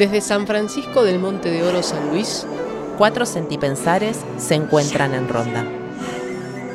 Desde 0.00 0.22
San 0.22 0.46
Francisco 0.46 1.04
del 1.04 1.18
Monte 1.18 1.50
de 1.50 1.62
Oro 1.62 1.82
San 1.82 2.08
Luis, 2.08 2.46
cuatro 2.96 3.26
centipensares 3.26 4.18
se 4.38 4.54
encuentran 4.54 5.12
en 5.12 5.28
ronda. 5.28 5.62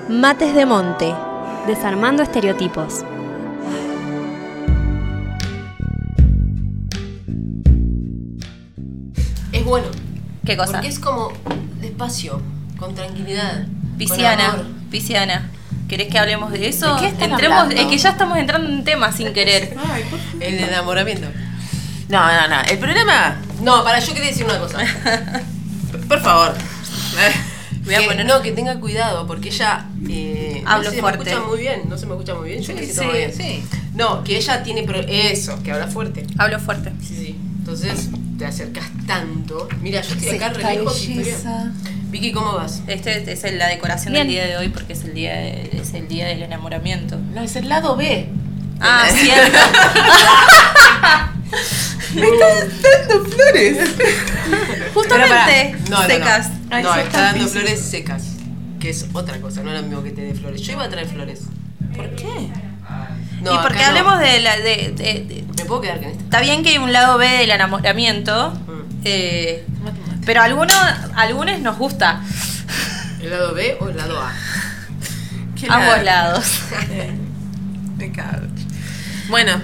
Mates 0.08 0.54
de 0.54 0.68
Monte, 0.68 1.12
desarmando 1.66 2.22
estereotipos. 2.22 3.04
Es 9.52 9.66
bueno. 9.66 9.88
¿Qué 10.46 10.56
cosa? 10.56 10.74
Porque 10.74 10.90
es 10.90 11.00
como 11.00 11.34
despacio, 11.82 12.40
con 12.78 12.94
tranquilidad. 12.94 13.66
Pisciana, 13.98 14.68
pisciana. 14.92 15.50
¿Querés 15.90 16.10
que 16.10 16.20
hablemos 16.20 16.52
de 16.52 16.68
eso? 16.68 16.94
¿De 16.94 17.02
qué 17.02 17.08
están 17.08 17.32
Entremos, 17.32 17.58
hablando? 17.58 17.82
es 17.82 17.88
que 17.88 17.98
ya 17.98 18.10
estamos 18.10 18.38
entrando 18.38 18.70
en 18.70 18.84
tema 18.84 19.12
sin 19.12 19.34
querer. 19.34 19.76
El 20.40 20.60
enamoramiento. 20.60 21.28
No, 22.10 22.20
no, 22.28 22.48
no. 22.48 22.62
El 22.70 22.78
problema. 22.78 23.38
No, 23.62 23.84
para, 23.84 24.00
yo 24.00 24.14
quería 24.14 24.30
decir 24.30 24.46
una 24.46 24.60
cosa. 24.60 24.78
Por 26.08 26.22
favor. 26.22 26.54
Voy 27.86 27.94
a 27.94 28.00
Que- 28.00 28.06
poner- 28.08 28.26
No, 28.26 28.42
que 28.42 28.52
tenga 28.52 28.80
cuidado, 28.80 29.28
porque 29.28 29.50
ella. 29.50 29.86
Eh, 30.10 30.64
Hablo 30.66 30.86
no 30.90 30.92
se 30.96 31.00
fuerte. 31.02 31.24
me 31.24 31.30
escucha 31.32 31.48
muy 31.48 31.60
bien, 31.60 31.82
no 31.88 31.98
se 31.98 32.06
me 32.08 32.14
escucha 32.14 32.34
muy 32.36 32.50
bien. 32.50 32.62
Yo 32.64 32.76
sí, 32.78 32.92
todo 32.96 33.12
bien. 33.12 33.34
sí. 33.34 33.64
No, 33.94 34.24
que 34.24 34.38
ella 34.38 34.64
tiene. 34.64 34.84
pro- 34.84 35.00
Eso, 35.08 35.62
que 35.64 35.72
habla 35.72 35.88
fuerte. 35.88 36.26
Hablo 36.38 36.60
fuerte. 36.60 36.92
Sí, 37.02 37.16
sí. 37.16 37.40
Entonces 37.60 38.10
te 38.38 38.46
acercas 38.46 38.86
tanto. 39.08 39.68
Mira, 39.82 40.02
yo 40.02 40.16
estoy 40.16 40.36
acá 40.38 40.50
re 40.50 40.64
lejos 40.76 41.04
y 41.08 41.20
estoy 41.20 41.24
bien. 41.24 41.74
Vicky, 42.12 42.32
¿cómo 42.32 42.54
vas? 42.54 42.82
Este 42.88 43.32
es 43.32 43.54
la 43.54 43.68
decoración 43.68 44.14
Bien. 44.14 44.28
del 44.28 44.36
día 44.36 44.46
de 44.48 44.58
hoy 44.58 44.70
porque 44.70 44.94
es 44.94 45.04
el 45.04 45.14
día 45.14 45.34
de- 45.34 45.70
es 45.82 45.94
el 45.94 46.08
día 46.08 46.28
del 46.28 46.44
enamoramiento. 46.44 47.18
No, 47.34 47.42
es 47.42 47.56
el 47.56 47.68
lado 47.70 47.96
B. 47.96 48.30
Ah, 48.80 49.08
cierto. 49.14 49.58
Me 52.16 52.28
estás 52.28 52.82
dando 52.82 53.26
flores. 53.30 53.78
Justamente 54.94 55.76
No, 55.90 55.98
no, 55.98 56.02
no. 56.02 56.08
secas. 56.08 56.50
No, 56.70 56.96
está 56.96 57.22
dando 57.22 57.48
flores 57.48 57.80
secas. 57.82 58.24
Que 58.80 58.90
es 58.90 59.06
otra 59.14 59.40
cosa, 59.40 59.62
no 59.64 59.72
es 59.72 59.82
lo 59.82 59.88
mismo 59.88 60.04
que 60.04 60.12
te 60.12 60.22
dé 60.22 60.34
flores. 60.34 60.62
Yo 60.62 60.74
iba 60.74 60.84
a 60.84 60.90
traer 60.90 61.08
flores. 61.08 61.42
¿Por 61.96 62.10
qué? 62.16 62.26
No, 63.42 63.54
y 63.54 63.58
porque 63.60 63.84
hablemos 63.84 64.20
de 64.20 64.40
la. 64.42 64.58
De, 64.58 64.94
de- 64.96 65.26
de- 65.28 65.46
¿Me 65.58 65.66
puedo 65.66 65.82
quedar 65.82 66.00
con 66.00 66.10
esta? 66.10 66.24
está 66.24 66.42
bien 66.42 66.64
que 66.64 66.70
hay 66.70 66.78
un 66.78 66.92
lado 66.94 67.18
B 67.18 67.28
del 67.28 67.52
enamoramiento, 67.52 68.52
Mm. 68.52 69.02
eh, 69.06 69.66
pero 70.26 70.42
a 70.42 70.46
algunos, 70.46 70.74
a 70.76 71.22
algunos 71.22 71.60
nos 71.62 71.78
gusta. 71.78 72.22
¿El 73.22 73.30
lado 73.32 73.54
B 73.54 73.78
o 73.80 73.90
el 73.90 73.98
lado 73.98 74.20
A? 74.22 74.34
¿Qué 75.60 75.68
Ambos 75.70 76.04
lado? 76.04 76.04
lados. 76.04 76.46
Me 77.98 78.12
cago. 78.12 78.46
Bueno, 79.30 79.60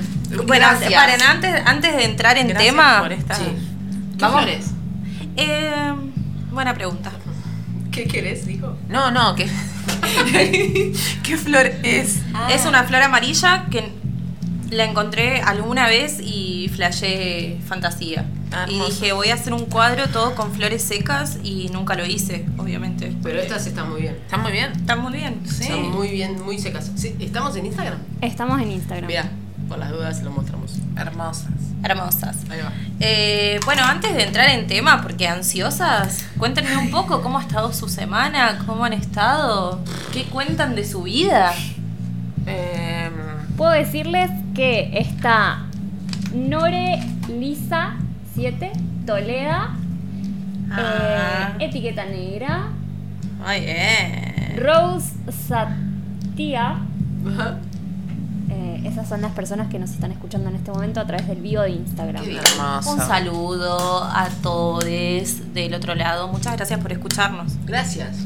Bueno, 0.45 0.65
gracias. 0.67 0.93
paren, 0.93 1.21
antes, 1.21 1.61
antes 1.65 1.95
de 1.95 2.05
entrar 2.05 2.37
en 2.37 2.47
Gracias 2.47 2.71
tema. 2.73 2.99
por 3.01 3.11
esta- 3.11 3.35
Sí. 3.35 3.43
¿Qué 3.43 4.17
Vamos. 4.25 4.43
flores? 4.43 4.65
Eh, 5.37 5.93
buena 6.51 6.73
pregunta. 6.73 7.11
¿Qué 7.91 8.05
querés, 8.05 8.45
dijo? 8.45 8.77
No, 8.87 9.11
no, 9.11 9.35
¿qué, 9.35 9.47
¿qué 11.23 11.37
flor 11.37 11.71
es? 11.83 12.19
Es 12.49 12.65
una 12.65 12.83
flor 12.83 13.01
amarilla 13.01 13.65
que 13.69 13.91
la 14.69 14.85
encontré 14.85 15.41
alguna 15.41 15.87
vez 15.87 16.19
y 16.21 16.69
flashé 16.73 17.57
fantasía. 17.67 18.25
Ah, 18.53 18.65
y 18.69 18.79
dije, 18.79 19.13
voy 19.13 19.29
a 19.29 19.33
hacer 19.35 19.53
un 19.53 19.65
cuadro 19.65 20.07
todo 20.09 20.35
con 20.35 20.53
flores 20.53 20.81
secas 20.83 21.37
y 21.43 21.69
nunca 21.73 21.95
lo 21.95 22.05
hice, 22.05 22.45
obviamente. 22.57 23.13
Pero 23.23 23.39
estas 23.39 23.65
están 23.67 23.89
muy 23.89 24.01
bien. 24.01 24.15
Está 24.25 24.37
muy 24.37 24.51
bien. 24.51 24.71
Está 24.73 24.95
muy 24.95 25.13
bien. 25.13 25.41
Sí. 25.45 25.63
Están 25.63 25.89
muy 25.91 26.09
bien, 26.09 26.41
muy 26.43 26.57
secas. 26.59 26.91
Sí, 26.95 27.15
¿Estamos 27.19 27.55
en 27.55 27.65
Instagram? 27.65 27.99
Estamos 28.21 28.61
en 28.61 28.71
Instagram. 28.71 29.07
Mira, 29.07 29.29
por 29.71 29.79
las 29.79 29.89
dudas 29.89 30.21
lo 30.21 30.31
mostramos. 30.31 30.73
Hermosas. 30.97 31.47
Hermosas. 31.81 32.35
Ahí 32.49 32.59
va. 32.59 32.73
Eh, 32.99 33.57
bueno, 33.63 33.83
antes 33.85 34.13
de 34.13 34.23
entrar 34.23 34.49
en 34.49 34.67
tema, 34.67 35.01
porque 35.01 35.29
ansiosas, 35.29 36.25
cuéntenme 36.37 36.75
un 36.75 36.91
poco 36.91 37.21
cómo 37.21 37.39
ha 37.39 37.41
estado 37.43 37.71
su 37.71 37.87
semana, 37.87 38.59
cómo 38.65 38.83
han 38.83 38.91
estado, 38.91 39.79
qué 40.11 40.25
cuentan 40.25 40.75
de 40.75 40.83
su 40.85 41.03
vida. 41.03 41.53
Em, 42.45 43.13
Puedo 43.55 43.71
decirles 43.71 44.29
que 44.53 44.91
está 44.99 45.67
Nore 46.33 46.99
Lisa 47.29 47.93
7 48.35 48.73
Toleda, 49.05 49.69
Ah. 50.69 51.53
eh, 51.59 51.65
etiqueta 51.65 52.03
negra, 52.03 52.67
eh. 53.53 54.59
Rose 54.61 55.13
Satia. 55.47 56.75
Esas 58.83 59.07
son 59.07 59.21
las 59.21 59.31
personas 59.31 59.67
que 59.69 59.79
nos 59.79 59.91
están 59.91 60.11
escuchando 60.11 60.49
en 60.49 60.55
este 60.55 60.71
momento 60.71 60.99
a 60.99 61.05
través 61.05 61.27
del 61.27 61.41
vivo 61.41 61.61
de 61.61 61.71
Instagram. 61.71 62.23
Qué 62.23 62.29
bien. 62.29 62.41
hermoso. 62.43 62.91
Un 62.91 62.99
saludo 62.99 64.03
a 64.03 64.27
todos 64.41 64.83
del 64.85 65.73
otro 65.73 65.95
lado. 65.95 66.27
Muchas 66.27 66.55
gracias 66.55 66.79
por 66.79 66.91
escucharnos. 66.91 67.53
Gracias. 67.65 68.17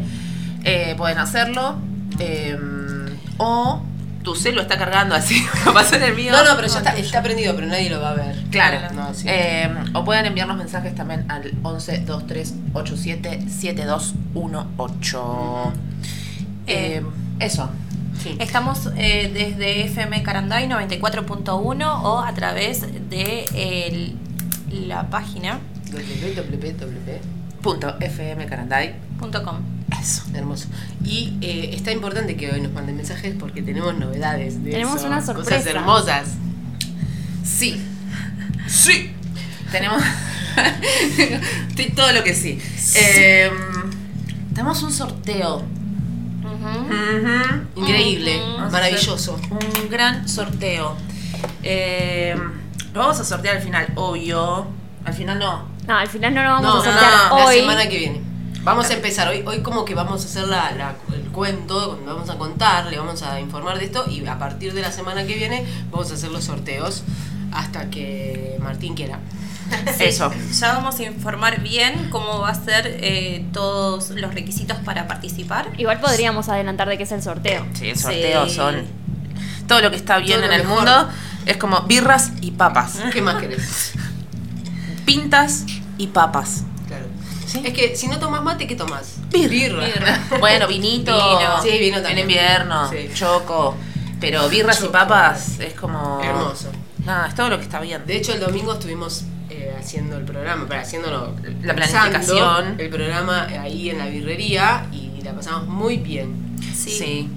eh, 0.63 0.95
pueden 0.97 1.17
hacerlo. 1.17 1.75
eh, 2.19 2.57
o 3.37 3.81
tu 4.23 4.35
celo 4.35 4.61
está 4.61 4.77
cargando 4.77 5.15
así, 5.15 5.43
pasó 5.73 5.95
en 5.95 6.03
el 6.03 6.15
mío. 6.15 6.31
No, 6.31 6.43
no, 6.43 6.55
pero 6.55 6.67
ya 6.67 6.77
está, 6.77 6.95
está 6.97 7.23
prendido, 7.23 7.55
pero 7.55 7.67
nadie 7.67 7.89
lo 7.89 7.99
va 8.01 8.11
a 8.11 8.13
ver. 8.13 8.35
Claro. 8.51 8.93
No, 8.93 9.13
sí. 9.13 9.25
Eh, 9.27 9.69
o 9.93 10.03
pueden 10.05 10.25
enviarnos 10.25 10.57
mensajes 10.57 10.93
también 10.95 11.29
al 11.31 11.51
11 11.63 12.03
23 12.07 12.53
87 12.73 13.45
7218. 13.49 15.73
Eh, 16.67 17.01
eso. 17.39 17.69
Sí. 18.21 18.35
Estamos 18.39 18.89
eh, 18.97 19.31
desde 19.33 19.85
FM 19.85 20.21
Caranday 20.21 20.67
94.1 20.67 22.01
o 22.03 22.19
a 22.19 22.33
través 22.33 22.81
de 23.09 23.45
el- 23.55 24.15
la 24.87 25.09
página 25.09 25.59
www. 25.91 27.19
Eso. 29.99 30.23
Hermoso. 30.33 30.67
Y 31.03 31.37
eh, 31.41 31.71
está 31.73 31.91
importante 31.91 32.35
que 32.37 32.51
hoy 32.51 32.61
nos 32.61 32.71
manden 32.71 32.97
mensajes 32.97 33.35
porque 33.39 33.61
tenemos 33.61 33.93
novedades. 33.95 34.63
De 34.63 34.71
Tenemos 34.71 34.97
eso, 34.97 35.07
una 35.07 35.17
Cosas 35.19 35.35
sorpresa. 35.35 35.69
hermosas. 35.71 36.27
Sí. 37.43 37.81
Sí. 38.67 39.11
Tenemos. 39.71 40.01
Sí, 41.77 41.93
Todo 41.95 42.11
lo 42.11 42.23
que 42.25 42.33
sí. 42.35 42.59
Eh, 42.95 43.49
tenemos 44.53 44.83
un 44.83 44.91
sorteo. 44.91 45.63
Increíble, 47.75 48.39
maravilloso. 48.69 49.39
Un 49.49 49.89
gran 49.89 50.27
sorteo. 50.27 50.95
Eh, 51.63 52.35
lo 52.93 52.99
vamos 52.99 53.19
a 53.19 53.23
sortear 53.23 53.57
al 53.57 53.63
final, 53.63 53.87
obvio. 53.95 54.67
Al 55.05 55.13
final 55.13 55.39
no. 55.39 55.67
No, 55.87 55.97
al 55.97 56.07
final 56.09 56.33
no 56.35 56.43
lo 56.43 56.49
vamos 56.49 56.63
No, 56.65 56.71
a 56.73 56.75
no, 56.75 56.83
sortear 56.83 57.11
no, 57.29 57.35
hoy. 57.37 57.55
la 57.55 57.61
semana 57.61 57.89
que 57.89 57.97
viene. 57.97 58.21
Vamos 58.63 58.89
a 58.89 58.93
empezar 58.93 59.27
hoy, 59.27 59.43
hoy 59.45 59.61
como 59.61 59.85
que 59.85 59.95
vamos 59.95 60.21
a 60.23 60.25
hacer 60.25 60.47
la, 60.47 60.71
la- 60.73 60.95
el 61.15 61.23
cuento, 61.31 61.99
vamos 62.05 62.29
a 62.29 62.37
contar, 62.37 62.85
le 62.85 62.97
vamos 62.97 63.21
a 63.23 63.39
informar 63.39 63.79
de 63.79 63.85
esto 63.85 64.05
y 64.09 64.25
a 64.27 64.37
partir 64.37 64.73
de 64.73 64.81
la 64.81 64.91
semana 64.91 65.25
que 65.25 65.35
viene 65.35 65.65
vamos 65.89 66.11
a 66.11 66.13
hacer 66.13 66.29
los 66.29 66.43
sorteos 66.43 67.03
hasta 67.51 67.89
que 67.89 68.57
Martín 68.61 68.93
quiera. 68.93 69.19
Eso. 69.99 70.31
Ya 70.59 70.73
vamos 70.73 70.99
a 70.99 71.03
informar 71.03 71.61
bien 71.61 72.09
cómo 72.11 72.39
va 72.39 72.49
a 72.49 72.55
ser 72.55 72.83
eh, 73.01 73.45
todos 73.53 74.11
los 74.11 74.33
requisitos 74.33 74.77
para 74.85 75.07
participar. 75.07 75.69
Igual 75.77 75.99
podríamos 75.99 76.47
adelantar 76.49 76.87
de 76.89 76.97
qué 76.97 77.03
es 77.03 77.11
el 77.13 77.23
sorteo. 77.23 77.65
Sí, 77.73 77.89
el 77.89 77.97
sorteo 77.97 78.47
Sí. 78.47 78.55
son. 78.55 78.83
Todo 79.67 79.81
lo 79.81 79.89
que 79.89 79.95
está 79.95 80.17
bien 80.17 80.39
Todo 80.41 80.49
en 80.51 80.53
el 80.53 80.61
mejor. 80.67 80.75
mundo 80.83 81.09
es 81.45 81.57
como 81.57 81.81
birras 81.83 82.31
y 82.41 82.51
papas. 82.51 82.99
¿Qué 83.13 83.21
más 83.21 83.35
querés? 83.41 83.93
Pintas 85.05 85.65
y 85.97 86.07
papas. 86.07 86.63
Sí. 87.51 87.61
Es 87.65 87.73
que 87.73 87.95
si 87.95 88.07
no 88.07 88.17
tomas 88.19 88.41
mate, 88.43 88.65
¿qué 88.67 88.75
tomas? 88.75 89.15
Birra. 89.29 89.85
Bueno, 90.39 90.67
vinito. 90.67 91.11
Vino. 91.13 91.61
Sí, 91.61 91.77
vino 91.79 91.97
también. 91.97 92.17
En 92.19 92.23
invierno, 92.31 92.89
Sí. 92.89 93.09
choco. 93.13 93.75
Pero 94.19 94.47
birras 94.49 94.77
Choco. 94.77 94.89
y 94.89 94.93
papas 94.93 95.59
es 95.59 95.73
como. 95.73 96.19
Hermoso. 96.21 96.69
Nada, 97.05 97.27
es 97.27 97.35
todo 97.35 97.49
lo 97.49 97.57
que 97.57 97.63
está 97.63 97.79
bien. 97.81 98.05
De 98.05 98.15
hecho, 98.15 98.33
el 98.33 98.39
domingo 98.39 98.73
estuvimos 98.73 99.23
eh, 99.49 99.75
haciendo 99.79 100.15
el 100.17 100.23
programa, 100.23 100.67
para 100.67 100.81
haciéndolo, 100.81 101.35
La 101.63 101.73
planificación. 101.75 102.79
El 102.79 102.89
programa 102.89 103.47
ahí 103.47 103.89
en 103.89 103.97
la 103.97 104.05
birrería 104.05 104.85
y 104.93 105.21
la 105.23 105.33
pasamos 105.33 105.67
muy 105.67 105.97
bien. 105.97 106.55
Sí. 106.75 107.27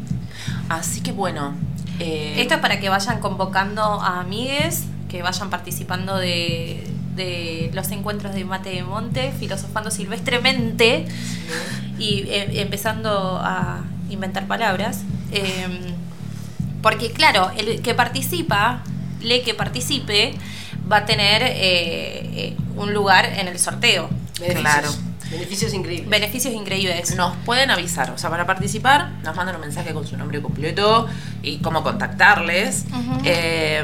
Así 0.69 1.01
que 1.01 1.13
bueno. 1.13 1.55
eh, 1.99 2.35
Esto 2.39 2.55
es 2.55 2.61
para 2.61 2.79
que 2.81 2.89
vayan 2.91 3.21
convocando 3.21 3.83
a 3.83 4.21
amigues, 4.21 4.85
que 5.09 5.23
vayan 5.23 5.49
participando 5.51 6.17
de, 6.19 6.87
de 7.15 7.71
los 7.73 7.91
encuentros 7.91 8.35
de 8.35 8.45
Mate 8.45 8.71
de 8.71 8.83
Monte, 8.83 9.33
filosofando 9.39 9.91
silvestremente 9.91 11.07
y 11.99 12.25
eh, 12.29 12.61
empezando 12.61 13.39
a 13.43 13.83
inventar 14.11 14.47
palabras. 14.47 15.03
Eh, 15.33 15.95
porque 16.85 17.13
claro, 17.13 17.51
el 17.57 17.81
que 17.81 17.95
participa, 17.95 18.83
le 19.23 19.43
que 19.43 19.55
participe, 19.55 20.35
va 20.91 20.99
a 20.99 21.07
tener 21.07 21.43
eh, 21.43 21.55
eh, 21.57 22.57
un 22.77 22.93
lugar 22.93 23.25
en 23.25 23.49
el 23.49 23.59
sorteo. 23.59 24.11
Beneficios. 24.39 24.61
Claro. 24.61 24.91
Beneficios 25.31 25.73
increíbles. 25.73 26.11
Beneficios 26.11 26.55
increíbles. 26.55 27.17
Nos 27.17 27.35
pueden 27.39 27.71
avisar, 27.71 28.11
o 28.11 28.19
sea, 28.19 28.29
para 28.29 28.47
participar 28.47 29.13
nos 29.23 29.35
mandan 29.35 29.55
un 29.55 29.63
mensaje 29.63 29.95
con 29.95 30.07
su 30.07 30.17
nombre 30.17 30.43
completo 30.43 31.09
y 31.43 31.57
cómo 31.59 31.83
contactarles. 31.83 32.85
Eh, 33.25 33.83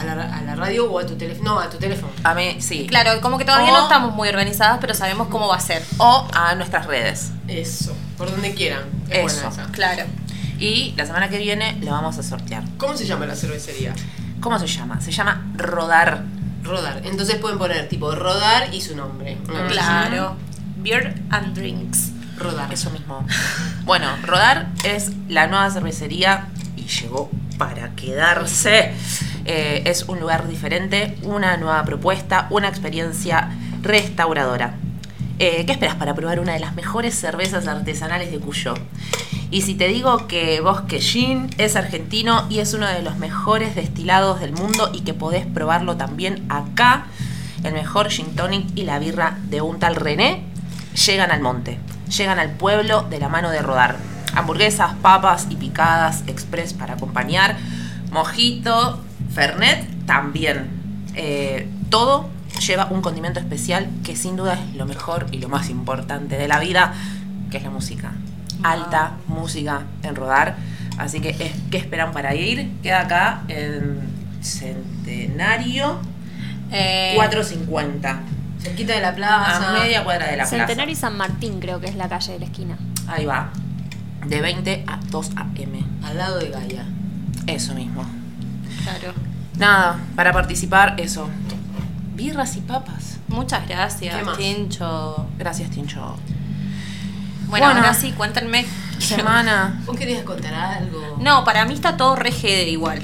a, 0.00 0.04
la, 0.04 0.36
a 0.38 0.42
la 0.42 0.54
radio 0.56 0.90
o 0.90 0.98
a 0.98 1.06
tu 1.06 1.16
teléfono. 1.16 1.54
No, 1.54 1.60
a 1.60 1.68
tu 1.70 1.78
teléfono. 1.78 2.12
a 2.24 2.34
mí, 2.34 2.56
sí. 2.60 2.86
Claro, 2.86 3.20
como 3.20 3.38
que 3.38 3.44
todavía 3.44 3.72
O- 3.72 3.76
no 3.76 3.82
estamos 3.84 4.14
muy 4.14 4.28
organizadas, 4.28 4.78
pero 4.80 4.94
sabemos 4.94 5.28
cómo 5.28 5.48
va 5.48 5.56
a 5.56 5.60
ser. 5.60 5.82
O 5.98 6.28
a 6.32 6.54
nuestras 6.54 6.86
redes. 6.86 7.30
Eso. 7.48 7.94
Por 8.18 8.30
donde 8.30 8.54
quieran. 8.54 8.82
Es 9.10 9.22
buena 9.22 9.38
Eso. 9.38 9.48
esa. 9.48 9.66
Claro. 9.72 10.04
Y 10.58 10.94
la 10.96 11.04
semana 11.06 11.28
que 11.28 11.38
viene 11.38 11.76
lo 11.82 11.90
vamos 11.90 12.16
a 12.18 12.22
sortear. 12.22 12.62
¿Cómo 12.78 12.96
se 12.96 13.06
llama 13.06 13.26
la 13.26 13.34
cervecería? 13.36 13.94
¿Cómo 14.40 14.58
se 14.58 14.66
llama? 14.66 15.00
Se 15.00 15.10
llama 15.12 15.46
Rodar. 15.56 16.22
Rodar. 16.62 17.02
Entonces 17.04 17.36
pueden 17.36 17.58
poner 17.58 17.88
tipo 17.88 18.10
rodar 18.14 18.72
y 18.74 18.80
su 18.80 18.96
nombre. 18.96 19.36
Claro. 19.68 20.36
Beer 20.78 21.20
and 21.30 21.54
drinks. 21.54 22.10
Rodar. 22.38 22.72
Eso 22.72 22.90
mismo. 22.90 23.24
Bueno, 23.84 24.08
Rodar 24.22 24.68
es 24.84 25.10
la 25.28 25.46
nueva 25.46 25.70
cervecería 25.70 26.48
y 26.76 26.82
llegó 26.86 27.30
para 27.58 27.90
quedarse. 27.94 28.92
Eh, 29.48 29.82
es 29.84 30.04
un 30.08 30.18
lugar 30.18 30.48
diferente, 30.48 31.16
una 31.22 31.56
nueva 31.56 31.84
propuesta, 31.84 32.48
una 32.50 32.68
experiencia 32.68 33.50
restauradora. 33.80 34.74
Eh, 35.38 35.64
¿Qué 35.66 35.72
esperas 35.72 35.94
para 35.94 36.14
probar 36.14 36.40
una 36.40 36.54
de 36.54 36.58
las 36.58 36.74
mejores 36.74 37.14
cervezas 37.14 37.68
artesanales 37.68 38.32
de 38.32 38.40
Cuyo? 38.40 38.74
Y 39.52 39.62
si 39.62 39.76
te 39.76 39.86
digo 39.86 40.26
que 40.26 40.60
Bosque 40.60 40.98
Gin 40.98 41.48
es 41.58 41.76
argentino 41.76 42.46
y 42.50 42.58
es 42.58 42.74
uno 42.74 42.88
de 42.88 43.02
los 43.02 43.18
mejores 43.18 43.76
destilados 43.76 44.40
del 44.40 44.52
mundo 44.52 44.90
y 44.92 45.02
que 45.02 45.14
podés 45.14 45.46
probarlo 45.46 45.96
también 45.96 46.44
acá, 46.48 47.06
el 47.62 47.72
mejor 47.72 48.10
gin 48.10 48.34
tonic 48.34 48.66
y 48.74 48.82
la 48.82 48.98
birra 48.98 49.38
de 49.44 49.60
un 49.60 49.78
tal 49.78 49.94
René, 49.94 50.42
llegan 51.06 51.30
al 51.30 51.40
monte, 51.40 51.78
llegan 52.16 52.40
al 52.40 52.50
pueblo 52.50 53.02
de 53.02 53.20
la 53.20 53.28
mano 53.28 53.50
de 53.50 53.62
rodar. 53.62 53.96
Hamburguesas, 54.34 54.94
papas 55.02 55.46
y 55.50 55.54
picadas 55.54 56.24
express 56.26 56.74
para 56.74 56.94
acompañar, 56.94 57.56
mojito, 58.10 59.05
fernet 59.36 59.84
también. 60.06 60.66
Eh, 61.14 61.68
todo 61.90 62.28
lleva 62.66 62.86
un 62.86 63.02
condimento 63.02 63.38
especial 63.38 63.86
que 64.02 64.16
sin 64.16 64.34
duda 64.36 64.54
es 64.54 64.74
lo 64.76 64.86
mejor 64.86 65.26
y 65.30 65.38
lo 65.38 65.48
más 65.50 65.68
importante 65.68 66.36
de 66.38 66.48
la 66.48 66.58
vida, 66.58 66.94
que 67.50 67.58
es 67.58 67.62
la 67.62 67.70
música. 67.70 68.12
Alta 68.62 69.12
música 69.28 69.82
en 70.02 70.16
rodar. 70.16 70.56
Así 70.96 71.20
que, 71.20 71.28
es- 71.30 71.52
¿qué 71.70 71.76
esperan 71.76 72.12
para 72.12 72.34
ir? 72.34 72.70
Queda 72.82 73.00
acá 73.02 73.42
en 73.48 74.00
Centenario 74.40 75.98
Eh, 76.72 77.12
450. 77.14 78.20
Cerquita 78.60 78.94
de 78.94 79.00
la 79.00 79.14
plaza. 79.14 79.70
A 79.76 79.82
media 79.82 80.02
cuadra 80.02 80.26
de 80.26 80.36
la 80.36 80.42
plaza. 80.44 80.56
Centenario 80.56 80.92
y 80.92 80.96
San 80.96 81.16
Martín 81.16 81.60
creo 81.60 81.78
que 81.80 81.86
es 81.86 81.94
la 81.94 82.08
calle 82.08 82.32
de 82.32 82.38
la 82.40 82.44
esquina. 82.46 82.76
Ahí 83.06 83.24
va. 83.26 83.50
De 84.26 84.40
20 84.40 84.82
a 84.88 84.98
2 85.10 85.30
a.m. 85.36 85.84
Al 86.02 86.16
lado 86.18 86.38
de 86.40 86.48
Gaia. 86.48 86.84
Eso 87.46 87.74
mismo. 87.74 88.04
Claro. 88.82 89.14
Nada, 89.56 89.98
para 90.14 90.32
participar, 90.32 90.94
eso. 90.98 91.28
Birras 92.14 92.56
y 92.56 92.60
papas. 92.60 93.18
Muchas 93.28 93.60
¿Qué 93.66 93.74
gracias, 93.74 94.24
más? 94.24 94.36
Tincho. 94.38 95.26
Gracias, 95.38 95.70
Tincho. 95.70 96.16
Bueno, 97.48 97.66
Bueno. 97.66 97.80
ahora 97.80 97.94
sí, 97.94 98.12
cuéntenme. 98.12 98.66
Semana. 98.98 99.80
¿Vos 99.84 99.96
querías 99.96 100.22
contar 100.24 100.54
algo? 100.54 101.16
No, 101.20 101.44
para 101.44 101.64
mí 101.66 101.74
está 101.74 101.96
todo 101.96 102.16
re 102.16 102.30
GD 102.30 102.68
igual. 102.70 103.00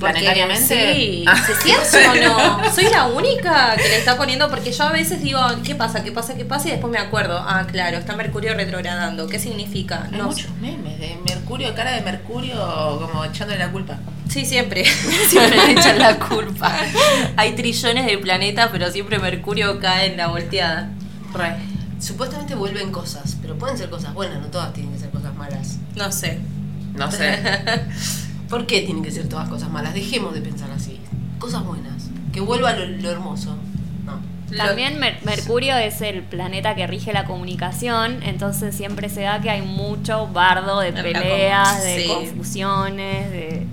Planetariamente. 0.00 0.94
Sí, 0.94 1.24
Ah. 1.26 1.36
¿se 1.46 1.54
siente 1.54 2.08
o 2.08 2.28
no? 2.28 2.72
Soy 2.74 2.84
la 2.90 3.06
única 3.06 3.76
que 3.76 3.88
le 3.88 3.98
está 3.98 4.16
poniendo, 4.16 4.48
porque 4.50 4.72
yo 4.72 4.84
a 4.84 4.92
veces 4.92 5.22
digo, 5.22 5.40
¿qué 5.64 5.74
pasa? 5.74 6.02
¿Qué 6.02 6.10
pasa? 6.10 6.34
¿Qué 6.34 6.44
pasa? 6.44 6.68
Y 6.68 6.70
después 6.72 6.90
me 6.92 6.98
acuerdo, 6.98 7.38
ah, 7.38 7.66
claro, 7.70 7.98
está 7.98 8.16
Mercurio 8.16 8.54
retrogradando. 8.54 9.28
¿Qué 9.28 9.38
significa? 9.38 10.08
Hay 10.10 10.18
No 10.18 10.24
muchos 10.28 10.50
memes 10.60 10.98
de 10.98 11.16
Mercurio, 11.26 11.74
cara 11.74 11.92
de 11.92 12.00
Mercurio, 12.00 12.98
como 13.00 13.24
echándole 13.24 13.58
la 13.60 13.70
culpa. 13.70 13.98
Sí, 14.28 14.44
siempre. 14.46 14.84
siempre 15.28 15.56
le 15.66 15.72
echan 15.72 15.98
la 15.98 16.18
culpa. 16.18 16.72
Hay 17.36 17.52
trillones 17.54 18.06
de 18.06 18.18
planetas, 18.18 18.70
pero 18.72 18.90
siempre 18.90 19.18
Mercurio 19.18 19.78
cae 19.80 20.06
en 20.12 20.16
la 20.16 20.28
volteada. 20.28 20.88
Re. 21.34 21.54
Supuestamente 22.00 22.54
vuelven 22.54 22.90
cosas, 22.90 23.36
pero 23.42 23.56
pueden 23.58 23.76
ser 23.76 23.90
cosas 23.90 24.14
buenas, 24.14 24.40
no 24.40 24.46
todas 24.46 24.72
tienen 24.72 24.92
que 24.94 24.98
ser 24.98 25.10
cosas 25.10 25.34
malas. 25.34 25.76
No 25.96 26.10
sé. 26.10 26.38
No 26.94 27.10
sé. 27.10 27.38
¿Por 28.50 28.66
qué 28.66 28.82
tienen 28.82 29.02
que 29.02 29.10
ser 29.12 29.28
todas 29.28 29.48
cosas 29.48 29.70
malas? 29.70 29.94
Dejemos 29.94 30.34
de 30.34 30.42
pensar 30.42 30.70
así. 30.72 31.00
Cosas 31.38 31.64
buenas. 31.64 32.10
Que 32.32 32.40
vuelva 32.40 32.72
lo, 32.74 32.84
lo 32.86 33.10
hermoso. 33.10 33.56
No. 34.04 34.20
También 34.56 34.98
Mer- 34.98 35.20
Mercurio 35.24 35.76
es 35.76 36.00
el 36.02 36.22
planeta 36.22 36.74
que 36.74 36.86
rige 36.88 37.12
la 37.12 37.24
comunicación, 37.24 38.20
entonces 38.24 38.74
siempre 38.74 39.08
se 39.08 39.20
da 39.22 39.40
que 39.40 39.48
hay 39.50 39.62
mucho 39.62 40.26
bardo 40.26 40.80
de 40.80 40.92
peleas, 40.92 41.82
de 41.84 42.02
sí. 42.02 42.08
confusiones, 42.08 43.30
de... 43.30 43.66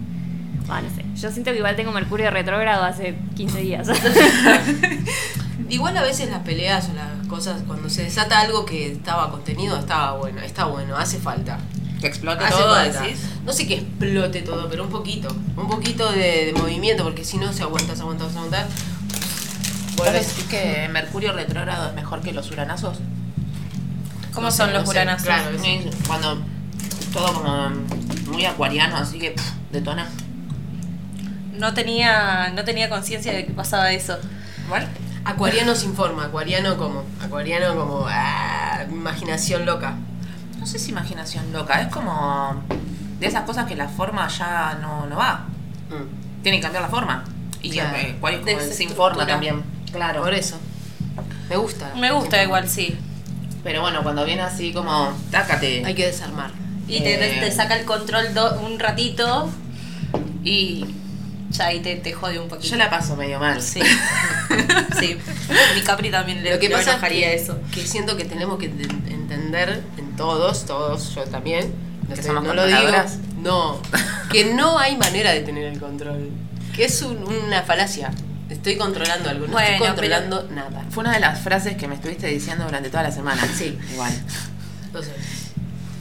Ah, 0.70 0.82
no 0.82 0.90
sé. 0.96 1.04
Yo 1.20 1.32
siento 1.32 1.52
que 1.52 1.58
igual 1.58 1.76
tengo 1.76 1.92
Mercurio 1.92 2.30
retrógrado 2.30 2.84
hace 2.84 3.16
15 3.36 3.60
días. 3.62 3.88
Igual 5.70 5.98
a 5.98 6.02
veces 6.04 6.30
las 6.30 6.44
peleas 6.44 6.90
o 6.90 6.94
las 6.94 7.28
cosas, 7.28 7.62
cuando 7.68 7.90
se 7.90 8.04
desata 8.04 8.40
algo 8.40 8.66
que 8.66 8.92
estaba 8.92 9.30
contenido, 9.32 9.78
estaba 9.78 10.14
bueno, 10.18 10.42
está 10.42 10.66
bueno, 10.66 10.96
hace 10.96 11.18
falta. 11.18 11.58
Que 12.00 12.08
explote 12.08 12.44
Hace 12.44 12.54
todo, 12.54 12.76
falta. 12.76 13.02
decís. 13.02 13.20
No 13.46 13.52
sé 13.54 13.68
que 13.68 13.76
explote 13.76 14.42
todo, 14.42 14.70
pero 14.70 14.84
un 14.84 14.90
poquito. 14.90 15.36
Un 15.56 15.68
poquito 15.68 16.12
de, 16.12 16.48
de 16.48 16.54
movimiento, 16.54 17.04
porque 17.04 17.24
si 17.26 17.38
no 17.38 17.52
se 17.54 17.64
aguanta, 17.64 17.96
se 17.96 18.02
aguanta, 18.02 18.30
se 18.30 18.38
aguanta. 18.38 18.68
¿Vos 19.96 20.12
decís 20.14 20.46
que 20.50 20.88
Mercurio 20.92 21.34
retrógrado 21.34 21.88
es 21.90 21.96
mejor 21.96 22.22
que 22.22 22.32
los 22.32 22.52
uranazos? 22.52 23.00
¿Cómo 24.34 24.48
No 24.48 24.52
son 24.52 24.68
sé, 24.68 24.74
los 24.74 24.82
no 24.86 24.92
sé, 24.92 24.92
uranazos? 24.92 25.26
claro. 25.26 25.58
Sí, 25.60 25.90
Cuando 26.06 26.38
todo 27.12 27.34
como 27.34 27.70
muy 28.32 28.46
acuariano, 28.46 28.96
así 28.98 29.18
que 29.18 29.32
pff, 29.32 29.52
detona. 29.72 30.08
No 31.54 31.74
tenía, 31.74 32.52
no 32.54 32.64
tenía 32.64 32.90
conciencia 32.90 33.34
de 33.34 33.46
que 33.48 33.54
pasaba 33.54 33.92
eso. 33.92 34.18
¿Vale? 34.70 34.86
Acuariano 35.26 35.74
sin 35.74 35.96
forma, 35.96 36.26
acuariano 36.26 36.78
como, 36.78 37.04
acuariano 37.20 37.76
como, 37.76 38.06
ah, 38.08 38.86
imaginación 38.90 39.66
loca. 39.66 39.96
No 40.68 40.72
sé 40.74 40.80
si 40.80 40.92
imaginación 40.92 41.54
loca, 41.54 41.82
es 41.82 41.88
como 41.88 42.62
de 43.22 43.26
esas 43.26 43.44
cosas 43.44 43.68
que 43.68 43.76
la 43.78 43.88
forma 43.88 44.28
ya 44.28 44.78
no, 44.82 45.06
no 45.06 45.16
va. 45.16 45.46
Mm. 45.90 46.42
Tiene 46.44 46.58
que 46.58 46.64
cambiar 46.64 46.84
la 46.84 46.90
forma. 46.90 47.24
Y 47.62 47.70
Claro. 47.70 47.96
eh, 47.96 48.18
¿cuál 48.20 48.34
es 48.34 48.40
como 48.42 48.60
el 48.60 48.74
sin 48.74 48.90
forma 48.90 49.26
también? 49.26 49.64
Claro. 49.94 50.24
Por 50.24 50.34
eso. 50.34 50.58
Me 51.50 51.56
gusta. 51.56 51.94
Me 51.96 52.12
gusta 52.12 52.44
igual, 52.44 52.68
sí. 52.68 52.98
Pero 53.64 53.80
bueno, 53.80 54.04
cuando 54.04 54.26
viene 54.26 54.42
así 54.42 54.74
como, 54.74 55.14
tácate. 55.32 55.86
Hay 55.86 55.96
que 55.96 56.08
desarmar. 56.08 56.52
Y 56.86 57.00
te, 57.00 57.14
Eh. 57.38 57.40
te 57.40 57.50
saca 57.54 57.78
el 57.80 57.86
control 57.86 58.34
do- 58.34 58.60
un 58.60 58.78
ratito, 58.78 59.50
Y 60.44 60.86
ya 61.50 61.68
ahí 61.68 61.80
te, 61.82 61.96
te 61.96 62.14
jode 62.14 62.40
un 62.40 62.48
poquito. 62.48 62.70
yo 62.70 62.76
la 62.78 62.90
paso 62.90 63.16
medio 63.16 63.40
mal. 63.40 63.62
Sí. 63.62 63.82
sí. 65.00 65.18
Mi 65.76 65.82
Capri 65.82 66.10
también 66.12 66.44
le, 66.44 66.54
Lo 66.54 66.60
que 66.60 66.70
le 66.70 66.76
pasa 66.76 66.96
es 66.96 67.02
que, 67.10 67.34
eso. 67.36 67.58
que 67.74 67.86
siento 67.86 68.18
que 68.18 68.26
tenemos 68.26 68.58
que 68.60 68.72
ent- 68.72 69.08
entender 69.12 69.84
en 69.98 70.16
todos, 70.16 70.66
todos, 70.66 71.14
yo 71.16 71.24
también, 71.26 71.74
no, 72.08 72.16
¿Que 72.16 72.22
sé, 72.22 72.28
somos 72.30 72.44
no 72.44 72.54
lo 72.54 72.66
digo, 72.66 72.78
controladoras? 72.80 73.18
no, 73.42 73.82
que 74.32 74.54
no 74.54 74.78
hay 74.80 74.98
manera 74.98 75.32
de 75.32 75.42
tener 75.42 75.66
el 75.66 75.80
control, 75.80 76.30
que 76.76 76.86
es 76.86 77.02
un- 77.02 77.24
una 77.24 77.64
falacia. 77.64 78.12
Estoy 78.50 78.78
controlando 78.78 79.30
algo, 79.30 79.46
no 79.48 79.52
Bueno, 79.54 79.70
estoy 79.72 79.88
controlando 79.88 80.48
nada. 80.52 80.86
Fue 80.90 81.02
una 81.04 81.12
de 81.14 81.20
las 81.20 81.40
frases 81.42 81.76
que 81.76 81.86
me 81.88 81.96
estuviste 81.96 82.28
diciendo 82.28 82.64
durante 82.64 82.90
toda 82.90 83.04
la 83.04 83.12
semana. 83.12 83.42
Sí. 83.58 83.78
Igual. 83.92 84.14
Entonces, 84.86 85.12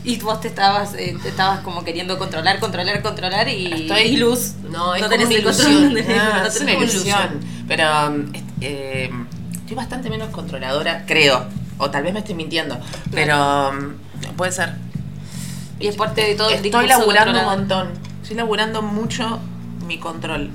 Y 0.07 0.19
vos 0.21 0.41
te 0.41 0.47
estabas, 0.47 0.95
eh, 0.95 1.17
te 1.21 1.29
estabas 1.31 1.61
como 1.61 1.83
queriendo 1.83 2.17
controlar, 2.17 2.61
controlar, 2.61 3.03
controlar 3.03 3.49
y, 3.49 3.89
Estoy- 3.89 4.03
y 4.03 4.17
luz. 4.19 4.53
No, 4.71 4.95
es 4.95 5.03
como 5.03 5.11
tenés 5.11 5.27
una 5.27 5.35
ilusión. 5.39 5.95
de- 5.95 6.17
Ah, 6.19 6.39
no 6.43 6.47
es 6.47 6.61
una 6.61 6.73
ilusión. 6.75 7.41
Pero 7.67 7.85
um, 8.09 8.33
eh, 8.61 9.11
estoy 9.53 9.75
bastante 9.75 10.09
menos 10.09 10.29
controladora, 10.31 11.05
creo. 11.07 11.47
O 11.79 11.91
tal 11.91 12.05
vez 12.05 12.13
me 12.13 12.21
estoy 12.21 12.37
mintiendo. 12.37 12.79
Pero 13.11 13.71
um, 13.71 14.35
puede 14.37 14.53
ser. 14.53 14.75
Y 15.81 15.89
es 15.89 15.97
parte 15.97 16.23
de 16.23 16.35
todo 16.37 16.51
el 16.51 16.65
Estoy 16.65 16.87
laburando 16.87 17.39
un 17.41 17.45
montón. 17.45 17.89
Estoy 18.23 18.37
laburando 18.37 18.83
mucho 18.83 19.41
mi 19.89 19.99
control. 19.99 20.51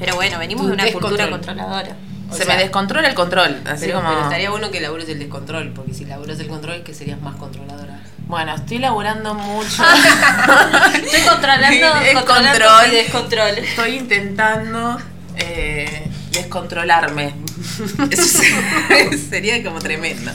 Pero 0.00 0.16
bueno, 0.16 0.40
venimos 0.40 0.66
de 0.66 0.72
una 0.72 0.90
cultura 0.90 1.30
controladora. 1.30 1.96
O 2.30 2.34
Se 2.34 2.44
sea, 2.44 2.56
me 2.56 2.62
descontrola 2.62 3.08
el 3.08 3.14
control. 3.14 3.60
Así 3.64 3.86
pero, 3.86 3.98
como. 3.98 4.08
pero 4.10 4.22
estaría 4.24 4.50
bueno 4.50 4.70
que 4.72 4.80
labures 4.80 5.08
el 5.08 5.20
descontrol, 5.20 5.70
porque 5.72 5.94
si 5.94 6.04
laburas 6.04 6.38
el 6.40 6.48
control, 6.48 6.82
que 6.82 6.92
serías 6.94 7.20
más 7.22 7.36
controladora. 7.36 8.00
Bueno, 8.28 8.54
estoy 8.54 8.78
laburando 8.78 9.34
mucho. 9.34 9.82
Estoy 11.02 11.20
controlando, 11.28 11.86
El 12.00 12.14
controlando 12.14 12.50
control. 12.50 12.88
mi 12.90 12.94
descontrol. 12.96 13.58
Estoy 13.58 13.94
intentando 13.96 14.98
eh, 15.36 16.10
descontrolarme. 16.32 17.34
Eso 18.10 18.22
se- 18.40 19.18
sería 19.30 19.64
como 19.64 19.78
tremendo. 19.78 20.30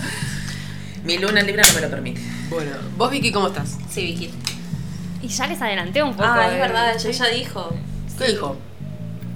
Mi 1.04 1.18
luna 1.20 1.42
en 1.42 1.48
Libra 1.48 1.64
no 1.68 1.74
me 1.76 1.82
lo 1.82 1.90
permite. 1.90 2.22
Bueno, 2.50 2.72
vos 2.98 3.12
Vicky, 3.12 3.32
¿cómo 3.32 3.48
estás? 3.48 3.78
Sí, 3.90 4.02
Vicky. 4.08 4.34
y 5.22 5.28
ya 5.28 5.46
les 5.48 5.62
adelanté 5.62 6.02
un 6.02 6.14
poco. 6.16 6.28
Ah, 6.28 6.48
es 6.48 6.54
eh. 6.54 6.60
verdad, 6.60 6.96
ella 6.96 7.12
ya 7.12 7.28
dijo. 7.28 7.76
¿Qué 8.18 8.28
dijo? 8.30 8.58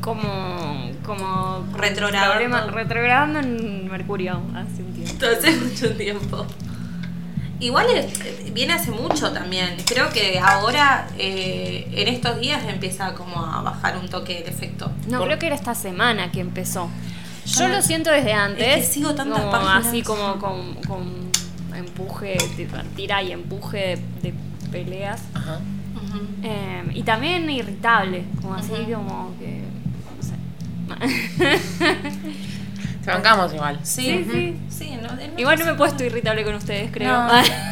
como, 0.01 0.91
como 1.05 1.67
Retrogradando. 1.75 2.33
problema- 2.35 2.71
retrogradando 2.71 3.39
en 3.39 3.89
Mercurio 3.91 4.41
hace 4.55 4.81
un 4.81 4.93
tiempo. 4.93 5.25
hace 5.25 5.51
mucho 5.57 5.89
tiempo. 5.97 6.47
Igual 7.59 7.87
eh, 7.91 8.51
viene 8.53 8.73
hace 8.73 8.91
mucho 8.91 9.31
también. 9.31 9.75
Creo 9.87 10.09
que 10.09 10.39
ahora, 10.39 11.07
eh, 11.17 11.87
en 11.91 12.07
estos 12.07 12.39
días, 12.39 12.63
empieza 12.67 13.13
como 13.15 13.43
a 13.43 13.61
bajar 13.61 13.97
un 13.97 14.07
toque 14.09 14.39
el 14.39 14.47
efecto. 14.47 14.91
No, 15.07 15.17
Por- 15.19 15.27
creo 15.27 15.39
que 15.39 15.47
era 15.47 15.55
esta 15.55 15.73
semana 15.73 16.31
que 16.31 16.39
empezó. 16.41 16.89
Yo 17.45 17.65
Ah, 17.65 17.69
lo 17.69 17.81
siento 17.81 18.11
desde 18.11 18.33
antes. 18.33 18.65
que 18.75 18.83
sigo 18.83 19.15
tantas 19.15 19.39
como 19.39 19.51
páginas. 19.51 19.87
Así 19.87 20.01
como 20.03 20.37
con, 20.37 20.75
con 20.87 21.27
empuje, 21.75 22.37
tira 22.95 23.23
y 23.23 23.31
empuje 23.31 23.77
de, 24.21 24.31
de 24.31 24.33
peleas. 24.71 25.21
Ajá. 25.33 25.59
Eh, 26.43 26.83
y 26.93 27.03
también 27.03 27.49
irritable, 27.49 28.23
como 28.41 28.53
así 28.55 28.71
como 28.93 29.33
que... 29.39 29.63
No 30.17 30.23
sé. 30.23 31.59
Te 33.07 33.13
bancamos 33.13 33.53
igual. 33.53 33.79
Sí, 33.83 34.03
Sí, 34.03 34.27
sí. 34.29 34.59
Sí, 34.67 34.99
no, 35.01 35.07
no- 35.07 35.21
Igual 35.37 35.57
no 35.59 35.63
me 35.63 35.71
he 35.71 35.75
puesto 35.75 36.03
irritable 36.03 36.43
con 36.43 36.55
ustedes, 36.55 36.91
creo. 36.91 37.09
No. 37.09 37.29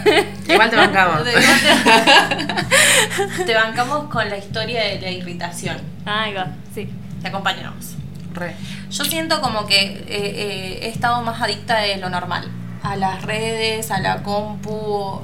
Igual 0.47 0.69
te 0.69 0.77
bancamos. 0.77 1.23
Te, 3.45 3.53
bancamos 3.53 4.09
con 4.09 4.29
la 4.29 4.37
historia 4.37 4.81
de 4.85 5.01
la 5.01 5.11
irritación. 5.11 5.75
Ahí 6.05 6.33
va, 6.33 6.53
sí. 6.73 6.89
Te 7.21 7.27
acompañamos. 7.27 7.95
Re. 8.33 8.55
Yo 8.89 9.03
siento 9.03 9.41
como 9.41 9.67
que 9.67 9.75
eh, 9.81 10.05
eh, 10.07 10.79
he 10.83 10.87
estado 10.87 11.21
más 11.21 11.41
adicta 11.41 11.79
de 11.79 11.97
lo 11.97 12.09
normal. 12.09 12.49
A 12.81 12.95
las 12.95 13.21
redes, 13.23 13.91
a 13.91 13.99
la 13.99 14.23
compu, 14.23 15.19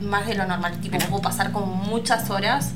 más 0.00 0.28
de 0.28 0.36
lo 0.36 0.46
normal. 0.46 0.78
Tipo, 0.80 0.96
puedo 1.08 1.22
pasar 1.22 1.50
como 1.50 1.66
muchas 1.66 2.30
horas. 2.30 2.74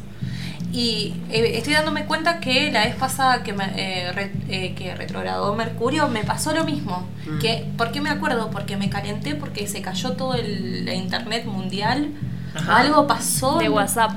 Y 0.76 1.14
eh, 1.31 1.52
estoy 1.57 1.75
dándome 1.75 2.04
cuenta 2.04 2.40
que 2.40 2.73
la 2.73 2.85
vez 2.85 2.97
pasada 2.97 3.45
que, 3.45 3.52
me, 3.52 3.64
eh, 3.76 4.11
re- 4.12 4.33
eh, 4.49 4.75
que 4.76 4.93
retrogradó 4.97 5.54
Mercurio 5.54 6.09
me 6.09 6.25
pasó 6.25 6.52
lo 6.52 6.64
mismo. 6.64 7.07
Mm. 7.26 7.38
Que, 7.38 7.64
¿Por 7.78 7.93
qué 7.93 8.00
me 8.00 8.11
acuerdo? 8.11 8.50
Porque 8.50 8.76
me 8.76 8.90
calenté, 8.90 9.37
porque 9.37 9.69
se 9.69 9.81
cayó 9.83 10.14
todo 10.14 10.35
el, 10.35 10.85
la 10.85 10.95
internet 10.95 11.45
mundial. 11.45 12.09
Ajá. 12.57 12.78
Algo 12.78 13.07
pasó. 13.07 13.59
De 13.59 13.69
WhatsApp. 13.69 14.11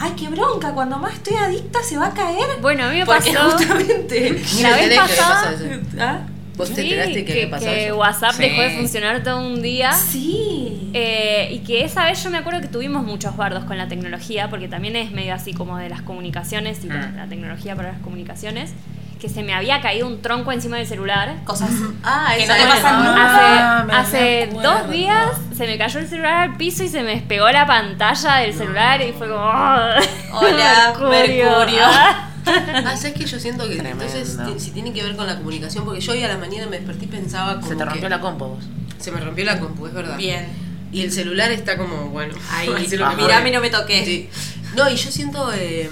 Ay, 0.00 0.12
qué 0.18 0.26
bronca. 0.28 0.72
Cuando 0.72 0.98
más 0.98 1.14
estoy 1.14 1.36
adicta 1.36 1.78
se 1.84 1.96
va 1.98 2.06
a 2.08 2.14
caer. 2.14 2.48
Bueno, 2.60 2.84
a 2.86 2.88
mí 2.90 2.96
me 2.98 3.06
Porque 3.06 3.32
pasó... 3.32 3.50
justamente. 3.56 4.30
La 4.62 4.70
vez 4.70 4.88
¿Te 4.88 4.94
enteré 4.94 4.94
que 4.94 4.98
pasada- 4.98 6.26
¿Vos 6.60 6.74
te 6.74 6.82
enteraste 6.82 7.24
que, 7.24 7.46
pasado 7.48 7.74
que 7.74 7.86
eso? 7.86 7.96
WhatsApp 7.98 8.32
Sí. 8.34 8.42
dejó 8.42 8.62
de 8.62 8.70
funcionar 8.70 9.22
todo 9.22 9.40
un 9.46 9.60
día. 9.62 9.92
Sí. 9.92 10.90
Eh, 10.94 11.48
y 11.52 11.58
que 11.60 11.84
esa 11.84 12.04
vez 12.04 12.22
yo 12.22 12.30
me 12.30 12.38
acuerdo 12.38 12.60
que 12.60 12.68
tuvimos 12.68 13.04
muchos 13.04 13.36
bardos 13.36 13.64
con 13.64 13.76
la 13.78 13.88
tecnología, 13.88 14.48
porque 14.50 14.68
también 14.68 14.96
es 14.96 15.10
medio 15.12 15.34
así 15.34 15.52
como 15.52 15.76
de 15.78 15.88
las 15.88 16.02
comunicaciones 16.02 16.84
y 16.84 16.88
la, 16.88 17.08
Mm. 17.08 17.16
la 17.16 17.26
tecnología 17.26 17.74
para 17.76 17.92
las 17.92 18.00
comunicaciones, 18.00 18.72
que 19.20 19.28
se 19.28 19.42
me 19.42 19.52
había 19.54 19.80
caído 19.80 20.06
un 20.06 20.22
tronco 20.22 20.50
encima 20.50 20.78
del 20.78 20.86
celular. 20.86 21.36
Cosas. 21.44 21.70
Ah, 22.02 22.32
que 22.38 22.46
no 22.46 22.54
te 22.54 22.60
era. 22.62 22.68
pasan 22.70 23.04
nunca. 23.04 23.78
Ah, 23.80 23.86
hace 24.00 24.48
me 24.52 24.62
dos 24.62 24.90
días 24.90 25.28
se 25.56 25.66
me 25.66 25.76
cayó 25.78 26.00
el 26.00 26.08
celular 26.08 26.34
al 26.50 26.56
piso 26.56 26.82
y 26.82 26.88
se 26.88 27.02
me 27.02 27.10
despegó 27.10 27.50
la 27.50 27.66
pantalla 27.66 28.36
del 28.36 28.54
celular 28.54 29.00
y 29.02 29.12
fue 29.12 29.28
como... 29.28 29.42
"Ah, 29.44 29.96
Hola, 30.32 30.94
Mercurio". 31.10 31.84
Ah. 31.86 32.26
Ah, 32.46 32.96
¿sabes 32.96 33.12
que 33.12 33.26
Yo 33.26 33.38
siento 33.38 33.68
que 33.68 33.76
Tremendo. 33.76 34.02
entonces 34.02 34.38
si 34.62 34.70
tiene 34.70 34.92
que 34.94 35.02
ver 35.02 35.14
con 35.14 35.26
la 35.26 35.36
comunicación, 35.36 35.84
porque 35.84 36.00
yo 36.00 36.12
hoy 36.12 36.24
a 36.24 36.28
la 36.28 36.38
mañana 36.38 36.66
me 36.68 36.78
desperté 36.78 37.04
y 37.04 37.08
pensaba 37.08 37.56
como 37.56 37.68
Se 37.68 37.76
te 37.76 37.84
rompió 37.84 38.02
que- 38.02 38.08
la 38.08 38.20
compo 38.20 38.48
vos. 38.48 38.64
Se 38.98 39.12
me 39.12 39.20
rompió 39.20 39.44
la 39.44 39.60
compu, 39.60 39.86
es 39.86 39.92
verdad. 39.92 40.16
Bien. 40.16 40.48
Y 40.90 41.02
el 41.02 41.12
celular 41.12 41.50
está 41.52 41.76
como, 41.76 42.06
bueno, 42.08 42.34
Ahí. 42.50 42.68
Mirame 43.18 43.50
no 43.52 43.60
me 43.60 43.68
toques. 43.68 44.04
Sí. 44.06 44.30
No, 44.74 44.88
y 44.88 44.96
yo 44.96 45.10
siento 45.10 45.52
eh, 45.54 45.90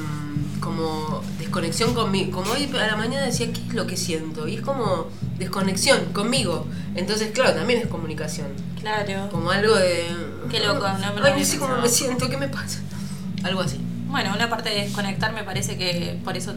como 0.61 1.23
desconexión 1.49 1.95
conmigo. 1.95 2.31
Como 2.43 2.53
hoy 2.53 2.69
a 2.75 2.87
la 2.87 2.97
mañana 2.97 3.25
decía, 3.25 3.51
¿qué 3.53 3.61
es 3.61 3.75
lo 3.75 3.87
que 3.87 3.97
siento? 3.97 4.47
Y 4.47 4.57
es 4.57 4.61
como 4.61 5.09
desconexión 5.39 6.13
conmigo. 6.13 6.67
Entonces, 6.95 7.31
claro, 7.33 7.55
también 7.55 7.81
es 7.81 7.87
comunicación. 7.89 8.49
Claro. 8.79 9.29
Como 9.31 9.51
algo 9.51 9.75
de. 9.75 10.07
Qué 10.51 10.61
loco, 10.61 10.87
no 10.87 11.15
me 11.15 11.21
lo 11.21 11.27
Ay, 11.27 11.35
no 11.39 11.45
sé 11.45 11.59
cómo 11.59 11.79
me 11.79 11.89
siento, 11.89 12.29
¿qué 12.29 12.37
me 12.37 12.49
pasa? 12.49 12.81
Algo 13.43 13.63
así. 13.63 13.81
Bueno, 14.07 14.33
una 14.35 14.49
parte 14.49 14.69
de 14.71 14.83
desconectar 14.83 15.33
me 15.33 15.43
parece 15.43 15.77
que 15.77 16.19
por 16.23 16.37
eso 16.37 16.55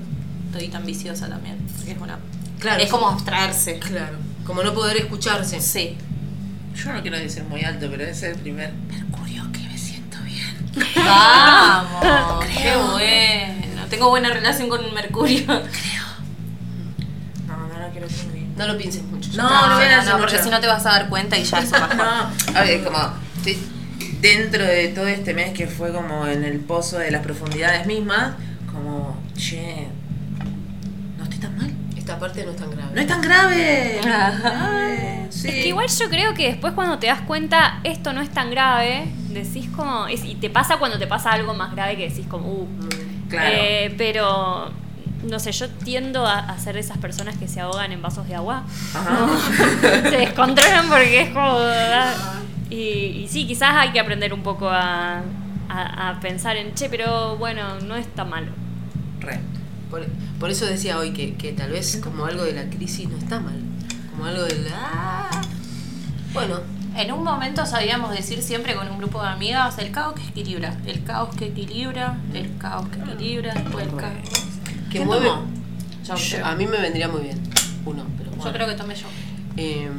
estoy 0.48 0.68
tan 0.68 0.86
viciosa 0.86 1.28
también. 1.28 1.58
Porque 1.78 1.92
es 1.92 1.98
una. 1.98 2.20
Claro. 2.60 2.84
Es 2.84 2.90
como 2.90 3.08
abstraerse. 3.08 3.80
Claro. 3.80 4.18
Como 4.46 4.64
no 4.64 4.74
poder 4.74 4.98
escucharse. 4.98 5.62
Sí. 5.62 5.98
Yo 6.76 6.94
no 6.94 7.02
quiero 7.02 7.18
decir 7.18 7.44
muy 7.44 7.64
alto, 7.64 7.88
pero 7.90 8.04
ese 8.04 8.30
es 8.30 8.36
el 8.36 8.42
primer 8.42 8.72
Mercurio 8.88 9.44
que 9.52 9.60
me 9.60 9.78
siento 9.78 10.18
bien. 10.24 10.72
Vamos. 10.96 12.46
Qué 12.46 12.76
bueno. 12.76 13.71
Tengo 13.92 14.10
buena 14.10 14.30
relación 14.30 14.70
con 14.70 14.92
Mercurio. 14.94 15.46
No, 15.48 15.58
no, 17.68 17.78
no 17.80 17.90
quiero 17.92 18.08
muy 18.08 18.34
bien. 18.34 18.54
No 18.58 18.66
lo 18.68 18.78
pienses 18.78 19.04
mucho. 19.04 19.30
No, 19.36 19.44
No, 19.44 19.80
no 19.80 20.04
no, 20.04 20.18
porque 20.18 20.40
si 20.40 20.50
no 20.50 20.60
te 20.62 20.68
vas 20.68 20.86
a 20.86 20.92
dar 20.92 21.10
cuenta 21.10 21.38
y 21.38 21.44
ya 21.44 21.60
eso 21.60 21.76
va 21.80 21.94
No, 21.94 22.58
a 22.58 22.62
ver, 22.64 22.84
como 22.84 22.98
dentro 24.22 24.64
de 24.64 24.88
todo 24.90 25.08
este 25.08 25.34
mes 25.34 25.52
que 25.54 25.68
fue 25.68 25.92
como 25.92 26.26
en 26.26 26.46
el 26.46 26.60
pozo 26.62 27.00
de 27.00 27.12
las 27.12 27.22
profundidades 27.22 27.86
mismas, 27.86 28.34
como, 28.72 29.18
che, 29.36 29.88
no 31.18 31.24
estoy 31.26 31.40
tan 31.40 31.58
mal. 31.58 31.72
Esta 31.98 32.18
parte 32.18 32.46
no 32.46 32.52
es 32.52 32.58
tan 32.58 32.72
grave. 32.72 32.92
No 32.96 33.02
es 33.02 33.08
tan 33.08 33.22
grave. 33.22 34.00
Sí. 35.32 35.48
Es 35.48 35.54
que 35.54 35.68
igual 35.70 35.88
yo 35.88 36.10
creo 36.10 36.34
que 36.34 36.48
después 36.48 36.74
cuando 36.74 37.00
te 37.00 37.08
das 37.08 37.22
cuenta 37.22 37.80
esto 37.86 38.12
no 38.12 38.20
es 38.22 38.30
tan 38.32 38.52
grave, 38.52 39.06
decís 39.30 39.70
como... 39.74 40.06
es- 40.08 40.26
y 40.26 40.36
te 40.36 40.50
pasa 40.50 40.76
cuando 40.76 41.00
te 41.00 41.08
pasa 41.08 41.32
algo 41.32 41.54
más 41.54 41.72
grave 41.72 41.96
que 41.96 42.10
decís 42.10 42.28
como... 42.28 42.50
Uh, 42.50 42.68
Claro. 43.32 43.50
Eh, 43.52 43.96
pero, 43.98 44.72
no 45.28 45.40
sé, 45.40 45.52
yo 45.52 45.68
tiendo 45.70 46.28
a, 46.28 46.38
a 46.40 46.60
ser 46.60 46.76
de 46.76 46.82
esas 46.82 47.00
personas 47.00 47.36
que 47.38 47.48
se 47.48 47.60
ahogan 47.62 47.92
en 47.92 48.02
vasos 48.02 48.28
de 48.28 48.36
agua. 48.36 48.64
Ajá. 48.94 49.28
se 50.04 50.18
descontrolan 50.18 50.88
porque 50.88 51.22
es 51.22 51.30
como... 51.30 51.58
Y, 52.70 53.24
y 53.24 53.28
sí, 53.30 53.48
quizás 53.48 53.72
hay 53.76 53.92
que 53.92 54.00
aprender 54.00 54.34
un 54.34 54.44
poco 54.44 54.70
a, 54.70 55.22
a- 55.68 56.10
a 56.10 56.20
pensar 56.22 56.56
en, 56.58 56.74
che, 56.76 56.90
pero 56.90 57.36
bueno, 57.38 57.80
no 57.82 57.96
es 57.96 58.08
tan 58.14 58.30
malo. 58.30 58.52
Re. 59.20 59.40
Por, 59.90 60.06
por 60.40 60.50
eso 60.50 60.66
decía 60.66 60.98
hoy 60.98 61.12
que, 61.12 61.34
que 61.36 61.52
tal 61.52 61.72
vez 61.72 62.00
como 62.02 62.26
algo 62.26 62.44
de 62.44 62.54
la 62.54 62.70
crisis 62.70 63.10
no 63.10 63.18
está 63.18 63.40
mal. 63.42 63.60
Como 64.12 64.26
algo 64.26 64.44
del... 64.44 64.68
ah. 64.74 65.42
Bueno, 66.34 66.62
En 66.96 67.12
un 67.12 67.24
momento 67.24 67.66
sabíamos 67.66 68.12
decir 68.12 68.42
siempre 68.44 68.76
con 68.76 68.88
un 68.90 68.98
grupo 68.98 69.22
de 69.22 69.30
amigas 69.30 69.78
el 69.78 69.92
caos 69.92 70.14
que 70.14 70.28
equilibra, 70.28 70.78
el 70.86 71.04
caos 71.04 71.34
que 71.36 71.46
equilibra, 71.46 72.18
el 72.34 72.58
caos 72.58 72.88
que 72.90 73.00
equilibra, 73.00 73.54
después 73.54 73.88
el 73.88 73.96
caos. 73.96 74.14
que 74.90 74.98
¿Quién 74.98 75.06
mueve... 75.08 75.30
Yo, 76.06 76.16
Yo- 76.16 76.46
a 76.46 76.56
mí 76.56 76.68
me 76.68 76.78
vendría 76.82 77.08
muy 77.08 77.22
bien. 77.22 77.42
Uno, 77.86 78.04
pero 78.18 78.32
yo 78.32 78.38
bueno. 78.38 78.54
creo 78.54 78.68
que 78.68 78.74
tomé 78.74 78.96
yo. 78.96 79.08
Eh, 79.58 79.90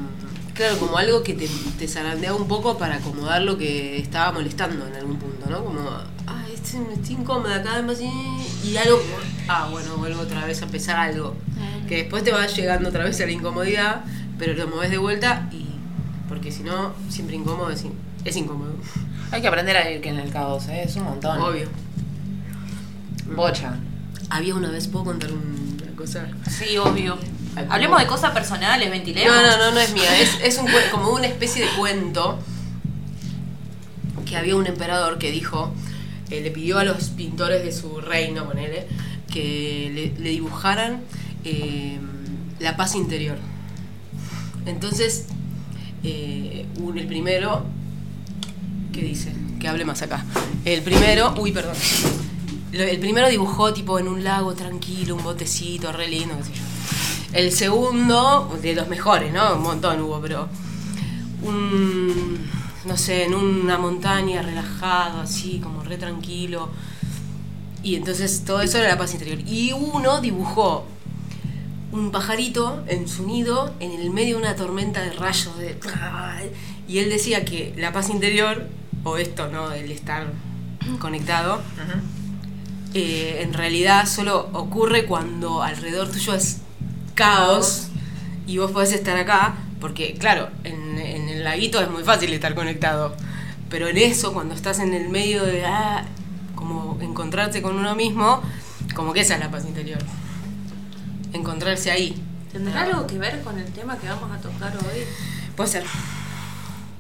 claro, 0.54 0.78
como 0.78 0.98
algo 0.98 1.22
que 1.22 1.34
te, 1.34 1.48
te 1.78 1.88
zarandeaba 1.88 2.36
un 2.36 2.46
poco 2.48 2.76
para 2.76 2.96
acomodar 2.96 3.42
lo 3.42 3.56
que 3.56 3.98
estaba 3.98 4.32
molestando 4.32 4.86
en 4.86 4.94
algún 4.94 5.16
punto, 5.16 5.48
¿no? 5.48 5.64
Como, 5.64 5.80
ah, 6.26 6.44
este, 6.52 6.78
estoy 6.92 7.14
incómoda 7.14 7.62
cada 7.62 7.80
vez 7.80 7.84
más 7.86 8.00
y, 8.00 8.76
algo, 8.76 9.00
ah, 9.48 9.68
bueno, 9.70 9.96
vuelvo 9.96 10.22
otra 10.22 10.44
vez 10.44 10.60
a 10.62 10.66
empezar 10.66 10.96
algo. 10.98 11.36
Mm. 11.56 11.86
Que 11.86 11.96
después 11.98 12.22
te 12.24 12.32
va 12.32 12.46
llegando 12.46 12.88
otra 12.90 13.04
vez 13.04 13.20
a 13.20 13.26
la 13.26 13.32
incomodidad, 13.32 14.04
pero 14.38 14.54
lo 14.54 14.66
mueves 14.68 14.90
de 14.90 14.98
vuelta 14.98 15.48
y, 15.52 15.61
porque 16.32 16.50
si 16.50 16.62
no, 16.62 16.94
siempre 17.10 17.36
incómodo 17.36 17.68
es, 17.68 17.84
in- 17.84 17.92
es 18.24 18.34
incómodo, 18.36 18.72
Hay 19.32 19.42
que 19.42 19.48
aprender 19.48 19.76
a 19.76 19.86
vivir 19.86 20.00
que 20.00 20.08
en 20.08 20.18
el 20.18 20.30
caos, 20.30 20.66
¿eh? 20.68 20.82
es 20.84 20.96
un 20.96 21.04
montón. 21.04 21.38
obvio. 21.42 21.68
Bocha. 23.36 23.76
Había 24.30 24.54
una 24.54 24.70
vez, 24.70 24.88
¿puedo 24.88 25.04
contar 25.04 25.30
una 25.30 25.94
cosa? 25.94 26.26
Sí, 26.50 26.78
obvio. 26.78 27.18
Hablemos 27.68 28.00
de 28.00 28.06
cosas 28.06 28.30
personales, 28.30 28.90
ventilemos. 28.90 29.30
No, 29.36 29.42
no, 29.42 29.58
no, 29.58 29.70
no 29.72 29.78
es 29.80 29.92
mía. 29.92 30.18
Es, 30.20 30.38
es 30.42 30.56
un, 30.58 30.66
como 30.90 31.10
una 31.10 31.26
especie 31.26 31.66
de 31.66 31.70
cuento 31.78 32.38
que 34.24 34.38
había 34.38 34.56
un 34.56 34.66
emperador 34.66 35.18
que 35.18 35.30
dijo, 35.30 35.70
eh, 36.30 36.40
le 36.40 36.50
pidió 36.50 36.78
a 36.78 36.84
los 36.84 37.10
pintores 37.10 37.62
de 37.62 37.72
su 37.72 38.00
reino, 38.00 38.46
ponele, 38.46 38.86
que 39.30 39.90
le, 40.16 40.22
le 40.22 40.30
dibujaran 40.30 41.02
eh, 41.44 41.98
la 42.58 42.74
paz 42.78 42.94
interior. 42.94 43.36
Entonces, 44.64 45.26
eh, 46.04 46.66
un- 46.80 46.98
el 46.98 47.06
primero, 47.06 47.64
¿qué 48.92 49.02
dice? 49.02 49.32
Que 49.60 49.68
hable 49.68 49.84
más 49.84 50.02
acá. 50.02 50.24
El 50.64 50.82
primero, 50.82 51.34
uy, 51.38 51.52
perdón. 51.52 51.74
El 52.72 52.98
primero 52.98 53.28
dibujó 53.28 53.72
tipo 53.74 53.98
en 53.98 54.08
un 54.08 54.24
lago 54.24 54.54
tranquilo, 54.54 55.14
un 55.16 55.22
botecito, 55.22 55.92
re 55.92 56.08
lindo, 56.08 56.34
qué 56.38 56.44
sé 56.44 56.52
yo. 56.54 56.62
El 57.34 57.52
segundo, 57.52 58.58
de 58.62 58.74
los 58.74 58.88
mejores, 58.88 59.32
¿no? 59.32 59.54
Un 59.56 59.62
montón 59.62 60.00
hubo, 60.00 60.20
pero. 60.20 60.48
No 62.84 62.96
sé, 62.96 63.24
en 63.24 63.34
una 63.34 63.78
montaña 63.78 64.42
relajado, 64.42 65.20
así, 65.20 65.60
como 65.62 65.82
re 65.82 65.96
tranquilo. 65.98 66.68
Y 67.82 67.94
entonces 67.96 68.42
todo 68.44 68.60
eso 68.60 68.78
era 68.78 68.88
la 68.88 68.98
paz 68.98 69.12
interior. 69.12 69.38
Y 69.46 69.72
uno 69.72 70.20
dibujó 70.20 70.84
un 71.92 72.10
pajarito 72.10 72.82
en 72.88 73.06
su 73.06 73.26
nido 73.26 73.74
en 73.78 73.92
el 73.92 74.10
medio 74.10 74.36
de 74.36 74.42
una 74.42 74.56
tormenta 74.56 75.02
de 75.02 75.12
rayos. 75.12 75.56
De... 75.58 75.78
Y 76.88 76.98
él 76.98 77.10
decía 77.10 77.44
que 77.44 77.74
la 77.76 77.92
paz 77.92 78.08
interior, 78.08 78.66
o 79.04 79.18
esto, 79.18 79.48
¿no? 79.48 79.72
El 79.72 79.90
estar 79.92 80.26
conectado, 80.98 81.60
eh, 82.94 83.40
en 83.42 83.52
realidad 83.52 84.06
solo 84.06 84.48
ocurre 84.52 85.06
cuando 85.06 85.62
alrededor 85.62 86.10
tuyo 86.10 86.34
es 86.34 86.58
caos 87.14 87.88
y 88.46 88.58
vos 88.58 88.72
podés 88.72 88.92
estar 88.92 89.16
acá, 89.16 89.54
porque 89.80 90.14
claro, 90.14 90.48
en, 90.64 90.98
en 90.98 91.28
el 91.28 91.44
laguito 91.44 91.80
es 91.80 91.90
muy 91.90 92.02
fácil 92.02 92.32
estar 92.32 92.54
conectado, 92.54 93.14
pero 93.70 93.88
en 93.88 93.96
eso, 93.96 94.32
cuando 94.32 94.54
estás 94.54 94.80
en 94.80 94.92
el 94.92 95.08
medio 95.08 95.44
de 95.44 95.64
ah, 95.64 96.04
como 96.54 96.98
encontrarse 97.00 97.62
con 97.62 97.76
uno 97.76 97.94
mismo, 97.94 98.42
como 98.94 99.12
que 99.12 99.20
esa 99.20 99.34
es 99.34 99.40
la 99.40 99.50
paz 99.50 99.64
interior. 99.64 99.98
Encontrarse 101.32 101.90
ahí. 101.90 102.14
¿Tendrá 102.52 102.82
algo 102.82 103.06
que 103.06 103.18
ver 103.18 103.40
con 103.42 103.58
el 103.58 103.72
tema 103.72 103.98
que 103.98 104.08
vamos 104.08 104.30
a 104.30 104.40
tocar 104.40 104.76
hoy? 104.76 105.04
Puede 105.56 105.70
ser. 105.70 105.84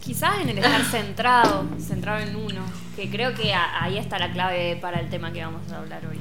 Quizás 0.00 0.40
en 0.40 0.48
el 0.48 0.58
estar 0.58 0.84
centrado, 0.84 1.66
centrado 1.78 2.20
en 2.20 2.34
uno, 2.34 2.62
que 2.96 3.10
creo 3.10 3.34
que 3.34 3.54
ahí 3.54 3.98
está 3.98 4.18
la 4.18 4.32
clave 4.32 4.76
para 4.80 4.98
el 4.98 5.08
tema 5.10 5.32
que 5.32 5.44
vamos 5.44 5.70
a 5.70 5.78
hablar 5.78 6.04
hoy. 6.06 6.18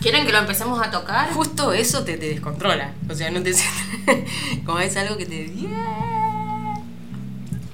¿Quieren 0.00 0.24
que 0.24 0.32
lo 0.32 0.38
empecemos 0.38 0.80
a 0.84 0.90
tocar? 0.90 1.30
Justo 1.32 1.74
eso 1.74 2.02
te, 2.04 2.16
te 2.16 2.30
descontrola. 2.30 2.94
O 3.08 3.14
sea, 3.14 3.30
no 3.30 3.42
te 3.42 3.52
como 4.64 4.78
es 4.78 4.96
algo 4.96 5.18
que 5.18 5.26
te. 5.26 5.52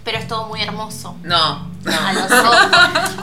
Pero 0.06 0.18
es 0.18 0.26
todo 0.28 0.46
muy 0.46 0.62
hermoso. 0.62 1.16
No, 1.24 1.36
A 1.84 2.12
no. 2.12 2.20
los 2.20 2.30
ojos. 2.32 2.56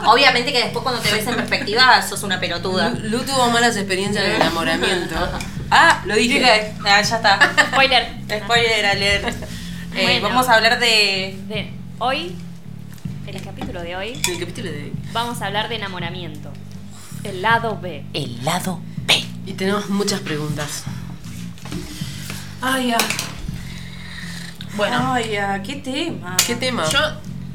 Obviamente 0.06 0.52
que 0.52 0.58
después 0.64 0.82
cuando 0.84 1.00
te 1.00 1.10
ves 1.10 1.26
en 1.26 1.34
perspectiva 1.34 2.00
sos 2.02 2.22
una 2.22 2.38
pelotuda. 2.38 2.90
Lu, 2.90 3.08
Lu 3.08 3.24
tuvo 3.24 3.50
malas 3.50 3.76
experiencias 3.76 4.22
de 4.24 4.36
enamoramiento. 4.36 5.16
Ah, 5.70 6.02
lo 6.04 6.14
dije. 6.14 6.38
Dije, 6.38 6.74
ah, 6.86 7.00
ya 7.02 7.16
está. 7.16 7.52
Spoiler. 7.72 8.14
Spoiler 8.44 8.86
alert. 8.86 9.26
Eh, 9.94 10.02
Bueno. 10.20 10.28
Vamos 10.28 10.48
a 10.48 10.54
hablar 10.56 10.78
de. 10.78 11.36
De 11.48 11.72
hoy, 11.98 12.36
en 13.26 13.34
el 13.34 13.42
capítulo 13.42 13.80
de 13.80 13.96
hoy, 13.96 14.08
En 14.24 14.30
el 14.34 14.40
capítulo 14.40 14.70
de. 14.70 14.92
vamos 15.12 15.40
a 15.40 15.46
hablar 15.46 15.68
de 15.70 15.76
enamoramiento. 15.76 16.50
El 17.24 17.40
lado 17.42 17.78
B. 17.80 18.04
El 18.12 18.44
lado 18.44 18.78
B. 19.06 19.24
Y 19.46 19.54
tenemos 19.54 19.88
muchas 19.88 20.20
preguntas. 20.20 20.84
Ay, 22.60 22.88
ya. 22.88 22.98
Bueno, 24.76 25.12
Ay, 25.12 25.36
ah, 25.36 25.60
qué 25.62 25.76
tema. 25.76 26.36
¿Qué 26.46 26.56
tema? 26.56 26.84
yo 26.88 26.98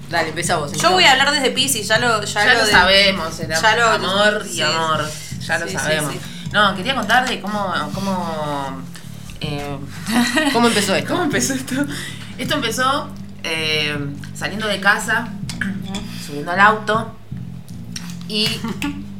Dale, 0.10 0.30
empezá 0.30 0.58
vos. 0.58 0.72
Yo 0.74 0.92
voy 0.92 1.04
a 1.04 1.12
hablar 1.12 1.32
desde 1.32 1.52
Pisces, 1.52 1.88
ya 1.88 2.00
lo, 2.00 2.24
ya 2.24 2.46
ya, 2.46 2.54
lo, 2.56 2.66
de- 2.66 2.72
sabemos, 2.72 3.40
era 3.40 3.62
ya 3.62 3.76
lo- 3.76 3.86
amor 3.92 4.44
y 4.50 4.54
sí. 4.56 4.62
amor, 4.64 5.08
ya 5.40 5.60
lo 5.60 5.68
sí, 5.68 5.74
sabemos. 5.74 6.14
sí. 6.14 6.20
No, 6.52 6.76
quería 6.76 6.96
contar 6.96 7.30
de 7.30 7.40
cómo, 7.40 7.72
cómo, 7.94 8.82
eh, 9.40 9.78
¿Cómo 10.52 10.68
empezó 10.68 10.96
esto? 10.96 11.10
¿Cómo 11.12 11.24
empezó 11.26 11.54
esto? 11.54 11.76
Esto 12.40 12.56
empezó 12.56 13.10
eh, 13.44 13.96
saliendo 14.34 14.66
de 14.68 14.80
casa, 14.80 15.28
subiendo 16.26 16.52
al 16.54 16.60
auto 16.60 17.14
y 18.28 18.48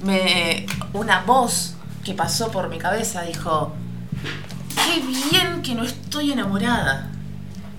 me, 0.04 0.66
una 0.94 1.22
voz 1.22 1.76
que 2.04 2.16
pasó 2.16 2.50
por 2.50 2.68
mi 2.70 2.80
cabeza 2.80 3.22
dijo, 3.22 3.76
qué 4.76 5.02
bien 5.02 5.62
que 5.62 5.76
no 5.76 5.84
estoy 5.84 6.32
enamorada. 6.32 7.09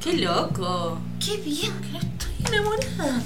Qué 0.00 0.14
loco. 0.14 0.99
Qué 1.25 1.37
bien 1.38 1.73
que 1.80 1.88
no 1.90 1.99
estoy 1.99 2.33
enamorada. 2.47 3.21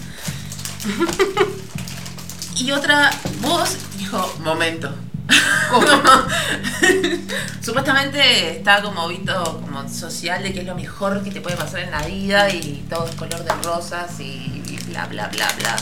y 2.57 2.71
otra 2.73 3.11
voz 3.41 3.77
dijo, 3.97 4.35
momento. 4.43 4.93
Supuestamente 7.63 8.59
está 8.59 8.83
como 8.83 9.09
visto 9.09 9.61
como 9.63 9.89
social 9.89 10.43
de 10.43 10.53
que 10.53 10.61
es 10.61 10.67
lo 10.67 10.75
mejor 10.75 11.23
que 11.23 11.31
te 11.31 11.41
puede 11.41 11.57
pasar 11.57 11.81
en 11.81 11.93
la 11.93 12.03
vida 12.03 12.51
y 12.51 12.85
todo 12.91 13.07
es 13.07 13.15
color 13.15 13.43
de 13.43 13.53
rosas 13.63 14.21
y 14.21 14.77
bla 14.89 15.07
bla 15.07 15.29
bla 15.29 15.49
bla. 15.59 15.77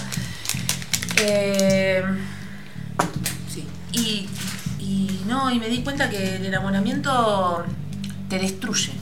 Eh, 1.17 2.05
Sí. 3.53 3.67
y, 3.93 4.29
y 4.79 5.23
no, 5.27 5.51
y 5.51 5.59
me 5.59 5.69
di 5.69 5.83
cuenta 5.83 6.09
que 6.09 6.37
el 6.37 6.47
enamoramiento 6.47 7.65
te 8.29 8.39
destruye. 8.39 8.93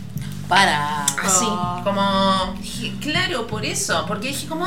Para. 0.50 1.04
Así, 1.06 1.46
como, 1.84 2.54
dije, 2.60 2.92
claro, 3.00 3.46
por 3.46 3.64
eso, 3.64 4.04
porque 4.06 4.28
dije 4.28 4.46
como, 4.48 4.66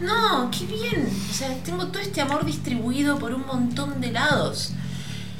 no, 0.00 0.50
qué 0.50 0.64
bien, 0.66 1.08
o 1.30 1.34
sea, 1.34 1.54
tengo 1.62 1.86
todo 1.88 2.00
este 2.02 2.20
amor 2.20 2.44
distribuido 2.44 3.18
por 3.18 3.32
un 3.34 3.46
montón 3.46 4.00
de 4.00 4.10
lados. 4.10 4.72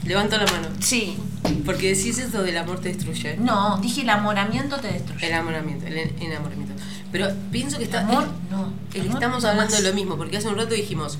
Levanto 0.04 0.36
la 0.38 0.44
mano. 0.44 0.68
Sí. 0.78 1.18
Porque 1.64 1.94
decís 1.94 2.18
eso 2.18 2.42
del 2.42 2.56
amor 2.56 2.80
te 2.80 2.88
destruye. 2.90 3.36
No, 3.38 3.78
dije 3.78 4.02
el 4.02 4.08
enamoramiento 4.10 4.76
te 4.76 4.88
destruye. 4.88 5.26
El 5.26 5.32
enamoramiento, 5.32 5.86
el 5.86 5.98
en- 5.98 6.22
enamoramiento. 6.22 6.74
Pero 7.10 7.28
pienso 7.50 7.78
que 7.78 7.84
está. 7.84 8.00
amor, 8.00 8.24
el- 8.24 8.50
no. 8.50 8.72
el- 8.94 9.00
Amor, 9.02 9.14
estamos 9.14 9.42
no 9.42 9.48
hablando 9.48 9.72
más. 9.74 9.82
de 9.82 9.88
lo 9.88 9.94
mismo, 9.94 10.16
porque 10.16 10.36
hace 10.36 10.48
un 10.48 10.56
rato 10.56 10.74
dijimos, 10.74 11.18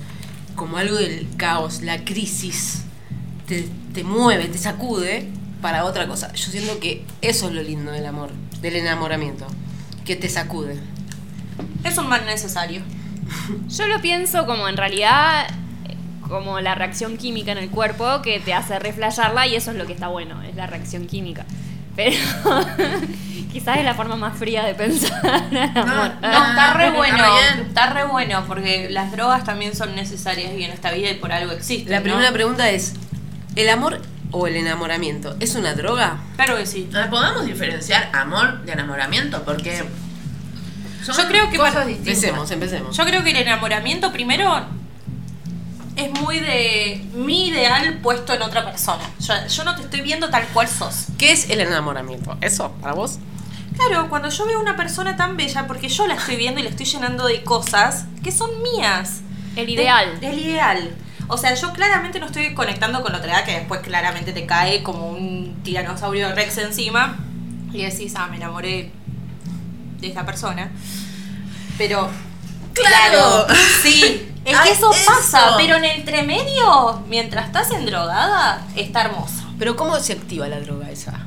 como 0.55 0.77
algo 0.77 0.95
del 0.95 1.27
caos, 1.37 1.81
la 1.81 2.03
crisis, 2.05 2.83
te, 3.47 3.67
te 3.93 4.03
mueve, 4.03 4.45
te 4.47 4.57
sacude 4.57 5.29
para 5.61 5.85
otra 5.85 6.07
cosa. 6.07 6.31
Yo 6.33 6.51
siento 6.51 6.79
que 6.79 7.05
eso 7.21 7.47
es 7.47 7.53
lo 7.53 7.61
lindo 7.61 7.91
del 7.91 8.05
amor, 8.05 8.31
del 8.61 8.75
enamoramiento, 8.75 9.45
que 10.05 10.15
te 10.15 10.29
sacude. 10.29 10.79
Es 11.83 11.97
un 11.97 12.07
mal 12.07 12.25
necesario. 12.25 12.81
Yo 13.69 13.87
lo 13.87 14.01
pienso 14.01 14.45
como 14.45 14.67
en 14.67 14.77
realidad 14.77 15.47
como 16.29 16.59
la 16.59 16.75
reacción 16.75 17.17
química 17.17 17.51
en 17.51 17.57
el 17.57 17.69
cuerpo 17.69 18.21
que 18.21 18.39
te 18.39 18.53
hace 18.53 18.77
reflejarla 18.77 19.47
y 19.47 19.55
eso 19.55 19.71
es 19.71 19.77
lo 19.77 19.87
que 19.87 19.93
está 19.93 20.07
bueno, 20.07 20.41
es 20.43 20.55
la 20.55 20.67
reacción 20.67 21.07
química. 21.07 21.45
Pero 21.95 22.15
quizás 23.51 23.79
es 23.79 23.83
la 23.83 23.95
forma 23.95 24.15
más 24.15 24.37
fría 24.37 24.63
de 24.63 24.73
pensar 24.75 25.43
no, 25.51 25.65
No, 25.81 26.05
está 26.05 26.73
re 26.75 26.91
bueno. 26.91 27.17
re 27.17 27.29
bien. 27.31 27.67
Está 27.67 27.89
re 27.91 28.05
bueno 28.05 28.45
porque 28.47 28.89
las 28.89 29.11
drogas 29.11 29.43
también 29.43 29.75
son 29.75 29.95
necesarias 29.95 30.53
y 30.55 30.63
en 30.63 30.71
esta 30.71 30.91
vida 30.91 31.09
y 31.09 31.15
por 31.15 31.31
algo 31.31 31.51
existen. 31.51 31.89
La 31.91 31.97
¿no? 31.97 32.03
primera 32.03 32.31
pregunta 32.31 32.69
es, 32.69 32.93
¿el 33.55 33.67
amor 33.69 34.01
o 34.31 34.47
el 34.47 34.55
enamoramiento 34.55 35.35
es 35.39 35.55
una 35.55 35.73
droga? 35.73 36.19
Claro 36.35 36.55
que 36.57 36.65
sí. 36.65 36.89
Podemos 37.09 37.45
diferenciar 37.45 38.09
amor 38.13 38.61
de 38.63 38.71
enamoramiento 38.73 39.43
porque 39.43 39.83
son 41.03 41.15
Yo 41.17 41.27
creo 41.27 41.49
que 41.49 41.57
cosas 41.57 41.73
para- 41.73 41.85
distintas. 41.85 42.13
Empecemos, 42.15 42.51
empecemos. 42.51 42.97
Yo 42.97 43.05
creo 43.05 43.23
que 43.23 43.31
el 43.31 43.37
enamoramiento 43.37 44.11
primero 44.11 44.65
es 45.95 46.11
muy 46.21 46.39
de 46.39 47.03
mi 47.13 47.47
ideal 47.49 47.99
puesto 48.01 48.33
en 48.33 48.41
otra 48.41 48.63
persona. 48.65 49.03
Yo, 49.19 49.33
yo 49.47 49.63
no 49.63 49.75
te 49.75 49.81
estoy 49.81 50.01
viendo 50.01 50.29
tal 50.29 50.45
cual 50.49 50.67
sos. 50.67 51.07
¿Qué 51.17 51.31
es 51.31 51.49
el 51.49 51.59
enamoramiento? 51.61 52.37
¿Eso? 52.41 52.71
¿Para 52.81 52.93
vos? 52.93 53.17
Claro, 53.75 54.09
cuando 54.09 54.29
yo 54.29 54.45
veo 54.45 54.59
una 54.59 54.75
persona 54.75 55.15
tan 55.15 55.37
bella, 55.37 55.65
porque 55.67 55.89
yo 55.89 56.05
la 56.07 56.15
estoy 56.15 56.35
viendo 56.35 56.59
y 56.59 56.63
la 56.63 56.69
estoy 56.69 56.85
llenando 56.85 57.25
de 57.27 57.43
cosas 57.43 58.05
que 58.23 58.31
son 58.31 58.49
mías. 58.61 59.21
El 59.55 59.69
ideal. 59.69 60.19
De- 60.19 60.29
el 60.29 60.39
ideal. 60.39 60.95
O 61.31 61.37
sea, 61.37 61.53
yo 61.53 61.71
claramente 61.73 62.19
no 62.19 62.25
estoy 62.25 62.53
conectando 62.55 63.01
con 63.03 63.11
la 63.11 63.19
otra 63.19 63.31
edad 63.33 63.45
que 63.45 63.51
después 63.51 63.81
claramente 63.81 64.33
te 64.33 64.45
cae 64.47 64.81
como 64.83 65.07
un 65.09 65.59
tiranosaurio 65.63 66.33
rex 66.33 66.57
encima 66.57 67.17
y 67.71 67.83
decís, 67.83 68.13
ah, 68.17 68.27
me 68.29 68.37
enamoré 68.37 68.91
de 70.01 70.07
esta 70.07 70.25
persona. 70.25 70.69
Pero. 71.77 72.09
¡Claro! 72.73 73.45
sí, 73.83 74.27
es 74.45 74.57
que 74.59 74.71
eso, 74.71 74.91
eso. 74.91 75.05
pasa, 75.05 75.53
pero 75.57 75.75
en 75.77 75.85
el 75.85 75.99
entremedio, 75.99 77.03
mientras 77.07 77.45
estás 77.45 77.69
endrogada, 77.71 78.65
está 78.75 79.01
hermoso. 79.01 79.43
Pero 79.59 79.75
¿cómo 79.75 79.99
se 79.99 80.13
activa 80.13 80.47
la 80.47 80.59
droga 80.61 80.89
esa? 80.89 81.19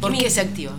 ¿Por 0.00 0.12
Mi- 0.12 0.18
qué 0.18 0.30
se 0.30 0.42
activa? 0.42 0.72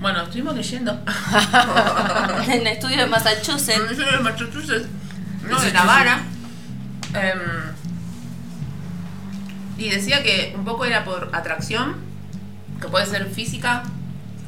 Bueno, 0.00 0.22
estuvimos 0.22 0.54
leyendo. 0.54 0.92
en 2.46 2.50
el 2.60 2.66
estudio 2.66 2.98
de 2.98 3.06
Massachusetts. 3.06 3.98
En 3.98 4.22
Massachusetts, 4.22 4.86
no, 5.48 5.60
de 5.60 5.72
Navarra. 5.72 6.20
Em, 7.14 7.40
y 9.78 9.90
decía 9.90 10.22
que 10.22 10.54
un 10.56 10.64
poco 10.64 10.84
era 10.84 11.04
por 11.04 11.30
atracción, 11.32 11.96
que 12.80 12.88
puede 12.88 13.06
ser 13.06 13.26
física, 13.30 13.82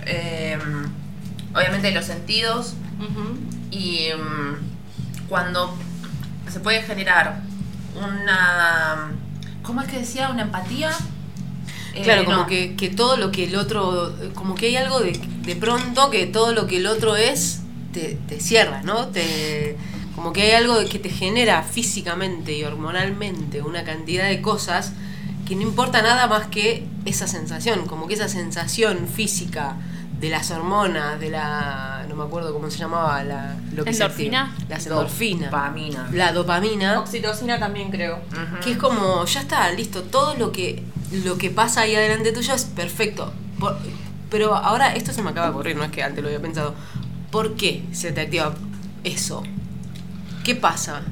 em, 0.06 0.60
obviamente 1.54 1.90
los 1.92 2.04
sentidos, 2.06 2.74
y 3.70 4.06
em, 4.06 4.56
cuando 5.28 5.76
se 6.50 6.60
puede 6.60 6.82
generar 6.82 7.40
una. 7.94 9.10
¿Cómo 9.62 9.82
es 9.82 9.88
que 9.88 9.98
decía? 9.98 10.30
¿Una 10.30 10.42
empatía? 10.42 10.90
Eh, 11.94 12.02
Claro, 12.02 12.24
como 12.24 12.36
no. 12.38 12.46
que, 12.46 12.74
que 12.76 12.88
todo 12.88 13.16
lo 13.18 13.30
que 13.30 13.44
el 13.44 13.56
otro, 13.56 14.14
como 14.34 14.54
que 14.54 14.66
hay 14.66 14.76
algo 14.76 15.00
de, 15.00 15.12
de 15.42 15.56
pronto 15.56 16.10
que 16.10 16.26
todo 16.26 16.52
lo 16.54 16.66
que 16.66 16.78
el 16.78 16.86
otro 16.86 17.16
es 17.16 17.60
te, 17.92 18.18
te 18.28 18.40
cierra, 18.40 18.82
¿no? 18.82 19.08
Te, 19.08 19.76
como 20.18 20.32
que 20.32 20.42
hay 20.42 20.50
algo 20.52 20.76
de 20.80 20.86
que 20.86 20.98
te 20.98 21.10
genera 21.10 21.62
físicamente 21.62 22.52
y 22.52 22.64
hormonalmente 22.64 23.62
una 23.62 23.84
cantidad 23.84 24.26
de 24.28 24.42
cosas 24.42 24.92
que 25.46 25.54
no 25.54 25.62
importa 25.62 26.02
nada 26.02 26.26
más 26.26 26.48
que 26.48 26.84
esa 27.04 27.28
sensación, 27.28 27.86
como 27.86 28.08
que 28.08 28.14
esa 28.14 28.28
sensación 28.28 29.06
física 29.06 29.76
de 30.20 30.28
las 30.30 30.50
hormonas, 30.50 31.20
de 31.20 31.30
la, 31.30 32.04
no 32.08 32.16
me 32.16 32.24
acuerdo 32.24 32.52
cómo 32.52 32.68
se 32.68 32.78
llamaba, 32.78 33.22
la, 33.22 33.54
lo 33.72 33.84
que 33.84 33.94
se 33.94 34.02
¿Endorfina? 34.02 34.46
activa. 34.46 34.66
Las 34.68 34.86
endorfinas. 34.86 35.50
Dopamina. 35.52 36.08
La 36.12 36.32
dopamina. 36.32 36.98
Oxitocina 36.98 37.60
también 37.60 37.92
creo. 37.92 38.18
Que 38.64 38.72
es 38.72 38.76
como, 38.76 39.24
ya 39.24 39.38
está, 39.40 39.70
listo, 39.70 40.02
todo 40.02 40.34
lo 40.34 40.50
que, 40.50 40.82
lo 41.24 41.38
que 41.38 41.50
pasa 41.50 41.82
ahí 41.82 41.94
adelante 41.94 42.32
tuyo 42.32 42.54
es 42.54 42.64
perfecto. 42.64 43.32
Por- 43.60 43.78
pero 44.30 44.56
ahora 44.56 44.94
esto 44.96 45.12
se 45.12 45.22
me 45.22 45.30
acaba 45.30 45.46
de 45.46 45.52
ocurrir, 45.52 45.76
no 45.76 45.84
es 45.84 45.92
que 45.92 46.02
antes 46.02 46.20
lo 46.20 46.28
había 46.28 46.42
pensado. 46.42 46.74
¿Por 47.30 47.54
qué 47.54 47.84
se 47.92 48.10
te 48.10 48.22
activa 48.22 48.52
eso? 49.04 49.44
¿Qué 50.48 50.54
pasa? 50.54 51.02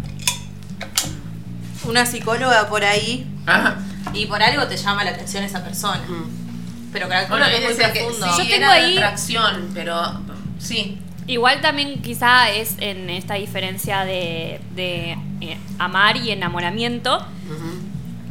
una 1.85 2.07
psicóloga 2.07 2.70
por 2.70 2.83
ahí 2.83 3.31
Ajá. 3.44 3.77
y 4.14 4.25
por 4.25 4.42
algo 4.42 4.66
te 4.66 4.79
llama 4.79 5.05
la 5.05 5.11
atención 5.11 5.44
esa 5.44 5.62
persona. 5.62 6.01
Mm. 6.09 6.90
Pero 6.90 7.07
calculo 7.07 7.40
Bueno, 7.40 7.51
que 7.55 7.66
es 7.70 7.77
muy 7.79 7.92
que 7.92 8.01
profundo. 8.01 8.33
sí, 8.35 8.42
Yo 8.44 8.49
tengo 8.49 8.66
ahí- 8.70 8.96
atracción, 8.96 9.68
pero 9.75 10.22
sí. 10.59 10.99
Igual 11.27 11.61
también 11.61 12.01
quizá 12.01 12.49
es 12.51 12.77
en 12.81 13.11
esta 13.11 13.35
diferencia 13.35 14.07
de, 14.07 14.59
de, 14.75 15.18
eh, 15.42 15.59
amar 15.79 16.16
y 16.16 16.31
enamoramiento, 16.31 17.18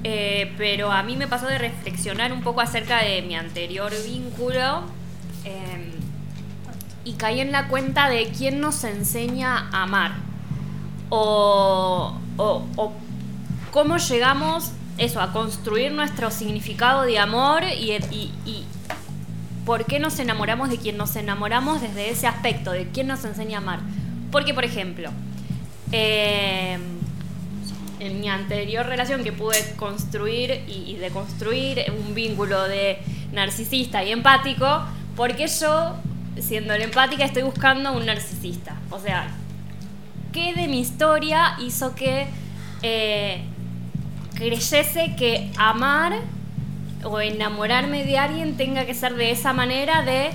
eh, 0.04 0.56
pero 0.58 0.92
a 0.92 1.04
mí 1.04 1.18
me 1.18 1.28
pasó 1.28 1.46
de 1.46 1.60
reflexionar 1.60 2.34
un 2.34 2.42
poco 2.42 2.62
acerca 2.62 3.04
de 3.04 3.22
mi 3.22 3.36
anterior 3.36 3.94
vínculo 4.08 4.82
eh, 5.44 5.92
y 7.04 7.14
caí 7.14 7.42
en 7.42 7.52
la 7.52 7.68
cuenta 7.68 8.10
de 8.10 8.30
quién 8.36 8.60
nos 8.60 8.84
enseña 8.84 9.70
a 9.72 9.84
amar 9.84 10.26
o, 11.18 12.92
cómo 13.72 13.98
llegamos 13.98 14.72
eso, 14.98 15.22
a 15.22 15.32
construir 15.32 15.92
nuestro 15.92 16.32
significado 16.32 17.04
de 17.04 17.20
amor 17.20 17.64
y, 17.64 18.66
por 19.66 19.86
qué 19.86 20.00
nos 20.00 20.20
enamoramos 20.20 20.70
de 20.70 20.78
quien 20.78 20.96
nos 20.96 21.16
enamoramos 21.16 21.82
desde 21.82 22.12
ese 22.12 22.28
aspecto, 22.28 22.72
de 22.72 22.88
quién 22.90 23.08
nos 23.08 23.26
enseña 23.26 23.58
a 23.58 23.62
amar. 23.62 23.80
Porque, 24.32 24.54
por 24.54 24.64
ejemplo, 24.64 25.10
eh, 25.92 26.78
en 28.00 28.20
mi 28.22 28.30
anterior 28.30 28.86
relación 28.86 29.24
que 29.24 29.32
pude 29.32 29.58
construir 29.76 30.64
y, 30.68 30.92
y 30.92 30.98
deconstruir 30.98 31.84
un 31.92 32.14
vínculo 32.14 32.68
de 32.68 33.00
narcisista 33.32 34.04
y 34.04 34.12
empático, 34.12 34.84
porque 35.16 35.48
yo, 35.48 35.96
siendo 36.40 36.78
la 36.78 36.84
empática, 36.84 37.26
estoy 37.26 37.42
buscando 37.42 37.92
un 37.94 38.06
narcisista. 38.06 38.76
O 38.92 39.00
sea, 39.00 39.36
¿qué 40.36 40.54
de 40.54 40.68
mi 40.68 40.82
historia 40.82 41.56
hizo 41.66 41.96
que 41.96 42.28
eh, 42.82 43.42
creyese 44.36 45.16
que 45.16 45.50
amar 45.58 46.12
o 47.06 47.22
enamorarme 47.22 48.04
de 48.04 48.18
alguien 48.18 48.58
tenga 48.58 48.86
que 48.86 48.94
ser 48.94 49.16
de 49.16 49.32
esa 49.32 49.54
manera 49.54 50.02
de, 50.02 50.32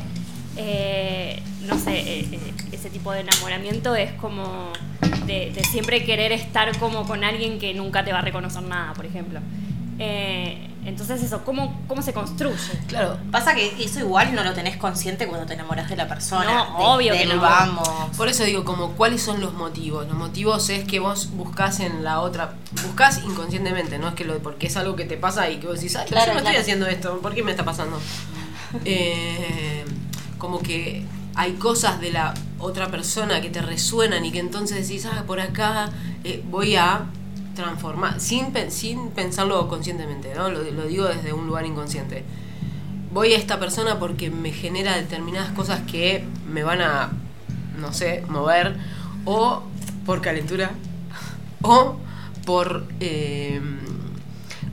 eh, 0.57 1.43
no 1.67 1.79
sé, 1.79 2.21
eh, 2.21 2.41
ese 2.73 2.89
tipo 2.89 3.13
de 3.13 3.21
enamoramiento 3.21 3.95
es 3.95 4.11
como 4.13 4.73
de, 5.27 5.53
siempre 5.71 6.03
querer 6.03 6.33
estar 6.33 6.79
como 6.79 7.07
con 7.07 7.23
alguien 7.23 7.59
que 7.59 7.75
nunca 7.75 8.03
te 8.03 8.11
va 8.11 8.21
a 8.21 8.23
reconocer 8.23 8.63
nada, 8.63 8.95
por 8.95 9.05
ejemplo. 9.05 9.41
Entonces 10.85 11.23
eso, 11.23 11.45
¿cómo, 11.45 11.81
¿cómo 11.87 12.01
se 12.03 12.13
construye? 12.13 12.57
Claro. 12.87 13.19
Pasa 13.31 13.55
que 13.55 13.83
eso 13.85 14.01
igual 14.01 14.35
no 14.35 14.43
lo 14.45 14.55
tenés 14.55 14.77
consciente 14.77 15.27
cuando 15.27 15.47
te 15.47 15.55
enamoras 15.55 15.89
de 15.91 15.97
la 15.97 16.09
persona. 16.09 16.45
No, 16.45 16.65
de- 16.79 16.85
obvio 16.85 17.13
que 17.13 17.19
del 17.21 17.37
no. 17.37 17.43
vamos. 17.43 17.89
Por 18.17 18.29
eso 18.29 18.45
digo, 18.45 18.65
como 18.65 18.93
cuáles 18.93 19.23
son 19.23 19.41
los 19.41 19.53
motivos. 19.55 20.07
Los 20.07 20.17
motivos 20.17 20.69
es 20.71 20.85
que 20.85 20.99
vos 21.01 21.31
buscás 21.33 21.81
en 21.81 22.03
la 22.03 22.21
otra, 22.21 22.55
buscás 22.83 23.19
inconscientemente, 23.25 23.99
no 23.99 24.09
es 24.09 24.15
que 24.15 24.25
lo 24.25 24.39
porque 24.39 24.69
es 24.69 24.77
algo 24.77 24.97
que 24.97 25.05
te 25.05 25.17
pasa 25.17 25.51
y 25.51 25.59
que 25.59 25.67
vos 25.67 25.77
decís, 25.77 25.97
ay, 25.97 26.07
Claro, 26.09 26.27
yo 26.33 26.35
no 26.35 26.41
claro. 26.41 26.57
estoy 26.57 26.63
haciendo 26.63 26.87
esto, 26.87 27.19
¿por 27.21 27.35
qué 27.35 27.43
me 27.43 27.51
está 27.51 27.65
pasando? 27.65 27.99
Eh, 28.85 29.85
como 30.39 30.61
que 30.61 31.05
hay 31.35 31.53
cosas 31.55 32.01
de 32.01 32.11
la 32.13 32.35
otra 32.59 32.89
persona 32.91 33.41
que 33.41 33.51
te 33.51 33.61
resuenan 33.63 34.25
y 34.25 34.31
que 34.33 34.39
entonces 34.39 34.87
decís, 34.89 35.07
ah, 35.07 35.25
por 35.27 35.41
acá 35.41 35.91
eh, 36.25 36.43
voy 36.51 36.77
a 36.77 37.05
transformar, 37.61 38.21
sin, 38.21 38.53
sin 38.71 39.11
pensarlo 39.11 39.69
conscientemente, 39.69 40.35
¿no? 40.35 40.51
Lo, 40.51 40.63
digo 40.63 41.05
desde 41.07 41.33
un 41.33 41.47
lugar 41.47 41.67
inconsciente. 41.67 42.25
Voy 43.13 43.33
a 43.33 43.39
esta 43.39 43.59
persona 43.59 43.99
porque 43.99 44.31
me 44.31 44.53
genera 44.53 44.97
determinadas 44.97 45.51
cosas 45.53 45.81
que 45.91 46.25
me 46.49 46.63
van 46.63 46.81
a, 46.81 47.11
no 47.79 47.93
sé, 47.93 48.25
mover, 48.29 48.77
o 49.25 49.63
por 50.07 50.21
calentura, 50.21 50.71
o 51.63 51.97
por 52.45 52.87
eh, 53.01 53.61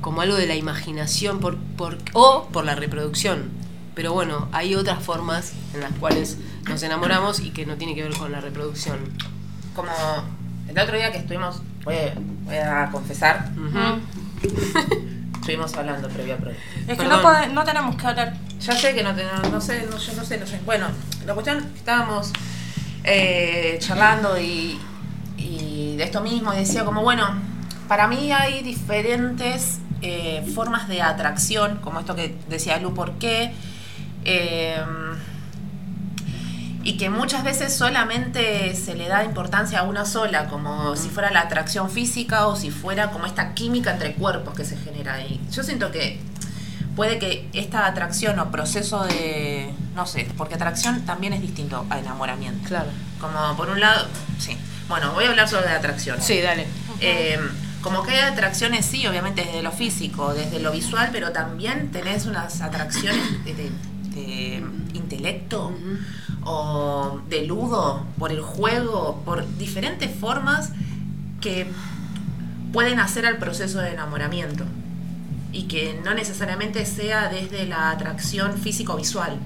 como 0.01 0.21
algo 0.21 0.35
de 0.35 0.47
la 0.47 0.55
imaginación, 0.55 1.39
por, 1.39 1.57
por, 1.57 1.97
o 2.13 2.47
por 2.51 2.65
la 2.65 2.75
reproducción. 2.75 3.49
Pero 3.95 4.13
bueno, 4.13 4.47
hay 4.51 4.75
otras 4.75 5.03
formas 5.03 5.53
en 5.73 5.81
las 5.81 5.91
cuales 5.93 6.37
nos 6.69 6.83
enamoramos 6.83 7.39
y 7.39 7.49
que 7.49 7.65
no 7.65 7.77
tiene 7.77 7.95
que 7.95 8.03
ver 8.03 8.15
con 8.15 8.31
la 8.31 8.39
reproducción. 8.39 8.99
Como 9.75 9.91
el 10.67 10.77
otro 10.77 10.95
día 10.95 11.11
que 11.11 11.17
estuvimos, 11.17 11.61
voy 11.87 11.95
a, 11.95 12.13
voy 12.45 12.55
a 12.57 12.89
confesar, 12.91 13.49
estuvimos 15.39 15.73
hablando 15.75 16.09
previo 16.09 16.33
a 16.35 16.37
proyecto. 16.37 16.63
Es 16.87 16.97
que 16.97 17.05
no, 17.05 17.21
pode- 17.21 17.47
no 17.53 17.63
tenemos 17.63 17.95
que 17.95 18.07
hablar. 18.07 18.33
Ya 18.59 18.73
sé 18.75 18.93
que 18.93 19.03
no, 19.03 19.15
te- 19.15 19.23
no, 19.51 19.61
sé, 19.61 19.85
no, 19.89 19.97
yo 19.97 20.13
no 20.13 20.23
sé, 20.25 20.37
no 20.37 20.45
sé. 20.45 20.59
Bueno, 20.65 20.87
la 21.25 21.33
cuestión 21.33 21.63
que 21.71 21.77
estábamos 21.77 22.33
eh, 23.03 23.77
charlando 23.79 24.37
y, 24.39 24.77
y 25.37 25.95
de 25.95 26.03
esto 26.03 26.21
mismo, 26.21 26.53
y 26.53 26.57
decía 26.57 26.83
como, 26.83 27.01
bueno, 27.03 27.25
para 27.87 28.07
mí 28.07 28.31
hay 28.33 28.63
diferentes 28.63 29.79
eh, 30.01 30.45
formas 30.53 30.87
de 30.89 31.01
atracción, 31.01 31.77
como 31.81 31.99
esto 32.01 32.15
que 32.15 32.35
decía 32.49 32.77
Lu, 32.79 32.93
¿por 32.93 33.13
qué? 33.13 33.53
Eh, 34.25 34.77
y 36.87 36.95
que 36.97 37.09
muchas 37.09 37.43
veces 37.43 37.75
solamente 37.75 38.73
se 38.75 38.95
le 38.95 39.09
da 39.09 39.25
importancia 39.25 39.79
a 39.79 39.83
una 39.83 40.05
sola, 40.05 40.47
como 40.47 40.95
si 40.95 41.09
fuera 41.09 41.29
la 41.31 41.41
atracción 41.41 41.89
física 41.91 42.47
o 42.47 42.55
si 42.55 42.71
fuera 42.71 43.11
como 43.11 43.25
esta 43.25 43.53
química 43.53 43.91
entre 43.91 44.13
cuerpos 44.13 44.53
que 44.55 44.63
se 44.63 44.77
genera 44.77 45.15
ahí. 45.15 45.41
Yo 45.51 45.63
siento 45.63 45.91
que 45.91 46.19
puede 46.95 47.19
que 47.19 47.49
esta 47.51 47.85
atracción 47.87 48.39
o 48.39 48.51
proceso 48.51 49.03
de, 49.03 49.73
no 49.95 50.05
sé, 50.05 50.27
porque 50.37 50.55
atracción 50.55 51.01
también 51.05 51.33
es 51.33 51.41
distinto 51.41 51.85
a 51.89 51.99
enamoramiento. 51.99 52.65
Claro. 52.69 52.89
Como 53.19 53.57
por 53.57 53.69
un 53.69 53.81
lado, 53.81 54.07
sí. 54.39 54.55
Bueno, 54.87 55.11
voy 55.11 55.25
a 55.25 55.29
hablar 55.29 55.49
sobre 55.49 55.67
atracción. 55.69 56.21
Sí, 56.21 56.39
dale. 56.39 56.65
Eh, 57.01 57.37
como 57.81 58.01
que 58.03 58.11
hay 58.11 58.31
atracciones, 58.31 58.85
sí, 58.85 59.05
obviamente 59.07 59.43
desde 59.43 59.61
lo 59.61 59.73
físico, 59.73 60.33
desde 60.33 60.59
lo 60.61 60.71
visual, 60.71 61.09
pero 61.11 61.33
también 61.33 61.91
tenés 61.91 62.25
unas 62.25 62.61
atracciones 62.61 63.43
de, 63.43 63.53
de- 63.53 63.71
de 64.15 64.63
intelecto 64.93 65.71
o 66.49 67.19
de 67.27 67.45
ludo, 67.45 68.05
por 68.17 68.31
el 68.31 68.41
juego, 68.41 69.21
por 69.25 69.45
diferentes 69.57 70.09
formas 70.17 70.71
que 71.41 71.67
pueden 72.71 72.99
hacer 72.99 73.25
al 73.25 73.37
proceso 73.37 73.79
de 73.79 73.91
enamoramiento 73.91 74.63
y 75.51 75.63
que 75.63 75.99
no 76.05 76.13
necesariamente 76.13 76.85
sea 76.85 77.27
desde 77.27 77.65
la 77.65 77.91
atracción 77.91 78.57
físico-visual. 78.57 79.37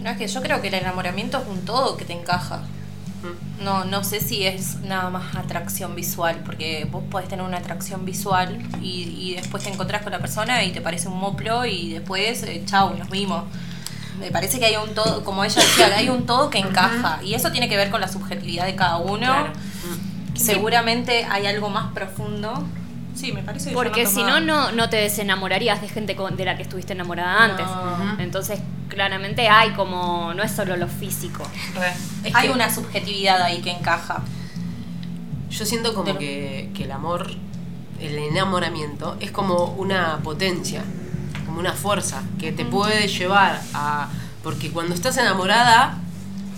No, 0.00 0.10
es 0.10 0.18
que 0.18 0.28
yo 0.28 0.40
creo 0.40 0.60
que 0.60 0.68
el 0.68 0.74
enamoramiento 0.74 1.38
es 1.38 1.48
un 1.48 1.64
todo 1.64 1.96
que 1.96 2.04
te 2.04 2.12
encaja. 2.12 2.62
No, 3.62 3.84
no 3.84 4.04
sé 4.04 4.20
si 4.20 4.46
es 4.46 4.80
nada 4.80 5.10
más 5.10 5.34
atracción 5.34 5.94
visual, 5.96 6.42
porque 6.44 6.86
vos 6.90 7.02
podés 7.10 7.28
tener 7.28 7.44
una 7.44 7.56
atracción 7.56 8.04
visual 8.04 8.58
y, 8.82 9.02
y 9.18 9.34
después 9.34 9.64
te 9.64 9.70
encontrás 9.70 10.02
con 10.02 10.12
la 10.12 10.18
persona 10.18 10.62
y 10.62 10.72
te 10.72 10.80
parece 10.82 11.08
un 11.08 11.18
moplo 11.18 11.64
y 11.64 11.94
después, 11.94 12.42
eh, 12.44 12.62
chau, 12.66 12.96
nos 12.96 13.08
vimos. 13.10 13.44
Me 14.18 14.30
parece 14.30 14.58
que 14.58 14.66
hay 14.66 14.76
un 14.76 14.94
todo, 14.94 15.24
como 15.24 15.44
ella 15.44 15.60
decía, 15.60 15.86
hay 15.96 16.08
un 16.08 16.24
todo 16.26 16.48
que 16.50 16.58
encaja 16.58 17.20
y 17.22 17.34
eso 17.34 17.50
tiene 17.50 17.68
que 17.68 17.76
ver 17.76 17.90
con 17.90 18.00
la 18.00 18.08
subjetividad 18.08 18.64
de 18.66 18.74
cada 18.76 18.98
uno. 18.98 19.18
Claro. 19.26 19.52
Seguramente 20.34 21.24
hay 21.24 21.46
algo 21.46 21.70
más 21.70 21.92
profundo. 21.92 22.64
Sí, 23.14 23.32
me 23.32 23.42
parece 23.42 23.68
que 23.70 23.74
Porque 23.74 24.06
si 24.06 24.22
no, 24.24 24.40
no, 24.40 24.72
no 24.72 24.88
te 24.90 24.96
desenamorarías 24.96 25.80
de 25.80 25.88
gente 25.88 26.16
con- 26.16 26.36
de 26.36 26.44
la 26.44 26.56
que 26.56 26.62
estuviste 26.64 26.92
enamorada 26.94 27.44
antes. 27.44 27.64
No. 27.66 28.18
Entonces, 28.20 28.58
claramente 28.88 29.48
hay 29.48 29.70
como, 29.70 30.34
no 30.34 30.42
es 30.42 30.50
solo 30.50 30.76
lo 30.76 30.88
físico. 30.88 31.44
Es 32.24 32.34
hay 32.34 32.48
que- 32.48 32.52
una 32.54 32.74
subjetividad 32.74 33.40
ahí 33.42 33.60
que 33.62 33.70
encaja. 33.70 34.22
Yo 35.50 35.64
siento 35.64 35.92
como 35.94 36.06
Pero- 36.06 36.18
que, 36.18 36.70
que 36.74 36.84
el 36.84 36.90
amor, 36.90 37.30
el 38.00 38.18
enamoramiento, 38.18 39.16
es 39.20 39.30
como 39.30 39.66
una 39.66 40.18
potencia, 40.24 40.82
como 41.54 41.60
una 41.60 41.72
fuerza 41.72 42.24
que 42.40 42.50
te 42.50 42.64
puede 42.64 43.06
llevar 43.06 43.62
a. 43.74 44.08
Porque 44.42 44.70
cuando 44.70 44.92
estás 44.92 45.16
enamorada, 45.18 45.98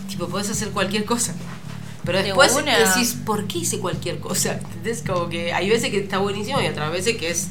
tipo, 0.08 0.26
podés 0.28 0.48
hacer 0.48 0.70
cualquier 0.70 1.04
cosa. 1.04 1.34
Pero 2.04 2.18
De 2.18 2.24
después 2.24 2.54
una. 2.54 2.78
decís, 2.78 3.14
¿por 3.26 3.46
qué 3.46 3.58
hice 3.58 3.78
cualquier 3.78 4.20
cosa? 4.20 4.52
¿Entendés? 4.62 5.04
Como 5.06 5.28
que 5.28 5.52
hay 5.52 5.68
veces 5.68 5.90
que 5.90 5.98
está 5.98 6.16
buenísimo 6.18 6.62
y 6.62 6.66
otras 6.66 6.90
veces 6.90 7.18
que 7.18 7.30
es 7.30 7.48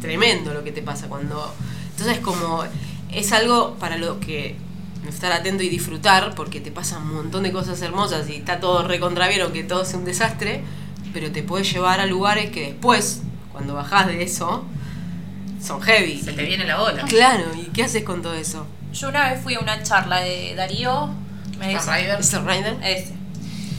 tremendo 0.00 0.54
lo 0.54 0.64
que 0.64 0.72
te 0.72 0.80
pasa 0.80 1.06
cuando. 1.08 1.54
Entonces, 1.90 2.18
como. 2.20 2.64
Es 3.12 3.32
algo 3.32 3.74
para 3.74 3.98
lo 3.98 4.18
que 4.18 4.56
estar 5.08 5.30
atento 5.30 5.62
y 5.62 5.68
disfrutar, 5.68 6.34
porque 6.34 6.60
te 6.60 6.72
pasan 6.72 7.02
un 7.02 7.14
montón 7.14 7.42
de 7.42 7.52
cosas 7.52 7.80
hermosas 7.82 8.28
y 8.30 8.36
está 8.36 8.58
todo 8.58 8.88
recontraviero, 8.88 9.52
que 9.52 9.62
todo 9.62 9.82
es 9.82 9.92
un 9.92 10.04
desastre, 10.06 10.64
pero 11.12 11.30
te 11.30 11.42
puede 11.42 11.62
llevar 11.62 12.00
a 12.00 12.06
lugares 12.06 12.50
que 12.50 12.62
después, 12.62 13.20
cuando 13.52 13.74
bajás 13.74 14.06
de 14.08 14.22
eso, 14.24 14.64
son 15.64 15.80
heavy. 15.80 16.20
Se 16.20 16.32
te 16.32 16.44
viene 16.44 16.64
la 16.64 16.78
bola. 16.78 17.04
Claro, 17.04 17.44
¿y 17.54 17.64
qué 17.72 17.84
haces 17.84 18.04
con 18.04 18.22
todo 18.22 18.34
eso? 18.34 18.66
Yo 18.92 19.08
una 19.08 19.30
vez 19.30 19.42
fui 19.42 19.54
a 19.54 19.60
una 19.60 19.82
charla 19.82 20.20
de 20.20 20.54
Darío. 20.54 21.08
Me 21.58 21.78
Rider. 21.78 22.20
¿Es 22.20 22.32
Rider? 22.32 22.76
Ese. 22.82 23.14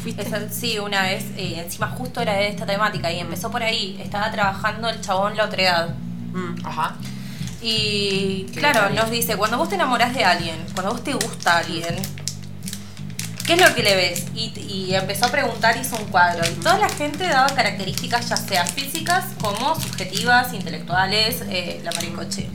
¿Fuiste? 0.02 0.50
Sí, 0.52 0.78
una 0.80 1.04
vez, 1.04 1.26
eh, 1.38 1.62
encima 1.64 1.88
justo 1.88 2.22
era 2.22 2.34
de 2.34 2.50
esta 2.50 2.66
temática 2.66 3.12
y 3.12 3.20
empezó 3.20 3.50
por 3.50 3.64
ahí. 3.64 4.00
Estaba 4.02 4.32
trabajando 4.32 4.90
el 4.90 5.02
chabón 5.02 5.36
la 5.36 5.46
otra 5.46 5.62
edad. 5.62 5.96
Mm. 6.34 6.66
Ajá. 6.66 6.96
Y 7.62 8.46
claro, 8.56 8.90
nos 8.92 9.10
dice, 9.10 9.36
cuando 9.38 9.58
vos 9.58 9.70
te 9.70 9.76
enamorás 9.76 10.14
de 10.14 10.24
alguien, 10.24 10.56
cuando 10.74 10.92
vos 10.92 11.04
te 11.04 11.14
gusta 11.14 11.58
alguien, 11.58 11.96
¿Qué 13.46 13.54
es 13.54 13.62
lo 13.62 13.76
que 13.76 13.84
le 13.84 13.96
ves? 13.96 14.26
Y, 14.34 14.52
y 14.60 14.96
empezó 14.96 15.26
a 15.26 15.30
preguntar, 15.32 15.78
hizo 15.78 15.96
un 15.98 16.06
cuadro. 16.06 16.44
Y 16.50 16.54
toda 16.56 16.80
la 16.80 16.90
gente 16.90 17.28
daba 17.28 17.48
características, 17.48 18.28
ya 18.30 18.38
sea 18.38 18.66
físicas 18.66 19.26
como 19.40 19.80
subjetivas, 19.80 20.52
intelectuales, 20.54 21.44
eh, 21.50 21.80
la 21.84 21.92
maricoche. 21.92 22.50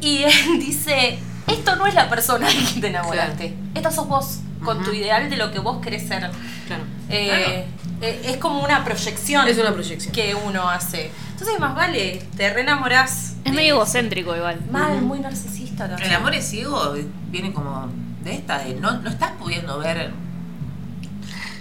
Y 0.00 0.24
él 0.24 0.58
dice, 0.58 1.18
esto 1.46 1.76
no 1.76 1.86
es 1.86 1.94
la 1.94 2.08
persona 2.08 2.48
de 2.48 2.54
quien 2.54 2.80
te 2.80 2.86
enamoraste. 2.88 3.54
Esto 3.74 3.90
sos 3.90 4.08
vos, 4.08 4.38
con 4.64 4.78
tu 4.82 4.90
Ujú. 4.90 4.94
ideal 4.98 5.30
de 5.30 5.36
lo 5.36 5.52
que 5.52 5.58
vos 5.60 5.80
querés 5.82 6.08
ser. 6.08 6.30
Claro. 6.66 6.82
Eh, 7.10 7.66
eh, 8.00 8.20
es 8.24 8.36
como 8.38 8.64
una 8.64 8.84
proyección 8.84 9.46
Es 9.46 9.58
una 9.58 9.72
proyección. 9.72 10.12
que 10.12 10.34
uno 10.34 10.68
hace. 10.68 11.10
Entonces 11.32 11.58
más 11.60 11.74
vale, 11.74 12.22
te 12.36 12.52
reenamorás. 12.52 13.34
Es 13.44 13.52
medio 13.52 13.74
egocéntrico 13.76 14.34
igual. 14.34 14.58
Mal, 14.70 15.02
muy 15.02 15.20
narcisista 15.20 15.86
también. 15.88 16.08
El 16.10 16.16
amor 16.16 16.34
es 16.34 16.46
ciego 16.48 16.94
viene 17.30 17.52
como 17.52 17.88
de 18.24 18.34
esta, 18.34 18.58
de 18.58 18.74
no, 18.74 18.98
no 19.00 19.10
estás 19.10 19.32
pudiendo 19.32 19.78
ver 19.78 20.10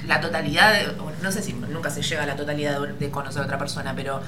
la 0.07 0.19
totalidad, 0.19 0.73
de- 0.73 0.93
no 1.21 1.31
sé 1.31 1.41
si 1.41 1.53
nunca 1.53 1.89
se 1.89 2.01
llega 2.01 2.23
a 2.23 2.25
la 2.25 2.35
totalidad 2.35 2.79
de, 2.81 3.09
conocer 3.09 3.41
a 3.41 3.45
otra 3.45 3.57
persona, 3.57 3.93
pero 3.95 4.21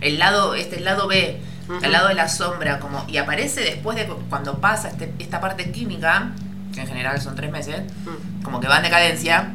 el 0.00 0.18
lado, 0.18 0.54
este 0.54 0.76
el 0.78 0.84
lado 0.84 1.08
B, 1.08 1.40
el 1.82 1.92
lado 1.92 2.08
de 2.08 2.14
la 2.14 2.28
sombra, 2.28 2.78
como, 2.78 3.04
y 3.08 3.16
aparece 3.16 3.60
después 3.62 3.96
de 3.96 4.06
cu- 4.06 4.22
cuando 4.30 4.58
pasa 4.60 4.88
este- 4.88 5.12
esta 5.18 5.40
parte 5.40 5.70
química, 5.72 6.30
que 6.72 6.80
en 6.82 6.86
general 6.86 7.20
son 7.20 7.34
tres 7.34 7.50
meses, 7.50 7.82
Mm. 8.06 8.42
como 8.44 8.60
que 8.60 8.68
va 8.68 8.76
en 8.76 8.84
decadencia, 8.84 9.54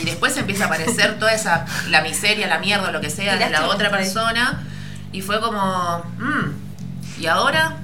y 0.00 0.04
después 0.04 0.36
empieza 0.36 0.64
a 0.64 0.66
aparecer 0.66 1.18
toda 1.20 1.32
esa, 1.32 1.64
la 1.90 2.02
miseria, 2.02 2.48
la 2.48 2.58
mierda, 2.58 2.90
lo 2.90 3.00
que 3.00 3.10
sea, 3.10 3.36
de 3.36 3.48
la 3.50 3.66
otra 3.68 3.90
persona, 3.90 4.64
y 5.12 5.20
fue 5.22 5.40
como, 5.40 6.02
mm, 6.18 7.20
y 7.22 7.26
ahora, 7.26 7.76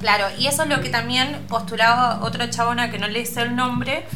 Claro, 0.00 0.26
y 0.38 0.46
eso 0.46 0.62
es 0.62 0.68
lo 0.68 0.80
que 0.80 0.90
también 0.90 1.44
postulaba 1.48 2.20
otra 2.22 2.48
chabona 2.50 2.90
que 2.90 2.98
no 2.98 3.08
le 3.08 3.26
sé 3.26 3.42
el 3.42 3.56
nombre, 3.56 4.06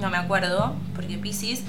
no 0.00 0.10
me 0.10 0.16
acuerdo, 0.16 0.74
porque 0.94 1.18
Pisces, 1.18 1.62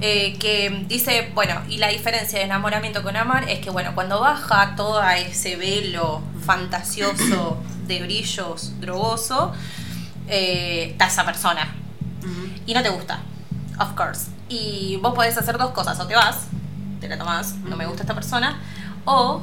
eh, 0.00 0.36
que 0.38 0.84
dice, 0.86 1.32
bueno, 1.34 1.60
y 1.68 1.78
la 1.78 1.88
diferencia 1.88 2.38
de 2.38 2.44
enamoramiento 2.44 3.02
con 3.02 3.16
amar 3.16 3.48
es 3.48 3.58
que, 3.58 3.70
bueno, 3.70 3.92
cuando 3.96 4.20
baja 4.20 4.74
todo 4.76 5.00
a 5.00 5.18
ese 5.18 5.56
velo 5.56 6.22
fantasioso 6.46 7.60
de 7.88 8.02
brillos 8.02 8.78
drogoso, 8.80 9.52
eh, 10.28 10.90
está 10.92 11.08
esa 11.08 11.24
persona. 11.24 11.74
Y 12.66 12.74
no 12.74 12.82
te 12.82 12.90
gusta, 12.90 13.20
of 13.80 13.94
course. 13.94 14.26
Y 14.50 14.98
vos 15.02 15.14
podés 15.14 15.36
hacer 15.38 15.56
dos 15.56 15.70
cosas, 15.70 15.98
o 15.98 16.06
te 16.06 16.14
vas, 16.14 16.46
te 17.00 17.08
la 17.08 17.16
tomás, 17.16 17.54
no 17.64 17.76
me 17.76 17.86
gusta 17.86 18.02
esta 18.02 18.14
persona, 18.14 18.60
o 19.06 19.42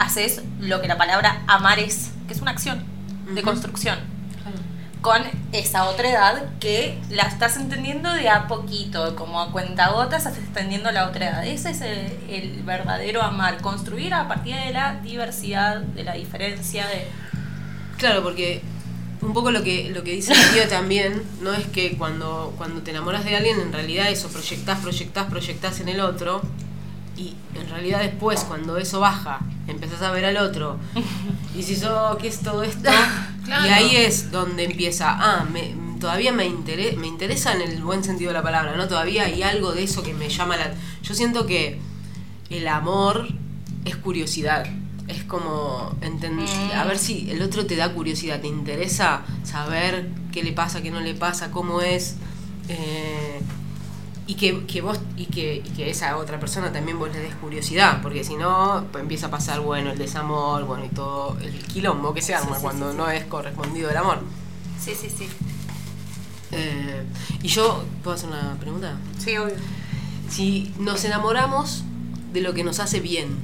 haces 0.00 0.42
lo 0.58 0.80
que 0.82 0.88
la 0.88 0.98
palabra 0.98 1.42
amar 1.46 1.78
es, 1.78 2.10
que 2.26 2.34
es 2.34 2.40
una 2.40 2.50
acción 2.50 2.89
de 3.34 3.42
construcción. 3.42 3.98
Con 5.00 5.22
esa 5.52 5.84
otra 5.88 6.10
edad 6.10 6.44
que 6.60 6.98
la 7.08 7.22
estás 7.22 7.56
entendiendo 7.56 8.12
de 8.12 8.28
a 8.28 8.46
poquito, 8.46 9.16
como 9.16 9.40
a 9.40 9.50
cuentagotas 9.50 10.26
estás 10.26 10.38
extendiendo 10.38 10.92
la 10.92 11.08
otra 11.08 11.30
edad. 11.30 11.46
Ese 11.46 11.70
es 11.70 11.80
el, 11.80 12.18
el 12.28 12.62
verdadero 12.64 13.22
amar, 13.22 13.62
construir 13.62 14.12
a 14.12 14.28
partir 14.28 14.56
de 14.56 14.72
la 14.72 14.96
diversidad, 14.96 15.78
de 15.80 16.04
la 16.04 16.12
diferencia, 16.12 16.86
de... 16.86 17.08
Claro, 17.96 18.22
porque 18.22 18.62
un 19.22 19.32
poco 19.32 19.50
lo 19.50 19.62
que, 19.62 19.90
lo 19.90 20.02
que 20.02 20.12
dice 20.12 20.32
el 20.32 20.50
tío 20.52 20.68
también, 20.68 21.22
no 21.40 21.52
es 21.52 21.66
que 21.66 21.96
cuando, 21.96 22.54
cuando 22.56 22.82
te 22.82 22.90
enamoras 22.90 23.24
de 23.24 23.36
alguien, 23.36 23.60
en 23.60 23.72
realidad 23.72 24.10
eso 24.10 24.28
proyectás, 24.28 24.80
proyectás, 24.80 25.26
proyectás 25.26 25.80
en 25.80 25.88
el 25.88 26.00
otro, 26.00 26.42
y 27.16 27.34
en 27.54 27.68
realidad 27.68 28.00
después, 28.00 28.44
cuando 28.44 28.78
eso 28.78 29.00
baja, 29.00 29.40
empezás 29.70 30.02
a 30.02 30.10
ver 30.10 30.24
al 30.24 30.36
otro, 30.38 30.78
y 31.56 31.62
si 31.62 31.80
oh, 31.84 32.16
¿qué 32.20 32.28
es 32.28 32.40
todo 32.40 32.62
esto? 32.62 32.82
Claro. 33.44 33.66
Y 33.66 33.68
ahí 33.70 33.96
es 33.96 34.30
donde 34.30 34.64
empieza, 34.64 35.16
ah, 35.18 35.44
me, 35.50 35.74
todavía 35.98 36.32
me, 36.32 36.46
intere- 36.46 36.96
me 36.96 37.06
interesa 37.08 37.52
en 37.54 37.62
el 37.62 37.82
buen 37.82 38.04
sentido 38.04 38.30
de 38.30 38.34
la 38.34 38.42
palabra, 38.42 38.76
¿no? 38.76 38.86
Todavía 38.86 39.24
hay 39.24 39.42
algo 39.42 39.72
de 39.72 39.82
eso 39.84 40.02
que 40.02 40.14
me 40.14 40.28
llama 40.28 40.56
la... 40.56 40.72
Yo 41.02 41.14
siento 41.14 41.46
que 41.46 41.80
el 42.50 42.68
amor 42.68 43.26
es 43.84 43.96
curiosidad. 43.96 44.66
Es 45.08 45.24
como 45.24 45.96
enten- 46.02 46.36
Mm. 46.36 46.70
a 46.78 46.84
ver 46.84 46.98
si 46.98 47.28
el 47.30 47.42
otro 47.42 47.66
te 47.66 47.74
da 47.76 47.92
curiosidad, 47.92 48.40
te 48.40 48.46
interesa 48.46 49.22
saber 49.42 50.08
qué 50.32 50.42
le 50.44 50.52
pasa, 50.52 50.80
qué 50.82 50.90
no 50.92 51.00
le 51.00 51.14
pasa, 51.14 51.50
cómo 51.50 51.80
es. 51.80 52.16
eh, 52.68 53.40
y 54.30 54.34
que, 54.34 54.64
que 54.64 54.80
vos 54.80 54.96
y 55.16 55.26
que, 55.26 55.56
y 55.56 55.70
que 55.70 55.90
esa 55.90 56.16
otra 56.16 56.38
persona 56.38 56.72
también 56.72 57.00
vos 57.00 57.12
le 57.12 57.18
des 57.18 57.34
curiosidad, 57.34 58.00
porque 58.00 58.22
si 58.22 58.36
no 58.36 58.86
pues 58.92 59.02
empieza 59.02 59.26
a 59.26 59.30
pasar 59.32 59.58
bueno 59.58 59.90
el 59.90 59.98
desamor, 59.98 60.66
bueno 60.66 60.84
y 60.84 60.88
todo 60.88 61.36
el 61.42 61.52
quilombo 61.66 62.14
que 62.14 62.22
se 62.22 62.32
arma 62.36 62.50
Sí, 62.50 62.54
sí, 62.54 62.62
cuando 62.62 62.86
sí, 62.86 62.92
sí. 62.92 62.96
no 62.96 63.10
es 63.10 63.24
correspondido 63.24 63.90
el 63.90 63.96
amor. 63.96 64.20
Sí, 64.80 64.92
sí, 64.94 65.10
sí. 65.10 65.28
Eh, 66.52 67.02
y 67.42 67.48
yo, 67.48 67.84
¿puedo 68.04 68.14
hacer 68.14 68.28
una 68.28 68.54
pregunta? 68.60 68.94
Sí, 69.18 69.36
obvio. 69.36 69.56
Si 70.28 70.72
nos 70.78 71.04
enamoramos 71.04 71.82
de 72.32 72.40
lo 72.40 72.54
que 72.54 72.62
nos 72.62 72.78
hace 72.78 73.00
bien, 73.00 73.36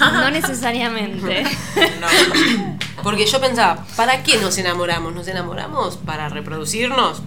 No 0.00 0.30
necesariamente. 0.30 1.42
no, 2.00 3.02
Porque 3.02 3.26
yo 3.26 3.42
pensaba, 3.42 3.84
¿para 3.94 4.22
qué 4.22 4.38
nos 4.38 4.56
enamoramos? 4.56 5.14
¿Nos 5.14 5.28
enamoramos 5.28 5.98
para 5.98 6.30
reproducirnos? 6.30 7.22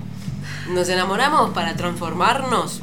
¿Nos 0.69 0.89
enamoramos 0.89 1.51
para 1.51 1.75
transformarnos? 1.75 2.82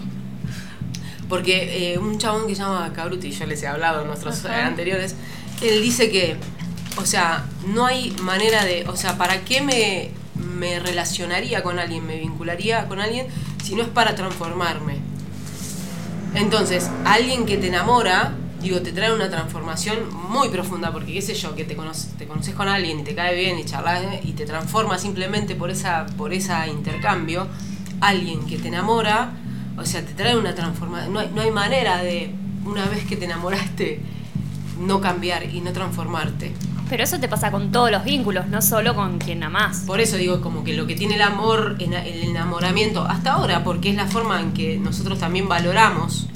Porque 1.28 1.92
eh, 1.94 1.98
un 1.98 2.18
chabón 2.18 2.46
que 2.46 2.54
se 2.54 2.62
llama 2.62 2.92
Cabruti, 2.94 3.30
yo 3.30 3.46
les 3.46 3.62
he 3.62 3.66
hablado 3.66 4.02
en 4.02 4.06
nuestros 4.08 4.44
Ajá. 4.44 4.60
eh, 4.60 4.62
anteriores, 4.64 5.16
él 5.62 5.82
dice 5.82 6.10
que, 6.10 6.36
o 6.96 7.06
sea, 7.06 7.46
no 7.66 7.86
hay 7.86 8.10
manera 8.22 8.64
de, 8.64 8.86
o 8.88 8.96
sea, 8.96 9.16
¿para 9.16 9.40
qué 9.40 9.60
me, 9.62 10.10
me 10.34 10.78
relacionaría 10.78 11.62
con 11.62 11.78
alguien, 11.78 12.06
me 12.06 12.18
vincularía 12.18 12.86
con 12.86 13.00
alguien 13.00 13.26
si 13.64 13.74
no 13.74 13.82
es 13.82 13.88
para 13.88 14.14
transformarme? 14.14 14.98
Entonces, 16.34 16.88
alguien 17.04 17.46
que 17.46 17.56
te 17.58 17.68
enamora, 17.68 18.34
digo, 18.60 18.80
te 18.80 18.92
trae 18.92 19.12
una 19.12 19.28
transformación 19.28 19.98
muy 20.14 20.48
profunda, 20.50 20.92
porque 20.92 21.12
qué 21.12 21.22
sé 21.22 21.34
yo, 21.34 21.54
que 21.54 21.64
te, 21.64 21.76
conoces, 21.76 22.10
te 22.16 22.26
conoces 22.26 22.54
con 22.54 22.68
alguien 22.68 23.00
y 23.00 23.04
te 23.04 23.14
cae 23.14 23.34
bien 23.34 23.58
y 23.58 23.64
charlas 23.64 24.02
eh, 24.02 24.20
y 24.22 24.32
te 24.32 24.46
transforma 24.46 24.98
simplemente 24.98 25.54
por 25.54 25.70
esa 25.70 26.06
por 26.16 26.32
ese 26.32 26.52
intercambio, 26.68 27.46
alguien 28.02 28.44
que 28.46 28.58
te 28.58 28.68
enamora, 28.68 29.32
o 29.78 29.84
sea, 29.84 30.04
te 30.04 30.12
trae 30.12 30.36
una 30.36 30.54
transformación, 30.54 31.12
no 31.12 31.20
hay, 31.20 31.30
no 31.34 31.40
hay 31.40 31.50
manera 31.50 32.02
de, 32.02 32.34
una 32.64 32.84
vez 32.86 33.04
que 33.04 33.16
te 33.16 33.24
enamoraste, 33.24 34.00
no 34.78 35.00
cambiar 35.00 35.44
y 35.44 35.60
no 35.60 35.72
transformarte. 35.72 36.52
Pero 36.90 37.04
eso 37.04 37.18
te 37.18 37.28
pasa 37.28 37.50
con 37.50 37.72
todos 37.72 37.90
los 37.90 38.04
vínculos, 38.04 38.48
no 38.48 38.60
solo 38.60 38.94
con 38.94 39.18
quien 39.18 39.42
amás. 39.42 39.84
Por 39.86 40.00
eso 40.00 40.16
digo, 40.18 40.42
como 40.42 40.62
que 40.62 40.74
lo 40.74 40.86
que 40.86 40.94
tiene 40.94 41.14
el 41.14 41.22
amor, 41.22 41.76
el 41.78 41.94
enamoramiento, 41.94 43.06
hasta 43.06 43.32
ahora, 43.32 43.64
porque 43.64 43.88
es 43.88 43.96
la 43.96 44.06
forma 44.06 44.40
en 44.40 44.52
que 44.52 44.76
nosotros 44.76 45.18
también 45.18 45.48
valoramos 45.48 46.28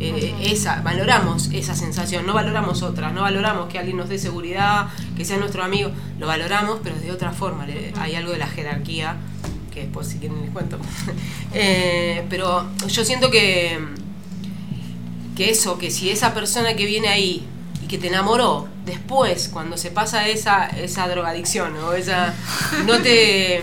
eh, 0.00 0.34
esa, 0.42 0.82
valoramos 0.82 1.50
esa 1.52 1.74
sensación, 1.74 2.26
no 2.26 2.34
valoramos 2.34 2.82
otras, 2.82 3.14
no 3.14 3.22
valoramos 3.22 3.68
que 3.68 3.78
alguien 3.78 3.96
nos 3.96 4.08
dé 4.08 4.18
seguridad, 4.18 4.88
que 5.16 5.24
sea 5.24 5.38
nuestro 5.38 5.62
amigo, 5.62 5.90
lo 6.18 6.26
valoramos, 6.26 6.80
pero 6.82 6.96
de 6.96 7.10
otra 7.12 7.30
forma, 7.30 7.66
hay 7.98 8.14
algo 8.14 8.32
de 8.32 8.38
la 8.38 8.46
jerarquía, 8.48 9.16
que 9.74 9.82
después 9.82 10.06
si 10.06 10.18
quieren 10.18 10.40
les 10.40 10.50
cuento. 10.50 10.78
Eh, 11.56 12.24
pero 12.30 12.66
yo 12.88 13.04
siento 13.04 13.30
que, 13.30 13.78
que 15.36 15.50
eso, 15.50 15.78
que 15.78 15.90
si 15.90 16.10
esa 16.10 16.34
persona 16.34 16.74
que 16.74 16.84
viene 16.84 17.08
ahí 17.08 17.46
y 17.82 17.86
que 17.86 17.96
te 17.96 18.08
enamoró, 18.08 18.68
después, 18.84 19.48
cuando 19.52 19.76
se 19.76 19.92
pasa 19.92 20.26
esa, 20.26 20.66
esa 20.66 21.06
drogadicción 21.06 21.76
o 21.76 21.92
esa. 21.92 22.34
no 22.86 22.98
te. 23.00 23.62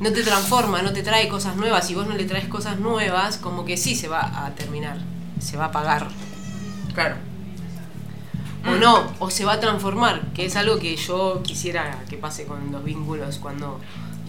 no 0.00 0.12
te 0.12 0.22
transforma, 0.22 0.82
no 0.82 0.92
te 0.92 1.02
trae 1.02 1.28
cosas 1.28 1.56
nuevas, 1.56 1.90
y 1.90 1.94
vos 1.94 2.06
no 2.06 2.14
le 2.14 2.24
traes 2.24 2.48
cosas 2.48 2.78
nuevas, 2.78 3.38
como 3.38 3.64
que 3.64 3.78
sí 3.78 3.94
se 3.94 4.08
va 4.08 4.44
a 4.46 4.54
terminar, 4.54 4.98
se 5.40 5.56
va 5.56 5.64
a 5.64 5.68
apagar. 5.68 6.08
claro. 6.94 7.16
O 8.68 8.74
no, 8.74 9.06
o 9.20 9.30
se 9.30 9.44
va 9.44 9.54
a 9.54 9.60
transformar, 9.60 10.32
que 10.34 10.44
es 10.44 10.56
algo 10.56 10.80
que 10.80 10.96
yo 10.96 11.40
quisiera 11.44 12.02
que 12.10 12.16
pase 12.16 12.46
con 12.46 12.72
los 12.72 12.82
vínculos 12.82 13.38
cuando 13.38 13.78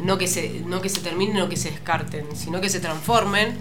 no 0.04 0.18
que 0.18 0.28
se, 0.28 0.62
no 0.66 0.82
que 0.82 0.90
se 0.90 1.02
terminen 1.02 1.42
o 1.42 1.50
que 1.50 1.58
se 1.58 1.72
descarten, 1.72 2.26
sino 2.36 2.62
que 2.62 2.70
se 2.70 2.80
transformen, 2.80 3.58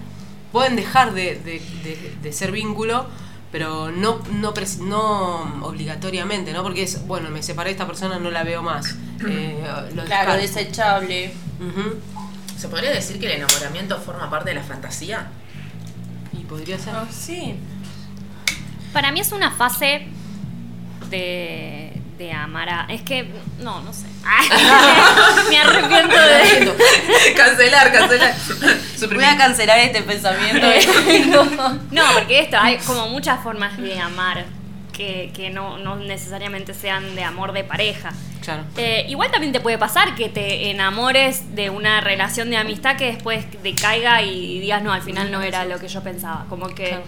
pueden 0.52 0.76
dejar 0.76 1.12
de, 1.12 1.34
de- 1.36 1.60
de- 1.82 2.16
de 2.22 2.32
ser 2.32 2.52
vínculo, 2.52 3.06
pero 3.52 3.90
no, 3.90 4.20
no, 4.32 4.52
pres- 4.54 4.78
no 4.78 5.64
obligatoriamente, 5.66 6.52
¿no? 6.52 6.62
Porque 6.62 6.82
es, 6.82 7.06
bueno, 7.06 7.30
me 7.30 7.42
separé 7.42 7.70
de 7.70 7.72
esta 7.72 7.86
persona, 7.86 8.18
no 8.18 8.30
la 8.30 8.42
veo 8.44 8.62
más. 8.62 8.96
eh, 9.28 9.58
lo 9.94 10.04
Claro, 10.04 10.32
descarto. 10.34 10.36
desechable. 10.36 11.32
¿Se 12.58 12.68
podría 12.68 12.90
decir 12.90 13.18
que 13.18 13.26
el 13.26 13.32
enamoramiento 13.42 13.98
forma 14.00 14.28
parte 14.30 14.50
de 14.50 14.56
la 14.56 14.62
fantasía? 14.62 15.28
Y 16.32 16.44
podría 16.44 16.78
ser. 16.78 16.94
Ah, 16.94 17.06
sí. 17.10 17.54
Para 18.92 19.12
mí 19.12 19.20
es 19.20 19.32
una 19.32 19.50
fase 19.52 20.06
de, 21.10 21.95
de 22.18 22.32
amar 22.32 22.68
a... 22.68 22.86
Es 22.88 23.02
que, 23.02 23.28
no, 23.60 23.80
no 23.82 23.92
sé. 23.92 24.06
me 25.50 25.58
arrepiento 25.58 26.16
de... 26.16 27.34
cancelar, 27.34 27.92
cancelar. 27.92 28.34
Voy 29.14 29.24
a 29.24 29.36
cancelar 29.36 29.78
este 29.78 30.02
pensamiento. 30.02 30.66
No, 31.90 32.02
porque 32.14 32.40
esto, 32.40 32.56
hay 32.58 32.78
como 32.78 33.08
muchas 33.08 33.42
formas 33.42 33.76
de 33.76 33.98
amar. 34.00 34.44
que, 34.92 35.30
que 35.34 35.50
no, 35.50 35.78
no 35.78 35.96
necesariamente 35.96 36.72
sean 36.74 37.14
de 37.14 37.22
amor 37.22 37.52
de 37.52 37.64
pareja. 37.64 38.12
Claro. 38.42 38.64
Eh, 38.76 39.04
igual 39.08 39.30
también 39.30 39.52
te 39.52 39.60
puede 39.60 39.76
pasar 39.76 40.14
que 40.14 40.28
te 40.28 40.70
enamores 40.70 41.54
de 41.54 41.68
una 41.68 42.00
relación 42.00 42.48
de 42.48 42.56
amistad 42.56 42.96
que 42.96 43.06
después 43.06 43.44
decaiga 43.62 44.22
y 44.22 44.60
digas, 44.60 44.82
no, 44.82 44.92
al 44.92 45.02
final 45.02 45.30
no 45.30 45.42
era 45.42 45.64
lo 45.64 45.78
que 45.78 45.88
yo 45.88 46.02
pensaba. 46.02 46.46
Como 46.48 46.68
que 46.68 46.88
Claro. 46.90 47.04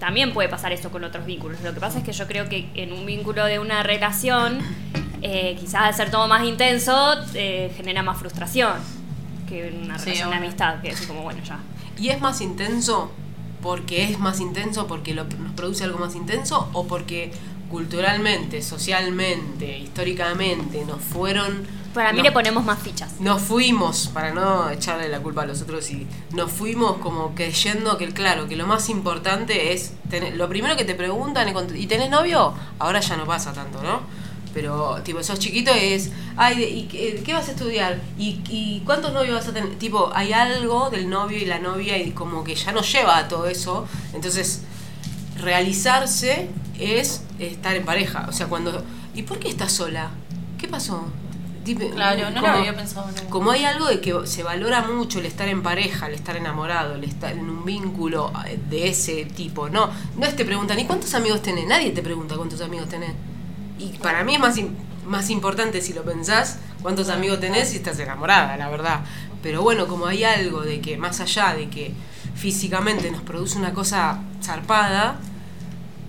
También 0.00 0.32
puede 0.32 0.48
pasar 0.48 0.72
eso 0.72 0.90
con 0.90 1.04
otros 1.04 1.24
vínculos. 1.26 1.60
Lo 1.60 1.72
que 1.72 1.78
pasa 1.78 1.98
es 1.98 2.04
que 2.04 2.12
yo 2.12 2.26
creo 2.26 2.48
que 2.48 2.68
en 2.74 2.92
un 2.92 3.06
vínculo 3.06 3.44
de 3.44 3.60
una 3.60 3.84
relación, 3.84 4.58
eh, 5.22 5.56
quizás 5.60 5.82
al 5.82 5.94
ser 5.94 6.10
todo 6.10 6.26
más 6.26 6.44
intenso, 6.44 7.14
eh, 7.34 7.72
genera 7.76 8.02
más 8.02 8.18
frustración 8.18 8.72
que 9.48 9.68
en 9.68 9.82
una 9.84 9.98
Sí, 9.98 10.06
relación 10.06 10.30
de 10.30 10.36
amistad, 10.36 10.80
que 10.80 10.88
es 10.88 11.02
como, 11.02 11.22
bueno, 11.22 11.40
ya. 11.44 11.60
¿Y 11.98 12.08
es 12.08 12.20
más 12.20 12.40
intenso 12.40 13.12
porque 13.62 14.04
es 14.04 14.18
más 14.18 14.40
intenso, 14.40 14.86
porque 14.86 15.12
lo, 15.14 15.24
nos 15.24 15.52
produce 15.52 15.84
algo 15.84 15.98
más 15.98 16.16
intenso 16.16 16.70
o 16.72 16.86
porque 16.86 17.30
culturalmente, 17.70 18.62
socialmente, 18.62 19.78
históricamente 19.78 20.84
nos 20.86 21.00
fueron... 21.00 21.79
Para 21.94 22.12
mí 22.12 22.22
le 22.22 22.30
ponemos 22.30 22.64
más 22.64 22.78
fichas. 22.78 23.20
Nos 23.20 23.42
fuimos, 23.42 24.08
para 24.14 24.32
no 24.32 24.70
echarle 24.70 25.08
la 25.08 25.20
culpa 25.20 25.42
a 25.42 25.46
los 25.46 25.60
otros, 25.62 25.90
y 25.90 26.06
nos 26.32 26.50
fuimos 26.50 26.98
como 26.98 27.34
creyendo 27.34 27.98
que, 27.98 28.08
claro, 28.10 28.46
que 28.46 28.56
lo 28.56 28.66
más 28.66 28.88
importante 28.88 29.72
es, 29.72 29.92
tener, 30.08 30.36
lo 30.36 30.48
primero 30.48 30.76
que 30.76 30.84
te 30.84 30.94
preguntan 30.94 31.48
¿y 31.74 31.86
tenés 31.86 32.10
novio? 32.10 32.54
Ahora 32.78 33.00
ya 33.00 33.16
no 33.16 33.26
pasa 33.26 33.52
tanto, 33.52 33.82
¿no? 33.82 34.00
Pero, 34.54 35.00
tipo, 35.02 35.22
sos 35.22 35.38
chiquito 35.38 35.72
y 35.74 35.92
es, 35.94 36.10
ay, 36.36 36.62
¿y 36.62 36.82
qué, 36.88 37.22
qué 37.24 37.32
vas 37.32 37.48
a 37.48 37.52
estudiar? 37.52 38.00
¿Y, 38.18 38.40
¿Y 38.48 38.82
cuántos 38.84 39.12
novios 39.12 39.34
vas 39.34 39.48
a 39.48 39.52
tener? 39.52 39.76
Tipo, 39.78 40.10
hay 40.14 40.32
algo 40.32 40.90
del 40.90 41.08
novio 41.08 41.38
y 41.38 41.44
la 41.44 41.58
novia 41.58 41.98
y 41.98 42.12
como 42.12 42.42
que 42.42 42.54
ya 42.54 42.72
nos 42.72 42.92
lleva 42.92 43.18
a 43.18 43.28
todo 43.28 43.46
eso. 43.46 43.86
Entonces, 44.12 44.62
realizarse 45.36 46.48
es 46.78 47.22
estar 47.38 47.76
en 47.76 47.84
pareja. 47.84 48.26
O 48.28 48.32
sea, 48.32 48.46
cuando, 48.46 48.84
¿y 49.14 49.22
por 49.22 49.38
qué 49.38 49.48
estás 49.48 49.72
sola? 49.72 50.10
¿Qué 50.58 50.66
pasó? 50.66 51.06
Tipo, 51.64 51.90
Claro, 51.90 52.30
no 52.30 52.40
lo 52.40 52.46
había 52.48 52.74
pensado 52.74 53.06
nunca. 53.08 53.24
como 53.28 53.50
hay 53.50 53.64
algo 53.64 53.86
de 53.86 54.00
que 54.00 54.14
se 54.24 54.42
valora 54.42 54.80
mucho 54.82 55.18
el 55.18 55.26
estar 55.26 55.46
en 55.46 55.62
pareja, 55.62 56.06
el 56.06 56.14
estar 56.14 56.36
enamorado, 56.36 56.94
el 56.94 57.04
estar 57.04 57.32
en 57.32 57.50
un 57.50 57.64
vínculo 57.66 58.32
eh, 58.46 58.58
de 58.70 58.88
ese 58.88 59.26
tipo, 59.26 59.68
no, 59.68 59.90
no 60.16 60.26
es 60.26 60.34
te 60.34 60.44
preguntan, 60.46 60.78
¿y 60.78 60.86
cuántos 60.86 61.12
amigos 61.14 61.42
tenés? 61.42 61.66
Nadie 61.66 61.90
te 61.90 62.02
pregunta 62.02 62.36
cuántos 62.36 62.60
amigos 62.62 62.88
tenés. 62.88 63.12
Y 63.78 63.88
para 63.98 64.24
mí 64.24 64.34
es 64.34 64.40
más, 64.40 64.56
más 65.06 65.28
importante 65.28 65.82
si 65.82 65.92
lo 65.92 66.02
pensás, 66.02 66.58
cuántos 66.82 67.10
amigos 67.10 67.40
tenés 67.40 67.68
si 67.68 67.76
estás 67.76 67.98
enamorada, 67.98 68.56
la 68.56 68.70
verdad. 68.70 69.00
Pero 69.42 69.62
bueno, 69.62 69.86
como 69.86 70.06
hay 70.06 70.24
algo 70.24 70.62
de 70.62 70.80
que 70.80 70.96
más 70.96 71.20
allá 71.20 71.54
de 71.54 71.68
que 71.68 71.92
físicamente 72.34 73.10
nos 73.10 73.22
produce 73.22 73.58
una 73.58 73.74
cosa 73.74 74.20
zarpada, 74.42 75.18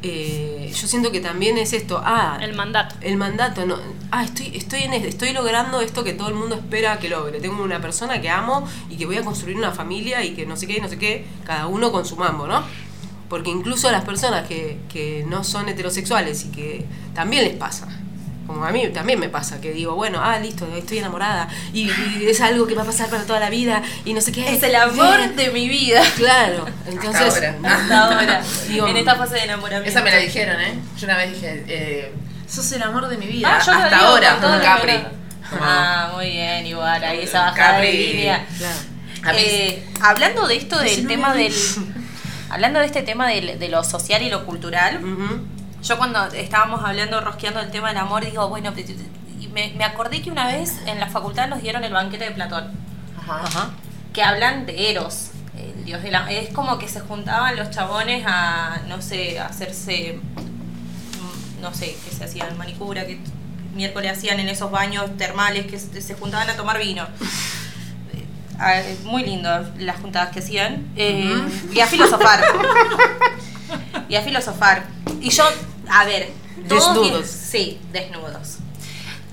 eh, 0.04 0.72
yo 0.74 0.88
siento 0.88 1.12
que 1.12 1.20
también 1.20 1.58
es 1.58 1.74
esto, 1.74 2.02
ah, 2.04 2.40
El 2.42 2.56
mandato. 2.56 2.96
el 3.02 3.18
mandato, 3.18 3.66
no. 3.66 3.78
Ah, 4.10 4.24
estoy, 4.24 4.52
estoy, 4.56 4.84
en, 4.84 4.94
estoy 4.94 5.32
logrando 5.32 5.80
esto 5.82 6.04
que 6.04 6.14
todo 6.14 6.30
el 6.30 6.36
mundo 6.36 6.56
espera 6.56 6.98
que 7.00 7.10
logre. 7.10 7.40
Tengo 7.40 7.64
una 7.64 7.80
persona 7.80 8.20
que 8.20 8.30
amo 8.30 8.68
y 8.90 8.98
que 8.98 9.06
voy 9.06 9.18
a 9.18 9.24
construir 9.24 9.58
una 9.58 9.72
familia 9.72 10.24
y 10.24 10.34
que 10.34 10.46
no 10.46 10.56
sé 10.56 10.66
qué, 10.68 10.82
no 10.82 10.90
sé 10.90 10.98
qué, 10.98 11.26
cada 11.46 11.68
uno 11.68 11.92
con 11.92 12.06
su 12.06 12.16
mambo, 12.16 12.48
¿no? 12.48 12.64
Porque 13.30 13.52
incluso 13.52 13.88
a 13.88 13.92
las 13.92 14.04
personas 14.04 14.48
que, 14.48 14.80
que 14.92 15.24
no 15.28 15.44
son 15.44 15.70
heterosexuales 15.70 16.46
y 16.46 16.52
que 16.52 16.86
también 17.14 17.44
les 17.44 17.56
pasa. 17.56 17.88
Como 18.47 18.65
a 18.65 18.71
mí 18.71 18.88
también 18.89 19.19
me 19.19 19.30
pasa, 19.30 19.62
que 19.62 19.71
digo, 19.71 19.95
bueno, 19.95 20.19
ah, 20.21 20.38
listo, 20.39 20.67
estoy 20.75 20.97
enamorada 20.97 21.47
y, 21.73 21.89
y 22.19 22.25
es 22.27 22.41
algo 22.41 22.67
que 22.67 22.73
va 22.75 22.82
a 22.82 22.86
pasar 22.86 23.08
para 23.10 23.23
toda 23.23 23.39
la 23.39 23.49
vida 23.49 23.82
y 24.04 24.13
no 24.13 24.19
sé 24.19 24.32
qué. 24.32 24.54
Es 24.54 24.62
el 24.63 24.75
amor 24.75 25.36
de 25.36 25.51
mi 25.51 25.69
vida. 25.69 26.01
Claro, 26.17 26.65
entonces. 26.88 27.21
ahora. 27.21 27.56
Hasta 27.63 28.01
ahora. 28.06 28.41
Digo, 28.67 28.88
en 28.88 28.97
esta 28.97 29.15
fase 29.15 29.36
de 29.36 29.43
enamoramiento. 29.43 29.89
Esa 29.89 30.01
me 30.01 30.12
la 30.12 30.17
dijeron, 30.17 30.60
¿eh? 30.60 30.73
Yo 30.99 31.06
una 31.06 31.17
vez 31.17 31.32
dije, 31.34 31.63
eh, 31.67 32.13
sos 32.47 32.69
el 32.73 32.84
amor 32.84 33.08
de 33.08 33.17
mi 33.17 33.27
vida. 33.27 33.58
Ah, 33.58 33.63
yo 33.65 33.71
Hasta 33.71 33.95
digo 33.95 34.08
ahora, 34.10 34.38
con 34.41 34.60
Capri. 34.60 34.99
Ah, 35.54 36.12
muy 36.15 36.32
bien, 36.32 36.65
igual, 36.65 37.04
ahí 37.04 37.19
esa 37.21 37.41
bajada 37.51 37.80
de 37.80 37.88
Capri. 37.88 38.08
línea. 38.13 38.45
Claro. 39.21 39.38
Eh, 39.39 39.86
hablando 40.01 40.47
de 40.47 40.56
esto 40.58 40.80
del 40.80 41.04
no 41.04 41.10
tema 41.10 41.34
del. 41.36 41.54
Hablando 42.49 42.80
de 42.80 42.86
este 42.88 43.01
tema 43.04 43.27
del- 43.30 43.60
de 43.60 43.69
lo 43.69 43.84
social 43.84 44.21
y 44.23 44.30
lo 44.30 44.45
cultural. 44.45 44.99
Yo 45.84 45.98
cuando 45.98 46.26
estábamos 46.28 46.84
hablando, 46.84 47.22
rosqueando 47.22 47.60
el 47.60 47.72
tema 47.72 47.89
del 47.89 47.98
amor, 47.98 48.24
digo, 48.26 48.48
bueno, 48.50 48.72
me, 49.54 49.74
me 49.76 49.84
acordé 49.84 50.22
que 50.22 50.32
una 50.32 50.48
vez 50.48 50.76
en 50.86 51.00
la 51.00 51.08
facultad 51.08 51.48
nos 51.48 51.62
dieron 51.62 51.84
el 51.84 51.91
banquete 51.94 52.26
de 52.26 52.32
Platón, 52.32 52.72
Ajá. 53.20 53.41
Ajá. 53.46 53.70
que 54.13 54.24
hablan 54.24 54.65
de 54.65 54.91
Eros, 54.91 55.32
el 55.58 55.84
dios 55.86 56.02
de 56.04 56.12
la... 56.12 56.32
Es 56.32 56.50
como 56.54 56.78
que 56.78 56.88
se 56.88 57.00
juntaban 57.02 57.56
los 57.56 57.70
chabones 57.72 58.24
a, 58.28 58.82
no 58.88 59.02
sé, 59.02 59.39
a 59.39 59.48
hacerse, 59.48 60.20
no 61.62 61.74
sé, 61.74 61.96
que 62.06 62.15
se 62.15 62.24
hacían 62.24 62.58
manicura, 62.58 63.06
que 63.06 63.20
miércoles 63.76 64.12
hacían 64.17 64.39
en 64.39 64.50
esos 64.50 64.70
baños 64.72 65.15
termales, 65.17 65.65
que 65.65 65.80
se 65.80 66.02
se 66.02 66.13
juntaban 66.15 66.50
a 66.50 66.56
tomar 66.56 66.78
vino. 66.80 67.04
Eh, 68.13 68.26
ah, 68.60 68.82
Muy 69.04 69.24
lindo 69.24 69.50
las 69.80 70.00
juntadas 70.00 70.30
que 70.30 70.39
hacían. 70.39 70.88
Eh, 70.96 71.41
Y 71.74 71.80
a 71.80 71.88
filosofar. 71.88 72.41
y 74.10 74.15
a 74.15 74.22
filosofar. 74.22 74.84
Y 75.22 75.30
yo, 75.30 75.44
a 75.89 76.06
ver. 76.06 76.30
todos 76.67 76.94
Desnudos. 76.96 77.28
Sí, 77.28 77.80
desnudos. 77.91 78.58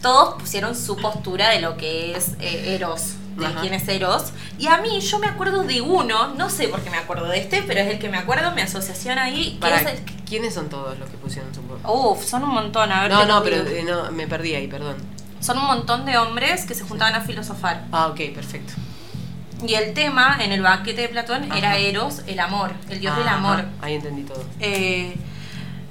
Todos 0.02 0.34
pusieron 0.40 0.76
su 0.76 0.96
postura 0.96 1.50
de 1.50 1.60
lo 1.60 1.76
que 1.76 2.16
es 2.16 2.30
eh, 2.40 2.74
Eros, 2.76 3.14
de 3.36 3.46
Ajá. 3.46 3.60
quién 3.60 3.74
es 3.74 3.88
Eros. 3.88 4.26
Y 4.58 4.68
a 4.68 4.78
mí, 4.78 5.00
yo 5.00 5.18
me 5.18 5.26
acuerdo 5.26 5.64
de 5.64 5.80
uno, 5.80 6.34
no 6.34 6.48
sé 6.50 6.68
por 6.68 6.80
qué 6.82 6.90
me 6.90 6.98
acuerdo 6.98 7.26
de 7.26 7.38
este, 7.40 7.62
pero 7.64 7.80
es 7.80 7.88
el 7.88 7.98
que 7.98 8.08
me 8.08 8.16
acuerdo, 8.16 8.52
mi 8.52 8.62
asociación 8.62 9.18
ahí. 9.18 9.54
que 9.54 9.58
Para, 9.60 9.80
es 9.80 9.86
el- 9.98 10.04
¿Quiénes 10.24 10.54
son 10.54 10.68
todos 10.68 10.96
los 10.98 11.08
que 11.10 11.16
pusieron 11.16 11.52
su 11.54 11.60
Uf, 11.90 12.24
son 12.24 12.44
un 12.44 12.50
montón, 12.50 12.92
a 12.92 13.02
ver. 13.02 13.10
No, 13.10 13.24
no, 13.26 13.42
pero 13.42 13.56
eh, 13.66 13.82
no, 13.82 14.10
me 14.12 14.26
perdí 14.28 14.54
ahí, 14.54 14.68
perdón. 14.68 14.96
Son 15.40 15.58
un 15.58 15.64
montón 15.66 16.04
de 16.06 16.16
hombres 16.18 16.64
que 16.64 16.74
se 16.74 16.84
juntaban 16.84 17.14
a 17.14 17.20
filosofar. 17.22 17.84
Ah, 17.92 18.08
ok, 18.08 18.20
perfecto. 18.34 18.74
Y 19.66 19.74
el 19.74 19.92
tema 19.94 20.38
en 20.40 20.52
el 20.52 20.62
banquete 20.62 21.02
de 21.02 21.08
Platón 21.08 21.50
era. 21.52 21.76
Eros, 21.78 22.22
el 22.28 22.38
amor, 22.38 22.70
el 22.88 23.00
dios 23.00 23.14
Ah, 23.16 23.18
del 23.18 23.28
amor. 23.28 23.58
ajá, 23.60 23.68
Ahí 23.82 23.94
entendí 23.94 24.22
todo. 24.22 24.44
Eh, 24.60 25.16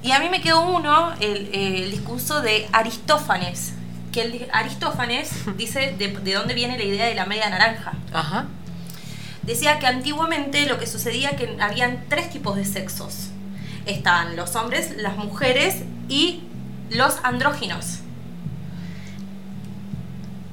y 0.08 0.12
a 0.12 0.20
mí 0.20 0.30
me 0.30 0.40
quedó 0.40 0.62
uno, 0.62 1.12
el, 1.20 1.50
eh, 1.52 1.82
el 1.84 1.90
discurso 1.90 2.40
de 2.40 2.66
Aristófanes, 2.72 3.74
que 4.10 4.22
el, 4.22 4.48
Aristófanes 4.54 5.30
dice 5.58 5.94
de, 5.98 6.08
de 6.08 6.32
dónde 6.32 6.54
viene 6.54 6.78
la 6.78 6.84
idea 6.84 7.04
de 7.04 7.14
la 7.14 7.26
media 7.26 7.50
naranja. 7.50 7.92
Ajá. 8.14 8.46
Decía 9.42 9.78
que 9.78 9.86
antiguamente 9.86 10.64
lo 10.64 10.78
que 10.78 10.86
sucedía 10.86 11.36
que 11.36 11.58
habían 11.60 12.06
tres 12.08 12.30
tipos 12.30 12.56
de 12.56 12.64
sexos. 12.64 13.28
Estaban 13.84 14.34
los 14.34 14.56
hombres, 14.56 14.96
las 14.96 15.18
mujeres 15.18 15.82
y 16.08 16.42
los 16.88 17.18
andróginos. 17.22 17.98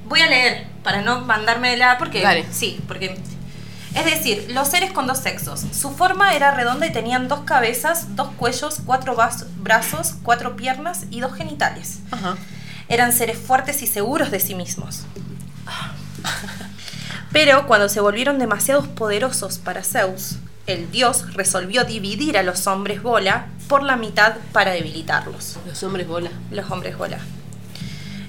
Voy 0.09 0.19
a 0.19 0.27
leer 0.27 0.67
para 0.83 1.01
no 1.01 1.21
mandarme 1.21 1.69
de 1.69 1.77
la 1.77 1.97
porque 1.97 2.21
Dale. 2.21 2.45
sí, 2.51 2.81
porque 2.89 3.17
es 3.95 4.05
decir, 4.05 4.47
los 4.51 4.67
seres 4.67 4.91
con 4.91 5.07
dos 5.07 5.19
sexos. 5.19 5.63
Su 5.71 5.91
forma 5.91 6.35
era 6.35 6.51
redonda 6.51 6.85
y 6.85 6.91
tenían 6.91 7.29
dos 7.29 7.41
cabezas, 7.41 8.15
dos 8.15 8.29
cuellos, 8.37 8.79
cuatro 8.85 9.15
brazos, 9.57 10.15
cuatro 10.21 10.57
piernas 10.57 11.05
y 11.11 11.21
dos 11.21 11.33
genitales. 11.33 11.99
Ajá. 12.11 12.35
Eran 12.89 13.13
seres 13.13 13.37
fuertes 13.37 13.81
y 13.81 13.87
seguros 13.87 14.31
de 14.31 14.39
sí 14.41 14.53
mismos. 14.53 15.03
Pero 17.31 17.67
cuando 17.67 17.89
se 17.89 18.01
volvieron 18.01 18.37
demasiado 18.37 18.83
poderosos 18.95 19.59
para 19.59 19.83
Zeus, 19.83 20.37
el 20.67 20.91
dios 20.91 21.33
resolvió 21.33 21.85
dividir 21.85 22.37
a 22.37 22.43
los 22.43 22.67
hombres 22.67 23.01
bola 23.01 23.47
por 23.67 23.81
la 23.81 23.95
mitad 23.95 24.35
para 24.51 24.71
debilitarlos. 24.71 25.57
Los 25.65 25.81
hombres 25.83 26.07
bola. 26.07 26.31
Los 26.51 26.69
hombres 26.69 26.97
bola. 26.97 27.19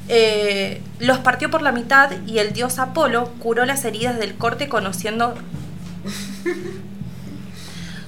Eh, 0.09 0.81
los 1.01 1.19
partió 1.19 1.51
por 1.51 1.63
la 1.63 1.73
mitad 1.73 2.11
y 2.27 2.39
el 2.39 2.53
dios 2.53 2.79
Apolo 2.79 3.33
curó 3.41 3.67
las 3.67 3.85
heridas 3.85 4.19
del 4.19 4.37
corte 4.37 4.69
conociendo 4.69 5.35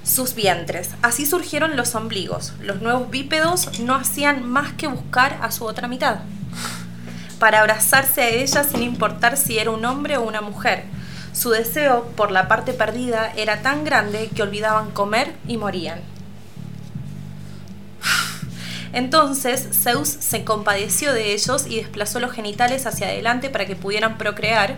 sus 0.05 0.35
vientres. 0.35 0.91
Así 1.03 1.27
surgieron 1.27 1.77
los 1.77 1.95
ombligos. 1.95 2.53
Los 2.61 2.81
nuevos 2.83 3.11
bípedos 3.11 3.81
no 3.81 3.95
hacían 3.95 4.49
más 4.49 4.73
que 4.73 4.87
buscar 4.87 5.39
a 5.43 5.51
su 5.51 5.65
otra 5.65 5.89
mitad, 5.89 6.21
para 7.39 7.61
abrazarse 7.61 8.23
a 8.23 8.29
ella 8.29 8.65
sin 8.65 8.83
importar 8.83 9.37
si 9.37 9.59
era 9.59 9.71
un 9.71 9.85
hombre 9.85 10.17
o 10.17 10.23
una 10.23 10.41
mujer. 10.41 10.85
Su 11.33 11.51
deseo 11.51 12.05
por 12.17 12.31
la 12.31 12.49
parte 12.49 12.73
perdida 12.73 13.33
era 13.37 13.63
tan 13.63 13.85
grande 13.85 14.31
que 14.35 14.43
olvidaban 14.43 14.91
comer 14.91 15.35
y 15.47 15.57
morían. 15.57 16.01
Entonces 18.93 19.69
Zeus 19.73 20.09
se 20.09 20.45
compadeció 20.45 21.13
de 21.13 21.33
ellos 21.33 21.67
y 21.67 21.77
desplazó 21.77 22.21
los 22.21 22.33
genitales 22.33 22.87
hacia 22.87 23.09
adelante 23.09 23.51
para 23.51 23.67
que 23.67 23.77
pudieran 23.77 24.19
procrear 24.19 24.77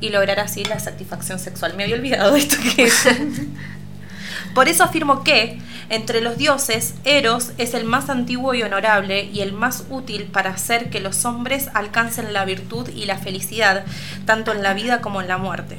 y 0.00 0.08
lograr 0.08 0.40
así 0.40 0.64
la 0.64 0.78
satisfacción 0.78 1.38
sexual. 1.38 1.74
Me 1.76 1.84
había 1.84 1.96
olvidado 1.96 2.36
esto 2.36 2.56
que 2.76 2.90
Por 4.54 4.68
eso 4.68 4.82
afirmo 4.82 5.22
que, 5.22 5.60
entre 5.90 6.20
los 6.20 6.36
dioses, 6.36 6.94
Eros 7.04 7.52
es 7.58 7.74
el 7.74 7.84
más 7.84 8.10
antiguo 8.10 8.54
y 8.54 8.62
honorable 8.62 9.24
y 9.24 9.40
el 9.40 9.52
más 9.52 9.84
útil 9.90 10.24
para 10.24 10.50
hacer 10.50 10.90
que 10.90 11.00
los 11.00 11.24
hombres 11.24 11.68
alcancen 11.74 12.32
la 12.32 12.44
virtud 12.44 12.88
y 12.88 13.04
la 13.04 13.16
felicidad, 13.16 13.84
tanto 14.26 14.52
en 14.52 14.62
la 14.62 14.74
vida 14.74 15.00
como 15.00 15.20
en 15.20 15.28
la 15.28 15.38
muerte. 15.38 15.78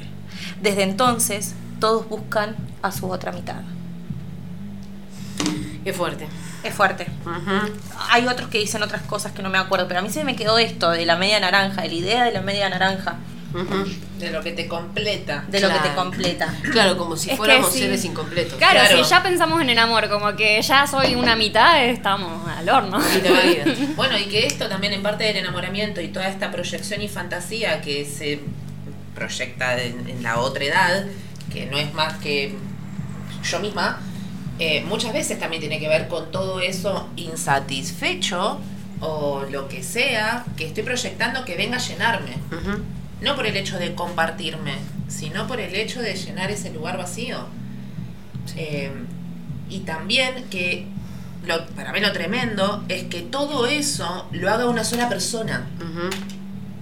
Desde 0.62 0.84
entonces, 0.84 1.54
todos 1.80 2.08
buscan 2.08 2.56
a 2.80 2.92
su 2.92 3.10
otra 3.10 3.32
mitad. 3.32 3.60
Qué 5.84 5.92
fuerte. 5.92 6.28
Es 6.64 6.74
fuerte. 6.74 7.06
Hay 8.10 8.26
otros 8.26 8.48
que 8.48 8.58
dicen 8.58 8.82
otras 8.82 9.02
cosas 9.02 9.32
que 9.32 9.42
no 9.42 9.50
me 9.50 9.58
acuerdo, 9.58 9.88
pero 9.88 10.00
a 10.00 10.02
mí 10.02 10.10
se 10.10 10.24
me 10.24 10.36
quedó 10.36 10.58
esto 10.58 10.90
de 10.90 11.04
la 11.06 11.16
media 11.16 11.40
naranja, 11.40 11.82
de 11.82 11.88
la 11.88 11.94
idea 11.94 12.24
de 12.24 12.32
la 12.32 12.40
media 12.40 12.68
naranja. 12.68 13.16
De 14.18 14.30
lo 14.30 14.42
que 14.42 14.52
te 14.52 14.66
completa. 14.66 15.44
de 15.48 15.60
lo 15.60 15.68
que 15.68 15.78
te 15.80 15.94
completa. 15.94 16.54
Claro, 16.70 16.96
como 16.96 17.16
si 17.16 17.30
Es 17.30 17.36
fuéramos 17.36 17.70
sí. 17.72 17.80
seres 17.80 18.02
incompletos. 18.04 18.54
Claro, 18.54 18.80
Claro. 18.80 19.04
si 19.04 19.10
ya 19.10 19.22
pensamos 19.22 19.60
en 19.60 19.68
el 19.68 19.78
amor, 19.78 20.08
como 20.08 20.34
que 20.36 20.62
ya 20.62 20.86
soy 20.86 21.16
una 21.16 21.36
mitad, 21.36 21.84
estamos 21.84 22.48
al 22.48 22.66
horno. 22.68 22.98
Y 23.14 23.20
de 23.20 23.30
la 23.30 23.40
vida. 23.40 23.64
Bueno, 23.96 24.16
y 24.18 24.24
que 24.26 24.46
esto 24.46 24.68
también 24.68 24.94
en 24.94 25.02
parte 25.02 25.24
del 25.24 25.36
enamoramiento 25.36 26.00
y 26.00 26.08
toda 26.08 26.28
esta 26.28 26.50
proyección 26.50 27.02
y 27.02 27.08
fantasía 27.08 27.82
que 27.82 28.06
se 28.06 28.40
proyecta 29.14 29.76
en, 29.82 30.08
en 30.08 30.22
la 30.22 30.38
otra 30.38 30.64
edad, 30.64 31.04
que 31.52 31.66
no 31.66 31.76
es 31.76 31.92
más 31.92 32.14
que 32.18 32.54
yo 33.44 33.60
misma, 33.60 34.00
eh, 34.64 34.84
muchas 34.86 35.12
veces 35.12 35.40
también 35.40 35.60
tiene 35.60 35.80
que 35.80 35.88
ver 35.88 36.06
con 36.06 36.30
todo 36.30 36.60
eso 36.60 37.08
insatisfecho 37.16 38.60
o 39.00 39.42
lo 39.50 39.66
que 39.66 39.82
sea 39.82 40.44
que 40.56 40.68
estoy 40.68 40.84
proyectando 40.84 41.44
que 41.44 41.56
venga 41.56 41.78
a 41.78 41.80
llenarme. 41.80 42.36
No 43.20 43.34
por 43.34 43.46
el 43.46 43.56
hecho 43.56 43.76
de 43.80 43.96
compartirme, 43.96 44.74
sino 45.08 45.48
por 45.48 45.58
el 45.58 45.74
hecho 45.74 46.00
de 46.00 46.14
llenar 46.14 46.52
ese 46.52 46.70
lugar 46.70 46.96
vacío. 46.96 47.38
Eh, 48.56 48.92
y 49.68 49.80
también 49.80 50.44
que 50.48 50.86
lo, 51.44 51.66
para 51.70 51.92
mí 51.92 51.98
lo 51.98 52.12
tremendo 52.12 52.84
es 52.88 53.02
que 53.04 53.22
todo 53.22 53.66
eso 53.66 54.28
lo 54.30 54.48
haga 54.48 54.66
una 54.66 54.84
sola 54.84 55.08
persona. 55.08 55.66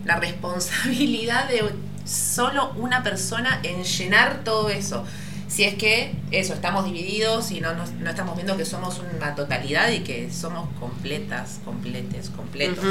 La 0.04 0.16
responsabilidad 0.16 1.48
de 1.48 1.64
solo 2.04 2.74
una 2.76 3.02
persona 3.02 3.60
en 3.62 3.84
llenar 3.84 4.44
todo 4.44 4.68
eso. 4.68 5.06
Si 5.50 5.64
es 5.64 5.74
que 5.74 6.14
eso, 6.30 6.54
estamos 6.54 6.84
divididos 6.84 7.50
y 7.50 7.60
no, 7.60 7.74
nos- 7.74 7.90
no 7.92 8.08
estamos 8.08 8.36
viendo 8.36 8.56
que 8.56 8.64
somos 8.64 9.00
una 9.16 9.34
totalidad 9.34 9.90
y 9.90 9.98
que 10.00 10.30
somos 10.32 10.68
completas, 10.78 11.58
completes, 11.64 12.30
completos. 12.30 12.84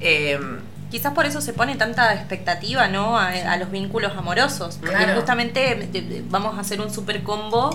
Eh, 0.00 0.38
Quizás 0.88 1.12
por 1.14 1.26
eso 1.26 1.40
se 1.40 1.52
pone 1.52 1.74
tanta 1.74 2.14
expectativa, 2.14 2.86
¿no? 2.86 3.18
A, 3.18 3.30
a 3.30 3.56
los 3.56 3.72
vínculos 3.72 4.12
amorosos. 4.16 4.76
Porque 4.76 4.94
Claro. 4.94 5.16
justamente 5.16 5.74
de- 5.92 6.24
vamos 6.30 6.56
a 6.56 6.60
hacer 6.60 6.80
un 6.80 6.92
super 6.94 7.24
combo 7.24 7.70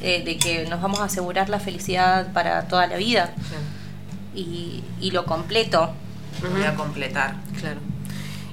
eh, 0.00 0.22
de 0.24 0.38
que 0.38 0.64
nos 0.66 0.80
vamos 0.80 1.00
a 1.00 1.04
asegurar 1.04 1.50
la 1.50 1.60
felicidad 1.60 2.32
para 2.32 2.66
toda 2.66 2.86
la 2.86 2.96
vida. 2.96 3.34
Y, 4.34 4.82
y 5.02 5.10
lo 5.10 5.26
completo. 5.26 5.92
voy 6.50 6.62
a 6.64 6.74
completar. 6.76 7.34
Claro. 7.60 7.80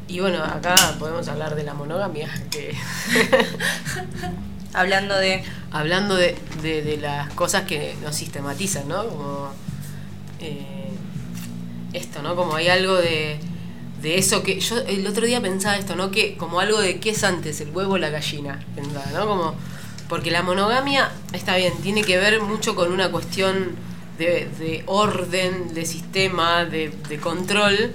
Y 0.10 0.20
bueno, 0.20 0.44
acá 0.44 0.76
podemos 1.00 1.26
hablar 1.30 1.56
de 1.56 1.64
la 1.64 1.74
monogamia, 1.74 2.28
que 2.52 2.76
Hablando 4.74 5.16
de. 5.18 5.44
hablando 5.72 6.16
de, 6.16 6.36
de- 6.62 6.98
las 6.98 7.32
cosas 7.34 7.64
que 7.64 7.96
nos 8.04 8.16
sistematizan, 8.16 8.88
¿no? 8.88 9.08
Como 9.08 9.50
eh, 10.40 10.90
esto, 11.94 12.22
¿no? 12.22 12.36
Como 12.36 12.56
hay 12.56 12.70
algo 12.70 12.96
de, 12.96 13.40
de 14.02 14.18
eso 14.18 14.44
que 14.44 14.60
yo 14.60 14.78
el 14.80 15.06
otro 15.08 15.26
día 15.26 15.42
pensaba 15.42 15.78
esto, 15.78 15.96
¿no? 15.96 16.12
Que 16.12 16.36
como 16.38 16.60
algo 16.60 16.80
de 16.82 17.00
qué 17.00 17.12
es 17.12 17.24
antes, 17.24 17.62
el 17.62 17.70
huevo 17.72 17.94
o 17.94 17.98
la 17.98 18.10
gallina, 18.10 18.60
pensaba, 18.76 19.06
¿no? 19.14 19.28
Como 19.28 19.56
porque 20.10 20.32
la 20.32 20.44
monogamia 20.44 21.12
está 21.34 21.56
bien, 21.56 21.74
tiene 21.82 22.04
que 22.04 22.18
ver 22.18 22.42
mucho 22.42 22.76
con 22.76 22.92
una 22.92 23.10
cuestión 23.10 23.76
de, 24.18 24.48
de 24.60 24.84
orden, 24.86 25.74
de 25.74 25.86
sistema, 25.86 26.66
de, 26.66 26.92
control, 27.22 27.94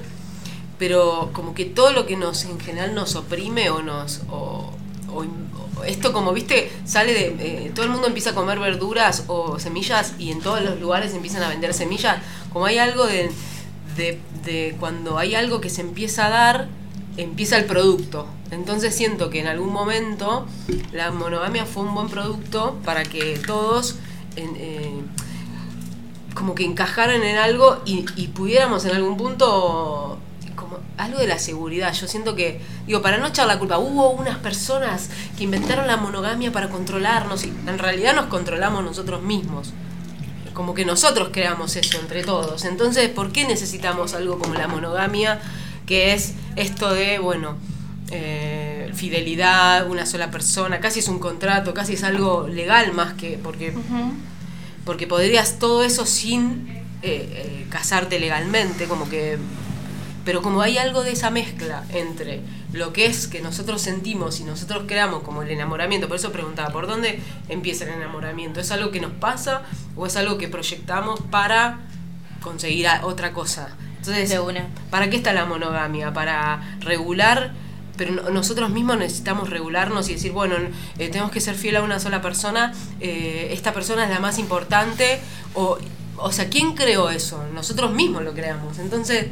pero 0.78 1.30
como 1.32 1.54
que 1.54 1.64
todo 1.64 1.92
lo 1.92 2.06
que 2.06 2.16
nos 2.16 2.44
en 2.44 2.58
general 2.58 2.94
nos 2.94 3.14
oprime 3.14 3.70
o 3.70 3.82
nos 3.82 4.22
esto 5.86 6.12
como 6.12 6.32
viste 6.32 6.70
sale 6.84 7.12
de 7.12 7.66
eh, 7.66 7.72
todo 7.74 7.84
el 7.84 7.90
mundo 7.90 8.06
empieza 8.06 8.30
a 8.30 8.34
comer 8.34 8.58
verduras 8.58 9.24
o 9.28 9.58
semillas 9.58 10.14
y 10.18 10.30
en 10.30 10.40
todos 10.40 10.62
los 10.62 10.80
lugares 10.80 11.14
empiezan 11.14 11.42
a 11.42 11.48
vender 11.48 11.74
semillas. 11.74 12.18
Como 12.52 12.66
hay 12.66 12.78
algo 12.78 13.06
de, 13.06 13.30
de, 14.44 14.76
cuando 14.80 15.18
hay 15.18 15.34
algo 15.34 15.60
que 15.60 15.70
se 15.70 15.80
empieza 15.80 16.26
a 16.26 16.30
dar 16.30 16.68
empieza 17.16 17.56
el 17.56 17.64
producto. 17.64 18.26
Entonces 18.50 18.94
siento 18.94 19.28
que 19.28 19.40
en 19.40 19.46
algún 19.46 19.72
momento 19.72 20.46
la 20.92 21.10
monogamia 21.10 21.66
fue 21.66 21.82
un 21.82 21.94
buen 21.94 22.08
producto 22.08 22.78
para 22.84 23.02
que 23.02 23.38
todos 23.44 23.96
eh, 24.36 25.00
como 26.34 26.54
que 26.54 26.64
encajaran 26.64 27.22
en 27.22 27.36
algo 27.36 27.82
y 27.84 28.28
pudiéramos 28.28 28.84
en 28.84 28.94
algún 28.94 29.16
punto 29.16 30.18
como 30.68 30.82
algo 30.96 31.18
de 31.18 31.26
la 31.26 31.38
seguridad. 31.38 31.92
Yo 31.92 32.06
siento 32.06 32.34
que, 32.34 32.60
digo, 32.86 33.02
para 33.02 33.18
no 33.18 33.26
echar 33.26 33.46
la 33.46 33.58
culpa, 33.58 33.78
hubo 33.78 34.10
unas 34.10 34.38
personas 34.38 35.10
que 35.36 35.44
inventaron 35.44 35.86
la 35.86 35.96
monogamia 35.96 36.52
para 36.52 36.68
controlarnos 36.68 37.44
y 37.44 37.48
en 37.66 37.78
realidad 37.78 38.14
nos 38.14 38.26
controlamos 38.26 38.84
nosotros 38.84 39.22
mismos. 39.22 39.72
Como 40.52 40.74
que 40.74 40.84
nosotros 40.84 41.30
creamos 41.32 41.76
eso 41.76 41.98
entre 42.00 42.24
todos. 42.24 42.64
Entonces, 42.64 43.08
¿por 43.08 43.32
qué 43.32 43.46
necesitamos 43.46 44.14
algo 44.14 44.38
como 44.38 44.54
la 44.54 44.66
monogamia? 44.66 45.40
Que 45.86 46.14
es 46.14 46.34
esto 46.56 46.92
de, 46.92 47.18
bueno, 47.18 47.56
eh, 48.10 48.90
fidelidad, 48.94 49.88
una 49.88 50.04
sola 50.04 50.30
persona, 50.30 50.80
casi 50.80 50.98
es 50.98 51.08
un 51.08 51.18
contrato, 51.18 51.74
casi 51.74 51.94
es 51.94 52.02
algo 52.02 52.48
legal 52.48 52.92
más 52.92 53.14
que, 53.14 53.38
porque 53.42 53.72
porque 54.88 55.06
podrías 55.06 55.58
todo 55.58 55.84
eso 55.84 56.06
sin 56.06 56.66
eh, 56.70 56.80
eh, 57.02 57.66
casarte 57.68 58.18
legalmente, 58.18 58.86
como 58.86 59.06
que... 59.06 59.36
Pero 60.28 60.42
como 60.42 60.60
hay 60.60 60.76
algo 60.76 61.04
de 61.04 61.12
esa 61.12 61.30
mezcla 61.30 61.84
entre 61.88 62.42
lo 62.74 62.92
que 62.92 63.06
es 63.06 63.28
que 63.28 63.40
nosotros 63.40 63.80
sentimos 63.80 64.40
y 64.40 64.44
nosotros 64.44 64.82
creamos 64.86 65.22
como 65.22 65.42
el 65.42 65.50
enamoramiento, 65.50 66.06
por 66.06 66.16
eso 66.18 66.32
preguntaba, 66.32 66.68
¿por 66.68 66.86
dónde 66.86 67.18
empieza 67.48 67.84
el 67.84 67.92
enamoramiento? 67.94 68.60
¿Es 68.60 68.70
algo 68.70 68.90
que 68.90 69.00
nos 69.00 69.12
pasa 69.12 69.62
o 69.96 70.04
es 70.06 70.16
algo 70.16 70.36
que 70.36 70.48
proyectamos 70.48 71.18
para 71.30 71.78
conseguir 72.42 72.86
otra 73.04 73.32
cosa? 73.32 73.74
Entonces, 73.96 74.28
De 74.28 74.38
una. 74.38 74.66
¿para 74.90 75.08
qué 75.08 75.16
está 75.16 75.32
la 75.32 75.46
monogamia? 75.46 76.12
Para 76.12 76.76
regular, 76.80 77.52
pero 77.96 78.12
no- 78.12 78.28
nosotros 78.28 78.68
mismos 78.68 78.98
necesitamos 78.98 79.48
regularnos 79.48 80.10
y 80.10 80.12
decir, 80.12 80.32
bueno, 80.32 80.56
eh, 80.98 81.08
tenemos 81.08 81.30
que 81.32 81.40
ser 81.40 81.54
fiel 81.54 81.76
a 81.76 81.82
una 81.82 82.00
sola 82.00 82.20
persona, 82.20 82.74
eh, 83.00 83.48
esta 83.52 83.72
persona 83.72 84.04
es 84.04 84.10
la 84.10 84.20
más 84.20 84.38
importante, 84.38 85.20
o, 85.54 85.78
o 86.18 86.32
sea, 86.32 86.50
¿quién 86.50 86.74
creó 86.74 87.08
eso? 87.08 87.42
Nosotros 87.54 87.92
mismos 87.92 88.22
lo 88.24 88.34
creamos. 88.34 88.78
Entonces, 88.78 89.28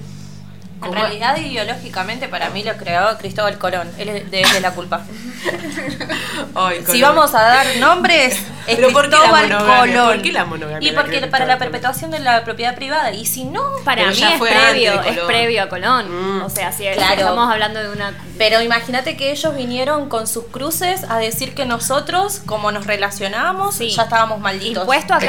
En 0.85 0.93
realidad, 0.93 1.37
ideológicamente, 1.39 2.29
para 2.29 2.51
mí 2.51 2.63
lo 2.63 2.77
creó 2.77 3.17
Cristóbal 3.19 3.59
Colón. 3.59 3.91
Él 3.99 4.09
es 4.11 4.31
de, 4.31 4.41
él 4.41 4.47
es 4.57 4.61
la 4.63 4.73
culpa. 4.73 5.01
Ay, 6.55 6.85
Si 6.91 7.01
vamos 7.03 7.35
a 7.35 7.43
dar 7.43 7.67
nombres, 7.79 8.35
es 8.67 8.77
Pero 8.77 8.91
¿por 8.91 9.05
qué 9.09 9.17
la 9.17 9.19
Cristóbal? 9.41 9.67
Colón. 9.89 10.07
¿Por 10.15 10.23
qué 10.23 10.33
la 10.33 10.45
monogamia 10.45 10.89
Y 10.89 10.93
porque 10.95 11.21
para 11.29 11.47
la 11.47 11.59
perpetuación 11.59 12.11
de 12.11 12.19
la 12.19 12.45
propiedad 12.45 12.75
privada. 12.75 13.13
Y 13.13 13.27
si 13.27 13.45
no, 13.45 13.63
Para 13.85 14.11
mí 14.11 14.23
es 14.23 14.41
previo, 14.41 15.01
es 15.03 15.19
previo 15.21 15.63
a 15.63 15.69
Colón. 15.69 16.39
Mm. 16.39 16.43
O 16.43 16.51
sea, 16.51 16.73
si 16.73 16.85
Claro. 16.87 17.15
estamos 17.21 17.51
hablando 17.51 17.83
de 17.83 17.91
una 17.91 18.13
Pero 18.39 18.61
imagínate 18.63 19.17
que 19.17 19.31
ellos 19.33 19.55
vinieron 19.57 20.09
con 20.09 20.27
sus 20.27 20.45
cruces 20.47 21.05
a 21.09 21.19
decir 21.19 21.55
que 21.55 21.65
nosotros, 21.65 22.41
como 22.47 22.71
nos 22.73 22.87
relacionábamos, 22.87 23.75
Sí. 23.77 23.91
ya 23.91 24.03
estábamos 24.05 24.41
malditos. 24.41 24.83
impuesto 24.83 25.15
acá. 25.15 25.21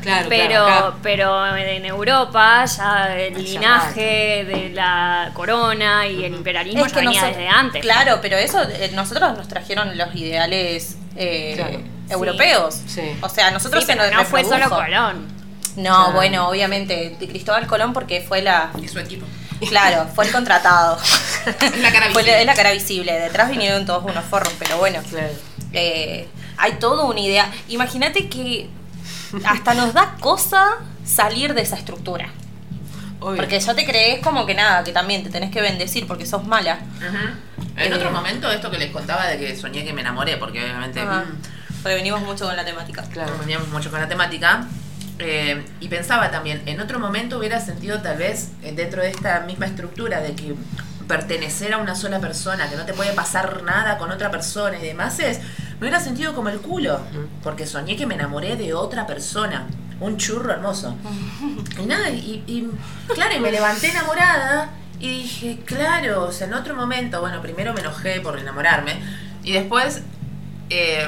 Claro, 0.00 0.26
pero, 0.28 0.48
claro, 0.64 0.66
acá. 0.66 0.94
pero 1.02 1.56
en 1.56 1.84
Europa 1.84 2.64
ya 2.64 3.14
el 3.16 3.42
linaje 3.42 4.44
de 4.44 4.70
la 4.70 4.83
corona 5.34 6.06
y 6.06 6.24
el 6.24 6.34
imperialismo 6.34 6.84
Es 6.84 6.92
ya 6.92 6.98
que 7.00 7.04
venía 7.04 7.20
nosotros- 7.20 7.38
desde 7.38 7.48
antes. 7.48 7.82
Claro, 7.82 8.18
pero 8.22 8.36
eso 8.36 8.62
eh, 8.62 8.90
nosotros 8.94 9.36
nos 9.36 9.48
trajeron 9.48 9.96
los 9.96 10.14
ideales 10.14 10.96
eh, 11.16 11.54
Claro. 11.56 11.80
europeos. 12.10 12.80
Sí. 12.86 13.02
O 13.20 13.28
sea, 13.28 13.50
nosotros 13.50 13.84
Sí, 13.84 13.92
se 13.92 13.96
nos 13.96 14.10
no 14.12 14.24
fue 14.24 14.44
solo. 14.44 14.68
Colón. 14.68 15.26
No, 15.76 15.82
Claro. 15.96 16.12
bueno, 16.12 16.48
obviamente, 16.48 17.16
de 17.18 17.28
Cristóbal 17.28 17.66
Colón 17.66 17.92
porque 17.92 18.20
fue 18.20 18.42
la... 18.42 18.70
Y 18.82 18.88
su 18.88 18.98
equipo. 18.98 19.26
Claro, 19.68 20.06
fue 20.14 20.26
el 20.26 20.32
contratado. 20.32 20.98
Es 21.00 21.78
la 21.80 21.90
cara 21.92 22.06
Fue 22.10 22.22
visible. 22.22 22.40
es 22.40 22.46
la 22.46 22.54
cara 22.54 22.72
visible. 22.72 23.12
Detrás 23.12 23.50
vinieron 23.50 23.84
todos 23.86 24.04
unos 24.04 24.24
forros, 24.24 24.52
pero 24.58 24.76
bueno. 24.78 25.00
Claro. 25.08 25.28
Eh, 25.72 26.28
hay 26.56 26.72
toda 26.74 27.04
una 27.04 27.20
idea. 27.20 27.50
Imagínate 27.68 28.28
que 28.28 28.68
hasta 29.44 29.74
nos 29.74 29.92
da 29.94 30.14
cosa 30.20 30.76
salir 31.04 31.54
de 31.54 31.62
esa 31.62 31.76
estructura. 31.76 32.28
Obvio. 33.24 33.36
Porque 33.38 33.58
ya 33.58 33.74
te 33.74 33.84
crees 33.86 34.20
como 34.22 34.44
que 34.44 34.54
nada, 34.54 34.84
que 34.84 34.92
también 34.92 35.22
te 35.24 35.30
tenés 35.30 35.50
que 35.50 35.60
bendecir 35.62 36.06
porque 36.06 36.26
sos 36.26 36.44
mala. 36.46 36.78
En 37.76 37.92
Eh. 37.92 37.94
otro 37.94 38.10
momento, 38.10 38.50
esto 38.50 38.70
que 38.70 38.78
les 38.78 38.90
contaba 38.90 39.26
de 39.26 39.38
que 39.38 39.56
soñé 39.56 39.84
que 39.84 39.92
me 39.92 40.02
enamoré, 40.02 40.36
porque 40.36 40.62
obviamente 40.62 41.00
Ajá. 41.00 41.20
mm, 41.26 41.82
Porque 41.82 41.96
venimos 41.96 42.20
mucho 42.22 42.44
con 42.46 42.56
la 42.56 42.64
temática. 42.64 43.02
Claro. 43.12 43.32
mucho 43.72 43.90
con 43.90 44.00
la 44.00 44.08
temática. 44.08 44.66
eh, 45.20 45.64
y 45.80 45.86
pensaba 45.88 46.30
también, 46.32 46.62
en 46.66 46.80
otro 46.80 46.98
momento 46.98 47.38
hubiera 47.38 47.60
sentido 47.60 48.00
tal 48.02 48.16
vez 48.18 48.48
eh, 48.64 48.72
dentro 48.74 49.00
de 49.00 49.10
esta 49.10 49.40
misma 49.40 49.66
estructura 49.66 50.20
de 50.20 50.34
que 50.34 50.54
pertenecer 51.06 51.72
a 51.72 51.78
una 51.78 51.94
sola 51.94 52.18
persona, 52.18 52.68
que 52.68 52.76
no 52.76 52.84
te 52.84 52.94
puede 52.94 53.12
pasar 53.12 53.62
nada 53.62 53.96
con 53.98 54.10
otra 54.10 54.30
persona 54.32 54.76
y 54.78 54.82
demás 54.82 55.20
es, 55.20 55.38
me 55.78 55.80
hubiera 55.86 56.00
sentido 56.00 56.34
como 56.34 56.48
el 56.48 56.58
culo, 56.60 57.00
porque 57.44 57.64
soñé 57.66 57.94
que 57.96 58.06
me 58.06 58.14
enamoré 58.14 58.56
de 58.56 58.74
otra 58.74 59.06
persona, 59.06 59.66
un 60.04 60.16
churro 60.16 60.52
hermoso. 60.52 60.94
Y 61.82 61.86
nada, 61.86 62.08
y, 62.10 62.42
y 62.46 62.68
claro, 63.14 63.34
y 63.36 63.40
me 63.40 63.50
levanté 63.50 63.90
enamorada 63.90 64.70
y 65.00 65.08
dije, 65.22 65.58
claro, 65.64 66.24
o 66.24 66.32
sea, 66.32 66.46
en 66.46 66.54
otro 66.54 66.74
momento, 66.74 67.20
bueno, 67.20 67.42
primero 67.42 67.72
me 67.74 67.80
enojé 67.80 68.20
por 68.20 68.38
enamorarme 68.38 69.00
y 69.42 69.52
después 69.52 70.02
eh, 70.70 71.06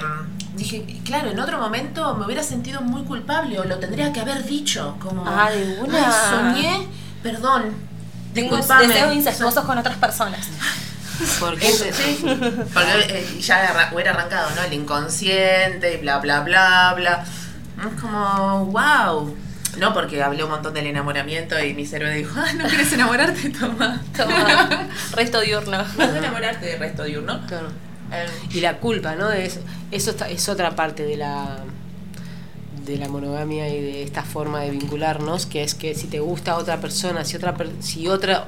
dije, 0.55 0.85
claro, 1.05 1.31
en 1.31 1.39
otro 1.39 1.59
momento 1.59 2.15
me 2.17 2.27
hubiera 2.27 2.43
sentido 2.43 2.81
muy 2.83 3.03
culpable 3.05 3.59
o 3.61 3.65
lo 3.65 3.79
tendría 3.79 4.13
que 4.13 4.21
haber 4.21 4.45
dicho. 4.45 4.97
Como, 5.01 5.25
Ah, 5.27 5.51
de 5.51 5.79
una. 5.81 5.99
"Ay, 6.07 6.13
soñé, 6.55 6.89
perdón. 7.23 7.63
Tengo 8.35 8.57
discúlpame". 8.57 8.89
deseos 8.89 9.15
incestuosos 9.15 9.65
con 9.65 9.79
otras 9.79 9.97
personas. 9.97 10.47
¿Por 11.41 11.57
qué? 11.59 11.69
Eso, 11.69 11.85
sí. 11.93 12.19
Porque 12.75 13.07
eh, 13.09 13.41
ya 13.41 13.69
arra- 13.71 13.91
hubiera 13.95 14.11
arrancado, 14.11 14.51
¿no? 14.57 14.63
El 14.63 14.75
inconsciente 14.75 15.95
y 15.95 15.97
bla, 15.99 16.19
bla, 16.19 16.41
bla, 16.41 16.93
bla. 16.97 17.25
Es 17.79 18.01
como, 18.01 18.67
wow. 18.67 19.37
No 19.79 19.93
porque 19.93 20.23
hablé 20.23 20.43
un 20.43 20.51
montón 20.51 20.73
del 20.73 20.87
enamoramiento 20.87 21.63
y 21.63 21.75
mi 21.75 21.85
cerebro 21.85 22.15
dijo, 22.15 22.33
ah, 22.39 22.53
¿no 22.55 22.65
quieres 22.67 22.91
enamorarte? 22.93 23.51
Toma. 23.51 24.01
Toma, 24.17 24.89
resto 25.13 25.41
diurno. 25.41 25.79
¿Vas 25.79 25.99
a 25.99 26.19
enamorarte 26.19 26.65
del 26.67 26.79
resto 26.79 27.05
diurno? 27.05 27.47
Claro. 27.47 27.69
Eh, 28.13 28.27
Y 28.55 28.61
la 28.61 28.79
culpa, 28.79 29.15
¿no? 29.17 29.31
Es, 29.33 29.61
eso 29.91 30.11
está- 30.13 30.29
es 30.31 30.49
otra 30.49 30.75
parte 30.77 31.03
de 31.03 31.17
la 31.17 31.59
de 32.87 32.97
la 32.99 33.09
monogamia 33.09 33.69
y 33.69 33.81
de 33.83 34.03
esta 34.05 34.23
forma 34.23 34.61
de 34.61 34.71
vincularnos, 34.71 35.45
que 35.47 35.65
es 35.65 35.75
que 35.75 35.97
si 35.97 36.07
te 36.07 36.21
gusta 36.21 36.57
otra 36.57 36.81
persona, 36.81 37.25
si 37.25 37.37
otra 37.37 37.53
si 37.81 38.07
otra 38.07 38.45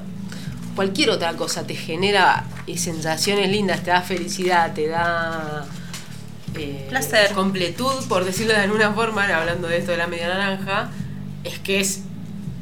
cualquier 0.77 1.09
otra 1.09 1.33
cosa 1.33 1.63
te 1.67 1.75
genera 1.75 2.45
sensaciones 2.77 3.49
lindas, 3.51 3.81
te 3.83 3.91
da 3.91 4.01
felicidad, 4.01 4.73
te 4.73 4.87
da 4.87 5.65
eh, 6.59 6.85
Placer. 6.89 7.33
completud, 7.33 8.05
por 8.07 8.25
decirlo 8.25 8.53
de 8.53 8.59
alguna 8.59 8.91
forma, 8.93 9.23
hablando 9.25 9.67
de 9.67 9.77
esto 9.77 9.91
de 9.91 9.97
la 9.97 10.07
media 10.07 10.27
naranja, 10.27 10.89
es 11.43 11.59
que 11.59 11.79
es 11.79 12.03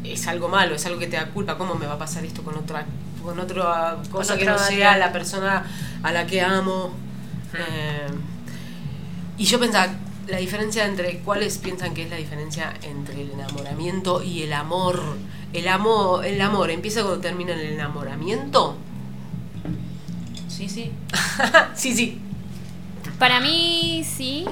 es 0.04 0.28
algo 0.28 0.48
malo, 0.48 0.76
es 0.76 0.86
algo 0.86 1.00
que 1.00 1.08
te 1.08 1.18
da 1.18 1.28
culpa, 1.28 1.58
¿cómo 1.58 1.76
me 1.76 1.86
va 1.86 1.94
a 1.94 1.98
pasar 1.98 2.24
esto 2.26 2.44
con 2.44 2.56
otra 2.56 2.86
con 3.24 3.40
otra 3.40 3.98
cosa 4.10 4.38
que 4.38 4.46
no 4.46 4.58
sea 4.58 4.98
la 4.98 5.12
persona 5.12 5.66
a 6.02 6.12
la 6.12 6.26
que 6.26 6.42
amo? 6.42 6.94
Eh, 7.54 8.08
y 9.38 9.46
yo 9.46 9.60
pensaba, 9.60 9.94
la 10.28 10.38
diferencia 10.38 10.86
entre, 10.86 11.20
¿cuáles 11.20 11.58
piensan 11.58 11.94
que 11.94 12.04
es 12.04 12.10
la 12.10 12.18
diferencia 12.18 12.74
entre 12.82 13.22
el 13.22 13.32
enamoramiento 13.32 14.24
y 14.24 14.44
el 14.44 14.54
amor? 14.54 15.02
El 15.54 15.68
amor, 15.68 16.26
el 16.26 16.40
amor 16.42 16.72
empieza 16.72 17.02
cuando 17.02 17.20
termina 17.20 17.54
el 17.54 17.74
enamoramiento. 17.74 18.78
sí, 20.48 20.68
sí. 20.70 20.92
sí, 21.76 21.96
sí. 21.96 22.22
Para 23.20 23.40
mí 23.40 24.04
sí, 24.06 24.46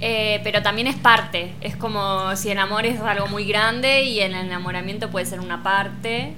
eh, 0.00 0.40
pero 0.42 0.62
también 0.62 0.86
es 0.88 0.96
parte. 0.96 1.54
Es 1.60 1.76
como 1.76 2.34
si 2.36 2.50
el 2.50 2.58
amor 2.58 2.84
es 2.86 3.00
algo 3.00 3.28
muy 3.28 3.44
grande 3.44 4.02
y 4.04 4.20
el 4.20 4.34
enamoramiento 4.34 5.10
puede 5.10 5.26
ser 5.26 5.40
una 5.40 5.62
parte. 5.62 6.34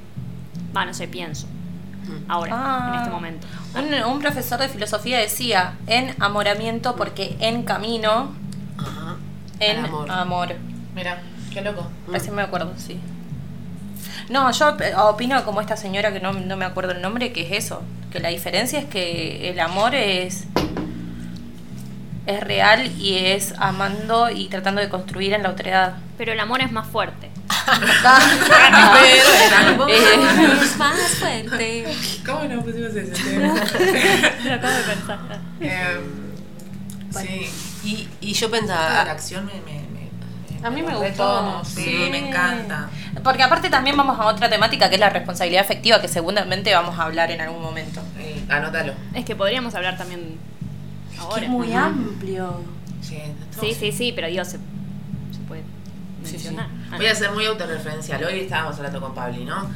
Va, 0.77 0.85
no 0.85 0.93
sé, 0.95 1.09
pienso. 1.09 1.47
Ahora, 2.29 2.53
Ah. 2.55 2.91
en 2.93 2.99
este 3.01 3.11
momento. 3.11 3.47
Un, 3.75 4.13
un 4.13 4.21
profesor 4.21 4.59
de 4.61 4.69
filosofía 4.69 5.19
decía, 5.19 5.75
en 5.87 6.15
amoramiento 6.23 6.97
porque 6.97 7.37
en 7.41 7.63
camino, 7.63 8.35
Ajá. 8.77 9.17
en 9.61 9.85
amor. 9.87 10.11
amor. 10.11 10.55
Mira, 10.95 11.23
qué 11.53 11.63
loco. 11.63 11.89
Recién 12.09 12.35
me 12.35 12.43
acuerdo, 12.43 12.75
sí. 12.77 13.01
No, 14.29 14.51
yo 14.53 14.77
eh, 14.81 14.95
opino 14.97 15.43
como 15.45 15.61
esta 15.63 15.77
señora 15.79 16.13
que 16.13 16.21
no, 16.21 16.33
no 16.33 16.57
me 16.57 16.65
acuerdo 16.67 16.93
el 16.93 17.01
nombre, 17.01 17.33
que 17.33 17.43
es 17.47 17.65
eso, 17.65 17.83
que 18.13 18.21
la 18.21 18.29
diferencia 18.29 18.79
es 18.79 18.85
que 18.85 19.51
el 19.51 19.59
amor 19.61 19.95
es 19.95 20.45
es 22.27 22.41
real 22.41 22.91
y 22.99 23.17
es 23.19 23.55
amando 23.59 24.31
y 24.31 24.49
tratando 24.49 24.81
de 24.81 24.89
construir 24.89 25.33
en 25.35 25.43
la 25.43 25.51
otredad. 25.51 25.95
Pero 26.19 26.33
el 26.33 26.41
amor 26.41 26.61
es 26.63 26.73
más 26.73 26.87
fuerte. 26.89 27.31
Pero 27.67 29.47
el 29.47 29.55
amor 29.73 29.91
es 29.91 30.77
más 30.77 30.97
fuerte. 31.19 31.85
¿Cómo 32.25 32.45
no 32.45 32.63
pusimos 32.63 32.95
ese 32.95 33.13
tema? 33.13 33.55
Lo 34.45 34.55
acabo 34.55 34.75
de 34.75 34.83
pensar. 34.83 35.19
Em, 35.61 36.25
Sí. 37.15 37.49
Y, 37.85 38.09
y 38.21 38.33
yo 38.33 38.49
Toda 38.49 38.61
la 38.61 38.67
pensaba, 38.67 39.01
acción 39.13 39.47
me, 39.47 39.53
me, 39.61 39.83
me- 39.89 40.67
A 40.67 40.71
mí 40.71 40.83
me 40.83 40.97
gustó. 40.97 41.13
todo, 41.23 41.65
sí, 41.65 42.09
me 42.11 42.29
encanta. 42.29 42.89
Porque 43.23 43.45
aparte 43.45 43.71
también 43.71 43.97
vamos 43.97 44.19
a 44.19 44.25
otra 44.27 44.51
temática 44.51 44.89
que 44.89 44.97
es 44.97 45.01
la 45.01 45.11
responsabilidad 45.11 45.63
afectiva, 45.63 46.01
que 46.01 46.09
seguramente 46.09 46.75
vamos 46.75 46.99
a 46.99 47.05
hablar 47.05 47.31
en 47.31 47.41
algún 47.41 47.63
momento. 47.63 48.01
Eh, 48.19 48.43
anótalo. 48.49 48.95
Es 49.15 49.25
que 49.25 49.37
podríamos 49.37 49.77
hablar 49.77 49.97
también 49.97 50.39
ahora. 51.19 51.49
muy 51.49 51.73
amplio. 51.73 52.63
Sí, 53.03 53.19
Sí, 53.61 53.75
sí, 53.75 53.93
sí, 53.93 54.13
pero 54.15 54.29
Dios 54.29 54.49
se, 54.49 54.57
se 54.57 55.41
puede 55.47 55.63
Sí, 56.25 56.33
mencionar. 56.33 56.69
Ah, 56.91 56.97
Voy 56.97 57.07
a 57.07 57.15
ser 57.15 57.31
muy 57.33 57.45
autorreferencial. 57.47 58.25
Hoy 58.25 58.41
estábamos 58.41 58.77
hablando 58.77 59.01
con 59.01 59.15
Pabli, 59.15 59.45
¿no? 59.45 59.69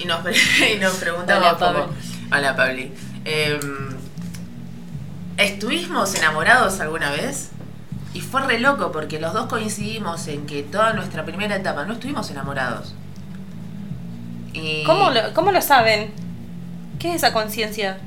Y 0.00 0.04
nos, 0.06 0.20
y 0.74 0.78
nos 0.78 0.94
preguntaba 0.94 1.40
Hola, 1.40 1.52
un 1.52 1.58
poco. 1.58 1.86
Pabli. 1.88 2.28
Hola, 2.32 2.56
Pabli. 2.56 2.92
Em, 3.24 3.60
¿Estuvimos 5.36 6.14
enamorados 6.14 6.80
alguna 6.80 7.10
vez? 7.10 7.50
Y 8.14 8.20
fue 8.20 8.42
re 8.42 8.58
loco 8.58 8.90
porque 8.90 9.20
los 9.20 9.32
dos 9.32 9.46
coincidimos 9.46 10.26
en 10.28 10.46
que 10.46 10.62
toda 10.62 10.92
nuestra 10.94 11.24
primera 11.24 11.54
etapa 11.56 11.84
no 11.84 11.92
estuvimos 11.94 12.30
enamorados. 12.30 12.94
Y... 14.52 14.82
¿Cómo 14.84 15.10
lo, 15.10 15.32
¿Cómo 15.34 15.52
lo 15.52 15.60
saben? 15.62 16.10
¿Qué 16.98 17.10
es 17.10 17.16
esa 17.16 17.32
conciencia? 17.32 17.98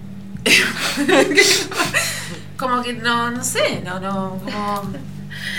como 2.57 2.81
que 2.81 2.93
no, 2.93 3.31
no 3.31 3.43
sé, 3.43 3.81
no, 3.83 3.99
no, 3.99 4.39
como... 4.43 4.91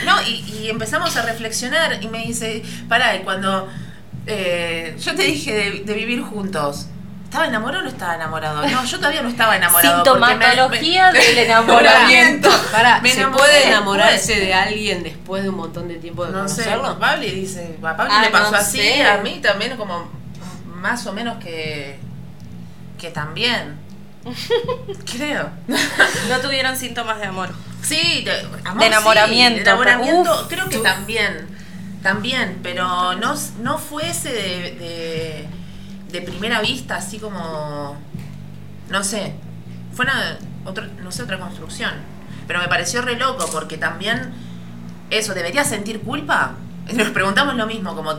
No, 0.04 0.22
y, 0.22 0.44
y 0.62 0.70
empezamos 0.70 1.16
a 1.16 1.22
reflexionar 1.22 2.02
y 2.02 2.08
me 2.08 2.18
dice, 2.26 2.62
pará, 2.88 3.16
y 3.16 3.20
cuando 3.20 3.68
eh, 4.26 4.96
yo 5.00 5.14
te 5.14 5.22
dije 5.22 5.52
de, 5.52 5.70
de 5.84 5.94
vivir 5.94 6.22
juntos, 6.22 6.86
¿estaba 7.24 7.46
enamorado 7.46 7.80
o 7.80 7.84
no 7.84 7.90
estaba 7.90 8.14
enamorado? 8.14 8.66
No, 8.68 8.84
yo 8.84 8.98
todavía 8.98 9.22
no 9.22 9.28
estaba 9.28 9.56
enamorado. 9.56 10.04
porque 10.04 10.20
me- 10.20 10.28
Sintomatología 10.44 11.10
me- 11.12 11.18
del 11.18 11.38
enamoramiento. 11.46 12.48
para, 12.70 13.00
Me 13.00 13.10
¿se 13.10 13.20
enamoré 13.20 13.38
puede 13.38 13.52
después. 13.54 13.72
enamorarse 13.74 14.40
de 14.40 14.54
alguien 14.54 15.02
después 15.02 15.42
de 15.42 15.48
un 15.48 15.56
montón 15.56 15.88
de 15.88 15.94
tiempo 15.96 16.26
de 16.26 16.32
No 16.32 16.48
sé, 16.48 16.64
conocerlo? 16.64 16.98
Pablo 17.00 17.22
dice, 17.24 17.76
a 17.82 17.96
Pablo 17.96 18.12
Ah, 18.14 18.22
le 18.22 18.30
pasó 18.30 18.50
no 18.52 18.56
así, 18.58 18.78
sé. 18.78 19.02
a 19.04 19.18
mí 19.18 19.40
también 19.42 19.76
como 19.76 20.08
más 20.80 21.04
o 21.06 21.12
menos 21.12 21.42
que, 21.42 21.98
que 23.00 23.10
también. 23.10 23.81
Creo. 25.12 25.50
No 26.28 26.38
tuvieron 26.40 26.76
síntomas 26.76 27.18
de 27.18 27.26
amor. 27.26 27.50
Sí, 27.82 28.22
de, 28.24 28.40
amor, 28.64 28.80
De 28.80 28.86
enamoramiento, 28.86 29.58
sí, 29.58 29.64
de 29.64 29.70
enamoramiento, 29.70 30.40
uf, 30.42 30.48
creo 30.48 30.68
que 30.68 30.78
uf. 30.78 30.82
también. 30.82 31.48
También, 32.02 32.60
pero 32.62 33.14
no, 33.14 33.34
no 33.60 33.78
fue 33.78 34.08
ese 34.10 34.32
de, 34.32 34.72
de, 34.72 35.48
de 36.10 36.22
primera 36.22 36.60
vista, 36.60 36.96
así 36.96 37.18
como. 37.18 37.96
No 38.88 39.04
sé. 39.04 39.34
Fue 39.92 40.04
una, 40.04 40.38
otro, 40.64 40.84
no 41.02 41.12
sé, 41.12 41.22
otra 41.22 41.38
construcción. 41.38 41.92
Pero 42.46 42.60
me 42.60 42.68
pareció 42.68 43.02
re 43.02 43.16
loco 43.16 43.46
porque 43.52 43.78
también. 43.78 44.32
Eso, 45.10 45.34
¿debería 45.34 45.64
sentir 45.64 46.00
culpa? 46.00 46.52
Nos 46.92 47.10
preguntamos 47.10 47.54
lo 47.54 47.66
mismo, 47.66 47.94
como. 47.94 48.14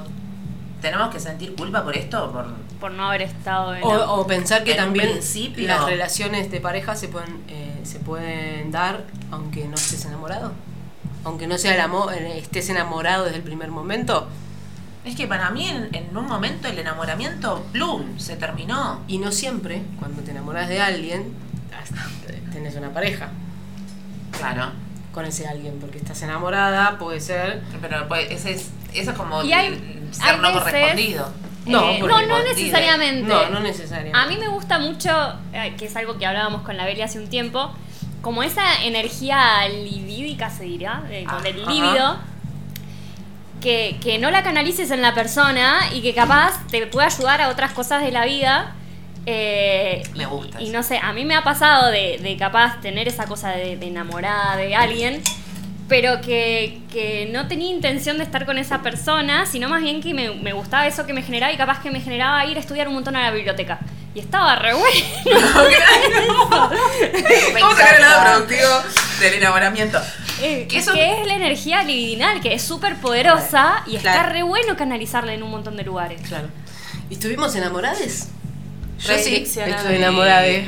¿Tenemos 0.82 1.14
que 1.14 1.20
sentir 1.20 1.56
culpa 1.56 1.84
por 1.84 1.96
esto? 1.96 2.32
Por, 2.32 2.46
por 2.84 2.92
no 2.92 3.08
haber 3.08 3.22
estado 3.22 3.74
en. 3.76 3.82
O, 3.82 4.16
o 4.16 4.28
pensar 4.28 4.66
que 4.66 4.72
En 4.72 4.78
también 4.78 5.10
principio. 5.12 5.66
las 5.66 5.86
relaciones 5.86 6.52
de 6.52 6.60
pareja 6.60 6.98
se 6.98 7.08
pueden 7.08 7.42
eh, 7.48 7.80
se 7.84 7.98
pueden 8.00 8.72
dar 8.72 9.06
aunque 9.32 9.66
no 9.70 9.76
estés 9.76 10.04
enamorado. 10.04 10.52
Aunque 11.24 11.48
no 11.48 11.58
sea 11.58 11.74
el 11.76 11.80
amor, 11.80 12.14
eh, 12.14 12.40
estés 12.40 12.68
enamorado 12.70 13.24
desde 13.24 13.38
el 13.38 13.44
primer 13.44 13.70
momento. 13.72 14.28
Es 15.06 15.16
que 15.16 15.28
para 15.28 15.50
mí 15.52 15.66
en, 15.70 15.96
en 15.96 16.18
un 16.18 16.28
momento 16.28 16.68
el 16.68 16.78
enamoramiento, 16.78 17.66
¡plum! 17.72 18.20
se 18.20 18.36
terminó. 18.36 19.00
Y 19.08 19.18
no 19.18 19.32
siempre, 19.32 19.82
cuando 20.00 20.22
te 20.22 20.32
enamoras 20.32 20.68
de 20.68 20.82
alguien, 20.82 21.34
hasta 21.82 22.06
tenés 22.52 22.76
una 22.76 22.90
pareja 22.90 23.30
Claro. 24.38 24.72
con 25.14 25.24
ese 25.26 25.48
alguien, 25.48 25.78
porque 25.80 26.00
estás 26.00 26.22
enamorada, 26.24 26.98
puede 26.98 27.22
ser. 27.22 27.62
Pero 27.80 28.10
pues, 28.10 28.30
ese 28.30 28.52
es, 28.56 28.70
eso 28.94 29.12
es 29.12 29.18
como 29.18 29.42
Y 29.44 29.54
hay- 29.54 29.68
el 29.68 30.14
ser 30.14 30.26
hay 30.36 30.38
no 30.42 30.50
veces- 30.50 30.64
correspondido. 30.64 31.30
No, 31.66 31.90
Eh, 31.92 32.00
no, 32.00 32.22
no 32.28 32.44
necesariamente. 32.44 33.28
No, 33.28 33.50
no 33.50 33.60
necesariamente. 33.62 34.18
A 34.18 34.26
mí 34.26 34.38
me 34.38 34.48
gusta 34.50 34.80
mucho, 34.80 35.10
eh, 35.54 35.74
que 35.78 35.86
es 35.86 35.96
algo 35.96 36.18
que 36.18 36.26
hablábamos 36.26 36.62
con 36.64 36.76
la 36.78 36.86
Beli 36.86 37.02
hace 37.02 37.20
un 37.20 37.30
tiempo, 37.30 37.72
como 38.22 38.44
esa 38.44 38.84
energía 38.84 39.68
libídica, 39.70 40.50
se 40.50 40.64
dirá, 40.66 41.04
eh, 41.10 41.24
con 41.26 41.46
Ah, 41.46 41.50
el 41.50 41.62
ajá. 41.62 41.72
líbido, 41.72 42.18
que, 43.62 43.98
que 44.02 44.20
no 44.20 44.30
la 44.30 44.44
canalices 44.44 44.92
en 44.92 45.02
la 45.02 45.14
persona 45.14 45.80
y 45.94 46.02
que 46.02 46.14
capaz 46.14 46.66
te 46.68 46.86
pueda 46.88 47.08
ayudar 47.08 47.42
a 47.42 47.50
otras 47.50 47.72
cosas 47.72 48.02
de 48.02 48.12
la 48.12 48.26
vida. 48.26 48.76
eh, 49.26 50.04
Me 50.16 50.26
gusta 50.26 50.62
Y 50.62 50.70
no 50.70 50.84
sé, 50.84 50.98
a 51.02 51.14
mí 51.14 51.24
me 51.24 51.36
ha 51.36 51.44
pasado 51.44 51.90
de, 51.90 52.20
de 52.22 52.36
capaz 52.36 52.82
tener 52.82 53.08
esa 53.08 53.26
cosa 53.26 53.52
de, 53.52 53.78
de 53.78 53.88
enamorada 53.88 54.58
de 54.58 54.76
alguien, 54.76 55.22
pero 55.90 56.22
que, 56.22 56.80
que 56.92 57.30
no 57.32 57.48
tenía 57.48 57.70
intención 57.72 58.18
de 58.18 58.24
estar 58.24 58.46
con 58.46 58.58
esa 58.58 58.82
persona, 58.82 59.46
sino 59.46 59.70
más 59.70 59.82
bien 59.82 60.02
que 60.02 60.14
me, 60.14 60.32
me 60.32 60.54
gustaba 60.54 60.88
eso 60.88 61.06
que 61.06 61.14
me 61.14 61.22
generaba 61.22 61.52
y 61.54 61.58
capaz 61.58 61.82
que 61.82 61.92
me 61.92 62.00
generaba 62.02 62.46
ir 62.46 62.58
a 62.58 62.60
estudiar 62.60 62.88
un 62.88 62.96
montón 62.96 63.16
a 63.16 63.22
la 63.22 63.32
biblioteca. 63.32 63.80
Y 64.16 64.20
estaba 64.20 64.56
re 64.56 64.74
bueno. 64.74 64.90
¿Cómo 67.60 67.72
sacar 67.76 67.96
el 67.96 68.02
lado 68.02 68.24
productivo 68.24 68.70
del 69.20 69.34
enamoramiento? 69.36 70.00
Eh, 70.42 70.68
Que 70.70 70.80
eso- 70.80 70.94
que 70.94 71.22
es 71.22 71.28
la 71.28 71.36
energía 71.36 71.84
libidinal, 71.84 72.42
que 72.42 72.54
es 72.54 72.62
súper 72.62 72.96
poderosa 72.98 73.84
y 73.88 73.96
está 73.96 74.14
Claro. 74.14 74.30
re 74.30 74.44
bueno 74.44 74.76
canalizarla 74.78 75.34
en 75.34 75.44
un 75.44 75.52
montón 75.52 75.78
de 75.78 75.84
lugares. 75.84 76.22
Claro. 76.28 76.48
¿Y 77.10 77.14
estuvimos 77.16 77.56
enamoradas? 77.56 78.30
Yo 79.00 79.18
sí. 79.18 79.36
Estoy 79.36 79.96
enamorada 79.96 80.42
de. 80.42 80.68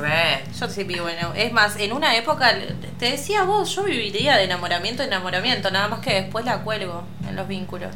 Re. 0.00 0.42
Yo 0.58 0.68
sí 0.68 0.84
vivo 0.84 1.08
en 1.08 1.18
Es 1.36 1.52
más, 1.52 1.76
en 1.76 1.92
una 1.92 2.16
época 2.16 2.52
Te 2.98 3.12
decía 3.12 3.44
vos, 3.44 3.74
yo 3.74 3.84
viviría 3.84 4.36
de 4.36 4.44
enamoramiento 4.44 5.02
en 5.02 5.08
enamoramiento, 5.08 5.70
nada 5.70 5.88
más 5.88 6.00
que 6.00 6.14
después 6.22 6.44
la 6.44 6.58
cuelgo 6.62 7.04
en 7.28 7.36
los 7.36 7.46
vínculos. 7.48 7.94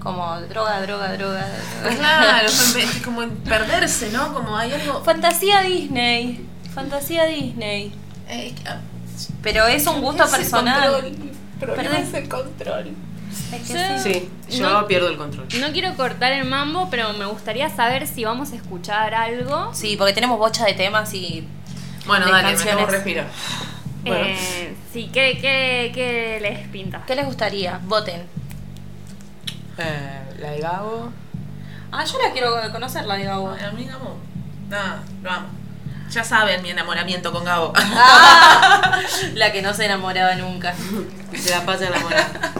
Como 0.00 0.40
droga, 0.42 0.80
droga, 0.82 1.12
droga. 1.12 1.46
droga. 1.82 1.96
Claro, 1.96 2.48
como 3.04 3.22
en 3.22 3.30
perderse, 3.36 4.10
¿no? 4.10 4.34
Como 4.34 4.56
hay 4.56 4.72
algo. 4.72 5.02
Fantasía 5.04 5.60
Disney. 5.62 6.44
Fantasía 6.74 7.26
Disney. 7.26 7.92
Eh, 8.28 8.54
ah, 8.66 8.78
Pero 9.42 9.66
es 9.66 9.86
un 9.86 10.00
gusto 10.00 10.28
personal. 10.28 10.90
control, 11.02 11.16
problemas 11.60 11.92
Perdés. 11.92 12.12
de 12.12 12.28
control. 12.28 12.96
Es 13.52 13.68
que 13.68 13.98
Sí. 13.98 14.30
Sí, 14.48 14.58
yo 14.58 14.68
No. 14.70 14.86
pierdo 14.86 15.08
el 15.08 15.16
control. 15.16 15.46
No 15.60 15.72
quiero 15.72 15.94
cortar 15.94 16.32
el 16.32 16.44
mambo, 16.44 16.88
pero 16.90 17.12
me 17.14 17.24
gustaría 17.26 17.68
saber 17.70 18.06
si 18.06 18.24
vamos 18.24 18.52
a 18.52 18.56
escuchar 18.56 19.14
algo. 19.14 19.72
Sí, 19.74 19.96
porque 19.96 20.12
tenemos 20.12 20.38
bocha 20.38 20.64
de 20.64 20.74
temas 20.74 21.12
y. 21.14 21.46
Bueno, 22.06 22.26
De 22.26 22.32
dale, 22.32 22.48
canciones. 22.48 22.64
me 22.66 22.80
tomo 22.80 22.86
un 22.86 22.92
respiro. 22.92 23.24
Bueno. 24.04 24.24
Eh, 24.26 24.74
sí, 24.92 25.10
¿qué, 25.12 25.38
qué, 25.40 25.92
qué 25.94 26.38
les 26.42 26.66
pinta? 26.68 27.02
¿Qué 27.06 27.14
les 27.14 27.24
gustaría? 27.24 27.78
Voten. 27.84 28.26
Eh, 29.78 30.22
la 30.38 30.50
de 30.50 30.58
Gabo. 30.60 31.12
Ah, 31.92 32.04
yo 32.04 32.18
la 32.20 32.32
quiero 32.32 32.50
conocerla, 32.72 33.16
digamos. 33.16 33.56
Ay, 33.58 33.66
a 33.66 33.70
mí, 33.72 33.84
Gabo. 33.84 34.16
Nada, 34.68 35.02
vamos. 35.22 35.50
Ya 36.10 36.24
saben 36.24 36.60
mi 36.62 36.70
enamoramiento 36.70 37.32
con 37.32 37.44
Gabo. 37.44 37.72
Ah, 37.76 39.00
la 39.34 39.52
que 39.52 39.62
no 39.62 39.72
se 39.72 39.84
enamoraba 39.86 40.34
nunca. 40.34 40.74
Se 41.34 41.50
la 41.50 41.64
pasa 41.64 41.86
enamorada. 41.86 42.52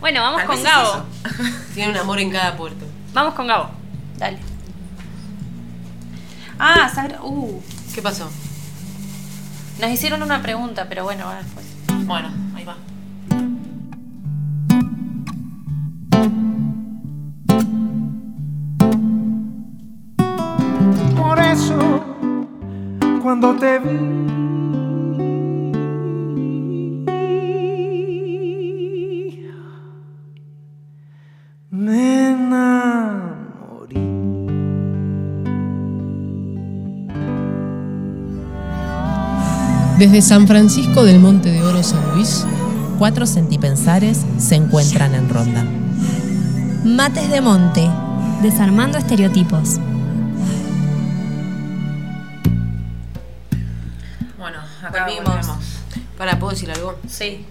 Bueno, 0.00 0.22
vamos 0.22 0.38
Tal 0.38 0.46
con 0.46 0.56
es 0.56 0.64
Gabo. 0.64 1.04
Tiene 1.74 1.92
un 1.92 1.98
amor 1.98 2.18
en 2.20 2.30
cada 2.30 2.56
puerto. 2.56 2.86
Vamos 3.12 3.34
con 3.34 3.46
Gabo. 3.46 3.70
Dale. 4.16 4.38
Ah, 6.58 6.90
Sagra. 6.94 7.22
Uh. 7.22 7.62
¿Qué 7.94 8.00
pasó? 8.00 8.30
Nos 9.78 9.90
hicieron 9.90 10.22
una 10.22 10.40
pregunta, 10.40 10.86
pero 10.88 11.04
bueno, 11.04 11.26
va 11.26 11.36
después. 11.36 11.66
Bueno, 12.06 12.30
ahí 12.54 12.64
va. 12.64 12.76
Por 21.16 21.38
eso, 21.40 22.04
cuando 23.22 23.54
te 23.56 23.78
vi, 23.78 24.49
Desde 40.00 40.22
San 40.22 40.48
Francisco 40.48 41.04
del 41.04 41.18
Monte 41.18 41.50
de 41.50 41.60
Oro 41.60 41.82
San 41.82 42.14
Luis, 42.14 42.46
Cuatro 42.98 43.26
centipensares 43.26 44.24
se 44.38 44.54
encuentran 44.54 45.14
en 45.14 45.28
ronda. 45.28 45.62
Mates 46.84 47.28
de 47.28 47.42
Monte, 47.42 47.86
desarmando 48.40 48.96
estereotipos. 48.96 49.76
Bueno, 54.38 54.60
acá 54.82 55.04
Volvimos. 55.04 55.46
Para, 56.16 56.38
¿puedo 56.38 56.52
decir 56.52 56.70
algo? 56.70 56.98
Sí. 57.06 57.44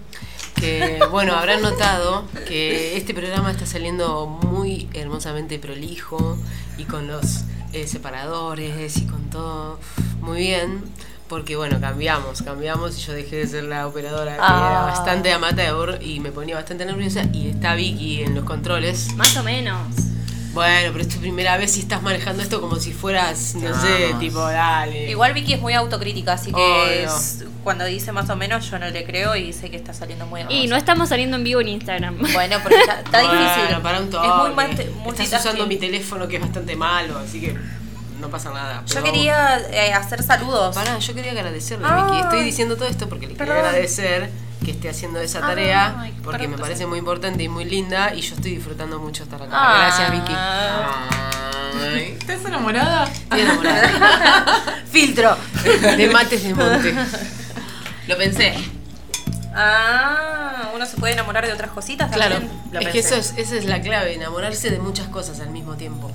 Que, 0.56 0.98
bueno, 1.12 1.34
habrán 1.34 1.62
notado 1.62 2.24
que 2.48 2.96
este 2.96 3.14
programa 3.14 3.52
está 3.52 3.64
saliendo 3.64 4.26
muy 4.26 4.88
hermosamente 4.92 5.60
prolijo 5.60 6.36
y 6.78 6.82
con 6.82 7.06
los 7.06 7.44
eh, 7.72 7.86
separadores 7.86 8.96
y 8.96 9.06
con 9.06 9.30
todo 9.30 9.78
muy 10.20 10.40
bien. 10.40 10.82
Porque, 11.30 11.54
bueno, 11.54 11.80
cambiamos, 11.80 12.42
cambiamos 12.42 12.98
y 12.98 13.02
yo 13.02 13.12
dejé 13.12 13.36
de 13.36 13.46
ser 13.46 13.62
la 13.64 13.86
operadora 13.86 14.32
que 14.34 14.40
Ah. 14.42 14.68
era 14.70 14.80
bastante 14.98 15.32
amateur 15.32 15.98
y 16.02 16.18
me 16.18 16.32
ponía 16.32 16.56
bastante 16.56 16.84
nerviosa. 16.84 17.22
Y 17.32 17.48
está 17.50 17.74
Vicky 17.76 18.22
en 18.22 18.34
los 18.34 18.44
controles. 18.44 19.14
Más 19.14 19.36
o 19.36 19.44
menos. 19.44 19.78
Bueno, 20.52 20.90
pero 20.90 21.02
es 21.04 21.08
tu 21.08 21.20
primera 21.20 21.56
vez 21.56 21.76
y 21.76 21.80
estás 21.82 22.02
manejando 22.02 22.42
esto 22.42 22.60
como 22.60 22.74
si 22.80 22.92
fueras, 22.92 23.54
no 23.54 23.80
sé, 23.80 24.12
tipo, 24.18 24.40
dale. 24.40 25.08
Igual 25.08 25.32
Vicky 25.32 25.52
es 25.52 25.60
muy 25.60 25.74
autocrítica, 25.74 26.32
así 26.32 26.52
que 26.52 27.04
es- 27.04 27.44
cuando 27.62 27.84
dice 27.84 28.10
más 28.10 28.28
o 28.30 28.34
menos 28.34 28.68
yo 28.68 28.80
no 28.80 28.90
le 28.90 29.04
creo 29.04 29.36
y 29.36 29.52
sé 29.52 29.70
que 29.70 29.76
está 29.76 29.94
saliendo 29.94 30.26
muy 30.26 30.40
Y 30.40 30.42
hermosa. 30.42 30.66
no 30.70 30.76
estamos 30.76 31.08
saliendo 31.10 31.36
en 31.36 31.44
vivo 31.44 31.60
en 31.60 31.68
Instagram. 31.68 32.18
Bueno, 32.32 32.56
porque 32.64 32.80
está, 32.80 32.98
está 33.02 33.22
Bueno, 33.22 33.40
difícil. 33.40 33.80
para 33.80 33.98
un 34.00 34.04
es 34.06 34.10
toque. 34.10 34.28
muy 34.28 34.50
mate- 34.56 34.90
Estás 35.22 35.42
usando 35.42 35.68
mi 35.68 35.76
teléfono 35.76 36.26
que 36.26 36.34
es 36.36 36.42
bastante 36.42 36.74
malo, 36.74 37.16
así 37.20 37.40
que 37.40 37.56
no 38.20 38.28
pasa 38.28 38.50
nada. 38.50 38.82
Yo 38.86 39.02
quería 39.02 39.58
eh, 39.70 39.92
hacer 39.92 40.22
saludos. 40.22 40.74
Pará, 40.74 40.98
yo 40.98 41.14
quería 41.14 41.32
agradecerle, 41.32 41.86
Ay. 41.88 42.02
Vicky. 42.04 42.18
Estoy 42.20 42.44
diciendo 42.44 42.76
todo 42.76 42.88
esto 42.88 43.08
porque 43.08 43.26
le 43.26 43.34
quería 43.34 43.54
Perdón. 43.54 43.66
agradecer 43.68 44.30
que 44.64 44.72
esté 44.72 44.90
haciendo 44.90 45.20
esa 45.20 45.40
tarea, 45.40 46.10
porque 46.22 46.46
me 46.46 46.58
parece 46.58 46.86
muy 46.86 46.98
importante 46.98 47.42
y 47.42 47.48
muy 47.48 47.64
linda 47.64 48.14
y 48.14 48.20
yo 48.20 48.34
estoy 48.34 48.54
disfrutando 48.56 48.98
mucho 48.98 49.22
estar 49.24 49.42
acá. 49.42 49.50
Ah. 49.52 49.76
Gracias, 49.78 50.12
Vicky. 50.12 50.34
Ay, 51.82 52.16
¿Estás 52.20 52.44
enamorada? 52.44 53.04
Estoy 53.04 53.40
enamorada. 53.40 54.74
Filtro 54.90 55.36
de 55.96 56.10
mates 56.10 56.42
de 56.42 56.54
monte. 56.54 56.94
Lo 58.06 58.18
pensé. 58.18 58.54
Ah, 59.54 60.70
uno 60.74 60.86
se 60.86 60.96
puede 60.96 61.14
enamorar 61.14 61.44
de 61.46 61.52
otras 61.52 61.70
cositas 61.70 62.10
Claro, 62.12 62.36
también. 62.36 62.82
Es 62.82 62.88
que 62.88 62.98
eso 63.00 63.16
es, 63.16 63.34
esa 63.36 63.56
es 63.56 63.64
la 63.64 63.80
clave, 63.80 64.14
enamorarse 64.14 64.70
de 64.70 64.78
muchas 64.78 65.08
cosas 65.08 65.40
al 65.40 65.50
mismo 65.50 65.74
tiempo. 65.74 66.10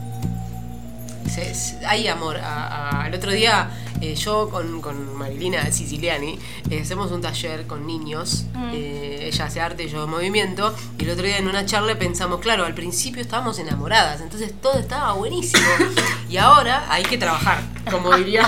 Se- 1.30 1.54
se- 1.56 1.86
hay 1.86 2.08
amor. 2.08 2.38
A- 2.38 3.02
a- 3.04 3.08
el 3.08 3.14
otro 3.16 3.32
día 3.32 3.70
eh, 4.02 4.16
yo 4.16 4.50
con, 4.50 4.82
con 4.82 5.16
Marilina 5.16 5.72
Siciliani 5.72 6.38
eh, 6.70 6.82
hacemos 6.82 7.12
un 7.12 7.22
taller 7.22 7.66
con 7.68 7.86
niños. 7.88 8.46
eh, 8.74 9.30
ella 9.32 9.46
hace 9.46 9.60
arte 9.62 9.84
y 9.86 9.90
yo 9.90 10.06
movimiento. 10.08 10.74
Y 11.00 11.04
el 11.04 11.12
otro 11.12 11.26
día 11.26 11.38
en 11.38 11.48
una 11.48 11.66
charla 11.66 11.98
pensamos, 11.98 12.40
claro, 12.42 12.66
al 12.66 12.74
principio 12.74 13.22
estábamos 13.22 13.58
enamoradas, 13.60 14.22
entonces 14.22 14.54
todo 14.62 14.80
estaba 14.80 15.14
buenísimo. 15.14 15.64
y 16.30 16.38
ahora 16.38 16.86
hay 16.90 17.04
que 17.04 17.18
trabajar, 17.18 17.62
como 17.90 18.16
diría. 18.16 18.48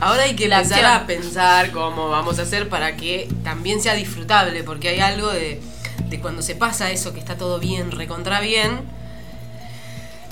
Ahora 0.00 0.22
hay 0.22 0.36
que 0.36 0.46
La 0.48 0.58
empezar 0.58 0.84
acción. 0.84 1.02
a 1.02 1.06
pensar 1.08 1.70
cómo 1.72 2.08
vamos 2.08 2.38
a 2.38 2.42
hacer 2.42 2.68
para 2.68 2.96
que 2.96 3.28
también 3.42 3.80
sea 3.82 3.94
disfrutable, 3.94 4.62
porque 4.62 4.88
hay 4.90 5.00
algo 5.00 5.28
de, 5.30 5.60
de 6.08 6.20
cuando 6.20 6.40
se 6.42 6.54
pasa 6.54 6.90
eso, 6.92 7.12
que 7.12 7.18
está 7.18 7.36
todo 7.36 7.58
bien, 7.58 7.90
recontra 7.90 8.38
bien, 8.40 8.80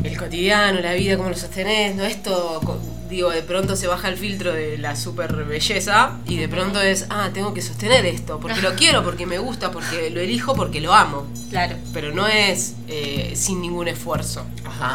el 0.04 0.16
cotidiano, 0.16 0.80
la 0.80 0.94
vida, 0.94 1.16
cómo 1.16 1.28
lo 1.30 1.36
sostenés, 1.36 1.94
¿no? 1.96 2.04
Esto, 2.04 2.60
co- 2.64 2.78
digo, 3.08 3.30
de 3.30 3.42
pronto 3.42 3.76
se 3.76 3.86
baja 3.86 4.08
el 4.08 4.16
filtro 4.16 4.52
de 4.52 4.78
la 4.78 4.96
super 4.96 5.32
belleza 5.44 6.18
y 6.26 6.36
de 6.36 6.48
pronto 6.48 6.80
es, 6.80 7.06
ah, 7.10 7.30
tengo 7.34 7.52
que 7.54 7.60
sostener 7.62 8.06
esto, 8.06 8.38
porque 8.40 8.60
lo 8.62 8.74
quiero, 8.76 9.02
porque 9.02 9.26
me 9.26 9.38
gusta, 9.38 9.70
porque 9.72 10.10
lo 10.10 10.20
elijo, 10.20 10.54
porque 10.54 10.80
lo 10.80 10.94
amo, 10.94 11.26
Claro. 11.50 11.76
pero 11.92 12.12
no 12.12 12.26
es 12.28 12.74
eh, 12.88 13.32
sin 13.34 13.60
ningún 13.60 13.88
esfuerzo. 13.88 14.44
Ajá. 14.64 14.92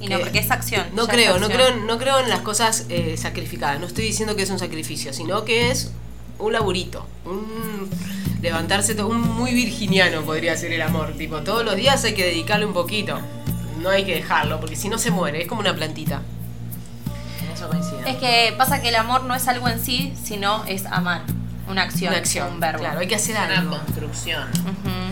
Y 0.00 0.08
no, 0.08 0.18
Que- 0.18 0.24
porque 0.24 0.38
es 0.38 0.50
acción. 0.50 0.84
No 0.94 1.06
creo, 1.06 1.36
es 1.36 1.40
no 1.40 1.48
creo, 1.48 1.74
no 1.76 1.98
creo 1.98 2.20
en 2.20 2.28
las 2.28 2.40
cosas 2.40 2.86
eh, 2.88 3.16
sacrificadas. 3.16 3.80
No 3.80 3.86
estoy 3.86 4.04
diciendo 4.04 4.36
que 4.36 4.42
es 4.42 4.50
un 4.50 4.58
sacrificio, 4.58 5.12
sino 5.12 5.44
que 5.44 5.70
es 5.70 5.90
un 6.38 6.52
laburito, 6.52 7.06
un 7.24 7.88
levantarse, 8.42 8.94
to- 8.94 9.08
un 9.08 9.20
muy 9.20 9.52
virginiano 9.54 10.22
podría 10.22 10.56
ser 10.56 10.72
el 10.72 10.82
amor. 10.82 11.14
Tipo, 11.18 11.38
todos 11.40 11.64
los 11.64 11.76
días 11.76 12.04
hay 12.04 12.14
que 12.14 12.24
dedicarle 12.26 12.66
un 12.66 12.74
poquito. 12.74 13.18
No 13.78 13.90
hay 13.90 14.04
que 14.04 14.14
dejarlo, 14.14 14.58
porque 14.60 14.76
si 14.76 14.88
no 14.88 14.98
se 14.98 15.10
muere, 15.10 15.42
es 15.42 15.48
como 15.48 15.60
una 15.60 15.74
plantita. 15.74 16.20
En 17.42 17.50
eso 17.50 17.68
coincido. 17.68 18.00
Es 18.06 18.16
que 18.16 18.54
pasa 18.56 18.80
que 18.80 18.88
el 18.88 18.96
amor 18.96 19.24
no 19.24 19.34
es 19.34 19.46
algo 19.48 19.68
en 19.68 19.84
sí, 19.84 20.14
sino 20.22 20.64
es 20.64 20.86
amar. 20.86 21.22
Una 21.68 21.82
acción, 21.82 22.10
Una 22.10 22.18
acción, 22.20 22.52
un 22.52 22.60
verbo. 22.60 22.78
Claro, 22.78 23.00
hay 23.00 23.08
que 23.08 23.16
hacer 23.16 23.34
Una 23.36 23.58
algo. 23.58 23.76
construcción. 23.78 24.48
Ujú. 24.50 25.05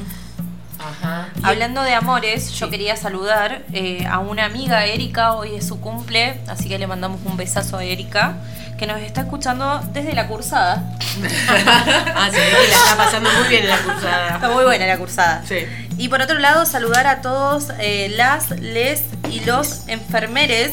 Ajá. 0.89 1.28
Hablando 1.43 1.82
de 1.82 1.95
amores, 1.95 2.53
yo 2.53 2.68
quería 2.70 2.97
saludar 2.97 3.62
eh, 3.72 4.07
a 4.07 4.18
una 4.18 4.45
amiga, 4.45 4.85
Erika, 4.87 5.32
hoy 5.35 5.55
es 5.57 5.66
su 5.66 5.80
cumple, 5.80 6.41
así 6.49 6.68
que 6.68 6.78
le 6.78 6.87
mandamos 6.87 7.20
un 7.24 7.37
besazo 7.37 7.78
a 7.78 7.85
Erika, 7.85 8.37
que 8.78 8.87
nos 8.87 9.01
está 9.01 9.22
escuchando 9.22 9.80
desde 9.93 10.12
la 10.14 10.26
cursada. 10.26 10.82
ah, 12.16 12.28
que 12.30 12.39
la 12.39 12.62
está 12.64 12.97
pasando 12.97 13.30
muy 13.30 13.49
bien 13.49 13.62
en 13.64 13.68
la 13.70 13.76
Está 13.76 13.93
cursada. 13.93 14.49
muy 14.55 14.64
buena 14.64 14.87
la 14.87 14.99
cursada. 14.99 15.43
Sí. 15.47 15.59
Y 15.97 16.09
por 16.09 16.20
otro 16.20 16.39
lado, 16.39 16.66
saludar 16.66 17.07
a 17.07 17.22
todos 17.22 17.68
eh, 17.78 18.12
las, 18.16 18.51
les 18.51 19.03
y 19.30 19.41
los 19.41 19.89
enfermeres 19.89 20.72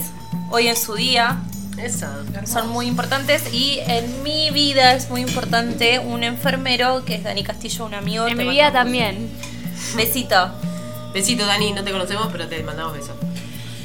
hoy 0.50 0.68
en 0.68 0.76
su 0.76 0.96
día. 0.96 1.38
Esa. 1.78 2.12
Son 2.46 2.70
muy 2.70 2.86
importantes 2.86 3.52
y 3.54 3.80
en 3.88 4.22
mi 4.24 4.52
vida 4.52 4.94
es 4.94 5.10
muy 5.10 5.22
importante 5.22 6.00
un 6.00 6.24
enfermero 6.24 7.06
que 7.06 7.16
es 7.16 7.24
Dani 7.24 7.44
Castillo, 7.44 7.86
un 7.86 7.94
amigo. 7.96 8.28
En 8.28 8.38
mi 8.38 8.48
vida 8.48 8.72
también. 8.72 9.32
Besito. 9.96 10.52
Besito, 11.14 11.46
Dani, 11.46 11.74
no 11.74 11.84
te 11.84 11.92
conocemos, 11.92 12.30
pero 12.32 12.48
te 12.48 12.64
mandamos 12.64 12.94
besos. 12.94 13.16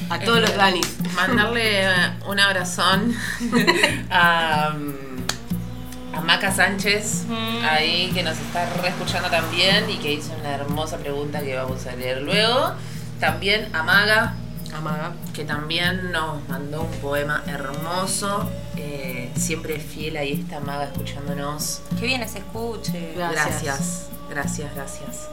A 0.08 0.18
todos 0.20 0.40
los 0.40 0.54
Dani. 0.56 0.80
Mandarle 1.14 1.82
eh, 1.84 1.88
un 2.28 2.38
abrazón 2.38 3.12
a, 4.10 4.70
mm, 4.76 6.14
a 6.16 6.20
Maca 6.20 6.52
Sánchez, 6.54 7.24
Mm. 7.28 7.64
ahí 7.64 8.10
que 8.14 8.22
nos 8.22 8.38
está 8.38 8.68
reescuchando 8.80 9.28
también 9.28 9.90
y 9.90 9.96
que 9.96 10.12
hizo 10.12 10.32
una 10.38 10.50
hermosa 10.54 10.98
pregunta 10.98 11.40
que 11.40 11.56
vamos 11.56 11.84
a 11.86 11.96
leer 11.96 12.22
luego. 12.22 12.72
También 13.18 13.68
a 13.74 13.82
Maga, 13.82 14.34
Amaga. 14.76 15.12
que 15.34 15.44
también 15.44 16.12
nos 16.12 16.46
mandó 16.48 16.82
un 16.82 16.92
poema 17.00 17.42
hermoso 17.46 18.48
eh, 18.76 19.32
siempre 19.36 19.80
fiel 19.80 20.16
ahí 20.18 20.32
está 20.40 20.60
Maga 20.60 20.84
escuchándonos. 20.84 21.80
Que 21.98 22.06
bien 22.06 22.26
se 22.28 22.38
escuche. 22.38 23.14
Gracias. 23.16 23.62
Gracias, 23.62 24.06
gracias, 24.30 24.74
gracias. 24.74 25.28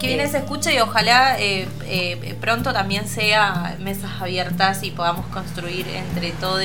Que 0.00 0.14
bien 0.14 0.30
se 0.30 0.38
escuche 0.38 0.74
y 0.74 0.78
ojalá 0.80 1.38
eh, 1.38 1.66
eh, 1.86 2.36
pronto 2.40 2.72
también 2.72 3.08
sea 3.08 3.76
mesas 3.78 4.10
abiertas 4.20 4.82
y 4.82 4.90
podamos 4.90 5.24
construir 5.26 5.86
entre 5.88 6.32
todos 6.32 6.60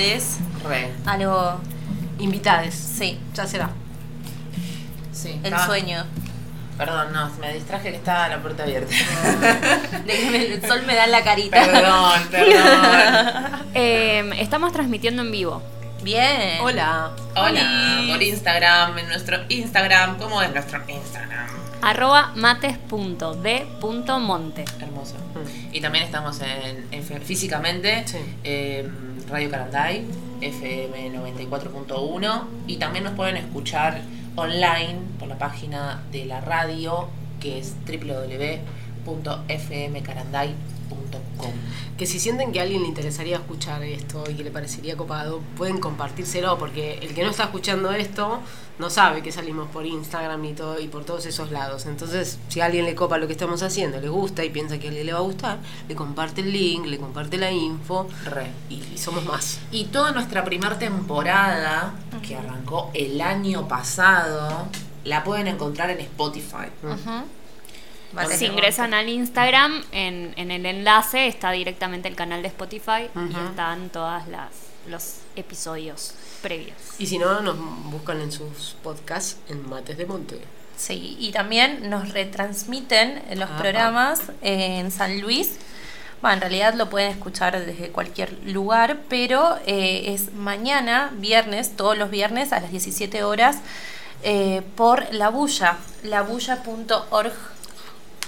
Re. 0.68 0.92
algo. 1.06 1.60
Invitades. 2.20 2.76
Sí, 2.76 3.18
Ya 3.34 3.48
será. 3.48 3.70
Sí, 5.12 5.30
el 5.40 5.46
estaba- 5.46 5.66
sueño. 5.66 6.06
Perdón, 6.78 7.14
no, 7.14 7.30
me 7.40 7.54
distraje 7.54 7.92
que 7.92 7.98
estaba 7.98 8.28
la 8.28 8.40
puerta 8.42 8.64
abierta. 8.64 8.92
El 10.08 10.66
sol 10.68 10.82
me 10.88 10.96
da 10.96 11.06
en 11.06 11.12
la 11.12 11.24
carita. 11.24 11.64
perdón, 11.64 12.22
perdón. 12.32 13.62
Eh, 13.74 14.30
estamos 14.40 14.74
transmitiendo 14.74 15.22
en 15.22 15.32
vivo. 15.32 15.62
Bien. 16.04 16.60
Hola. 16.62 17.12
Hola, 17.36 17.98
Olis. 18.00 18.12
por 18.12 18.24
Instagram, 18.24 18.98
en 18.98 19.08
nuestro 19.10 19.38
Instagram. 19.50 20.18
¿Cómo 20.18 20.42
es 20.42 20.52
nuestro 20.54 20.82
Instagram? 20.88 21.48
Arroba 21.82 22.32
mates.d.monte. 22.36 24.66
Hermoso. 24.80 25.16
Y 25.72 25.82
también 25.82 26.06
estamos 26.06 26.40
en, 26.42 26.86
en 26.92 27.04
físicamente, 27.22 28.04
Sí. 28.08 28.18
eh, 28.44 28.88
Radio 29.30 29.50
Caranday, 29.50 30.06
FM 30.42 31.12
94.1. 31.14 32.44
Y 32.68 32.78
también 32.78 33.04
nos 33.06 33.14
pueden 33.14 33.38
escuchar 33.38 34.02
online 34.36 35.00
por 35.20 35.28
la 35.28 35.38
página 35.38 36.02
de 36.12 36.26
la 36.26 36.42
radio, 36.42 37.08
que 37.40 37.60
es 37.60 37.76
www.fmcaranday.com. 37.86 40.81
Que 41.98 42.06
si 42.08 42.20
sienten 42.20 42.52
que 42.52 42.60
a 42.60 42.64
alguien 42.64 42.82
le 42.82 42.88
interesaría 42.88 43.36
escuchar 43.36 43.84
esto 43.84 44.24
y 44.30 44.34
que 44.34 44.44
le 44.44 44.52
parecería 44.52 44.98
copado, 44.98 45.42
pueden 45.58 45.80
compartírselo, 45.80 46.58
porque 46.58 46.98
el 47.00 47.14
que 47.14 47.24
no 47.24 47.30
está 47.30 47.44
escuchando 47.44 47.92
esto 47.92 48.40
no 48.80 48.90
sabe 48.90 49.22
que 49.22 49.32
salimos 49.32 49.70
por 49.70 49.86
Instagram 49.86 50.44
y 50.46 50.54
todo 50.54 50.80
y 50.80 50.88
por 50.88 51.06
todos 51.06 51.26
esos 51.28 51.52
lados. 51.52 51.86
Entonces, 51.86 52.40
si 52.48 52.62
a 52.62 52.66
alguien 52.66 52.86
le 52.86 52.96
copa 52.96 53.20
lo 53.20 53.28
que 53.28 53.34
estamos 53.34 53.62
haciendo, 53.62 54.02
le 54.02 54.10
gusta 54.10 54.44
y 54.44 54.50
piensa 54.50 54.80
que 54.80 54.88
a 54.88 54.90
alguien 54.90 55.06
le 55.06 55.14
va 55.14 55.20
a 55.20 55.24
gustar, 55.24 55.60
le 55.88 55.94
comparte 55.96 56.42
el 56.42 56.52
link, 56.52 56.88
le 56.88 56.98
comparte 56.98 57.38
la 57.38 57.52
info 57.52 58.08
Re. 58.26 58.48
y, 58.70 58.82
y 58.94 58.98
somos 58.98 59.24
más. 59.26 59.60
Y 59.72 59.86
toda 59.86 60.12
nuestra 60.12 60.44
primera 60.44 60.80
temporada, 60.80 61.94
que 62.28 62.36
arrancó 62.36 62.90
el 62.96 63.22
año 63.22 63.68
pasado, 63.68 64.68
la 65.04 65.24
pueden 65.24 65.48
encontrar 65.48 65.92
en 65.92 66.00
Spotify. 66.00 66.68
Ujú. 66.84 67.26
Vale. 68.14 68.36
Si 68.38 68.46
ingresan 68.46 68.94
al 68.94 69.08
Instagram, 69.10 69.84
en, 69.92 70.34
en 70.38 70.52
el 70.52 70.66
enlace 70.66 71.28
está 71.28 71.52
directamente 71.52 72.08
el 72.08 72.16
canal 72.16 72.42
de 72.42 72.50
Spotify 72.50 73.10
y 73.16 73.20
Ujú. 73.20 73.48
están 73.50 73.90
todas 73.90 74.28
las 74.28 74.50
los 74.88 75.18
episodios 75.36 76.16
previos. 76.42 76.76
Y 76.98 77.06
si 77.06 77.20
no, 77.20 77.40
nos 77.42 77.56
buscan 77.92 78.20
en 78.20 78.32
sus 78.32 78.76
podcasts 78.82 79.38
en 79.48 79.70
Mates 79.70 79.96
de 79.96 80.08
Monte. 80.08 80.42
Sí, 80.76 81.16
y 81.20 81.32
también 81.32 81.88
nos 81.90 82.10
retransmiten 82.14 83.22
los 83.36 83.48
Ajá. 83.50 83.60
programas 83.62 84.22
en 84.42 84.90
San 84.90 85.22
Luis. 85.22 85.58
Bueno, 86.22 86.36
en 86.36 86.42
realidad 86.42 86.74
lo 86.74 86.90
pueden 86.90 87.12
escuchar 87.12 87.64
desde 87.64 87.90
cualquier 87.90 88.34
lugar, 88.46 89.02
pero 89.08 89.58
eh, 89.68 90.14
es 90.14 90.34
mañana, 90.34 91.12
viernes, 91.16 91.76
todos 91.76 91.96
los 91.96 92.10
viernes 92.10 92.52
a 92.52 92.60
las 92.60 92.72
17 92.72 93.24
horas, 93.24 93.58
eh, 94.24 94.64
por 94.76 95.14
La 95.14 95.30
Bulla, 95.30 95.78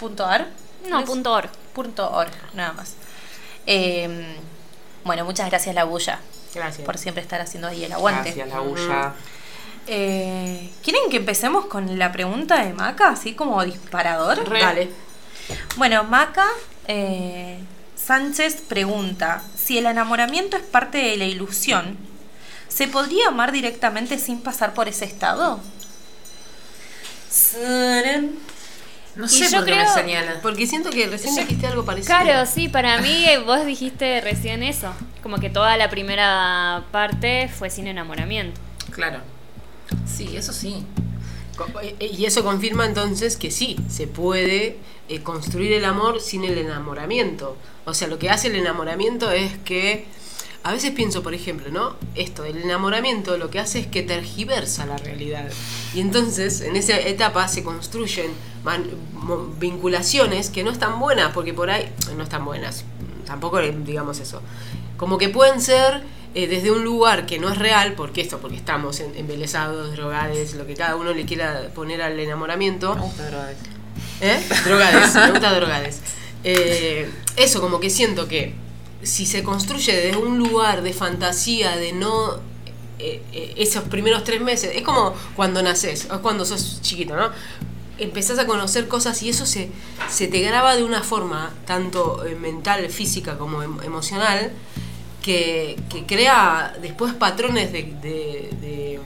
labulla.org.ar. 0.03 0.47
No, 0.89 0.99
¿Es? 0.99 1.05
punto 1.05 1.31
org. 1.31 1.49
Punto 1.73 2.11
org, 2.11 2.31
nada 2.53 2.73
más. 2.73 2.93
Eh, 3.65 4.35
bueno, 5.03 5.25
muchas 5.25 5.49
gracias 5.49 5.73
La 5.73 5.85
Bulla 5.85 6.19
Gracias. 6.53 6.85
por 6.85 6.97
siempre 6.97 7.23
estar 7.23 7.41
haciendo 7.41 7.67
ahí 7.67 7.83
el 7.83 7.91
aguante. 7.93 8.31
Gracias, 8.31 8.49
la 8.49 8.59
bulla. 8.59 9.13
Eh, 9.87 10.69
¿Quieren 10.83 11.09
que 11.09 11.17
empecemos 11.17 11.65
con 11.65 11.97
la 11.99 12.11
pregunta 12.11 12.63
de 12.63 12.73
Maca, 12.73 13.09
así 13.09 13.33
como 13.33 13.63
disparador? 13.65 14.47
Dale. 14.49 14.91
Bueno, 15.75 16.03
Maca 16.05 16.47
eh, 16.87 17.59
Sánchez 17.95 18.61
pregunta, 18.67 19.43
si 19.57 19.77
el 19.77 19.85
enamoramiento 19.85 20.57
es 20.57 20.63
parte 20.63 20.97
de 20.99 21.17
la 21.17 21.25
ilusión, 21.25 21.97
¿se 22.69 22.87
podría 22.87 23.27
amar 23.29 23.51
directamente 23.51 24.17
sin 24.19 24.41
pasar 24.41 24.73
por 24.73 24.87
ese 24.87 25.05
estado? 25.05 25.59
No 29.15 29.25
Y 29.25 29.29
sé 29.29 29.49
yo 29.51 29.57
por 29.59 29.65
qué 29.65 29.75
me 29.75 29.87
señalas. 29.87 30.37
Porque 30.41 30.65
siento 30.67 30.89
que 30.89 31.05
recién 31.07 31.35
dijiste 31.35 31.67
algo 31.67 31.85
parecido. 31.85 32.15
Claro, 32.17 32.49
sí, 32.49 32.67
para 32.67 32.99
mí 32.99 33.25
eh, 33.25 33.37
vos 33.45 33.65
dijiste 33.65 34.21
recién 34.21 34.63
eso. 34.63 34.91
Como 35.21 35.37
que 35.37 35.49
toda 35.49 35.77
la 35.77 35.89
primera 35.89 36.83
parte 36.91 37.47
fue 37.47 37.69
sin 37.69 37.87
enamoramiento. 37.87 38.59
Claro. 38.91 39.19
Sí, 40.07 40.35
eso 40.35 40.51
sí. 40.53 40.83
Co- 41.55 41.67
eh, 41.81 41.95
Y 42.11 42.25
eso 42.25 42.43
confirma 42.43 42.85
entonces 42.85 43.37
que 43.37 43.51
sí, 43.51 43.77
se 43.87 44.07
puede 44.07 44.77
eh, 45.09 45.21
construir 45.21 45.73
el 45.73 45.85
amor 45.85 46.19
sin 46.19 46.43
el 46.43 46.57
enamoramiento. 46.57 47.55
O 47.85 47.93
sea, 47.93 48.07
lo 48.07 48.17
que 48.17 48.29
hace 48.31 48.47
el 48.47 48.55
enamoramiento 48.55 49.29
es 49.31 49.51
que, 49.59 50.05
a 50.63 50.71
veces 50.71 50.91
pienso, 50.91 51.21
por 51.23 51.33
ejemplo, 51.33 51.69
¿no? 51.71 51.95
Esto, 52.15 52.45
el 52.45 52.57
enamoramiento 52.57 53.37
lo 53.37 53.49
que 53.49 53.59
hace 53.59 53.79
es 53.79 53.87
que 53.87 54.01
tergiversa 54.03 54.85
la 54.85 54.97
realidad. 54.97 55.49
Y 55.93 55.99
entonces, 55.99 56.61
en 56.61 56.75
esa 56.75 56.97
etapa 56.99 57.47
se 57.47 57.63
construyen 57.63 58.31
man- 58.63 58.85
vinculaciones 59.59 60.49
que 60.49 60.63
no 60.63 60.71
están 60.71 60.99
buenas, 60.99 61.33
porque 61.33 61.53
por 61.53 61.69
ahí, 61.69 61.91
no 62.15 62.23
están 62.23 62.45
buenas, 62.45 62.85
tampoco 63.25 63.59
digamos 63.59 64.19
eso. 64.19 64.41
Como 64.97 65.17
que 65.17 65.29
pueden 65.29 65.59
ser 65.61 66.01
eh, 66.35 66.47
desde 66.47 66.71
un 66.71 66.83
lugar 66.83 67.25
que 67.25 67.39
no 67.39 67.49
es 67.49 67.57
real, 67.57 67.93
porque 67.93 68.21
esto, 68.21 68.39
porque 68.39 68.55
estamos 68.55 68.99
en- 69.01 69.15
embelesados, 69.17 69.95
drogades, 69.95 70.53
lo 70.55 70.65
que 70.65 70.73
cada 70.75 70.95
uno 70.95 71.13
le 71.13 71.25
quiera 71.25 71.69
poner 71.75 72.01
al 72.01 72.19
enamoramiento. 72.19 72.95
Me 72.95 73.01
gusta 73.01 73.29
drogas. 73.29 73.55
¿Eh? 74.21 74.41
Drogades, 74.65 75.13
me 75.15 75.31
gusta 75.31 75.53
drogades. 75.53 75.99
Eh, 76.43 77.09
eso, 77.35 77.61
como 77.61 77.79
que 77.79 77.89
siento 77.89 78.27
que 78.27 78.53
si 79.03 79.25
se 79.25 79.43
construye 79.43 79.93
desde 79.95 80.17
un 80.17 80.37
lugar 80.37 80.81
de 80.81 80.93
fantasía, 80.93 81.75
de 81.77 81.93
no. 81.93 82.35
eh, 82.99 83.21
eh, 83.33 83.53
esos 83.57 83.83
primeros 83.83 84.23
tres 84.23 84.41
meses, 84.41 84.71
es 84.75 84.81
como 84.83 85.13
cuando 85.35 85.61
naces, 85.61 86.07
o 86.11 86.19
cuando 86.21 86.45
sos 86.45 86.79
chiquito, 86.81 87.15
¿no? 87.15 87.29
Empezás 87.99 88.39
a 88.39 88.47
conocer 88.47 88.87
cosas 88.87 89.21
y 89.23 89.29
eso 89.29 89.45
se, 89.45 89.69
se 90.09 90.27
te 90.27 90.41
graba 90.41 90.75
de 90.75 90.83
una 90.83 91.01
forma, 91.03 91.53
tanto 91.65 92.25
eh, 92.25 92.35
mental, 92.35 92.89
física 92.89 93.37
como 93.37 93.61
em- 93.61 93.81
emocional, 93.83 94.51
que, 95.21 95.77
que 95.89 96.05
crea 96.05 96.75
después 96.81 97.13
patrones 97.13 97.71
de, 97.71 97.83
de- 97.83 98.49
de- 98.61 98.99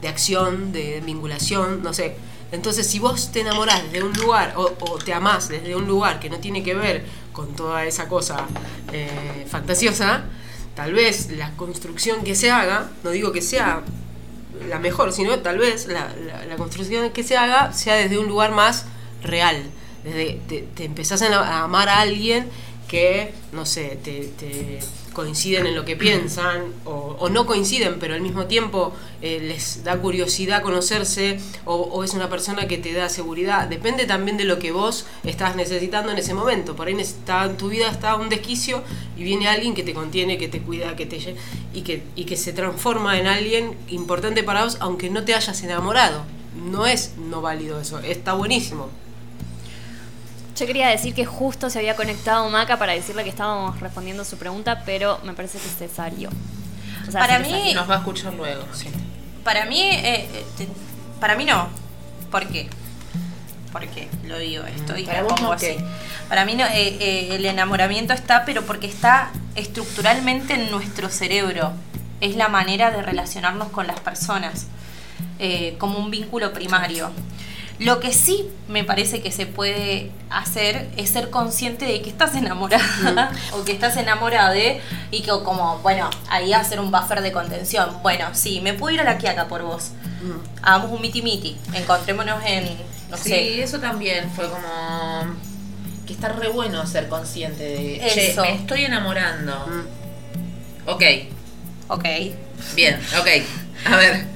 de 0.00 0.08
acción, 0.08 0.72
de 0.72 1.00
vinculación, 1.04 1.82
no 1.82 1.92
sé. 1.94 2.16
Entonces, 2.52 2.86
si 2.86 2.98
vos 2.98 3.32
te 3.32 3.40
enamorás 3.40 3.82
desde 3.90 4.04
un 4.04 4.12
lugar 4.12 4.54
o, 4.56 4.70
o 4.80 4.98
te 4.98 5.12
amás 5.12 5.48
desde 5.48 5.74
un 5.74 5.86
lugar 5.88 6.20
que 6.20 6.30
no 6.30 6.38
tiene 6.38 6.62
que 6.62 6.74
ver 6.74 7.04
con 7.34 7.54
toda 7.54 7.84
esa 7.84 8.08
cosa 8.08 8.46
eh, 8.92 9.44
fantasiosa, 9.46 10.24
tal 10.74 10.94
vez 10.94 11.30
la 11.32 11.50
construcción 11.56 12.24
que 12.24 12.34
se 12.34 12.50
haga, 12.50 12.90
no 13.02 13.10
digo 13.10 13.32
que 13.32 13.42
sea 13.42 13.82
la 14.70 14.78
mejor, 14.78 15.12
sino 15.12 15.40
tal 15.40 15.58
vez 15.58 15.86
la, 15.86 16.08
construcción 16.56 17.10
que 17.10 17.22
se 17.22 17.36
haga 17.36 17.74
sea 17.74 17.96
desde 17.96 18.16
un 18.16 18.28
lugar 18.28 18.52
más 18.52 18.86
real. 19.22 19.62
Desde, 20.04 20.40
te, 20.48 20.62
te 20.74 20.84
empezás 20.84 21.20
a 21.22 21.62
amar 21.64 21.88
a 21.88 22.00
alguien 22.00 22.48
que, 22.88 23.34
no 23.52 23.66
sé, 23.66 23.98
te 24.02 24.80
coinciden 25.14 25.66
en 25.66 25.74
lo 25.74 25.86
que 25.86 25.96
piensan 25.96 26.64
o, 26.84 27.16
o 27.18 27.30
no 27.30 27.46
coinciden, 27.46 27.98
pero 27.98 28.14
al 28.14 28.20
mismo 28.20 28.44
tiempo 28.44 28.92
eh, 29.22 29.40
les 29.40 29.82
da 29.84 29.96
curiosidad 29.96 30.62
conocerse 30.62 31.38
o, 31.64 32.04
es 32.04 32.12
una 32.12 32.28
persona 32.28 32.68
que 32.68 32.76
te 32.76 32.92
da 32.92 33.08
seguridad. 33.08 33.68
Depende 33.68 34.04
también 34.04 34.36
de 34.36 34.44
lo 34.44 34.58
que 34.58 34.70
vos 34.70 35.06
estás 35.22 35.56
necesitando 35.56 36.12
en 36.12 36.18
ese 36.18 36.34
momento. 36.34 36.76
Por 36.76 36.88
ahí 36.88 36.94
necesita, 36.94 37.44
en 37.44 37.56
tu 37.56 37.70
vida 37.70 37.88
está 37.88 38.16
un 38.16 38.28
desquicio 38.28 38.82
y 39.16 39.22
viene 39.22 39.48
alguien 39.48 39.74
que 39.74 39.82
te 39.82 39.94
contiene, 39.94 40.36
que 40.36 40.48
te 40.48 40.60
cuida, 40.60 40.94
que 40.94 41.06
te 41.06 41.36
y 41.72 41.80
que, 41.80 42.02
y 42.16 42.24
que 42.24 42.36
se 42.36 42.52
transforma 42.52 43.18
en 43.18 43.26
alguien 43.26 43.74
importante 43.88 44.42
para 44.42 44.64
vos, 44.64 44.76
aunque 44.80 45.08
no 45.08 45.24
te 45.24 45.34
hayas 45.34 45.62
enamorado. 45.62 46.24
No 46.70 46.84
es 46.84 47.14
no 47.16 47.40
válido 47.40 47.80
eso, 47.80 48.00
está 48.00 48.34
buenísimo. 48.34 48.90
Yo 50.56 50.66
quería 50.66 50.88
decir 50.88 51.14
que 51.14 51.24
justo 51.24 51.68
se 51.68 51.78
había 51.80 51.96
conectado 51.96 52.48
Maca 52.48 52.78
para 52.78 52.92
decirle 52.92 53.24
que 53.24 53.30
estábamos 53.30 53.80
respondiendo 53.80 54.24
su 54.24 54.36
pregunta, 54.38 54.82
pero 54.86 55.18
me 55.24 55.32
parece 55.32 55.58
que 55.58 55.68
se 55.68 55.88
salió. 55.92 56.28
O 57.08 57.10
sea, 57.10 57.20
Para 57.20 57.38
se 57.38 57.42
mí- 57.44 57.50
salió. 57.50 57.74
Nos 57.74 57.90
va 57.90 57.94
a 57.96 57.98
escuchar 57.98 58.34
luego. 58.34 58.64
Sí. 58.72 58.86
Para 59.42 59.66
mí, 59.66 59.80
eh, 59.80 60.28
eh, 60.32 60.44
te- 60.56 60.68
para 61.20 61.34
mí 61.34 61.44
no. 61.44 61.68
¿Por 62.30 62.46
qué? 62.48 62.68
¿Por 63.72 63.86
qué 63.88 64.08
lo 64.24 64.38
digo 64.38 64.64
esto? 64.64 64.96
Y 64.96 65.04
Para 65.04 65.22
lo 65.22 65.28
vos 65.28 65.40
pongo 65.40 65.52
así. 65.52 65.66
¿qué? 65.66 65.84
Para 66.28 66.44
mí 66.44 66.54
no, 66.54 66.64
eh, 66.66 66.96
eh, 67.00 67.28
el 67.32 67.44
enamoramiento 67.44 68.12
está, 68.12 68.44
pero 68.44 68.62
porque 68.62 68.86
está 68.86 69.30
estructuralmente 69.56 70.54
en 70.54 70.70
nuestro 70.70 71.08
cerebro. 71.08 71.72
Es 72.20 72.36
la 72.36 72.48
manera 72.48 72.92
de 72.92 73.02
relacionarnos 73.02 73.68
con 73.70 73.86
las 73.88 73.98
personas, 74.00 74.66
eh, 75.40 75.74
como 75.78 75.98
un 75.98 76.10
vínculo 76.12 76.52
primario. 76.52 77.10
Lo 77.78 77.98
que 77.98 78.12
sí 78.12 78.48
me 78.68 78.84
parece 78.84 79.20
que 79.20 79.32
se 79.32 79.46
puede 79.46 80.10
hacer 80.30 80.88
es 80.96 81.10
ser 81.10 81.30
consciente 81.30 81.84
de 81.84 82.02
que 82.02 82.10
estás 82.10 82.34
enamorada 82.36 83.32
o 83.52 83.64
que 83.64 83.72
estás 83.72 83.96
enamorada 83.96 84.54
y 85.10 85.22
que 85.22 85.30
como, 85.44 85.78
bueno, 85.78 86.08
ahí 86.28 86.52
hacer 86.52 86.78
un 86.78 86.90
buffer 86.90 87.20
de 87.20 87.32
contención. 87.32 87.98
Bueno, 88.02 88.28
sí, 88.32 88.60
me 88.60 88.74
puedo 88.74 88.94
ir 88.94 89.00
a 89.00 89.04
la 89.04 89.18
quiaca 89.18 89.48
por 89.48 89.62
vos. 89.62 89.90
Hagamos 90.62 90.92
un 90.92 91.02
miti 91.02 91.20
miti, 91.20 91.56
encontrémonos 91.74 92.42
en, 92.46 92.64
no 93.10 93.16
sí, 93.16 93.28
sé, 93.28 93.62
eso 93.62 93.78
también 93.78 94.30
fue 94.30 94.48
como 94.48 95.34
que 96.06 96.12
está 96.14 96.28
re 96.28 96.48
bueno 96.48 96.86
ser 96.86 97.08
consciente 97.08 97.62
de, 97.62 98.10
che, 98.12 98.30
Eso. 98.30 98.42
me 98.42 98.54
estoy 98.54 98.84
enamorando. 98.84 99.52
Ok, 100.86 101.02
ok. 101.88 102.04
bien, 102.74 103.00
ok. 103.18 103.28
A 103.86 103.96
ver. 103.96 104.26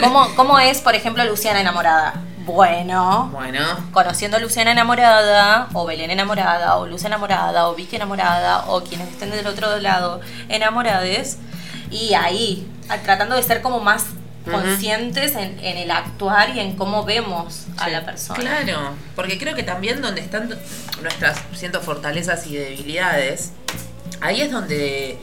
¿Cómo, 0.00 0.34
¿Cómo 0.36 0.58
es, 0.58 0.80
por 0.80 0.94
ejemplo, 0.94 1.24
Luciana 1.24 1.60
enamorada? 1.60 2.22
Bueno, 2.46 3.28
Bueno, 3.32 3.60
conociendo 3.92 4.36
a 4.36 4.40
Luciana 4.40 4.70
enamorada, 4.70 5.68
o 5.72 5.84
Belén 5.84 6.10
enamorada, 6.10 6.76
o 6.76 6.86
Luz 6.86 7.04
enamorada, 7.04 7.68
o 7.68 7.74
Vicky 7.74 7.96
enamorada, 7.96 8.66
o 8.68 8.82
quienes 8.84 9.08
estén 9.08 9.30
del 9.30 9.46
otro 9.46 9.78
lado 9.80 10.20
enamorades, 10.48 11.38
y 11.90 12.14
ahí, 12.14 12.70
tratando 13.04 13.34
de 13.34 13.42
ser 13.42 13.62
como 13.62 13.80
más 13.80 14.06
conscientes 14.48 15.34
en, 15.34 15.58
en 15.58 15.76
el 15.76 15.90
actuar 15.90 16.50
y 16.54 16.60
en 16.60 16.76
cómo 16.76 17.04
vemos 17.04 17.66
a 17.78 17.88
la 17.88 18.04
persona. 18.04 18.38
Claro, 18.38 18.94
porque 19.16 19.38
creo 19.38 19.56
que 19.56 19.64
también 19.64 20.00
donde 20.00 20.20
están 20.20 20.48
nuestras, 21.02 21.38
siento, 21.52 21.80
fortalezas 21.80 22.46
y 22.46 22.56
debilidades, 22.56 23.52
ahí 24.20 24.40
es 24.40 24.52
donde 24.52 25.18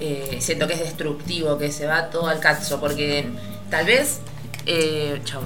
eh, 0.00 0.38
siento 0.40 0.66
que 0.66 0.74
es 0.74 0.80
destructivo, 0.80 1.58
que 1.58 1.70
se 1.70 1.86
va 1.86 2.10
todo 2.10 2.26
al 2.26 2.40
cazo, 2.40 2.80
porque 2.80 3.30
tal 3.70 3.86
vez, 3.86 4.20
eh, 4.66 5.20
chau, 5.24 5.42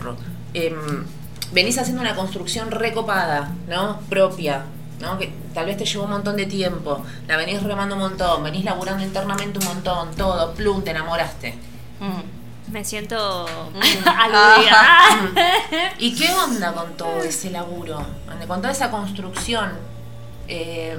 em, 0.55 1.05
venís 1.53 1.79
haciendo 1.79 2.01
una 2.03 2.15
construcción 2.15 2.71
recopada, 2.71 3.51
¿no? 3.69 4.01
Propia, 4.09 4.65
¿no? 5.01 5.19
Que 5.19 5.33
tal 5.53 5.67
vez 5.67 5.77
te 5.77 5.85
llevó 5.85 6.05
un 6.05 6.11
montón 6.11 6.37
de 6.37 6.47
tiempo, 6.47 7.05
la 7.29 7.37
venís 7.37 7.63
remando 7.63 7.95
un 7.97 8.01
montón, 8.03 8.43
venís 8.43 8.65
laburando 8.65 9.05
internamente 9.05 9.59
un 9.59 9.65
montón, 9.67 10.15
todo, 10.17 10.55
plum, 10.55 10.83
te 10.83 10.91
enamoraste. 10.91 11.55
Mm. 12.01 12.73
Me 12.73 12.83
siento 12.85 13.47
Mm. 13.75 14.09
aludida. 14.09 15.93
¿Y 15.99 16.15
qué 16.15 16.33
onda 16.33 16.73
con 16.73 16.97
todo 16.97 17.23
ese 17.23 17.51
laburo? 17.51 18.05
Con 18.49 18.61
toda 18.63 18.73
esa 18.73 18.91
construcción. 18.91 19.71
Eh, 20.49 20.97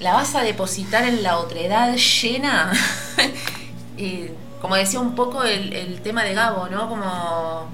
¿La 0.00 0.14
vas 0.14 0.34
a 0.34 0.40
depositar 0.42 1.04
en 1.04 1.22
la 1.22 1.38
otredad 1.38 1.94
llena? 1.96 2.72
Y 3.96 4.30
como 4.62 4.76
decía 4.76 5.00
un 5.00 5.16
poco 5.16 5.42
el, 5.42 5.72
el 5.72 6.00
tema 6.02 6.22
de 6.22 6.34
Gabo, 6.34 6.68
¿no? 6.68 6.88
Como 6.88 7.68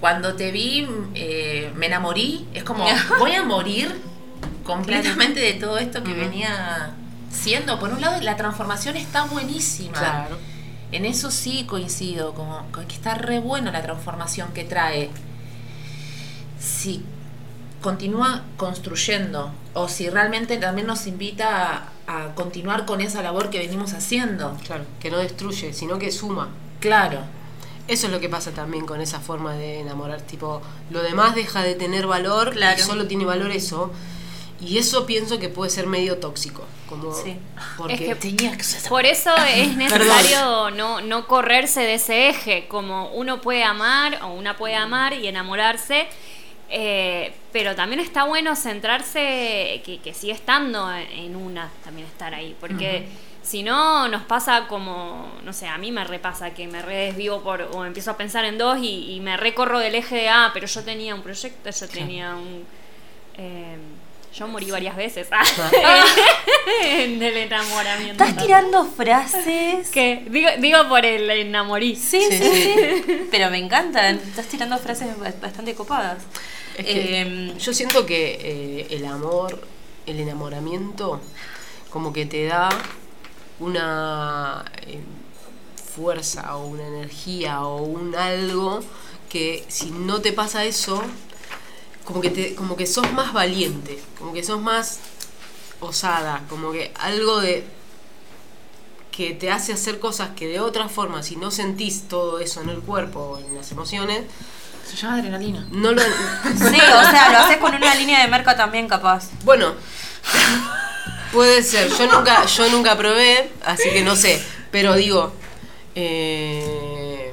cuando 0.00 0.34
te 0.34 0.52
vi, 0.52 0.86
eh, 1.14 1.72
me 1.74 1.86
enamorí. 1.86 2.46
Es 2.52 2.62
como, 2.62 2.84
voy 3.18 3.32
a 3.32 3.42
morir 3.42 4.02
completamente 4.62 5.40
de 5.40 5.54
todo 5.54 5.78
esto 5.78 6.04
que 6.04 6.12
venía 6.12 6.92
siendo. 7.30 7.80
Por 7.80 7.94
un 7.94 8.02
lado, 8.02 8.20
la 8.20 8.36
transformación 8.36 8.98
está 8.98 9.24
buenísima. 9.24 9.98
Claro. 9.98 10.36
En 10.92 11.06
eso 11.06 11.30
sí 11.30 11.64
coincido, 11.64 12.34
como 12.34 12.70
que 12.70 12.94
está 12.94 13.14
re 13.14 13.38
bueno 13.38 13.72
la 13.72 13.80
transformación 13.80 14.52
que 14.52 14.64
trae. 14.64 15.08
Si 16.58 17.02
continúa 17.80 18.42
construyendo 18.58 19.54
o 19.72 19.88
si 19.88 20.10
realmente 20.10 20.58
también 20.58 20.86
nos 20.86 21.06
invita 21.06 21.84
a, 22.18 22.34
continuar 22.34 22.84
con 22.86 23.00
esa 23.00 23.22
labor 23.22 23.50
que 23.50 23.58
venimos 23.58 23.92
haciendo. 23.92 24.56
Claro, 24.66 24.84
que 25.00 25.10
no 25.10 25.18
destruye, 25.18 25.72
sino 25.72 25.98
que 25.98 26.10
suma. 26.10 26.48
Claro, 26.80 27.20
Eso 27.88 28.06
es 28.06 28.12
lo 28.12 28.20
que 28.20 28.28
pasa 28.28 28.52
también 28.52 28.86
con 28.86 29.00
esa 29.00 29.18
forma 29.18 29.54
de 29.54 29.80
enamorar. 29.80 30.20
Tipo, 30.20 30.62
lo 30.90 31.02
demás 31.02 31.34
deja 31.34 31.62
de 31.62 31.74
tener 31.74 32.06
valor 32.06 32.52
Claro. 32.52 32.78
y 32.78 32.82
solo 32.82 33.08
tiene 33.08 33.24
valor 33.24 33.50
eso. 33.50 33.90
Y 34.60 34.78
eso 34.78 35.06
pienso 35.06 35.38
que 35.40 35.48
puede 35.48 35.70
ser 35.72 35.86
medio 35.88 36.18
tóxico. 36.18 36.62
Como 36.88 37.12
Sí. 37.12 37.36
porque 37.76 37.94
Es 37.94 38.00
que- 38.00 38.14
tenía 38.14 38.56
que 38.56 38.62
ser 38.62 38.88
Por 38.88 39.06
eso 39.06 39.30
es 39.56 39.76
necesario 39.76 40.70
no, 40.70 41.00
no 41.00 41.26
correrse 41.26 41.80
de 41.80 41.94
ese 41.94 42.28
eje, 42.28 42.66
como 42.68 43.10
uno 43.12 43.40
puede 43.40 43.64
amar 43.64 44.20
o 44.22 44.28
una 44.34 44.56
puede 44.56 44.76
amar 44.76 45.12
y 45.14 45.26
enamorarse, 45.26 46.06
eh, 46.70 47.32
pero 47.52 47.74
también 47.74 48.00
está 48.00 48.24
bueno 48.24 48.54
centrarse, 48.56 49.82
que, 49.84 50.00
que 50.02 50.14
sigue 50.14 50.32
estando 50.32 50.90
en 50.92 51.36
una, 51.36 51.70
también 51.84 52.06
estar 52.06 52.34
ahí, 52.34 52.56
porque 52.60 53.06
si 53.42 53.62
no 53.62 54.06
nos 54.08 54.22
pasa 54.22 54.66
como, 54.68 55.30
no 55.44 55.52
sé, 55.52 55.66
a 55.66 55.78
mí 55.78 55.90
me 55.90 56.04
repasa 56.04 56.50
que 56.54 56.68
me 56.68 56.80
redesvío 56.82 57.42
por, 57.42 57.62
o 57.72 57.84
empiezo 57.84 58.10
a 58.12 58.16
pensar 58.16 58.44
en 58.44 58.58
dos 58.58 58.78
y, 58.80 59.14
y 59.14 59.20
me 59.20 59.36
recorro 59.36 59.78
del 59.78 59.94
eje 59.94 60.14
de, 60.16 60.28
ah, 60.28 60.50
pero 60.54 60.66
yo 60.66 60.82
tenía 60.84 61.14
un 61.14 61.22
proyecto, 61.22 61.70
yo 61.70 61.88
tenía 61.88 62.34
un... 62.36 62.64
eh, 63.36 63.76
yo 64.32 64.46
morí 64.46 64.70
varias 64.70 64.94
veces 64.94 65.26
en 66.84 67.20
el 67.22 67.36
enamoramiento. 67.36 68.22
Estás 68.22 68.44
tirando 68.44 68.84
frases. 68.84 69.88
¿Qué? 69.90 70.24
Digo, 70.28 70.48
digo 70.58 70.88
por 70.88 71.04
el 71.04 71.28
enamorí. 71.28 71.96
Sí, 71.96 72.20
sí, 72.30 72.38
sí, 72.38 73.26
Pero 73.30 73.50
me 73.50 73.58
encantan. 73.58 74.16
Estás 74.16 74.46
tirando 74.46 74.78
frases 74.78 75.18
ba- 75.18 75.32
bastante 75.40 75.74
copadas. 75.74 76.22
Em, 76.76 77.56
yo 77.58 77.74
siento 77.74 78.06
que 78.06 78.38
eh, 78.40 78.86
el 78.90 79.04
amor, 79.06 79.60
el 80.06 80.20
enamoramiento, 80.20 81.20
como 81.90 82.12
que 82.12 82.26
te 82.26 82.46
da 82.46 82.68
una 83.58 84.64
eh, 84.86 85.00
fuerza 85.94 86.56
o 86.56 86.66
una 86.66 86.86
energía 86.86 87.62
o 87.62 87.82
un 87.82 88.14
algo 88.14 88.80
que 89.28 89.64
si 89.68 89.90
no 89.90 90.20
te 90.20 90.32
pasa 90.32 90.64
eso, 90.64 91.02
como 92.04 92.20
que 92.20 92.30
te, 92.30 92.54
como 92.54 92.76
que 92.76 92.86
sos 92.86 93.12
más 93.12 93.32
valiente, 93.32 94.00
como 94.18 94.32
que 94.32 94.42
sos 94.42 94.60
más 94.60 95.00
osada, 95.80 96.44
como 96.48 96.72
que 96.72 96.92
algo 96.98 97.40
de 97.40 97.64
que 99.10 99.34
te 99.34 99.50
hace 99.50 99.72
hacer 99.72 100.00
cosas 100.00 100.30
que 100.30 100.46
de 100.48 100.60
otra 100.60 100.88
forma, 100.88 101.22
si 101.22 101.36
no 101.36 101.50
sentís 101.50 102.08
todo 102.08 102.38
eso 102.38 102.62
en 102.62 102.70
el 102.70 102.80
cuerpo 102.80 103.20
o 103.20 103.38
en 103.38 103.54
las 103.54 103.70
emociones, 103.72 104.24
Se 104.90 104.96
llama 104.96 105.16
adrenalina. 105.18 105.66
no 105.70 105.92
lo, 105.92 106.02
sí, 106.02 106.08
o 106.64 107.10
sea, 107.10 107.30
lo 107.32 107.38
haces 107.38 107.58
con 107.58 107.74
una 107.74 107.94
línea 107.94 108.20
de 108.22 108.28
merca 108.28 108.56
también 108.56 108.88
capaz. 108.88 109.28
Bueno, 109.44 109.74
puede 111.32 111.62
ser. 111.62 111.88
Yo 111.90 112.06
nunca, 112.12 112.44
yo 112.46 112.68
nunca 112.70 112.96
probé, 112.96 113.50
así 113.64 113.88
que 113.90 114.02
no 114.02 114.16
sé. 114.16 114.42
Pero 114.72 114.94
digo, 114.94 115.32
eh, 115.94 117.32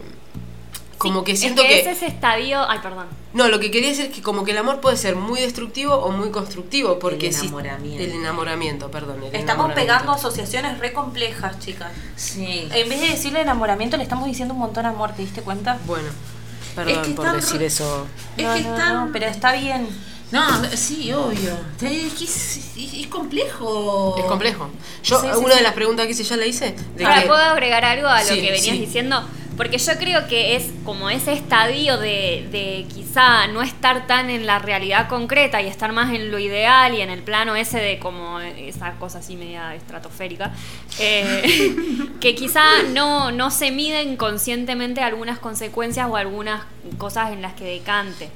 como 0.97 1.23
que 1.23 1.35
siento 1.35 1.61
es 1.61 1.67
que, 1.67 1.73
que, 1.83 1.89
es 1.91 1.97
ese 1.97 2.07
estadio. 2.07 2.67
Ay, 2.69 2.79
perdón. 2.81 3.05
no, 3.33 3.47
lo 3.49 3.59
que 3.59 3.69
quería 3.71 3.89
decir 3.89 4.05
es 4.07 4.11
que 4.15 4.21
como 4.21 4.43
que 4.43 4.51
el 4.51 4.57
amor 4.57 4.81
puede 4.81 4.97
ser 4.97 5.15
muy 5.15 5.39
destructivo 5.41 5.93
o 5.95 6.11
muy 6.11 6.31
constructivo, 6.31 6.97
porque 6.99 7.27
El 7.27 7.33
si- 7.33 7.41
enamoramiento. 7.47 8.03
el 8.03 8.11
enamoramiento, 8.13 8.91
perdón. 8.91 9.17
el 9.17 9.25
Estamos 9.25 9.65
enamoramiento. 9.65 9.81
pegando 9.81 10.11
asociaciones 10.13 10.79
re 10.79 10.93
complejas, 10.93 11.59
chicas. 11.59 11.91
Sí. 12.15 12.67
En 12.71 12.89
vez 12.89 12.99
de 13.01 13.07
decirle 13.09 13.41
enamoramiento, 13.41 13.97
le 13.97 14.03
estamos 14.03 14.25
diciendo 14.27 14.53
un 14.55 14.59
montón 14.59 14.85
amor, 14.87 15.11
¿te 15.13 15.21
diste 15.21 15.41
cuenta? 15.41 15.77
Bueno, 15.85 16.09
perdón 16.85 17.03
que 17.03 17.11
por 17.11 17.31
decir 17.33 17.61
eso. 17.63 18.07
Es 18.37 18.45
no, 18.45 18.53
que 18.55 18.61
no, 18.61 18.75
están- 18.75 18.93
no, 19.07 19.09
pero 19.11 19.25
está 19.27 19.51
bien. 19.53 19.87
No, 20.31 20.45
sí, 20.75 21.11
obvio. 21.13 21.57
Es, 21.81 23.07
complejo. 23.07 24.15
Es 24.17 24.25
complejo. 24.25 24.69
Yo, 25.03 25.21
Sí, 25.21 25.27
sí, 25.31 25.37
una 25.39 25.53
sí. 25.53 25.57
de 25.57 25.63
las 25.63 25.73
preguntas 25.73 26.05
que 26.05 26.11
hice 26.11 26.23
ya 26.23 26.35
la 26.37 26.45
hice. 26.45 26.75
De 26.95 27.05
Ahora, 27.05 27.21
que- 27.21 27.27
¿puedo 27.27 27.41
agregar 27.41 27.85
algo 27.85 28.07
a 28.07 28.21
lo 28.21 28.27
Sí, 28.29 28.35
que 28.41 28.51
venías 28.51 28.75
sí. 28.75 28.79
diciendo? 28.79 29.23
Porque 29.57 29.79
yo 29.79 29.93
creo 29.97 30.27
que 30.27 30.55
es 30.55 30.69
como 30.85 31.09
ese 31.09 31.33
estadio 31.33 31.97
de, 31.97 32.47
de 32.51 32.85
quizá 32.93 33.47
no 33.47 33.63
estar 33.63 34.05
tan 34.07 34.29
en 34.29 34.45
la 34.45 34.59
realidad 34.59 35.09
concreta 35.09 35.61
y 35.63 35.67
estar 35.67 35.91
más 35.93 36.13
en 36.13 36.29
lo 36.31 36.37
ideal 36.39 36.93
y 36.93 37.01
en 37.01 37.09
el 37.09 37.23
plano 37.23 37.55
ese 37.55 37.79
de 37.79 37.97
como 37.97 38.39
esa 38.39 38.91
cosa 38.99 39.17
así 39.19 39.35
media 39.35 39.73
estratosférica, 39.73 40.51
eh, 40.99 41.75
que 42.21 42.35
quizá 42.35 42.63
no, 42.93 43.31
no 43.31 43.49
se 43.51 43.71
miden 43.71 44.15
conscientemente 44.17 45.01
algunas 45.01 45.39
consecuencias 45.39 46.07
o 46.09 46.15
algunas 46.15 46.61
cosas 46.97 47.31
en 47.31 47.41
las 47.41 47.53
que 47.53 47.65
decante. 47.65 48.29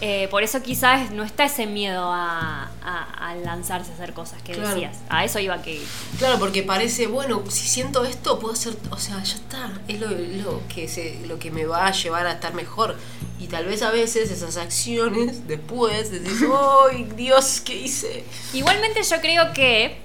Eh, 0.00 0.28
por 0.30 0.42
eso 0.42 0.62
quizás 0.62 1.10
no 1.10 1.22
está 1.22 1.44
ese 1.44 1.66
miedo 1.66 2.10
a, 2.12 2.70
a- 2.82 3.28
a 3.30 3.34
lanzarse 3.36 3.90
a 3.92 3.94
hacer 3.94 4.12
cosas 4.14 4.42
que 4.42 4.52
Claro. 4.52 4.70
decías. 4.70 4.96
A 5.08 5.24
eso 5.24 5.38
iba 5.40 5.60
que... 5.62 5.80
Claro, 6.18 6.38
porque 6.38 6.62
parece, 6.62 7.06
bueno, 7.06 7.42
si 7.48 7.66
siento 7.68 8.04
esto, 8.04 8.38
puedo 8.38 8.54
hacer, 8.54 8.74
o 8.90 8.96
sea, 8.98 9.22
ya 9.22 9.34
está, 9.34 9.70
es 9.88 10.00
lo, 10.00 10.08
lo 10.10 10.53
que 10.74 10.88
se, 10.88 11.18
lo 11.26 11.38
que 11.38 11.50
me 11.50 11.66
va 11.66 11.86
a 11.86 11.92
llevar 11.92 12.26
a 12.26 12.32
estar 12.32 12.54
mejor. 12.54 12.96
Y 13.38 13.46
tal 13.48 13.66
vez 13.66 13.82
a 13.82 13.90
veces 13.90 14.30
esas 14.30 14.56
acciones 14.56 15.46
después 15.48 16.10
decís, 16.10 16.44
¡ay, 16.90 17.08
Dios, 17.16 17.60
qué 17.64 17.74
hice! 17.76 18.24
Igualmente 18.52 19.02
yo 19.02 19.20
creo 19.20 19.52
que 19.52 19.96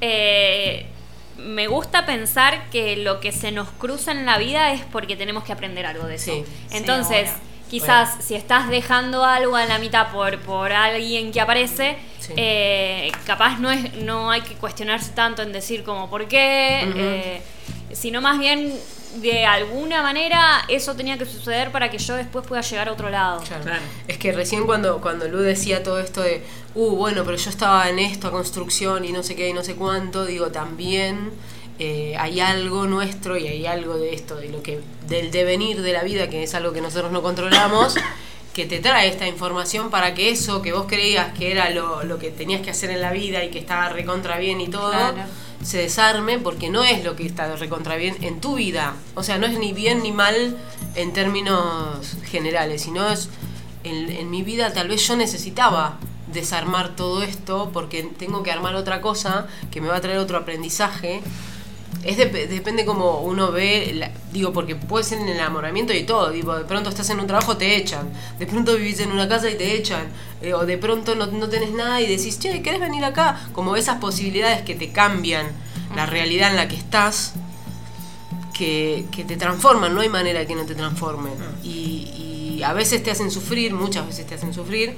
eh, 0.00 0.86
me 1.36 1.66
gusta 1.66 2.06
pensar 2.06 2.68
que 2.70 2.96
lo 2.96 3.20
que 3.20 3.32
se 3.32 3.52
nos 3.52 3.68
cruza 3.70 4.12
en 4.12 4.26
la 4.26 4.38
vida 4.38 4.72
es 4.72 4.82
porque 4.92 5.16
tenemos 5.16 5.44
que 5.44 5.52
aprender 5.52 5.86
algo 5.86 6.06
de 6.06 6.14
eso. 6.16 6.32
Sí, 6.32 6.44
Entonces, 6.70 7.28
ahora. 7.28 7.40
quizás 7.70 8.24
si 8.24 8.34
estás 8.34 8.68
dejando 8.68 9.24
algo 9.24 9.56
a 9.56 9.64
la 9.66 9.78
mitad 9.78 10.10
por, 10.12 10.38
por 10.40 10.72
alguien 10.72 11.32
que 11.32 11.40
aparece, 11.40 11.96
Sí. 12.20 12.34
eh, 12.36 13.10
capaz 13.24 13.58
no, 13.58 13.70
es, 13.70 13.94
no 13.94 14.30
hay 14.30 14.42
que 14.42 14.54
cuestionarse 14.54 15.12
tanto 15.12 15.40
en 15.42 15.52
decir 15.52 15.82
como 15.84 16.10
por 16.10 16.28
qué, 16.28 16.82
eh, 16.94 17.42
sino 17.94 18.20
más 18.20 18.38
bien 18.38 18.74
de 19.16 19.44
alguna 19.44 20.02
manera 20.02 20.64
eso 20.68 20.94
tenía 20.94 21.18
que 21.18 21.26
suceder 21.26 21.72
para 21.72 21.90
que 21.90 21.98
yo 21.98 22.16
después 22.16 22.46
pueda 22.46 22.62
llegar 22.62 22.88
a 22.88 22.92
otro 22.92 23.10
lado. 23.10 23.42
Claro. 23.46 23.64
Claro. 23.64 23.82
Es 24.08 24.18
que 24.18 24.32
recién 24.32 24.66
cuando, 24.66 25.00
cuando 25.00 25.28
Lu 25.28 25.38
decía 25.38 25.82
todo 25.82 25.98
esto 25.98 26.22
de, 26.22 26.44
uh, 26.74 26.96
bueno, 26.96 27.24
pero 27.24 27.36
yo 27.36 27.50
estaba 27.50 27.88
en 27.88 27.98
esto, 27.98 28.28
a 28.28 28.30
construcción 28.30 29.04
y 29.04 29.12
no 29.12 29.22
sé 29.22 29.34
qué 29.34 29.48
y 29.48 29.52
no 29.52 29.64
sé 29.64 29.74
cuánto, 29.74 30.24
digo, 30.24 30.48
también 30.48 31.30
eh, 31.78 32.14
hay 32.18 32.40
algo 32.40 32.86
nuestro 32.86 33.36
y 33.38 33.46
hay 33.46 33.66
algo 33.66 33.96
de 33.96 34.14
esto, 34.14 34.36
de 34.36 34.50
lo 34.50 34.62
que, 34.62 34.80
del 35.08 35.30
devenir 35.30 35.80
de 35.82 35.92
la 35.92 36.02
vida, 36.02 36.28
que 36.28 36.42
es 36.42 36.54
algo 36.54 36.72
que 36.72 36.80
nosotros 36.80 37.10
no 37.10 37.22
controlamos, 37.22 37.94
que 38.54 38.66
te 38.66 38.80
trae 38.80 39.08
esta 39.08 39.26
información 39.28 39.90
para 39.90 40.14
que 40.14 40.30
eso 40.30 40.60
que 40.62 40.72
vos 40.72 40.86
creías 40.88 41.32
que 41.38 41.52
era 41.52 41.70
lo, 41.70 42.02
lo 42.04 42.18
que 42.18 42.30
tenías 42.30 42.60
que 42.62 42.70
hacer 42.70 42.90
en 42.90 43.00
la 43.00 43.12
vida 43.12 43.44
y 43.44 43.50
que 43.50 43.58
estaba 43.60 43.88
recontra 43.90 44.38
bien 44.38 44.60
y 44.60 44.68
todo, 44.68 44.90
Claro. 44.90 45.22
se 45.62 45.78
desarme 45.78 46.38
porque 46.38 46.68
no 46.68 46.82
es 46.84 47.04
lo 47.04 47.14
que 47.16 47.24
está 47.26 47.54
recontra 47.56 47.96
bien 47.96 48.16
en 48.22 48.40
tu 48.40 48.56
vida. 48.56 48.94
O 49.14 49.22
sea, 49.22 49.38
no 49.38 49.46
es 49.46 49.58
ni 49.58 49.72
bien 49.72 50.02
ni 50.02 50.10
mal 50.10 50.56
en 50.96 51.12
términos 51.12 52.16
generales, 52.30 52.82
sino 52.82 53.08
es 53.08 53.28
en, 53.84 54.10
en 54.10 54.30
mi 54.30 54.42
vida 54.42 54.72
tal 54.72 54.88
vez 54.88 55.06
yo 55.06 55.16
necesitaba 55.16 55.98
desarmar 56.32 56.94
todo 56.96 57.22
esto 57.22 57.70
porque 57.72 58.02
tengo 58.02 58.42
que 58.42 58.50
armar 58.52 58.74
otra 58.74 59.00
cosa 59.00 59.46
que 59.70 59.80
me 59.80 59.88
va 59.88 59.96
a 59.96 60.00
traer 60.00 60.18
otro 60.18 60.36
aprendizaje. 60.38 61.22
Es 62.04 62.16
dep- 62.16 62.48
depende 62.48 62.86
como 62.86 63.20
uno 63.20 63.52
ve, 63.52 63.92
la- 63.94 64.10
digo, 64.32 64.52
porque 64.54 64.74
puede 64.74 65.04
ser 65.04 65.18
en 65.18 65.28
el 65.28 65.36
enamoramiento 65.36 65.92
y 65.92 66.04
todo, 66.04 66.30
digo, 66.30 66.56
de 66.56 66.64
pronto 66.64 66.88
estás 66.88 67.10
en 67.10 67.20
un 67.20 67.26
trabajo, 67.26 67.56
te 67.58 67.76
echan, 67.76 68.08
de 68.38 68.46
pronto 68.46 68.74
vivís 68.76 69.00
en 69.00 69.12
una 69.12 69.28
casa 69.28 69.50
y 69.50 69.56
te 69.56 69.74
echan, 69.76 70.06
eh, 70.40 70.54
o 70.54 70.64
de 70.64 70.78
pronto 70.78 71.14
no, 71.14 71.26
no 71.26 71.48
tenés 71.48 71.72
nada 71.72 72.00
y 72.00 72.06
decís, 72.06 72.38
che, 72.38 72.62
¿querés 72.62 72.80
venir 72.80 73.04
acá? 73.04 73.48
Como 73.52 73.76
esas 73.76 73.98
posibilidades 73.98 74.62
que 74.62 74.74
te 74.74 74.90
cambian 74.92 75.46
la 75.94 76.06
realidad 76.06 76.50
en 76.50 76.56
la 76.56 76.68
que 76.68 76.76
estás, 76.76 77.34
que, 78.54 79.04
que 79.10 79.24
te 79.24 79.36
transforman, 79.36 79.94
no 79.94 80.00
hay 80.00 80.08
manera 80.08 80.46
que 80.46 80.54
no 80.54 80.64
te 80.64 80.74
transformen. 80.74 81.32
Y, 81.62 82.56
y 82.58 82.62
a 82.62 82.72
veces 82.72 83.02
te 83.02 83.10
hacen 83.10 83.30
sufrir, 83.30 83.74
muchas 83.74 84.06
veces 84.06 84.26
te 84.26 84.34
hacen 84.34 84.52
sufrir, 84.54 84.96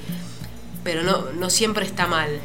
pero 0.84 1.02
no, 1.02 1.32
no 1.32 1.50
siempre 1.50 1.84
está 1.84 2.06
mal. 2.06 2.40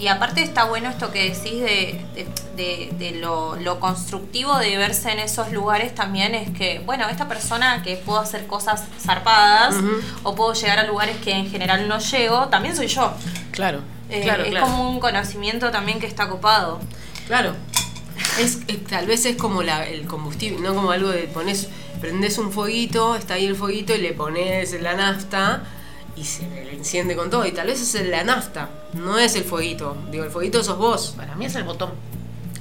Y 0.00 0.08
aparte 0.08 0.42
está 0.42 0.64
bueno 0.64 0.88
esto 0.88 1.12
que 1.12 1.24
decís 1.30 1.60
de, 1.60 2.00
de- 2.14 2.26
de- 2.56 2.90
de 2.98 3.10
lo, 3.20 3.56
lo 3.56 3.78
constructivo 3.80 4.56
de 4.58 4.76
verse 4.78 5.12
en 5.12 5.18
esos 5.18 5.52
lugares 5.52 5.94
también 5.94 6.34
es 6.34 6.50
que, 6.50 6.78
bueno, 6.86 7.06
esta 7.08 7.28
persona 7.28 7.82
que 7.82 7.96
puedo 7.96 8.18
hacer 8.18 8.46
cosas 8.46 8.84
zarpadas 8.98 9.74
o 10.22 10.34
puedo 10.34 10.54
llegar 10.54 10.78
a 10.78 10.84
lugares 10.84 11.16
que 11.18 11.32
en 11.32 11.50
general 11.50 11.86
no 11.86 11.98
llego, 11.98 12.48
también 12.48 12.74
soy 12.74 12.86
yo. 12.86 13.12
Claro, 13.52 13.80
Eh, 14.08 14.22
claro, 14.22 14.42
es 14.44 14.50
claro. 14.50 14.66
como 14.66 14.90
un 14.90 15.00
conocimiento 15.00 15.70
también 15.70 16.00
que 16.00 16.06
está 16.06 16.28
copado. 16.28 16.80
Claro. 17.26 17.54
Es, 18.38 18.58
es- 18.68 18.84
tal 18.86 19.06
vez 19.06 19.24
es 19.26 19.36
como 19.36 19.62
la, 19.62 19.86
el 19.86 20.06
combustible, 20.06 20.60
no 20.60 20.74
como 20.74 20.92
algo 20.92 21.10
de 21.10 21.24
pones, 21.24 21.68
prendes 22.00 22.38
un 22.38 22.50
fueguito, 22.52 23.16
está 23.16 23.34
ahí 23.34 23.44
el 23.46 23.54
fueguito 23.56 23.94
y 23.94 23.98
le 23.98 24.12
pones 24.14 24.80
la 24.80 24.94
nafta 24.94 25.62
y 26.20 26.24
se 26.24 26.42
le 26.48 26.74
enciende 26.74 27.16
con 27.16 27.30
todo. 27.30 27.46
Y 27.46 27.52
tal 27.52 27.66
vez 27.68 27.80
es 27.80 28.06
la 28.06 28.22
nafta, 28.24 28.68
no 28.94 29.18
es 29.18 29.34
el 29.36 29.44
fueguito. 29.44 29.96
Digo, 30.10 30.24
el 30.24 30.30
fueguito 30.30 30.62
sos 30.62 30.76
vos. 30.78 31.14
Para 31.16 31.34
mí 31.36 31.46
es 31.46 31.54
el 31.54 31.64
botón. 31.64 31.90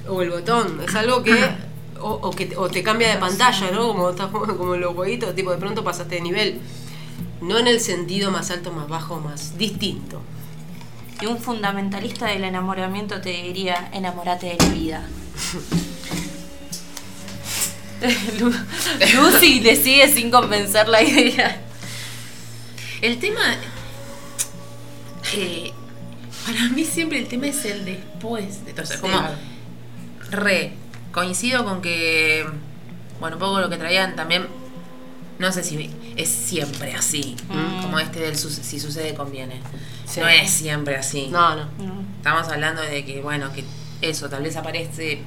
O 0.08 0.22
el 0.22 0.30
botón. 0.30 0.82
Es 0.88 0.96
algo 0.96 1.22
que. 1.24 1.36
O, 2.02 2.12
o 2.14 2.32
que 2.32 2.56
o 2.56 2.70
te 2.70 2.82
cambia 2.82 3.10
de 3.10 3.18
pantalla, 3.18 3.72
¿no? 3.72 3.90
Como, 3.90 4.12
estás 4.12 4.28
como 4.32 4.78
los 4.78 4.94
jueguitos, 4.96 5.36
tipo 5.36 5.52
de 5.52 5.58
pronto 5.58 5.84
pasaste 5.84 6.16
de 6.16 6.22
nivel. 6.22 6.62
No 7.42 7.58
en 7.58 7.68
el 7.68 7.82
sentido 7.82 8.32
más 8.32 8.52
alto, 8.52 8.72
más 8.72 8.88
bajo, 8.88 9.20
más 9.20 9.58
distinto. 9.58 10.22
Y 11.20 11.26
un 11.26 11.38
fundamentalista 11.40 12.28
del 12.28 12.46
enamoramiento 12.46 13.20
te 13.20 13.32
diría, 13.32 13.90
enamórate 13.92 14.46
de 14.46 14.56
la 14.58 14.70
vida. 14.70 15.08
Lu- 18.40 18.54
Lucy 19.32 19.60
le 19.60 19.76
sigue 19.76 20.08
sin 20.08 20.32
convencer 20.32 20.88
la 20.88 21.02
idea. 21.04 21.62
El 23.02 23.20
tema. 23.20 23.56
eh, 25.36 25.72
para 26.46 26.70
mí 26.70 26.86
siempre 26.86 27.20
el 27.20 27.28
tema 27.28 27.48
es 27.48 27.64
el 27.66 27.86
después 27.86 28.66
eso. 28.66 28.86
Sí. 28.86 29.00
Como. 29.00 29.22
Re. 30.32 30.74
Coincido 31.12 31.66
con 31.66 31.82
que. 31.82 32.46
Bueno, 33.20 33.36
un 33.36 33.40
poco 33.40 33.60
lo 33.60 33.70
que 33.70 33.78
traían 33.78 34.16
también. 34.16 34.48
No 35.38 35.52
sé 35.52 35.64
si 35.64 35.90
es 36.18 36.30
siempre 36.30 36.94
así. 36.94 37.36
Mm. 37.48 37.82
Como 37.82 38.00
este 38.00 38.20
del 38.20 38.36
si 38.36 38.80
sucede 38.80 39.14
conviene. 39.14 39.62
Sí. 40.06 40.20
No 40.20 40.28
es 40.28 40.50
siempre 40.50 40.98
así. 40.98 41.28
No, 41.28 41.56
no. 41.56 41.68
Estamos 42.18 42.48
hablando 42.50 42.82
de 42.82 43.06
que, 43.06 43.22
bueno, 43.22 43.52
que 43.54 43.64
eso, 44.02 44.30
tal 44.30 44.44
vez 44.44 44.58
aparece 44.58 45.22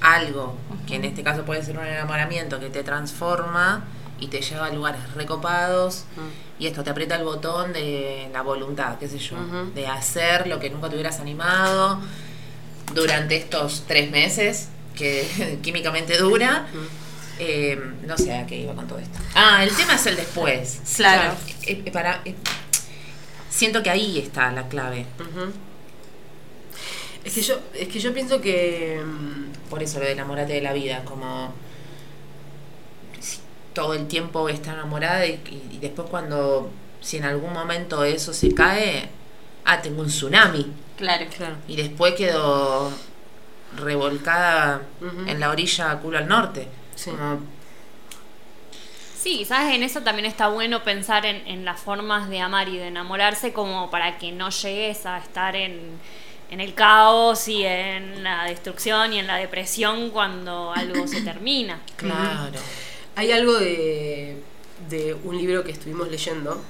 algo, 0.00 0.56
que 0.86 0.96
en 0.96 1.04
este 1.04 1.22
caso 1.22 1.44
puede 1.44 1.64
ser 1.64 1.78
un 1.78 1.86
enamoramiento, 1.86 2.60
que 2.60 2.70
te 2.70 2.84
transforma 2.84 3.84
y 4.20 4.28
te 4.28 4.40
lleva 4.40 4.66
a 4.66 4.70
lugares 4.70 5.00
recopados. 5.14 6.04
Y 6.58 6.66
esto 6.66 6.82
te 6.82 6.90
aprieta 6.90 7.16
el 7.16 7.24
botón 7.24 7.72
de 7.72 8.28
la 8.32 8.42
voluntad, 8.42 8.98
qué 8.98 9.06
sé 9.08 9.18
yo, 9.18 9.36
de 9.74 9.86
hacer 9.86 10.46
lo 10.48 10.58
que 10.58 10.70
nunca 10.70 10.88
te 10.88 10.94
hubieras 10.96 11.20
animado 11.20 12.00
durante 12.94 13.36
estos 13.36 13.84
tres 13.86 14.10
meses 14.10 14.68
que 14.96 15.58
químicamente 15.62 16.16
dura. 16.18 16.66
Eh, 17.38 17.80
no 18.04 18.18
sé 18.18 18.34
a 18.34 18.46
qué 18.46 18.56
iba 18.56 18.74
con 18.74 18.88
todo 18.88 18.98
esto. 18.98 19.16
Ah, 19.34 19.62
el 19.62 19.70
tema 19.76 19.94
es 19.94 20.06
el 20.06 20.16
después. 20.16 20.80
Claro. 20.96 21.34
Eh, 21.62 21.82
eh, 21.86 21.90
para, 21.92 22.20
eh, 22.24 22.34
siento 23.48 23.80
que 23.82 23.90
ahí 23.90 24.18
está 24.18 24.50
la 24.50 24.66
clave. 24.68 25.06
Es 27.24 27.34
que 27.34 27.42
yo, 27.42 27.60
es 27.74 27.86
que 27.88 28.00
yo 28.00 28.12
pienso 28.12 28.40
que. 28.40 29.00
mm, 29.04 29.68
Por 29.70 29.82
eso 29.82 30.00
lo 30.00 30.06
de 30.06 30.12
enamorarte 30.12 30.54
de 30.54 30.62
la 30.62 30.72
vida, 30.72 31.04
como 31.04 31.54
todo 33.78 33.94
el 33.94 34.08
tiempo 34.08 34.48
está 34.48 34.72
enamorada 34.72 35.24
y, 35.24 35.40
y 35.70 35.78
después 35.78 36.08
cuando, 36.10 36.68
si 37.00 37.18
en 37.18 37.24
algún 37.24 37.52
momento 37.52 38.02
eso 38.02 38.34
se 38.34 38.52
cae, 38.52 39.08
ah, 39.64 39.80
tengo 39.80 40.02
un 40.02 40.08
tsunami. 40.08 40.66
Claro. 40.96 41.26
Claro. 41.36 41.54
Y 41.68 41.76
después 41.76 42.14
quedo 42.14 42.90
revolcada 43.76 44.82
en 45.28 45.38
la 45.38 45.50
orilla 45.50 45.96
culo 46.00 46.18
al 46.18 46.26
norte. 46.26 46.66
Sí. 46.96 47.10
Como, 47.10 47.38
Sí, 49.16 49.38
quizás 49.38 49.72
en 49.72 49.84
eso 49.84 50.00
también 50.00 50.26
está 50.26 50.48
bueno 50.48 50.82
pensar 50.82 51.24
en, 51.24 51.46
en 51.46 51.64
las 51.64 51.78
formas 51.80 52.28
de 52.28 52.40
amar 52.40 52.68
y 52.68 52.78
de 52.78 52.88
enamorarse 52.88 53.52
como 53.52 53.90
para 53.90 54.18
que 54.18 54.32
no 54.32 54.50
llegues 54.50 55.06
a 55.06 55.18
estar 55.18 55.54
en, 55.54 56.00
en 56.50 56.60
el 56.60 56.74
caos 56.74 57.46
y 57.46 57.64
en 57.64 58.24
la 58.24 58.44
destrucción 58.44 59.12
y 59.12 59.20
en 59.20 59.28
la 59.28 59.36
depresión 59.36 60.10
cuando 60.10 60.72
algo 60.72 61.06
se 61.06 61.20
termina. 61.20 61.78
claro. 61.96 62.58
Hay 63.18 63.32
algo 63.32 63.58
de, 63.58 64.36
de 64.88 65.16
un 65.24 65.36
libro 65.36 65.64
que 65.64 65.72
estuvimos 65.72 66.08
leyendo, 66.08 66.62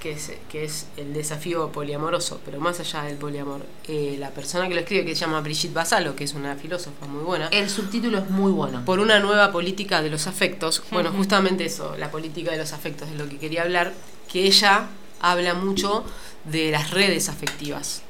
que 0.00 0.10
es, 0.10 0.32
que 0.50 0.64
es 0.64 0.88
El 0.96 1.14
desafío 1.14 1.70
poliamoroso, 1.70 2.40
pero 2.44 2.58
más 2.58 2.80
allá 2.80 3.04
del 3.04 3.18
poliamor. 3.18 3.60
Eh, 3.86 4.16
la 4.18 4.30
persona 4.30 4.66
que 4.66 4.74
lo 4.74 4.80
escribe, 4.80 5.04
que 5.04 5.14
se 5.14 5.20
llama 5.20 5.40
Brigitte 5.42 5.72
Basalo, 5.72 6.16
que 6.16 6.24
es 6.24 6.34
una 6.34 6.56
filósofa 6.56 7.06
muy 7.06 7.22
buena, 7.22 7.46
El 7.52 7.70
subtítulo 7.70 8.18
es 8.18 8.28
muy 8.30 8.50
bueno. 8.50 8.84
por 8.84 8.98
una 8.98 9.20
nueva 9.20 9.52
política 9.52 10.02
de 10.02 10.10
los 10.10 10.26
afectos. 10.26 10.82
Bueno, 10.90 11.12
justamente 11.12 11.66
eso, 11.66 11.94
la 11.96 12.10
política 12.10 12.50
de 12.50 12.58
los 12.58 12.72
afectos 12.72 13.08
es 13.08 13.16
lo 13.16 13.28
que 13.28 13.38
quería 13.38 13.62
hablar, 13.62 13.94
que 14.28 14.42
ella 14.42 14.88
habla 15.20 15.54
mucho 15.54 16.02
de 16.46 16.72
las 16.72 16.90
redes 16.90 17.28
afectivas. 17.28 18.02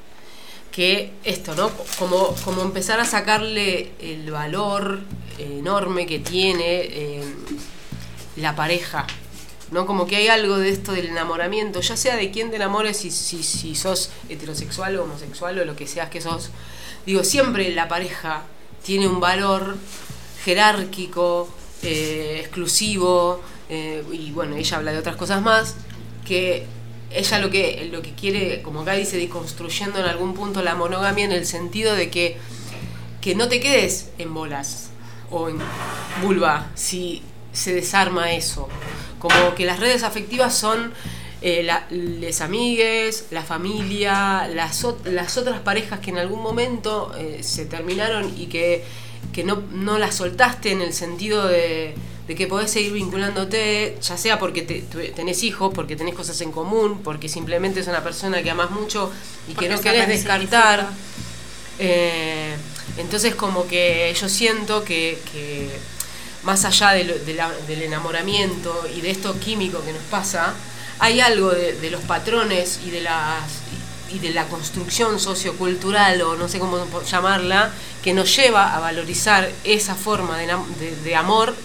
Que 0.71 1.11
esto, 1.23 1.53
¿no? 1.53 1.69
Como, 1.99 2.33
como 2.43 2.63
empezar 2.63 2.99
a 2.99 3.05
sacarle 3.05 3.91
el 3.99 4.31
valor 4.31 5.01
enorme 5.37 6.07
que 6.07 6.17
tiene 6.17 6.81
eh, 6.85 7.23
la 8.35 8.55
pareja. 8.55 9.07
¿No? 9.71 9.87
Como 9.87 10.05
que 10.05 10.17
hay 10.17 10.27
algo 10.27 10.57
de 10.57 10.69
esto 10.69 10.91
del 10.91 11.07
enamoramiento, 11.07 11.81
ya 11.81 11.97
sea 11.97 12.15
de 12.15 12.29
quién 12.29 12.51
te 12.51 12.57
enamores, 12.57 12.97
si, 12.97 13.09
si, 13.09 13.41
si 13.41 13.73
sos 13.73 14.11
heterosexual 14.29 14.97
o 14.97 15.03
homosexual 15.03 15.57
o 15.57 15.65
lo 15.65 15.75
que 15.75 15.87
seas 15.87 16.09
que 16.09 16.21
sos. 16.21 16.51
Digo, 17.05 17.23
siempre 17.23 17.73
la 17.73 17.87
pareja 17.87 18.43
tiene 18.83 19.07
un 19.07 19.19
valor 19.19 19.77
jerárquico, 20.43 21.49
eh, 21.81 22.37
exclusivo, 22.41 23.41
eh, 23.69 24.03
y 24.11 24.31
bueno, 24.31 24.55
ella 24.55 24.77
habla 24.77 24.91
de 24.91 24.99
otras 24.99 25.15
cosas 25.15 25.41
más, 25.41 25.75
que 26.25 26.65
ella 27.11 27.39
lo 27.39 27.49
que, 27.49 27.89
lo 27.91 28.01
que 28.01 28.13
quiere, 28.13 28.61
como 28.61 28.81
acá 28.81 28.93
dice, 28.93 29.17
disconstruyendo 29.17 29.99
en 29.99 30.05
algún 30.05 30.33
punto 30.33 30.61
la 30.61 30.75
monogamia 30.75 31.25
en 31.25 31.31
el 31.31 31.45
sentido 31.45 31.95
de 31.95 32.09
que, 32.09 32.37
que 33.21 33.35
no 33.35 33.47
te 33.47 33.59
quedes 33.59 34.09
en 34.17 34.33
bolas 34.33 34.89
o 35.31 35.49
en 35.49 35.57
vulva 36.21 36.71
si 36.75 37.21
se 37.53 37.73
desarma 37.73 38.33
eso. 38.33 38.67
Como 39.19 39.55
que 39.55 39.65
las 39.65 39.79
redes 39.79 40.03
afectivas 40.03 40.53
son 40.55 40.91
eh, 41.41 41.61
la- 41.63 41.85
les 41.89 42.41
amigues, 42.41 43.25
la 43.31 43.43
familia, 43.43 44.47
las, 44.53 44.83
ot- 44.85 45.03
las 45.05 45.37
otras 45.37 45.59
parejas 45.61 45.99
que 45.99 46.09
en 46.11 46.17
algún 46.17 46.41
momento 46.41 47.13
eh, 47.17 47.39
se 47.43 47.65
terminaron 47.65 48.33
y 48.37 48.45
que, 48.47 48.83
que 49.33 49.43
no, 49.43 49.61
no 49.71 49.97
las 49.97 50.15
soltaste 50.15 50.71
en 50.71 50.81
el 50.81 50.93
sentido 50.93 51.45
de, 51.47 51.95
de 52.27 52.35
que 52.35 52.47
podés 52.47 52.71
seguir 52.71 52.93
vinculándote, 52.93 53.97
ya 54.01 54.17
sea 54.17 54.39
porque 54.39 54.61
te- 54.61 54.81
tenés 55.15 55.43
hijos, 55.43 55.73
porque 55.75 55.95
tenés 55.97 56.15
cosas 56.15 56.39
en 56.41 56.51
común, 56.53 57.01
porque 57.03 57.27
simplemente 57.27 57.81
es 57.81 57.87
una 57.87 58.01
persona 58.03 58.41
que 58.41 58.49
amas 58.49 58.71
mucho 58.71 59.11
y 59.49 59.53
Porque 59.53 59.67
que 59.67 59.75
no 59.75 59.81
querés 59.81 60.07
descartar. 60.07 60.89
Eh, 61.79 62.55
entonces 62.97 63.35
como 63.35 63.67
que 63.67 64.13
yo 64.19 64.29
siento 64.29 64.83
que, 64.83 65.17
que 65.31 65.69
más 66.43 66.65
allá 66.65 66.91
de 66.91 67.03
lo- 67.05 67.17
de 67.19 67.33
la- 67.33 67.51
del 67.67 67.81
enamoramiento 67.83 68.85
y 68.95 69.01
de 69.01 69.11
esto 69.11 69.39
químico 69.39 69.83
que 69.83 69.93
nos 69.93 70.03
pasa, 70.03 70.53
hay 70.99 71.19
algo 71.21 71.49
de, 71.51 71.89
los 71.89 72.01
patrones 72.01 72.79
y 72.85 72.91
de 72.91 73.01
las 73.01 73.43
y 74.11 74.19
de 74.19 74.29
la 74.29 74.45
construcción 74.47 75.19
sociocultural 75.19 76.21
o 76.21 76.35
no 76.35 76.47
sé 76.47 76.59
cómo 76.59 76.85
llamarla 77.09 77.71
que 78.03 78.13
nos 78.13 78.35
lleva 78.35 78.75
a 78.75 78.79
valorizar 78.79 79.49
esa 79.63 79.95
forma 79.95 80.37
de, 80.37 80.45
de- 80.79 80.95
de 81.03 81.15
amor 81.15 81.55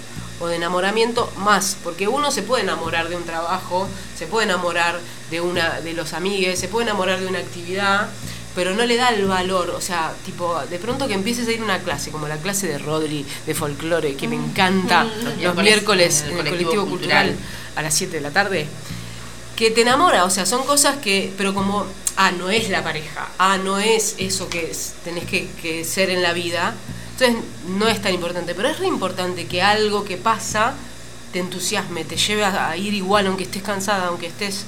o 0.40 0.46
de 0.46 0.56
enamoramiento 0.56 1.30
más. 1.36 1.76
Porque 1.84 2.08
uno 2.08 2.30
se 2.30 2.42
puede 2.42 2.62
enamorar 2.62 3.08
de 3.10 3.16
un 3.16 3.24
trabajo 3.24 3.86
se 4.16 4.26
puede 4.26 4.46
enamorar 4.46 4.98
de 5.30 5.40
una 5.42 5.80
de 5.80 5.92
los 5.92 6.14
amigues 6.14 6.58
se 6.58 6.68
puede 6.68 6.84
enamorar 6.86 7.20
de 7.20 7.26
una 7.26 7.38
actividad 7.40 8.08
pero 8.58 8.74
no 8.74 8.84
le 8.84 8.96
da 8.96 9.10
el 9.10 9.24
valor, 9.24 9.70
o 9.70 9.80
sea, 9.80 10.12
tipo, 10.26 10.58
de 10.68 10.80
pronto 10.80 11.06
que 11.06 11.14
empieces 11.14 11.46
a 11.46 11.52
ir 11.52 11.60
a 11.60 11.64
una 11.64 11.78
clase, 11.78 12.10
como 12.10 12.26
la 12.26 12.38
clase 12.38 12.66
de 12.66 12.76
Rodri, 12.76 13.24
de 13.46 13.54
folclore, 13.54 14.16
que 14.16 14.26
me 14.26 14.34
encanta, 14.34 15.04
los 15.40 15.54
miércoles 15.54 16.24
en 16.28 16.38
el 16.38 16.44
colectivo 16.48 16.84
cultural. 16.86 17.36
a 17.76 17.82
las 17.82 17.94
7 17.94 18.16
de 18.16 18.20
la 18.20 18.30
tarde, 18.32 18.66
que 19.54 19.70
te 19.70 19.82
enamora, 19.82 20.24
o 20.24 20.30
sea, 20.30 20.44
son 20.44 20.64
cosas 20.66 20.96
que, 20.96 21.32
pero 21.38 21.54
como, 21.54 21.86
ah, 22.16 22.32
no 22.32 22.50
es 22.50 22.68
la 22.68 22.82
pareja, 22.82 23.28
ah, 23.38 23.58
no 23.58 23.78
es 23.78 24.16
eso 24.18 24.48
que 24.48 24.72
es- 24.72 24.94
tenés 25.04 25.24
que, 25.26 25.46
que 25.62 25.84
ser 25.84 26.10
en 26.10 26.20
la 26.20 26.32
vida, 26.32 26.74
entonces 27.12 27.36
no 27.78 27.86
es 27.86 28.02
tan 28.02 28.12
importante, 28.12 28.56
pero 28.56 28.68
es 28.70 28.80
re 28.80 28.88
importante 28.88 29.46
que 29.46 29.62
algo 29.62 30.02
que 30.04 30.16
pasa 30.16 30.74
te 31.32 31.38
entusiasme, 31.38 32.04
te 32.04 32.16
lleve 32.16 32.44
a, 32.44 32.70
a 32.70 32.76
ir 32.76 32.92
igual, 32.92 33.28
aunque 33.28 33.44
estés 33.44 33.62
cansada, 33.62 34.08
aunque 34.08 34.26
estés... 34.26 34.64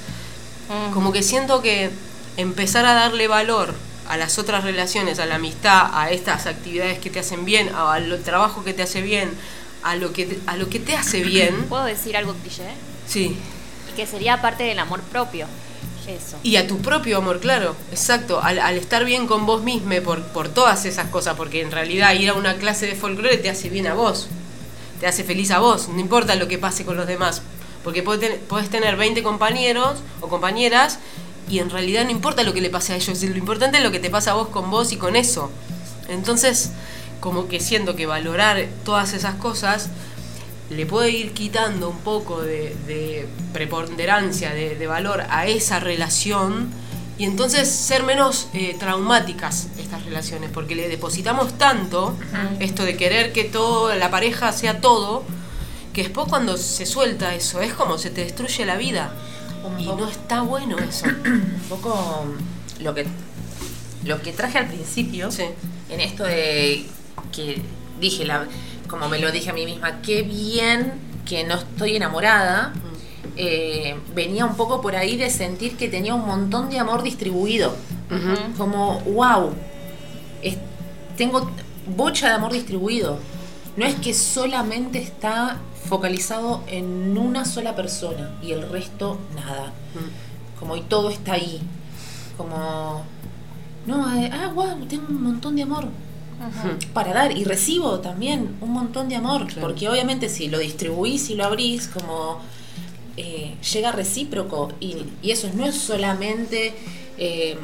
Como 0.93 1.11
que 1.11 1.21
siento 1.23 1.61
que 1.61 1.89
empezar 2.37 2.85
a 2.85 2.93
darle 2.93 3.27
valor 3.27 3.73
a 4.07 4.17
las 4.17 4.37
otras 4.39 4.63
relaciones, 4.63 5.19
a 5.19 5.25
la 5.25 5.35
amistad, 5.35 5.89
a 5.93 6.11
estas 6.11 6.45
actividades 6.45 6.99
que 6.99 7.09
te 7.09 7.19
hacen 7.19 7.45
bien, 7.45 7.69
al 7.75 8.21
trabajo 8.23 8.63
que 8.63 8.73
te 8.73 8.83
hace 8.83 9.01
bien, 9.01 9.29
a 9.83 9.95
lo 9.95 10.11
que 10.13 10.25
te, 10.25 10.39
a 10.47 10.57
lo 10.57 10.69
que 10.69 10.79
te 10.79 10.95
hace 10.95 11.23
bien, 11.23 11.65
¿Puedo 11.69 11.85
decir 11.85 12.17
algo 12.17 12.33
cliché? 12.33 12.63
sí, 13.07 13.37
Y 13.89 13.95
que 13.95 14.05
sería 14.05 14.41
parte 14.41 14.63
del 14.63 14.79
amor 14.79 15.01
propio. 15.01 15.47
Eso. 16.07 16.37
Y 16.41 16.55
a 16.55 16.67
tu 16.67 16.79
propio 16.79 17.19
amor, 17.19 17.39
claro, 17.39 17.75
exacto. 17.91 18.41
Al, 18.41 18.57
al 18.57 18.75
estar 18.75 19.05
bien 19.05 19.27
con 19.27 19.45
vos 19.45 19.61
mismo 19.61 19.93
por, 20.03 20.23
por 20.23 20.49
todas 20.49 20.85
esas 20.85 21.07
cosas, 21.09 21.35
porque 21.35 21.61
en 21.61 21.71
realidad 21.71 22.13
ir 22.15 22.29
a 22.31 22.33
una 22.33 22.55
clase 22.55 22.87
de 22.87 22.95
folclore 22.95 23.37
te 23.37 23.49
hace 23.49 23.69
bien 23.69 23.85
a 23.85 23.93
vos, 23.93 24.27
te 24.99 25.05
hace 25.05 25.23
feliz 25.23 25.51
a 25.51 25.59
vos, 25.59 25.89
no 25.89 25.99
importa 25.99 26.35
lo 26.35 26.47
que 26.47 26.57
pase 26.57 26.85
con 26.85 26.97
los 26.97 27.05
demás. 27.07 27.43
Porque 27.83 28.03
podés 28.03 28.69
tener 28.69 28.95
20 28.95 29.23
compañeros 29.23 29.99
o 30.21 30.27
compañeras 30.27 30.99
y 31.51 31.59
en 31.59 31.69
realidad 31.69 32.05
no 32.05 32.11
importa 32.11 32.43
lo 32.43 32.53
que 32.53 32.61
le 32.61 32.69
pase 32.69 32.93
a 32.93 32.95
ellos, 32.95 33.21
lo 33.21 33.37
importante 33.37 33.77
es 33.77 33.83
lo 33.83 33.91
que 33.91 33.99
te 33.99 34.09
pasa 34.09 34.31
a 34.31 34.33
vos 34.35 34.47
con 34.47 34.71
vos 34.71 34.91
y 34.93 34.97
con 34.97 35.15
eso. 35.15 35.51
Entonces, 36.07 36.71
como 37.19 37.47
que 37.47 37.59
siento 37.59 37.95
que 37.95 38.05
valorar 38.05 38.65
todas 38.85 39.13
esas 39.13 39.35
cosas 39.35 39.89
le 40.69 40.85
puede 40.85 41.09
ir 41.09 41.33
quitando 41.33 41.89
un 41.89 41.97
poco 41.99 42.41
de, 42.41 42.75
de 42.87 43.27
preponderancia, 43.51 44.51
de, 44.51 44.75
de 44.75 44.87
valor 44.87 45.25
a 45.29 45.45
esa 45.45 45.81
relación 45.81 46.69
y 47.17 47.25
entonces 47.25 47.69
ser 47.69 48.03
menos 48.03 48.47
eh, 48.53 48.75
traumáticas 48.79 49.67
estas 49.77 50.03
relaciones, 50.05 50.49
porque 50.51 50.73
le 50.73 50.87
depositamos 50.87 51.55
tanto 51.57 52.15
esto 52.59 52.83
de 52.83 52.97
querer 52.97 53.31
que 53.31 53.43
todo, 53.43 53.93
la 53.93 54.09
pareja 54.09 54.51
sea 54.53 54.81
todo, 54.81 55.23
que 55.93 56.01
después 56.01 56.27
cuando 56.29 56.57
se 56.57 56.87
suelta 56.87 57.35
eso, 57.35 57.61
es 57.61 57.73
como 57.73 57.97
se 57.97 58.09
te 58.09 58.23
destruye 58.23 58.65
la 58.65 58.75
vida. 58.75 59.13
Y 59.79 59.85
no 59.85 60.07
está 60.09 60.41
bueno 60.41 60.77
eso. 60.79 61.05
un 61.25 61.61
poco 61.69 62.25
lo 62.79 62.93
que 62.93 63.05
lo 64.05 64.19
que 64.21 64.31
traje 64.33 64.57
al 64.57 64.67
principio 64.67 65.29
Sí. 65.31 65.43
en 65.89 65.99
esto 66.01 66.23
de 66.23 66.85
que 67.31 67.61
dije 67.99 68.25
la 68.25 68.45
como 68.87 69.07
me 69.07 69.19
lo 69.19 69.31
dije 69.31 69.51
a 69.51 69.53
mí 69.53 69.65
misma 69.65 70.01
qué 70.01 70.23
bien 70.23 70.93
que 71.25 71.43
no 71.43 71.55
estoy 71.55 71.95
enamorada. 71.95 72.73
Eh, 73.37 73.95
venía 74.13 74.45
un 74.45 74.55
poco 74.55 74.81
por 74.81 74.95
ahí 74.95 75.15
de 75.15 75.29
sentir 75.29 75.77
que 75.77 75.87
tenía 75.87 76.13
un 76.13 76.25
montón 76.25 76.69
de 76.69 76.79
amor 76.79 77.01
distribuido. 77.03 77.75
Como 78.57 78.99
wow 79.01 79.53
es- 80.41 80.57
tengo 81.15 81.49
bocha 81.95 82.27
de 82.27 82.33
amor 82.33 82.51
distribuido 82.51 83.19
no 83.81 83.87
es 83.87 83.95
que 83.95 84.13
solamente 84.13 84.99
está 84.99 85.57
focalizado 85.89 86.63
en 86.67 87.17
una 87.17 87.45
sola 87.45 87.75
persona 87.75 88.37
y 88.41 88.51
el 88.51 88.69
resto 88.69 89.17
nada. 89.35 89.73
Como 90.59 90.75
y 90.77 90.81
todo 90.81 91.09
está 91.09 91.33
ahí. 91.33 91.59
Como 92.37 93.03
no 93.87 94.15
eh, 94.15 94.29
ah 94.31 94.51
wow 94.53 94.85
tengo 94.87 95.07
un 95.09 95.23
montón 95.23 95.55
de 95.55 95.63
amor 95.63 95.85
para 96.93 97.13
dar 97.13 97.35
y 97.37 97.43
recibo 97.43 97.99
también 97.99 98.55
un 98.61 98.71
montón 98.71 99.09
de 99.09 99.15
amor 99.15 99.45
Claro. 99.47 99.61
porque 99.61 99.89
obviamente 99.89 100.29
si 100.29 100.47
lo 100.49 100.59
distribuís 100.59 101.29
y 101.29 101.35
lo 101.35 101.45
abrís 101.45 101.87
como 101.87 102.39
eh, 103.17 103.55
llega 103.73 103.91
recíproco 103.91 104.71
y, 104.79 104.97
y 105.21 105.31
eso 105.31 105.49
no 105.55 105.65
es 105.65 105.75
solamente 105.75 106.73
eh, 107.17 107.57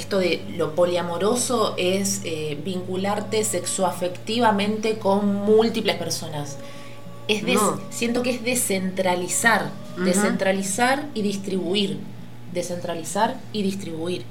esto 0.00 0.18
de 0.18 0.42
lo 0.56 0.74
poliamoroso 0.74 1.74
es 1.76 2.20
eh, 2.24 2.58
vincularte 2.64 3.44
sexoafectivamente 3.44 4.98
con 4.98 5.34
múltiples 5.34 5.96
personas 5.96 6.56
es 7.28 7.44
des- 7.44 7.54
No. 7.60 7.80
siento 7.90 8.22
que 8.22 8.30
es 8.30 8.42
descentralizar 8.44 9.70
descentralizar 10.04 11.06
y 11.14 11.22
distribuir 11.22 11.98
descentralizar 12.52 13.36
y 13.52 13.62
distribuir 13.62 14.24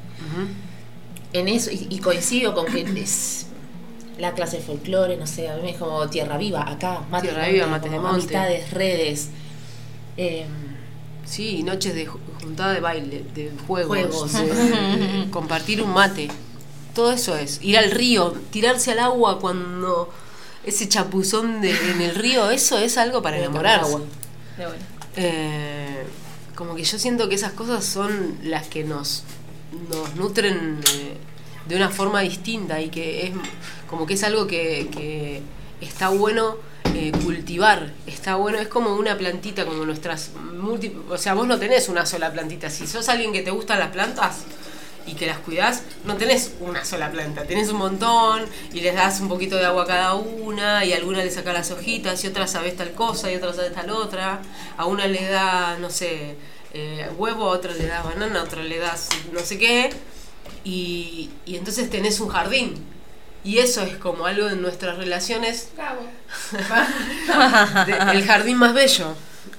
en 1.32 1.48
eso, 1.48 1.70
y, 1.72 1.88
y 1.90 2.00
coincido 2.00 2.54
con 2.56 2.66
que 2.66 2.82
es 2.82 3.46
la 4.18 4.34
clase 4.34 4.58
de 4.58 4.64
folclore, 4.64 5.16
no 5.16 5.28
sé, 5.28 5.48
a 5.48 5.56
mí 5.58 5.70
es 5.70 5.78
como 5.78 6.10
tierra 6.10 6.38
viva, 6.38 6.68
acá, 6.70 7.04
Tierra 7.22 7.48
viva, 7.48 7.68
mates 7.68 7.90
de 7.92 7.98
como 7.98 8.10
monte. 8.10 8.24
amistades, 8.36 8.72
redes, 8.72 9.30
eh, 10.18 10.46
Sí, 11.30 11.62
noches 11.64 11.94
de 11.94 12.08
ju- 12.08 12.18
juntada 12.42 12.74
de 12.74 12.80
baile, 12.80 13.24
de 13.36 13.52
juegos, 13.68 13.88
Juegos. 13.98 14.34
de- 14.34 14.46
de 15.26 15.30
compartir 15.32 15.82
un 15.82 15.94
mate. 15.94 16.30
Todo 16.96 17.12
eso 17.12 17.36
es. 17.38 17.60
Ir 17.62 17.78
al 17.78 17.92
río, 17.92 18.34
tirarse 18.52 18.92
al 18.92 19.00
agua 19.00 19.40
cuando 19.40 20.10
ese 20.64 20.90
chapuzón 20.90 21.62
de, 21.62 21.72
en 21.92 22.02
el 22.02 22.16
río, 22.16 22.50
eso 22.50 22.78
es 22.80 22.98
algo 22.98 23.22
para 23.22 23.38
de 23.38 23.44
enamorarse. 23.44 23.86
agua. 23.94 24.02
Eh, 25.16 26.04
como 26.56 26.76
que 26.76 26.84
yo 26.84 26.98
siento 27.00 27.30
que 27.30 27.36
esas 27.36 27.54
cosas 27.54 27.86
son 27.86 28.38
las 28.44 28.68
que 28.68 28.84
nos, 28.84 29.24
nos 29.90 30.16
nutren 30.16 30.80
eh, 30.94 31.18
de 31.68 31.76
una 31.76 31.90
forma 31.90 32.22
distinta 32.22 32.82
y 32.82 32.90
que 32.90 33.28
es 33.28 33.32
como 33.90 34.06
que 34.06 34.16
es 34.16 34.24
algo 34.24 34.48
que, 34.48 34.90
que 34.92 35.42
está 35.82 36.10
bueno 36.10 36.58
cultivar, 37.24 37.92
está 38.06 38.36
bueno, 38.36 38.60
es 38.60 38.68
como 38.68 38.96
una 38.96 39.18
plantita, 39.18 39.66
como 39.66 39.86
nuestras 39.86 40.32
múltiples, 40.36 41.04
o 41.10 41.18
sea, 41.18 41.34
vos 41.34 41.48
no 41.48 41.58
tenés 41.58 41.90
una 41.90 42.06
sola 42.06 42.32
plantita, 42.32 42.70
si 42.70 42.88
sos 42.88 43.10
alguien 43.10 43.32
que 43.34 43.42
te 43.42 43.52
gustan 43.52 43.80
las 43.80 43.90
plantas 43.90 44.44
y 45.06 45.14
que 45.14 45.26
las 45.26 45.40
cuidás, 45.40 45.84
no 46.06 46.16
tenés 46.18 46.54
una 46.60 46.86
sola 46.86 47.10
planta, 47.12 47.44
tenés 47.44 47.70
un 47.70 47.78
montón 47.78 48.46
y 48.74 48.82
les 48.82 48.94
das 48.94 49.20
un 49.22 49.28
poquito 49.28 49.56
de 49.56 49.66
agua 49.66 49.86
cada 49.88 50.14
una 50.14 50.86
y 50.86 50.94
alguna 50.94 51.24
le 51.24 51.32
sacas 51.32 51.54
las 51.54 51.72
hojitas 51.72 52.24
y 52.24 52.28
otra 52.28 52.48
sabes 52.48 52.76
tal 52.76 52.92
cosa 52.92 53.32
y 53.32 53.36
otra 53.36 53.54
sabes 53.54 53.74
tal 53.74 53.90
otra, 53.90 54.42
a 54.78 54.86
una 54.86 55.08
le 55.08 55.26
da, 55.26 55.78
no 55.80 55.90
sé, 55.90 56.36
eh, 56.74 57.10
huevo, 57.18 57.46
a 57.46 57.50
otra 57.50 57.74
le 57.74 57.88
das 57.88 58.04
banana, 58.04 58.42
a 58.42 58.44
otra 58.44 58.62
le 58.62 58.78
das 58.78 59.10
no 59.32 59.40
sé 59.40 59.58
qué. 59.58 59.90
Y, 60.64 61.30
y 61.46 61.56
entonces 61.56 61.90
tenés 61.90 62.20
un 62.20 62.30
jardín. 62.30 62.76
Y 63.44 63.60
eso 63.60 63.82
es 63.84 63.96
como 63.98 64.26
algo 64.26 64.48
de 64.48 64.56
nuestras 64.58 64.98
relaciones. 64.98 65.70
de- 67.86 68.12
el 68.18 68.26
jardín 68.26 68.58
más 68.58 68.74
bello. 68.74 69.14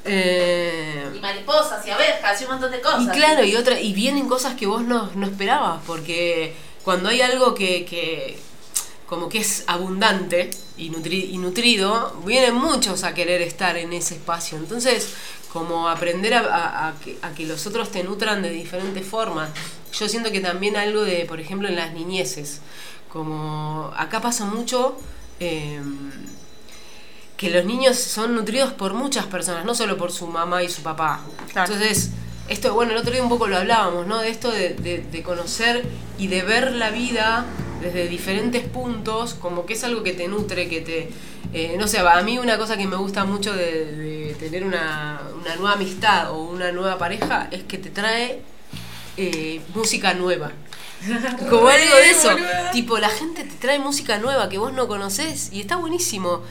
Eh, 0.05 1.05
Y 1.15 1.19
mariposas 1.21 1.87
y 1.87 1.91
abejas 1.91 2.41
y 2.41 2.45
un 2.45 2.51
montón 2.53 2.71
de 2.71 2.81
cosas. 2.81 3.03
y 3.03 3.09
claro, 3.09 3.45
y 3.45 3.57
otra, 3.57 3.81
y 3.81 3.93
vienen 3.93 4.29
cosas 4.29 4.55
que 4.55 4.67
vos 4.67 4.83
no, 4.83 5.11
no 5.15 5.27
esperabas, 5.27 5.81
porque 5.87 6.55
cuando 6.85 7.09
hay 7.09 7.21
algo 7.21 7.55
que, 7.55 7.85
que 7.85 8.39
como 9.07 9.29
que 9.29 9.39
es 9.39 9.65
abundante 9.67 10.51
y, 10.77 10.91
nutri- 10.91 11.29
y 11.31 11.39
nutrido, 11.39 12.15
vienen 12.25 12.55
muchos 12.55 13.05
a 13.05 13.15
querer 13.15 13.43
estar 13.43 13.77
en 13.77 13.93
ese 13.93 14.15
espacio. 14.15 14.57
Entonces, 14.59 15.09
como 15.53 15.89
aprender 15.89 16.35
a, 16.35 16.41
a- 16.41 16.89
a 16.89 16.95
que, 17.01 17.19
a 17.23 17.31
que 17.33 17.45
los 17.47 17.67
otros 17.67 17.91
te 17.91 18.03
nutran 18.05 18.43
de 18.43 18.51
diferentes 18.51 19.07
formas. 19.07 19.51
Yo 19.93 20.09
siento 20.09 20.31
que 20.31 20.41
también 20.41 20.77
algo 20.77 21.03
de, 21.03 21.25
por 21.27 21.41
ejemplo, 21.41 21.69
en 21.69 21.75
las 21.77 21.93
niñeces, 21.93 22.61
como 23.13 23.91
acá 23.97 24.21
pasa 24.21 24.45
mucho... 24.47 24.97
em, 25.41 26.11
que 27.37 27.51
los 27.51 27.65
niños 27.65 27.97
son 27.97 28.35
nutridos 28.35 28.73
por 28.75 28.93
muchas 28.93 29.25
personas, 29.27 29.65
no 29.65 29.75
solo 29.75 29.97
por 29.97 30.13
su 30.13 30.27
mamá 30.27 30.63
y 30.63 30.69
su 30.69 30.83
papá. 30.83 31.21
Claro. 31.53 31.73
Entonces, 31.73 32.11
esto, 32.49 32.75
bueno, 32.75 32.93
el 32.93 32.99
otro 32.99 33.13
día 33.13 33.23
un 33.23 33.31
poco 33.31 33.47
lo 33.47 33.57
hablábamos, 33.57 34.07
¿no? 34.07 34.19
De 34.19 34.29
esto 34.29 34.51
de, 34.51 34.75
de- 34.75 34.99
de 35.11 35.23
conocer 35.23 35.87
y 36.19 36.27
de 36.27 36.43
ver 36.43 36.73
la 36.73 36.91
vida 36.91 37.47
desde 37.81 38.09
diferentes 38.09 38.69
puntos, 38.69 39.33
como 39.35 39.65
que 39.65 39.73
es 39.73 39.85
algo 39.85 40.03
que 40.03 40.13
te 40.13 40.29
nutre, 40.29 40.69
que 40.69 40.83
te... 40.83 41.11
eh, 41.55 41.77
no 41.79 41.89
sé, 41.89 42.01
a 42.01 42.21
mí 42.23 42.37
una 42.39 42.59
cosa 42.59 42.77
que 42.77 42.87
me 42.87 42.97
gusta 42.97 43.25
mucho 43.25 43.55
de, 43.55 43.87
de 43.97 44.35
tener 44.39 44.63
una, 44.65 45.23
una 45.41 45.57
nueva 45.57 45.73
amistad 45.73 46.31
o 46.33 46.43
una 46.43 46.73
nueva 46.73 46.99
pareja 46.99 47.49
es 47.51 47.63
que 47.65 47.79
te 47.79 47.89
trae 47.89 48.43
eh, 49.17 49.63
música 49.75 50.13
nueva. 50.13 50.53
Como 51.51 51.69
algo 51.69 51.95
de 51.97 52.11
eso. 52.11 52.29
Tipo, 52.73 52.99
la 52.99 53.09
gente 53.09 53.45
te 53.45 53.55
trae 53.57 53.79
música 53.79 54.19
nueva 54.19 54.49
que 54.49 54.59
vos 54.59 54.73
no 54.73 54.87
conocés 54.89 55.51
y 55.53 55.61
está 55.61 55.77
buenísimo. 55.77 56.43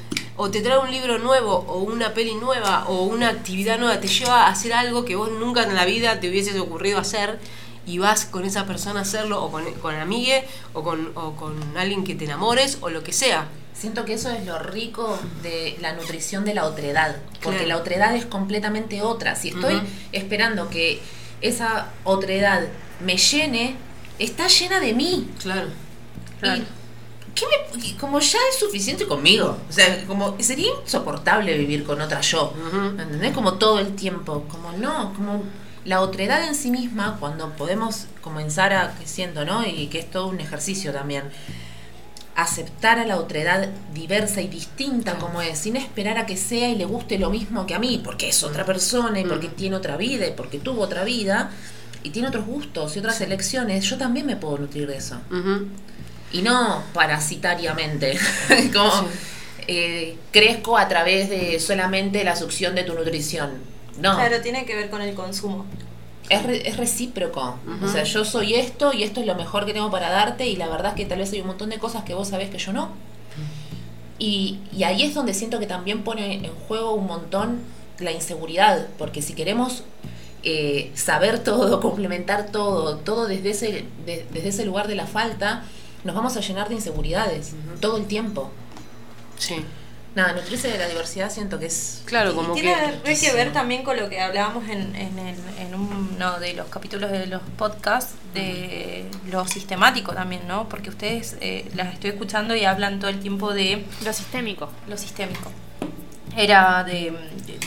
o 0.42 0.50
te 0.50 0.62
trae 0.62 0.78
un 0.78 0.90
libro 0.90 1.20
nuevo, 1.20 1.66
o 1.68 1.80
una 1.80 2.14
peli 2.14 2.34
nueva, 2.36 2.86
o 2.88 3.04
una 3.04 3.28
actividad 3.28 3.78
nueva, 3.78 4.00
te 4.00 4.08
lleva 4.08 4.46
a 4.46 4.50
hacer 4.50 4.72
algo 4.72 5.04
que 5.04 5.16
vos 5.18 5.30
nunca 5.32 5.64
en 5.64 5.76
la 5.76 5.84
vida 5.84 6.22
te 6.22 6.30
hubieses 6.30 6.58
ocurrido 6.58 6.98
hacer 6.98 7.40
y 7.86 7.98
vas 7.98 8.24
con 8.24 8.46
esa 8.46 8.66
persona 8.66 9.00
a 9.00 9.04
hacerlo, 9.04 9.44
o 9.44 9.52
con, 9.52 9.66
con 9.82 9.96
amigue, 9.96 10.46
o 10.74 10.82
con, 10.82 11.12
o 11.16 11.36
con 11.36 11.76
alguien 11.78 12.06
que 12.06 12.16
te 12.16 12.24
enamores, 12.24 12.78
o 12.80 12.90
lo 12.90 13.04
que 13.04 13.12
sea. 13.12 13.48
Siento 13.74 14.06
que 14.06 14.14
eso 14.14 14.30
es 14.30 14.46
lo 14.46 14.60
rico 14.60 15.20
de 15.44 15.78
la 15.82 15.92
nutrición 15.92 16.46
de 16.46 16.54
la 16.54 16.66
otredad, 16.66 17.18
porque 17.44 17.66
Claro. 17.66 17.68
la 17.68 17.78
otredad 17.78 18.16
es 18.16 18.26
completamente 18.26 19.02
otra. 19.02 19.36
Si 19.36 19.50
estoy 19.50 19.82
esperando 20.14 20.70
que 20.70 21.02
esa 21.42 21.90
otredad 22.06 22.62
me 23.06 23.18
llene, 23.18 23.76
está 24.20 24.48
llena 24.48 24.80
de 24.80 24.94
mí. 24.94 25.28
Claro. 25.42 25.68
Y, 26.44 26.64
¿qué 27.36 27.46
me- 27.48 27.86
y 27.86 27.94
como 27.94 28.20
ya 28.20 28.38
es 28.52 28.60
suficiente 28.60 29.08
conmigo. 29.08 29.58
O 29.70 29.72
sea, 29.72 30.06
como 30.06 30.36
sería 30.40 30.72
insoportable 30.84 31.58
vivir 31.58 31.84
con 31.84 32.00
otra 32.02 32.22
yo. 32.22 32.54
Ujú. 32.68 32.86
¿Entendés? 33.02 33.34
Como 33.34 33.54
todo 33.56 33.80
el 33.80 33.96
tiempo. 33.96 34.46
Como 34.50 34.72
no, 34.74 35.14
como 35.16 35.44
la 35.86 36.02
otredad 36.02 36.44
en 36.48 36.56
sí 36.56 36.70
misma, 36.72 37.18
cuando 37.20 37.50
podemos 37.54 38.06
comenzar 38.22 38.74
a, 38.74 38.94
que 39.00 39.08
siento, 39.08 39.46
¿no? 39.46 39.66
Y 39.66 39.88
que 39.88 40.00
es 40.00 40.12
todo 40.12 40.28
un 40.28 40.40
ejercicio 40.40 40.92
también. 40.94 41.24
Aceptar 42.36 43.00
a 43.00 43.06
la 43.06 43.18
otredad 43.18 43.68
diversa 43.94 44.42
y 44.42 44.48
distinta 44.48 45.18
como 45.18 45.42
es, 45.42 45.60
sin 45.60 45.76
esperar 45.76 46.18
a 46.18 46.26
que 46.26 46.38
sea 46.38 46.70
y 46.70 46.76
le 46.76 46.86
guste 46.86 47.20
lo 47.20 47.30
mismo 47.30 47.66
que 47.66 47.76
a 47.76 47.80
mí, 47.80 48.00
porque 48.04 48.30
es 48.30 48.44
otra 48.44 48.64
persona 48.66 49.20
y 49.20 49.26
porque 49.26 49.50
Mm. 49.50 49.56
tiene 49.56 49.76
otra 49.76 49.98
vida 49.98 50.26
y 50.26 50.32
porque 50.32 50.58
tuvo 50.58 50.84
otra 50.84 51.04
vida 51.04 51.52
y 52.04 52.10
tiene 52.12 52.28
otros 52.30 52.46
gustos 52.46 52.96
y 52.96 53.00
otras 53.00 53.20
elecciones, 53.22 53.86
yo 53.86 53.98
también 53.98 54.26
me 54.26 54.36
puedo 54.36 54.58
nutrir 54.58 54.88
de 54.88 54.98
eso 54.98 55.18
y 56.32 56.42
no 56.42 56.84
parasitariamente, 56.94 58.18
como 58.74 59.08
eh, 59.68 60.18
crezco 60.32 60.78
a 60.78 60.88
través 60.88 61.30
de 61.30 61.60
solamente 61.60 62.24
la 62.24 62.36
succión 62.36 62.76
de 62.76 62.84
tu 62.84 62.94
nutrición. 62.94 63.52
No, 64.00 64.16
Claro, 64.16 64.40
tiene 64.42 64.66
que 64.66 64.76
ver 64.76 64.90
con 64.90 65.02
el 65.02 65.14
consumo. 65.14 65.66
es, 66.30 66.44
re- 66.44 66.68
es 66.68 66.78
recíproco. 66.78 67.58
O 67.84 67.88
sea, 67.88 68.04
yo 68.04 68.24
soy 68.24 68.54
esto 68.56 68.94
y 68.94 69.04
esto 69.04 69.20
es 69.20 69.26
lo 69.28 69.36
mejor 69.36 69.66
que 69.66 69.74
tengo 69.74 69.90
para 69.92 70.10
darte 70.10 70.48
y 70.48 70.56
la 70.56 70.68
verdad 70.70 70.92
es 70.92 70.96
que 70.98 71.06
tal 71.06 71.18
vez 71.20 71.34
hay 71.34 71.42
un 71.42 71.48
montón 71.48 71.70
de 71.70 71.80
cosas 71.80 72.04
que 72.04 72.14
vos 72.14 72.28
sabés 72.30 72.50
que 72.50 72.58
yo 72.60 72.72
no. 72.72 72.90
Y, 74.18 74.60
y 74.76 74.84
ahí 74.84 75.04
es 75.04 75.14
donde 75.14 75.34
siento 75.34 75.60
que 75.60 75.66
también 75.68 76.04
pone 76.04 76.36
en 76.36 76.54
juego 76.68 76.94
un 76.94 77.08
montón 77.08 77.60
la 78.00 78.12
inseguridad, 78.12 78.88
porque 78.98 79.22
si 79.22 79.34
queremos 79.34 79.84
eh, 80.44 80.92
saber 80.96 81.40
todo, 81.44 81.80
complementar 81.82 82.48
todo, 82.52 82.98
todo 82.98 83.28
desde 83.28 83.50
ese, 83.52 83.86
de- 84.06 84.26
desde 84.32 84.50
ese 84.50 84.66
lugar 84.66 84.88
de 84.88 84.96
la 84.96 85.06
falta, 85.08 85.64
nos 86.04 86.16
vamos 86.16 86.36
a 86.38 86.42
llenar 86.42 86.70
de 86.70 86.76
inseguridades 86.76 87.54
todo 87.82 87.98
el 87.98 88.06
tiempo. 88.06 88.52
Sí. 89.38 89.64
Nada, 90.16 90.34
nutrirse 90.34 90.70
de 90.70 90.78
la 90.80 90.88
diversidad 90.88 91.30
siento 91.32 91.60
que 91.60 91.68
es... 91.68 92.02
Claro, 92.06 92.34
como 92.34 92.54
Tiene 92.54 92.74
que. 93.04 93.32
ver 93.34 93.54
también 93.54 93.84
con 93.84 93.96
lo 93.96 94.10
que 94.10 94.20
hablábamos 94.20 94.68
en, 94.68 94.96
en, 94.96 95.20
el- 95.20 95.38
en 95.60 95.76
uno 95.76 96.40
de 96.40 96.54
los 96.56 96.68
capítulos 96.68 97.12
de 97.12 97.28
los 97.28 97.42
podcasts, 97.58 98.14
de 98.34 99.06
lo 99.30 99.46
sistemático 99.48 100.14
también, 100.14 100.48
¿no? 100.48 100.68
Porque 100.68 100.90
ustedes 100.90 101.38
eh, 101.42 101.70
las 101.76 101.94
estoy 101.94 102.10
escuchando 102.10 102.56
y 102.56 102.66
hablan 102.66 103.00
todo 103.00 103.12
el 103.12 103.20
tiempo 103.20 103.54
de 103.54 103.86
Lo 104.04 104.12
sistémico. 104.12 104.70
lo 104.88 104.98
sistémico. 104.98 105.52
Era 106.38 106.84
de, 106.84 107.12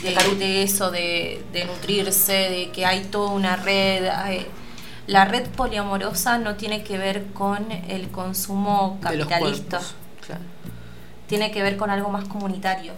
de, 0.02 0.10
de- 0.14 0.34
de 0.36 0.62
eso, 0.62 0.90
de, 0.90 1.42
de 1.52 1.64
nutrirse, 1.64 2.32
de 2.32 2.70
que 2.72 2.86
hay 2.86 3.04
toda 3.04 3.30
una 3.32 3.56
red. 3.56 4.06
hay- 4.08 4.46
la 5.06 5.24
red 5.24 5.48
poliamorosa 5.48 6.38
no 6.38 6.54
tiene 6.54 6.84
que 6.84 6.96
ver 6.96 7.24
con 7.34 7.70
el 7.88 8.08
consumo 8.10 8.98
capitalista, 9.02 9.78
cuerpos. 9.78 9.94
Claro. 10.24 10.42
tiene 11.26 11.50
que 11.50 11.60
ver 11.62 11.76
con 11.76 11.90
algo 11.90 12.08
más 12.08 12.28
comunitario. 12.28 12.92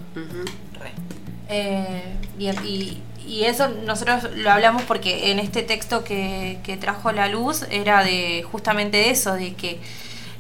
Eh, 1.48 2.02
y, 2.38 2.48
y- 2.66 3.02
y 3.26 3.44
eso 3.44 3.68
nosotros 3.68 4.24
lo 4.36 4.50
hablamos 4.50 4.82
porque 4.82 5.30
en 5.30 5.38
este 5.38 5.62
texto 5.62 6.04
que, 6.04 6.58
que 6.62 6.76
trajo 6.76 7.10
la 7.12 7.26
luz 7.28 7.64
era 7.70 8.04
de 8.04 8.44
justamente 8.50 9.08
eso, 9.10 9.32
de 9.34 9.54
que 9.54 9.80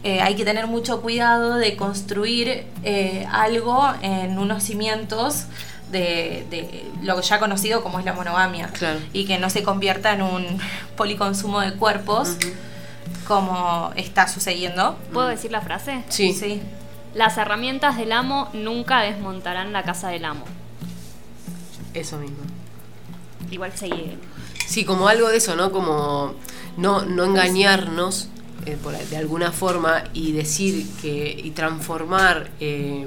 eh, 0.04 0.20
hay 0.20 0.36
que 0.36 0.44
tener 0.44 0.66
mucho 0.68 1.00
cuidado 1.00 1.54
de 1.56 1.76
construir 1.76 2.66
eh, 2.84 3.26
algo 3.32 3.92
en 4.02 4.38
unos 4.38 4.62
cimientos 4.62 5.44
de, 5.90 6.46
de 6.50 6.84
lo 7.02 7.20
ya 7.20 7.38
conocido 7.38 7.82
como 7.82 7.98
es 7.98 8.04
la 8.04 8.12
monogamia 8.12 8.68
Claro. 8.68 9.00
y 9.12 9.24
que 9.26 9.38
no 9.38 9.48
se 9.50 9.62
convierta 9.62 10.12
en 10.12 10.22
un 10.22 10.58
policonsumo 10.96 11.60
de 11.60 11.74
cuerpos 11.74 12.36
como 13.26 13.90
está 13.96 14.28
sucediendo. 14.28 14.98
¿Puedo 15.12 15.28
decir 15.28 15.50
la 15.50 15.60
frase? 15.62 16.04
Sí. 16.08 16.32
Sí. 16.32 16.60
Las 17.14 17.38
herramientas 17.38 17.96
del 17.96 18.12
amo 18.12 18.48
nunca 18.52 19.00
desmontarán 19.00 19.72
la 19.72 19.82
casa 19.84 20.08
del 20.08 20.24
amo. 20.24 20.44
Eso 21.94 22.18
mismo. 22.18 22.38
Igual 23.50 23.72
seguí. 23.76 24.18
Sí, 24.66 24.84
como 24.84 25.06
algo 25.08 25.28
de 25.28 25.36
eso, 25.36 25.54
¿no? 25.54 25.70
Como 25.70 26.34
no, 26.76 27.04
no 27.04 27.24
engañarnos 27.24 28.28
eh, 28.66 28.76
por, 28.82 28.96
de 28.96 29.16
alguna 29.16 29.52
forma 29.52 30.04
y 30.12 30.32
decir 30.32 30.86
que. 31.00 31.40
y 31.42 31.50
transformar. 31.50 32.50
eh, 32.60 33.06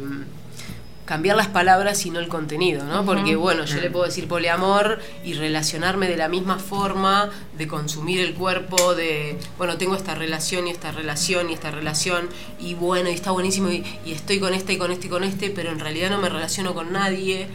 cambiar 1.06 1.38
las 1.38 1.48
palabras 1.48 2.06
y 2.06 2.12
no 2.12 2.20
el 2.20 2.28
contenido, 2.28 2.84
¿no? 2.84 3.06
Porque 3.06 3.38
bueno, 3.38 3.64
yo 3.64 3.80
le 3.80 3.90
puedo 3.90 4.04
decir 4.06 4.28
poliamor 4.28 5.00
y 5.24 5.36
relacionarme 5.36 6.10
de 6.10 6.18
la 6.18 6.28
misma 6.28 6.60
forma, 6.60 7.30
de 7.58 7.66
consumir 7.66 8.20
el 8.20 8.34
cuerpo, 8.34 8.94
de, 8.94 9.40
bueno, 9.58 9.78
tengo 9.78 9.96
esta 9.96 10.16
relación 10.16 10.68
y 10.68 10.72
esta 10.72 10.92
relación 10.92 11.50
y 11.50 11.54
esta 11.54 11.72
relación, 11.72 12.28
y 12.60 12.74
bueno, 12.74 13.10
y 13.10 13.14
está 13.14 13.32
buenísimo, 13.32 13.70
y, 13.70 13.86
y 14.06 14.12
estoy 14.12 14.42
con 14.42 14.54
este 14.54 14.74
y 14.74 14.78
con 14.78 14.92
este 14.92 15.08
y 15.08 15.10
con 15.10 15.24
este, 15.24 15.50
pero 15.50 15.72
en 15.72 15.80
realidad 15.80 16.10
no 16.10 16.18
me 16.18 16.28
relaciono 16.28 16.74
con 16.74 16.92
nadie 16.92 17.48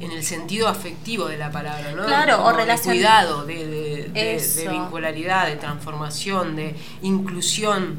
en 0.00 0.12
el 0.12 0.22
sentido 0.22 0.68
afectivo 0.68 1.26
de 1.26 1.36
la 1.38 1.50
palabra, 1.50 1.92
¿no? 1.92 2.04
Claro, 2.06 2.40
o 2.44 2.52
Como 2.52 2.64
de 2.64 2.78
cuidado, 2.78 3.44
de, 3.44 3.54
de- 3.66 4.02
de- 4.04 4.08
de 4.10 4.34
Eso. 4.36 4.70
vincularidad, 4.70 5.46
de 5.46 5.56
transformación, 5.56 6.54
de 6.56 6.76
inclusión. 7.02 7.98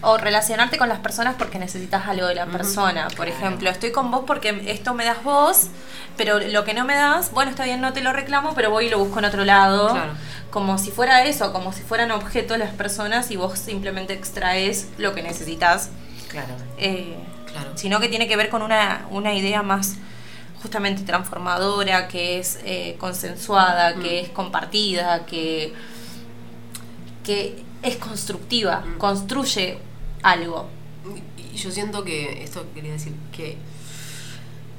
O 0.00 0.16
relacionarte 0.16 0.78
con 0.78 0.88
las 0.88 1.00
personas 1.00 1.34
porque 1.36 1.58
necesitas 1.58 2.06
algo 2.06 2.26
de 2.28 2.36
la 2.36 2.46
persona. 2.46 3.08
Por 3.16 3.26
ejemplo, 3.26 3.68
estoy 3.68 3.90
con 3.90 4.12
vos 4.12 4.22
porque 4.26 4.62
esto 4.66 4.94
me 4.94 5.04
das 5.04 5.24
vos, 5.24 5.68
pero 6.16 6.38
lo 6.38 6.64
que 6.64 6.72
no 6.72 6.84
me 6.84 6.94
das, 6.94 7.32
bueno, 7.32 7.50
está 7.50 7.64
bien, 7.64 7.80
no 7.80 7.92
te 7.92 8.00
lo 8.00 8.12
reclamo, 8.12 8.54
pero 8.54 8.70
voy 8.70 8.86
y 8.86 8.90
lo 8.90 8.98
busco 9.00 9.18
en 9.18 9.24
otro 9.24 9.44
lado. 9.44 9.88
Claro. 9.90 10.12
Como 10.50 10.78
si 10.78 10.92
fuera 10.92 11.24
eso, 11.24 11.52
como 11.52 11.72
si 11.72 11.82
fueran 11.82 12.12
objetos 12.12 12.58
las 12.58 12.72
personas 12.74 13.30
y 13.32 13.36
vos 13.36 13.58
simplemente 13.58 14.12
extraes 14.12 14.88
lo 14.98 15.14
que 15.14 15.22
necesitas. 15.22 15.90
Claro. 16.28 16.54
Eh, 16.78 17.16
Claro. 17.50 17.70
Sino 17.76 17.98
que 17.98 18.08
tiene 18.10 18.28
que 18.28 18.36
ver 18.36 18.50
con 18.50 18.60
una, 18.60 19.06
una 19.10 19.32
idea 19.32 19.62
más 19.62 19.94
justamente 20.62 21.02
transformadora, 21.02 22.08
que 22.08 22.38
es 22.38 22.58
eh, 22.64 22.96
consensuada, 22.98 23.94
que 23.94 24.20
es 24.20 24.28
compartida, 24.30 25.26
que, 25.26 25.72
que 27.24 27.62
es 27.82 27.96
constructiva, 27.96 28.84
construye 28.98 29.78
algo. 30.22 30.68
Y 31.36 31.56
yo 31.56 31.70
siento 31.70 32.04
que, 32.04 32.42
esto 32.42 32.66
quería 32.74 32.92
decir, 32.92 33.14
que 33.32 33.56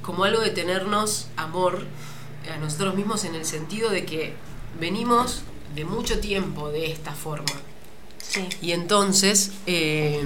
como 0.02 0.24
algo 0.24 0.40
de 0.40 0.50
tenernos 0.50 1.28
amor 1.36 1.86
a 2.52 2.58
nosotros 2.58 2.94
mismos 2.94 3.24
en 3.24 3.34
el 3.34 3.44
sentido 3.44 3.90
de 3.90 4.04
que 4.04 4.34
venimos 4.78 5.42
de 5.74 5.84
mucho 5.84 6.20
tiempo 6.20 6.70
de 6.70 6.90
esta 6.90 7.12
forma. 7.12 7.52
Sí. 8.18 8.48
Y 8.60 8.72
entonces, 8.72 9.52
eh, 9.66 10.22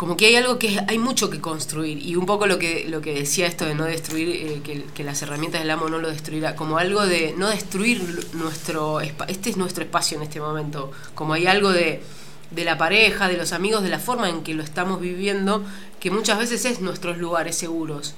como 0.00 0.16
que 0.16 0.24
hay 0.24 0.36
algo 0.36 0.58
que 0.58 0.80
hay 0.88 0.98
mucho 0.98 1.28
que 1.28 1.42
construir. 1.42 1.98
Y 2.02 2.16
un 2.16 2.24
poco 2.24 2.46
lo 2.46 2.58
que, 2.58 2.86
lo 2.88 3.02
que 3.02 3.12
decía 3.12 3.46
esto 3.46 3.66
de 3.66 3.74
no 3.74 3.84
destruir, 3.84 4.30
eh, 4.30 4.82
que, 4.94 5.04
las 5.04 5.20
herramientas 5.20 5.60
del 5.60 5.70
amo 5.70 5.90
no 5.90 5.98
lo 5.98 6.08
destruirá, 6.08 6.56
como 6.56 6.78
algo 6.78 7.04
de 7.04 7.34
no 7.36 7.50
destruir 7.50 8.00
nuestro 8.32 9.02
este 9.02 9.50
es 9.50 9.58
nuestro 9.58 9.84
espacio 9.84 10.16
en 10.16 10.22
este 10.22 10.40
momento. 10.40 10.90
Como 11.14 11.34
hay 11.34 11.46
algo 11.46 11.70
de, 11.70 12.02
de 12.50 12.64
la 12.64 12.78
pareja, 12.78 13.28
de 13.28 13.36
los 13.36 13.52
amigos, 13.52 13.82
de 13.82 13.90
la 13.90 13.98
forma 13.98 14.30
en 14.30 14.42
que 14.42 14.54
lo 14.54 14.62
estamos 14.62 15.02
viviendo, 15.02 15.62
que 16.00 16.10
muchas 16.10 16.38
veces 16.38 16.64
es 16.64 16.80
nuestros 16.80 17.18
lugares 17.18 17.56
seguros. 17.56 18.14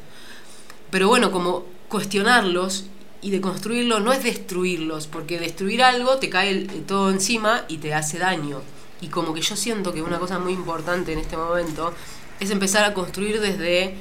Pero 0.93 1.09
bueno, 1.09 1.33
como 1.33 1.65
cuestionarlos 1.89 2.85
y 3.23 3.31
de 3.31 3.41
construirlos 3.41 4.01
no 4.01 4.13
es 4.13 4.23
destruirlos, 4.23 5.09
porque 5.09 5.41
destruir 5.41 5.83
algo 5.83 6.19
te 6.19 6.31
cae 6.31 6.51
el- 6.51 6.69
todo 6.87 7.11
encima 7.11 7.65
y 7.67 7.79
te 7.79 7.93
hace 7.93 8.19
daño. 8.19 8.61
Y 9.03 9.09
como 9.09 9.35
que 9.35 9.43
yo 9.43 9.57
siento 9.57 9.93
que 9.93 10.01
una 10.01 10.19
cosa 10.19 10.39
muy 10.39 10.55
importante 10.55 11.13
en 11.13 11.19
este 11.19 11.37
momento 11.37 11.93
es 12.41 12.51
empezar 12.51 12.85
a 12.85 12.95
construir 12.95 13.41
desde 13.41 13.95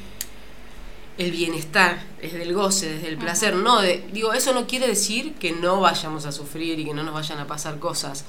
el 1.17 1.31
bienestar, 1.31 2.03
desde 2.21 2.43
el 2.43 2.53
goce, 2.53 2.93
desde 2.93 3.07
el 3.09 3.17
placer. 3.17 3.55
No, 3.55 3.81
de, 3.81 4.07
digo, 4.13 4.31
eso 4.33 4.53
no 4.53 4.67
quiere 4.67 4.87
decir 4.87 5.33
que 5.35 5.51
no 5.51 5.81
vayamos 5.81 6.25
a 6.25 6.31
sufrir 6.31 6.79
y 6.79 6.85
que 6.85 6.93
no 6.93 7.03
nos 7.03 7.13
vayan 7.13 7.39
a 7.39 7.47
pasar 7.47 7.79
cosas, 7.79 8.25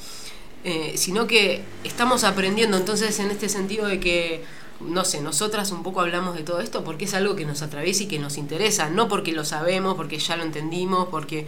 eh, 0.64 0.94
sino 0.96 1.26
que 1.26 1.62
estamos 1.84 2.24
aprendiendo. 2.24 2.76
Entonces, 2.76 3.18
en 3.20 3.30
este 3.30 3.48
sentido 3.48 3.86
de 3.86 4.00
que, 4.00 4.44
no 4.80 5.04
sé, 5.04 5.20
nosotras 5.20 5.70
un 5.72 5.82
poco 5.82 6.00
hablamos 6.00 6.34
de 6.34 6.42
todo 6.42 6.60
esto 6.60 6.84
porque 6.84 7.04
es 7.04 7.14
algo 7.14 7.36
que 7.36 7.44
nos 7.44 7.62
atraviesa 7.62 8.04
y 8.04 8.06
que 8.08 8.18
nos 8.18 8.36
interesa, 8.36 8.88
no 8.88 9.08
porque 9.08 9.32
lo 9.32 9.44
sabemos, 9.44 9.94
porque 9.94 10.18
ya 10.18 10.36
lo 10.36 10.42
entendimos, 10.42 11.08
porque 11.08 11.46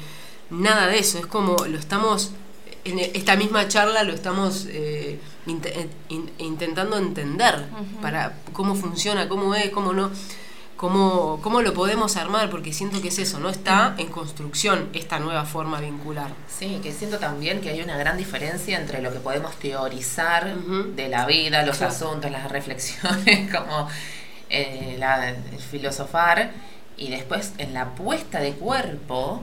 nada 0.50 0.86
de 0.86 0.98
eso, 0.98 1.18
es 1.18 1.26
como 1.26 1.56
lo 1.66 1.78
estamos, 1.78 2.32
en 2.84 2.98
esta 2.98 3.36
misma 3.36 3.66
charla 3.68 4.02
lo 4.04 4.12
estamos 4.12 4.66
eh, 4.68 5.18
inte- 5.46 5.88
in- 6.08 6.30
intentando 6.38 6.96
entender 6.98 7.64
para 8.02 8.34
cómo 8.52 8.74
funciona, 8.74 9.28
cómo 9.28 9.54
es, 9.54 9.70
cómo 9.70 9.92
no. 9.92 10.10
cómo, 10.76 11.38
cómo 11.42 11.62
lo 11.62 11.72
podemos 11.72 12.16
armar, 12.16 12.50
porque 12.50 12.72
siento 12.72 13.00
que 13.00 13.08
es 13.08 13.18
eso, 13.18 13.38
no 13.38 13.48
está 13.48 13.94
en 13.96 14.08
construcción 14.08 14.88
esta 14.92 15.18
nueva 15.18 15.44
forma 15.44 15.80
vincular. 15.80 16.30
Sí, 16.58 16.80
que 16.82 16.92
siento 16.92 17.18
también 17.18 17.60
que 17.62 17.70
hay 17.70 17.80
una 17.80 17.96
gran 17.96 18.16
diferencia 18.18 18.78
entre 18.78 19.00
lo 19.00 19.10
que 19.12 19.20
podemos 19.20 19.54
teorizar 19.56 20.54
Ujú. 20.58 20.92
de 20.94 21.08
la 21.08 21.24
vida, 21.26 21.64
los 21.64 21.78
Claro. 21.78 21.92
asuntos, 21.92 22.30
las 22.30 22.50
reflexiones, 22.50 23.50
como 23.54 23.88
eh, 24.50 24.96
la- 24.98 25.30
el 25.30 25.58
filosofar, 25.70 26.50
y 26.98 27.08
después 27.08 27.52
en 27.58 27.72
la 27.72 27.94
puesta 27.94 28.40
de 28.40 28.52
cuerpo 28.52 29.42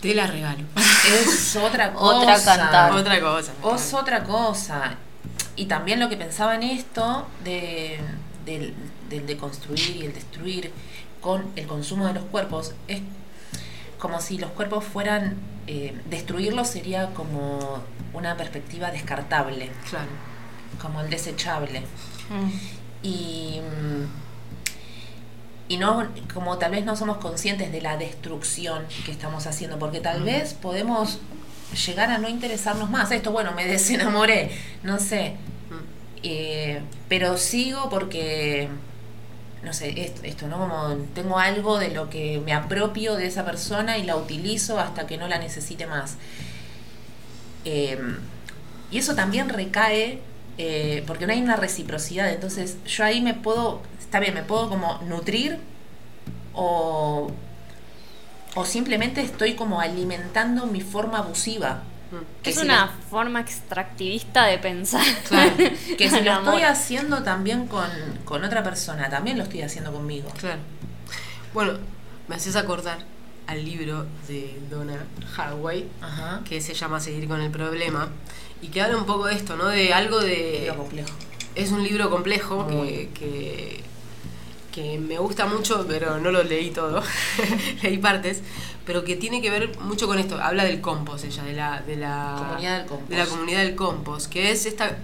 Te 0.00 0.14
la 0.14 0.26
regalo. 0.26 0.64
es 1.06 1.56
otra 1.56 1.92
cosa. 1.94 2.16
Otra 2.16 2.42
cantar. 2.44 2.92
Otra 2.92 3.20
cosa. 3.20 3.52
Es 3.74 3.94
otra 3.94 4.24
cosa. 4.24 4.94
Y 5.56 5.66
también 5.66 6.00
lo 6.00 6.08
que 6.08 6.16
pensaba 6.16 6.54
en 6.54 6.62
esto 6.62 7.26
de, 7.44 8.00
del, 8.46 8.74
del 9.10 9.26
deconstruir 9.26 9.96
y 9.96 10.06
el 10.06 10.14
destruir 10.14 10.72
con 11.20 11.50
el 11.56 11.66
consumo 11.66 12.06
de 12.06 12.14
los 12.14 12.24
cuerpos 12.24 12.72
es 12.88 13.02
como 13.98 14.20
si 14.22 14.38
los 14.38 14.50
cuerpos 14.52 14.84
fueran 14.84 15.36
eh, 15.66 15.94
destruirlos 16.06 16.68
sería 16.68 17.10
como 17.12 17.82
una 18.14 18.36
perspectiva 18.36 18.90
descartable, 18.90 19.70
Claro. 19.90 20.08
como 20.80 21.02
el 21.02 21.10
desechable. 21.10 21.80
Mm. 22.30 22.50
Y, 23.02 23.60
mm, 23.60 24.29
y 25.70 25.76
no, 25.76 26.08
como 26.34 26.58
tal 26.58 26.72
vez 26.72 26.84
no 26.84 26.96
somos 26.96 27.18
conscientes 27.18 27.70
de 27.70 27.80
la 27.80 27.96
destrucción 27.96 28.82
que 29.06 29.12
estamos 29.12 29.46
haciendo, 29.46 29.78
porque 29.78 30.00
tal 30.00 30.24
vez 30.24 30.52
podemos 30.52 31.20
llegar 31.86 32.10
a 32.10 32.18
no 32.18 32.28
interesarnos 32.28 32.90
más. 32.90 33.12
Esto, 33.12 33.30
bueno, 33.30 33.52
me 33.52 33.64
desenamoré, 33.68 34.50
no 34.82 34.98
sé. 34.98 35.36
Eh, 36.24 36.80
pero 37.08 37.38
sigo 37.38 37.88
porque, 37.88 38.68
no 39.62 39.72
sé, 39.72 40.02
esto, 40.02 40.22
esto, 40.24 40.48
¿no? 40.48 40.58
Como 40.58 40.96
tengo 41.14 41.38
algo 41.38 41.78
de 41.78 41.90
lo 41.90 42.10
que 42.10 42.42
me 42.44 42.52
apropio 42.52 43.14
de 43.14 43.28
esa 43.28 43.44
persona 43.44 43.96
y 43.96 44.02
la 44.02 44.16
utilizo 44.16 44.80
hasta 44.80 45.06
que 45.06 45.18
no 45.18 45.28
la 45.28 45.38
necesite 45.38 45.86
más. 45.86 46.16
Eh, 47.64 47.96
y 48.90 48.98
eso 48.98 49.14
también 49.14 49.48
recae, 49.48 50.18
eh, 50.58 51.04
porque 51.06 51.28
no 51.28 51.32
hay 51.32 51.40
una 51.40 51.54
reciprocidad, 51.54 52.28
entonces 52.28 52.76
yo 52.84 53.04
ahí 53.04 53.20
me 53.20 53.34
puedo, 53.34 53.82
está 54.10 54.18
bien, 54.18 54.34
me 54.34 54.42
puedo 54.42 54.68
como 54.68 54.98
nutrir 55.06 55.56
o, 56.52 57.30
o 58.56 58.64
simplemente 58.64 59.20
estoy 59.20 59.54
como 59.54 59.80
alimentando 59.80 60.66
mi 60.66 60.80
forma 60.80 61.18
abusiva. 61.18 61.84
Que 62.42 62.50
Es 62.50 62.56
si 62.56 62.64
una 62.64 62.86
lo- 62.86 62.92
forma 63.08 63.40
extractivista 63.40 64.46
de 64.46 64.58
pensar. 64.58 65.04
Claro, 65.28 65.54
que 65.96 66.10
si 66.10 66.20
lo 66.24 66.32
amor. 66.32 66.54
estoy 66.54 66.62
haciendo 66.68 67.22
también 67.22 67.68
con, 67.68 67.86
con 68.24 68.42
otra 68.44 68.64
persona, 68.64 69.08
también 69.08 69.38
lo 69.38 69.44
estoy 69.44 69.62
haciendo 69.62 69.92
conmigo. 69.92 70.28
Claro. 70.40 70.58
Bueno, 71.54 71.74
me 72.26 72.34
haces 72.34 72.56
acordar 72.56 72.98
al 73.46 73.64
libro 73.64 74.06
de 74.26 74.58
Donna 74.70 74.96
Haraway, 75.36 75.88
Ajá. 76.02 76.40
que 76.44 76.60
se 76.60 76.74
llama 76.74 76.98
Seguir 76.98 77.28
con 77.28 77.40
el 77.40 77.50
problema, 77.52 78.08
y 78.60 78.68
que 78.68 78.82
habla 78.82 78.96
un 78.96 79.06
poco 79.06 79.26
de 79.26 79.34
esto, 79.34 79.56
¿no? 79.56 79.66
De 79.68 79.94
algo 79.94 80.18
de... 80.18 80.64
Lo 80.66 80.76
complejo. 80.76 81.10
Es 81.54 81.70
un 81.72 81.82
libro 81.82 82.10
complejo 82.10 82.66
que, 82.68 83.82
que 84.72 84.98
me 84.98 85.18
gusta 85.18 85.46
mucho, 85.46 85.84
pero 85.88 86.18
no 86.18 86.30
lo 86.30 86.42
leí 86.42 86.70
todo, 86.70 87.02
leí 87.82 87.98
partes, 87.98 88.42
pero 88.86 89.04
que 89.04 89.16
tiene 89.16 89.42
que 89.42 89.50
ver 89.50 89.78
mucho 89.80 90.06
con 90.06 90.18
esto. 90.18 90.40
Habla 90.40 90.64
del 90.64 90.80
compost 90.80 91.24
ella, 91.24 91.42
de 91.42 91.52
la, 91.52 91.80
de 91.82 91.96
la 91.96 92.36
Comunidad 92.38 92.78
del 92.78 92.86
compost. 92.86 93.10
De 93.10 93.16
la 93.16 93.26
comunidad 93.26 93.58
del 93.60 93.74
compost, 93.74 94.32
que 94.32 94.50
es 94.50 94.66
esta, 94.66 94.96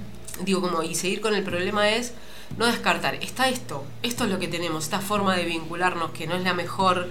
digo, 0.43 0.61
como, 0.61 0.83
y 0.83 0.95
seguir 0.95 1.21
con 1.21 1.35
el 1.35 1.43
problema 1.43 1.91
es 1.91 2.13
no 2.57 2.67
descartar, 2.67 3.17
está 3.17 3.49
esto, 3.49 3.85
esto 4.03 4.25
es 4.25 4.31
lo 4.31 4.39
que 4.39 4.49
tenemos, 4.49 4.85
esta 4.85 5.01
forma 5.01 5.37
de 5.37 5.45
vincularnos 5.45 6.11
que 6.13 6.27
no 6.27 6.37
es 6.37 6.45
la 6.45 6.55
mejor, 6.55 7.09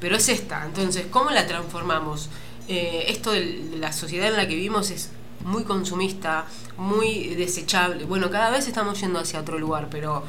pero 0.00 0.16
es 0.16 0.28
esta. 0.28 0.64
Entonces, 0.64 1.06
¿cómo 1.10 1.30
la 1.30 1.46
transformamos? 1.46 2.28
Eh, 2.68 3.06
esto 3.08 3.32
de 3.32 3.76
la 3.78 3.92
sociedad 3.92 4.28
en 4.28 4.36
la 4.36 4.46
que 4.46 4.54
vivimos 4.54 4.90
es 4.90 5.10
muy 5.44 5.64
consumista, 5.64 6.46
muy 6.76 7.34
desechable. 7.34 8.04
Bueno, 8.04 8.30
cada 8.30 8.50
vez 8.50 8.66
estamos 8.66 9.00
yendo 9.00 9.20
hacia 9.20 9.40
otro 9.40 9.58
lugar, 9.58 9.88
pero 9.90 10.24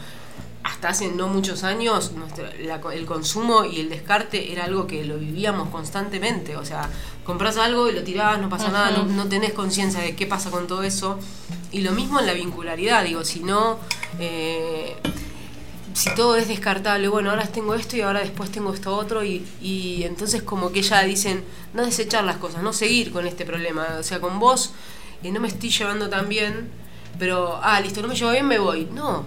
hasta 0.66 0.90
hace 0.90 1.08
no 1.10 1.28
muchos 1.28 1.64
años 1.64 2.12
nuestro- 2.14 2.48
la 2.62 2.82
co- 2.82 2.92
el 2.92 3.06
consumo 3.06 3.64
y 3.66 3.80
el 3.82 3.88
descarte 3.90 4.52
era 4.52 4.66
algo 4.66 4.88
que 4.88 5.06
lo 5.06 5.18
vivíamos 5.18 5.70
constantemente. 5.70 6.58
O 6.58 6.66
sea, 6.66 6.90
compras 7.24 7.58
algo 7.58 7.88
y 7.90 7.94
lo 7.94 8.04
tirabas, 8.04 8.40
no 8.42 8.50
pasa 8.50 8.70
nada, 8.72 8.90
no, 8.92 9.06
no 9.06 9.28
tenés 9.28 9.54
conciencia 9.54 10.02
de 10.02 10.16
qué 10.16 10.26
pasa 10.26 10.50
con 10.50 10.66
todo 10.68 10.82
eso. 10.84 11.20
Y 11.72 11.82
lo 11.82 11.92
mismo 11.92 12.20
en 12.20 12.26
la 12.26 12.34
vincularidad, 12.34 13.04
digo, 13.04 13.24
si 13.24 13.40
no... 13.42 13.78
eh, 14.20 14.96
si 15.94 16.14
todo 16.14 16.36
es 16.36 16.50
descartable, 16.50 17.08
bueno, 17.08 17.30
ahora 17.30 17.48
tengo 17.48 17.74
esto 17.74 17.96
y 17.96 18.02
ahora 18.02 18.20
después 18.20 18.52
tengo 18.52 18.74
esto 18.74 18.94
otro, 18.94 19.24
y, 19.24 19.48
y 19.62 20.04
entonces 20.04 20.42
como 20.44 20.74
que 20.74 20.82
ya 20.82 21.02
dicen, 21.04 21.42
no 21.74 21.86
desechar 21.86 22.26
las 22.26 22.36
cosas, 22.36 22.62
no 22.64 22.74
seguir 22.74 23.14
con 23.14 23.26
este 23.26 23.46
problema, 23.46 23.88
o 23.98 24.04
sea, 24.04 24.20
con 24.20 24.38
vos 24.38 24.74
eh, 25.24 25.32
no 25.32 25.40
me 25.40 25.48
estoy 25.48 25.70
llevando 25.70 26.10
tan 26.10 26.28
bien, 26.28 26.68
pero, 27.18 27.62
ah, 27.64 27.80
listo, 27.80 28.02
no 28.02 28.10
me 28.10 28.16
llevo 28.16 28.32
bien, 28.32 28.46
me 28.46 28.60
voy. 28.60 28.90
No, 28.94 29.24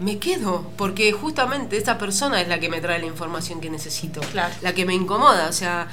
me 0.00 0.18
quedo, 0.18 0.70
porque 0.76 1.12
justamente 1.12 1.76
esa 1.76 1.98
persona 1.98 2.40
es 2.40 2.48
la 2.48 2.60
que 2.60 2.68
me 2.68 2.80
trae 2.80 2.98
la 3.00 3.06
información 3.06 3.60
que 3.60 3.68
necesito, 3.70 4.20
Claro. 4.32 4.54
la 4.62 4.72
que 4.72 4.84
me 4.86 4.94
incomoda, 4.94 5.48
o 5.48 5.52
sea, 5.52 5.88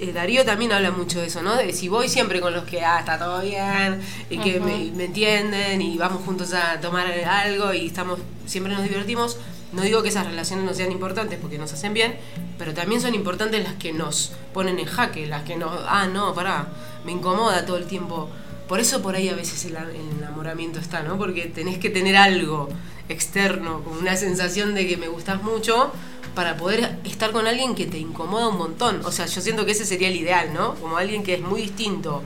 eh, 0.00 0.12
Darío 0.12 0.44
también 0.44 0.72
habla 0.72 0.90
mucho 0.90 1.20
de 1.20 1.26
eso, 1.26 1.42
¿no? 1.42 1.54
De 1.56 1.72
si 1.72 1.88
voy 1.88 2.08
siempre 2.08 2.40
con 2.40 2.54
los 2.54 2.64
que, 2.64 2.82
ah, 2.84 2.98
está 3.00 3.18
todo 3.18 3.42
bien, 3.42 4.00
y 4.30 4.38
que 4.38 4.58
me, 4.58 4.90
me 4.96 5.04
entienden, 5.04 5.82
y 5.82 5.98
vamos 5.98 6.22
juntos 6.24 6.54
a 6.54 6.80
tomar 6.80 7.06
algo, 7.06 7.72
y 7.74 7.86
estamos, 7.86 8.18
siempre 8.46 8.72
nos 8.72 8.82
divertimos. 8.84 9.36
No 9.72 9.80
digo 9.82 10.02
que 10.02 10.10
esas 10.10 10.26
relaciones 10.26 10.66
no 10.66 10.74
sean 10.74 10.92
importantes 10.92 11.38
porque 11.40 11.56
nos 11.56 11.72
hacen 11.72 11.94
bien, 11.94 12.14
pero 12.58 12.74
también 12.74 13.00
son 13.00 13.14
importantes 13.14 13.62
las 13.64 13.74
que 13.74 13.92
nos 13.94 14.32
ponen 14.52 14.78
en 14.78 14.84
jaque, 14.86 15.26
las 15.26 15.44
que 15.44 15.56
nos, 15.56 15.72
ah, 15.88 16.06
no, 16.08 16.34
pará, 16.34 16.66
me 17.06 17.12
incomoda 17.12 17.64
todo 17.64 17.78
el 17.78 17.84
tiempo. 17.86 18.28
Por 18.68 18.80
eso 18.80 19.00
por 19.02 19.14
ahí 19.14 19.28
a 19.30 19.34
veces 19.34 19.64
el, 19.64 19.76
el 19.76 20.18
enamoramiento 20.18 20.78
está, 20.78 21.02
¿no? 21.02 21.16
Porque 21.16 21.46
tenés 21.46 21.78
que 21.78 21.88
tener 21.90 22.16
algo 22.16 22.68
externo, 23.08 23.82
con 23.82 23.98
una 23.98 24.16
sensación 24.16 24.74
de 24.74 24.86
que 24.86 24.96
me 24.96 25.08
gustas 25.08 25.42
mucho, 25.42 25.92
para 26.34 26.56
poder 26.56 26.96
estar 27.04 27.30
con 27.32 27.46
alguien 27.46 27.74
que 27.74 27.86
te 27.86 27.98
incomoda 27.98 28.48
un 28.48 28.56
montón. 28.58 29.02
O 29.04 29.12
sea, 29.12 29.26
yo 29.26 29.40
siento 29.40 29.66
que 29.66 29.72
ese 29.72 29.84
sería 29.84 30.08
el 30.08 30.16
ideal, 30.16 30.52
¿no? 30.54 30.74
Como 30.76 30.96
alguien 30.96 31.22
que 31.22 31.34
es 31.34 31.40
muy 31.40 31.60
distinto, 31.62 32.22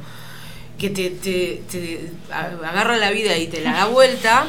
que 0.79 0.91
te, 0.91 1.11
te- 1.11 1.63
te 1.71 2.13
agarra 2.33 2.97
la 2.99 3.11
vida 3.11 3.37
y 3.37 3.49
te 3.49 3.63
la 3.63 3.73
da 3.73 3.87
vuelta, 3.87 4.47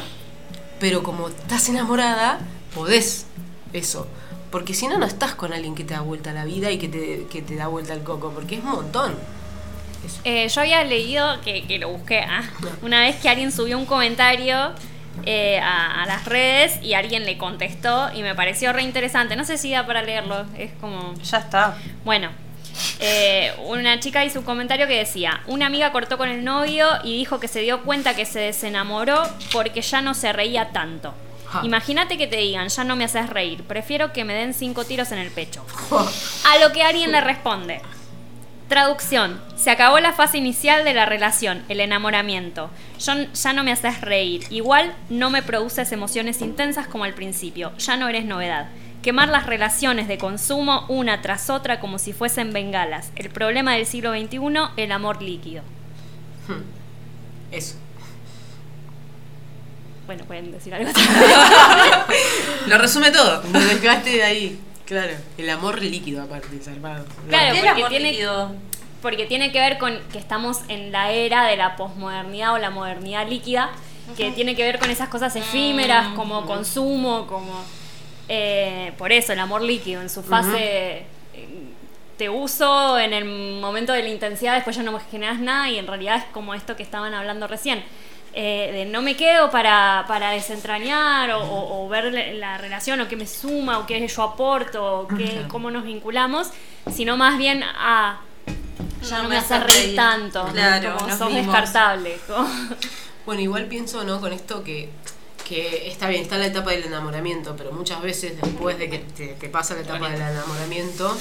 pero 0.78 1.02
como 1.02 1.28
estás 1.28 1.68
enamorada, 1.68 2.38
podés 2.74 3.26
eso. 3.72 4.06
Porque 4.52 4.74
si 4.74 4.86
no, 4.86 4.96
no 4.98 5.06
estás 5.06 5.34
con 5.34 5.52
alguien 5.52 5.74
que 5.74 5.84
te 5.84 5.94
da 5.94 6.00
vuelta 6.00 6.32
la 6.32 6.44
vida 6.44 6.70
y 6.70 6.78
que 6.78 6.88
te, 6.88 7.26
que 7.30 7.42
te 7.42 7.56
da 7.56 7.66
vuelta 7.66 7.94
el 7.94 8.02
coco, 8.02 8.30
porque 8.34 8.56
es 8.56 8.62
un 8.64 8.70
montón. 8.70 9.14
Eh, 10.24 10.48
yo 10.48 10.60
había 10.60 10.84
leído, 10.84 11.40
que, 11.42 11.66
que 11.66 11.78
lo 11.78 11.88
busqué, 11.90 12.20
ah, 12.20 12.42
una 12.82 13.00
vez 13.00 13.16
que 13.16 13.28
alguien 13.28 13.50
subió 13.50 13.76
un 13.76 13.84
comentario 13.84 14.70
eh, 15.24 15.60
a, 15.60 16.02
a 16.02 16.06
las 16.06 16.24
redes 16.24 16.82
y 16.82 16.94
alguien 16.94 17.24
le 17.24 17.38
contestó 17.38 18.10
y 18.14 18.22
me 18.22 18.34
pareció 18.34 18.72
re 18.72 18.82
interesante. 18.82 19.36
No 19.36 19.44
sé 19.44 19.58
si 19.58 19.70
da 19.70 19.86
para 19.86 20.02
leerlo, 20.02 20.46
es 20.56 20.72
como... 20.80 21.14
Ya 21.22 21.38
está. 21.38 21.76
Bueno, 22.04 22.30
eh, 23.00 23.52
una 23.66 23.98
chica 24.00 24.24
hizo 24.24 24.40
un 24.40 24.44
comentario 24.44 24.86
que 24.86 24.96
decía, 24.96 25.40
una 25.46 25.66
amiga 25.66 25.92
cortó 25.92 26.18
con 26.18 26.28
el 26.28 26.44
novio 26.44 26.88
y 27.04 27.16
dijo 27.16 27.40
que 27.40 27.48
se 27.48 27.60
dio 27.60 27.82
cuenta 27.82 28.14
que 28.14 28.24
se 28.24 28.40
desenamoró 28.40 29.22
porque 29.52 29.82
ya 29.82 30.00
no 30.00 30.14
se 30.14 30.32
reía 30.32 30.70
tanto. 30.70 31.14
Imagínate 31.62 32.18
que 32.18 32.26
te 32.26 32.36
digan, 32.36 32.68
ya 32.68 32.84
no 32.84 32.94
me 32.94 33.04
haces 33.04 33.30
reír, 33.30 33.64
prefiero 33.64 34.12
que 34.12 34.22
me 34.22 34.34
den 34.34 34.52
cinco 34.52 34.84
tiros 34.84 35.12
en 35.12 35.18
el 35.18 35.30
pecho. 35.30 35.64
A 36.44 36.58
lo 36.58 36.72
que 36.72 36.82
alguien 36.82 37.10
le 37.10 37.22
responde. 37.22 37.80
Traducción. 38.68 39.40
Se 39.56 39.70
acabó 39.70 39.98
la 39.98 40.12
fase 40.12 40.36
inicial 40.36 40.84
de 40.84 40.92
la 40.92 41.06
relación, 41.06 41.64
el 41.70 41.80
enamoramiento. 41.80 42.70
Yo 42.98 43.14
ya 43.32 43.52
no 43.54 43.64
me 43.64 43.72
haces 43.72 44.02
reír. 44.02 44.44
Igual 44.50 44.94
no 45.08 45.30
me 45.30 45.42
produces 45.42 45.90
emociones 45.90 46.42
intensas 46.42 46.86
como 46.86 47.04
al 47.04 47.14
principio. 47.14 47.72
Ya 47.78 47.96
no 47.96 48.08
eres 48.08 48.26
novedad. 48.26 48.68
Quemar 49.02 49.30
las 49.30 49.46
relaciones 49.46 50.06
de 50.06 50.18
consumo 50.18 50.84
una 50.88 51.22
tras 51.22 51.48
otra 51.48 51.80
como 51.80 51.98
si 51.98 52.12
fuesen 52.12 52.52
bengalas. 52.52 53.10
El 53.16 53.30
problema 53.30 53.72
del 53.74 53.86
siglo 53.86 54.12
XXI, 54.12 54.38
el 54.76 54.92
amor 54.92 55.22
líquido. 55.22 55.62
Eso. 57.50 57.76
Bueno, 60.06 60.24
pueden 60.24 60.52
decir 60.52 60.74
algo. 60.74 60.90
Lo 62.66 62.76
resume 62.76 63.10
todo. 63.10 63.42
Me 63.44 63.60
mezclaste 63.60 64.10
de 64.10 64.22
ahí. 64.22 64.60
Claro. 64.88 65.12
El 65.36 65.50
amor 65.50 65.80
líquido, 65.82 66.22
aparte, 66.22 66.58
zarpado. 66.60 67.04
Claro, 67.28 67.52
¿Qué 67.54 67.60
porque 67.60 67.68
amor 67.80 67.88
tiene- 67.90 68.10
líquido? 68.12 68.52
Porque 69.02 69.26
tiene 69.26 69.52
que 69.52 69.60
ver 69.60 69.78
con 69.78 69.96
que 70.10 70.18
estamos 70.18 70.62
en 70.68 70.90
la 70.90 71.12
era 71.12 71.46
de 71.46 71.56
la 71.56 71.76
posmodernidad 71.76 72.54
o 72.54 72.58
la 72.58 72.70
modernidad 72.70 73.28
líquida, 73.28 73.70
que 74.16 74.30
tiene 74.32 74.56
que 74.56 74.64
ver 74.64 74.78
con 74.78 74.90
esas 74.90 75.08
cosas 75.10 75.36
efímeras 75.36 76.08
como 76.16 76.44
consumo, 76.46 77.26
como... 77.28 77.62
eh, 78.28 78.92
por 78.98 79.12
eso, 79.12 79.32
el 79.34 79.38
amor 79.38 79.62
líquido, 79.62 80.00
en 80.02 80.08
su 80.10 80.22
fase... 80.22 81.04
eh, 81.34 81.48
Te 82.16 82.28
uso 82.28 82.98
en 82.98 83.12
el 83.12 83.24
momento 83.60 83.92
de 83.92 84.02
la 84.02 84.08
intensidad, 84.08 84.54
después 84.54 84.74
ya 84.74 84.82
no 84.82 84.90
me 84.92 85.00
generas 85.00 85.38
nada 85.38 85.70
y 85.70 85.78
en 85.78 85.86
realidad 85.86 86.16
es 86.16 86.24
como 86.32 86.52
esto 86.54 86.74
que 86.74 86.82
estaban 86.82 87.14
hablando 87.14 87.46
recién. 87.46 87.84
Eh, 88.40 88.70
de 88.72 88.84
no 88.84 89.02
me 89.02 89.16
quedo 89.16 89.50
para, 89.50 90.04
para 90.06 90.30
desentrañar 90.30 91.30
o, 91.32 91.40
o- 91.42 91.84
o 91.84 91.88
ver 91.88 92.12
la- 92.12 92.32
la 92.34 92.56
relación 92.58 93.00
o 93.00 93.08
qué 93.08 93.16
me 93.16 93.26
suma 93.26 93.80
o 93.80 93.86
qué 93.86 94.06
yo 94.06 94.22
aporto 94.22 95.00
o 95.00 95.08
qué, 95.08 95.42
cómo 95.48 95.70
nos 95.72 95.82
vinculamos, 95.82 96.48
sino 96.92 97.16
más 97.16 97.36
bien 97.36 97.64
a 97.64 98.20
ya 99.02 99.22
no, 99.22 99.28
me 99.28 99.36
hace 99.38 99.58
reír 99.58 99.96
tanto, 99.96 100.44
Claro, 100.52 100.96
como 100.98 101.10
sos 101.16 101.28
vimos. 101.28 101.46
descartable. 101.46 102.18
como- 102.28 102.48
Bueno, 103.26 103.42
igual 103.42 103.64
pienso, 103.66 104.04
¿no? 104.04 104.20
Con 104.20 104.32
esto 104.32 104.62
que, 104.62 104.88
que 105.46 105.88
está 105.88 106.08
bien, 106.08 106.22
está 106.22 106.38
la 106.38 106.46
etapa 106.46 106.70
del 106.70 106.84
enamoramiento, 106.84 107.56
pero 107.56 107.72
muchas 107.72 108.00
veces 108.02 108.40
después 108.40 108.78
de 108.78 108.88
que 108.88 108.98
te, 109.00 109.26
te 109.34 109.48
pasa 109.48 109.74
la 109.74 109.80
etapa 109.80 110.08
del 110.10 110.20
enamoramiento, 110.22 111.16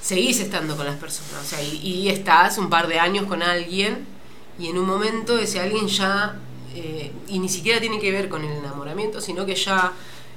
seguís 0.00 0.40
estando 0.40 0.76
con 0.78 0.86
las 0.86 0.96
personas. 0.96 1.42
O 1.42 1.46
sea, 1.46 1.60
y, 1.62 1.76
y 1.76 2.08
estás 2.08 2.56
un 2.56 2.70
par 2.70 2.86
de 2.88 2.98
años 3.00 3.26
con 3.26 3.42
alguien 3.42 4.06
y 4.58 4.68
en 4.68 4.78
un 4.78 4.86
momento 4.86 5.38
ese 5.38 5.60
alguien 5.60 5.88
ya, 5.88 6.36
eh, 6.74 7.12
y 7.28 7.38
ni 7.38 7.48
siquiera 7.48 7.80
tiene 7.80 8.00
que 8.00 8.10
ver 8.10 8.28
con 8.28 8.44
el 8.44 8.52
enamoramiento, 8.52 9.20
sino 9.20 9.46
que 9.46 9.54
ya, 9.54 9.92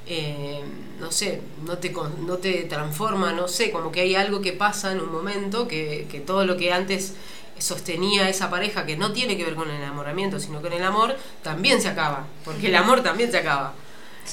eh, 0.06 0.62
no 1.00 1.12
sé, 1.12 1.42
no 1.66 1.78
te, 1.78 1.94
no 2.26 2.38
te 2.38 2.64
transforma, 2.64 3.34
no 3.34 3.48
sé, 3.48 3.72
como 3.72 3.92
que 3.92 4.02
hay 4.02 4.16
algo 4.16 4.42
que 4.42 4.54
pasa 4.54 4.92
en 4.92 5.00
un 5.00 5.12
momento 5.12 5.68
que, 5.68 6.08
que 6.12 6.20
todo 6.20 6.46
lo 6.46 6.58
que 6.58 6.72
antes 6.72 7.14
sostenía 7.60 8.30
esa 8.30 8.50
pareja 8.50 8.86
que 8.86 8.98
no 8.98 9.12
tiene 9.12 9.36
que 9.36 9.44
ver 9.44 9.56
con 9.56 9.70
el 9.70 9.78
enamoramiento, 9.78 10.40
sino 10.40 10.62
con 10.62 10.74
el 10.74 10.84
amor, 10.84 11.16
también 11.42 11.82
se 11.82 11.88
acaba, 11.88 12.28
porque 12.46 12.68
el 12.68 12.76
amor 12.76 13.02
también 13.02 13.32
se 13.32 13.40
acaba. 13.40 13.74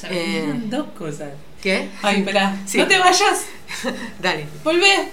Eh, 0.04 0.52
Dos 0.64 0.88
cosas. 0.98 1.30
¿Qué? 1.62 1.88
Ay, 2.02 2.18
espera. 2.18 2.56
Sí. 2.66 2.78
No 2.78 2.86
te 2.86 2.98
vayas. 2.98 3.46
Dale. 4.20 4.46
Volvé. 4.62 5.10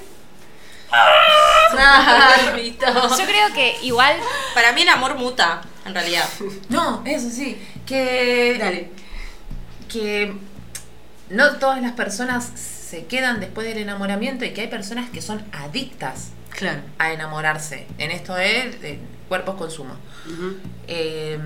Yo 1.72 3.26
creo 3.26 3.54
que 3.54 3.78
igual 3.84 4.18
Para 4.54 4.74
mí 4.74 4.82
el 4.82 4.90
amor 4.90 5.16
muta, 5.16 5.62
en 5.86 5.94
realidad. 5.94 6.28
No, 6.70 7.04
eso 7.06 7.30
sí. 7.30 7.58
Que. 7.86 8.58
Dale. 8.60 8.90
Que 9.90 10.34
no 11.30 11.58
todas 11.58 11.82
las 11.82 11.94
personas 11.94 12.46
se 12.46 13.06
quedan 13.06 13.40
después 13.40 13.66
del 13.68 13.78
enamoramiento 13.78 14.44
y 14.46 14.52
que 14.52 14.62
hay 14.62 14.68
personas 14.68 15.10
que 15.10 15.22
son 15.22 15.42
adictas 15.52 16.30
Claro. 16.50 16.82
a 16.98 17.14
enamorarse. 17.14 17.88
En 17.98 18.12
esto 18.12 18.38
es 18.38 18.82
de 18.82 19.00
cuerpos 19.30 19.56
consumo. 19.56 19.96
Eh, 20.88 21.40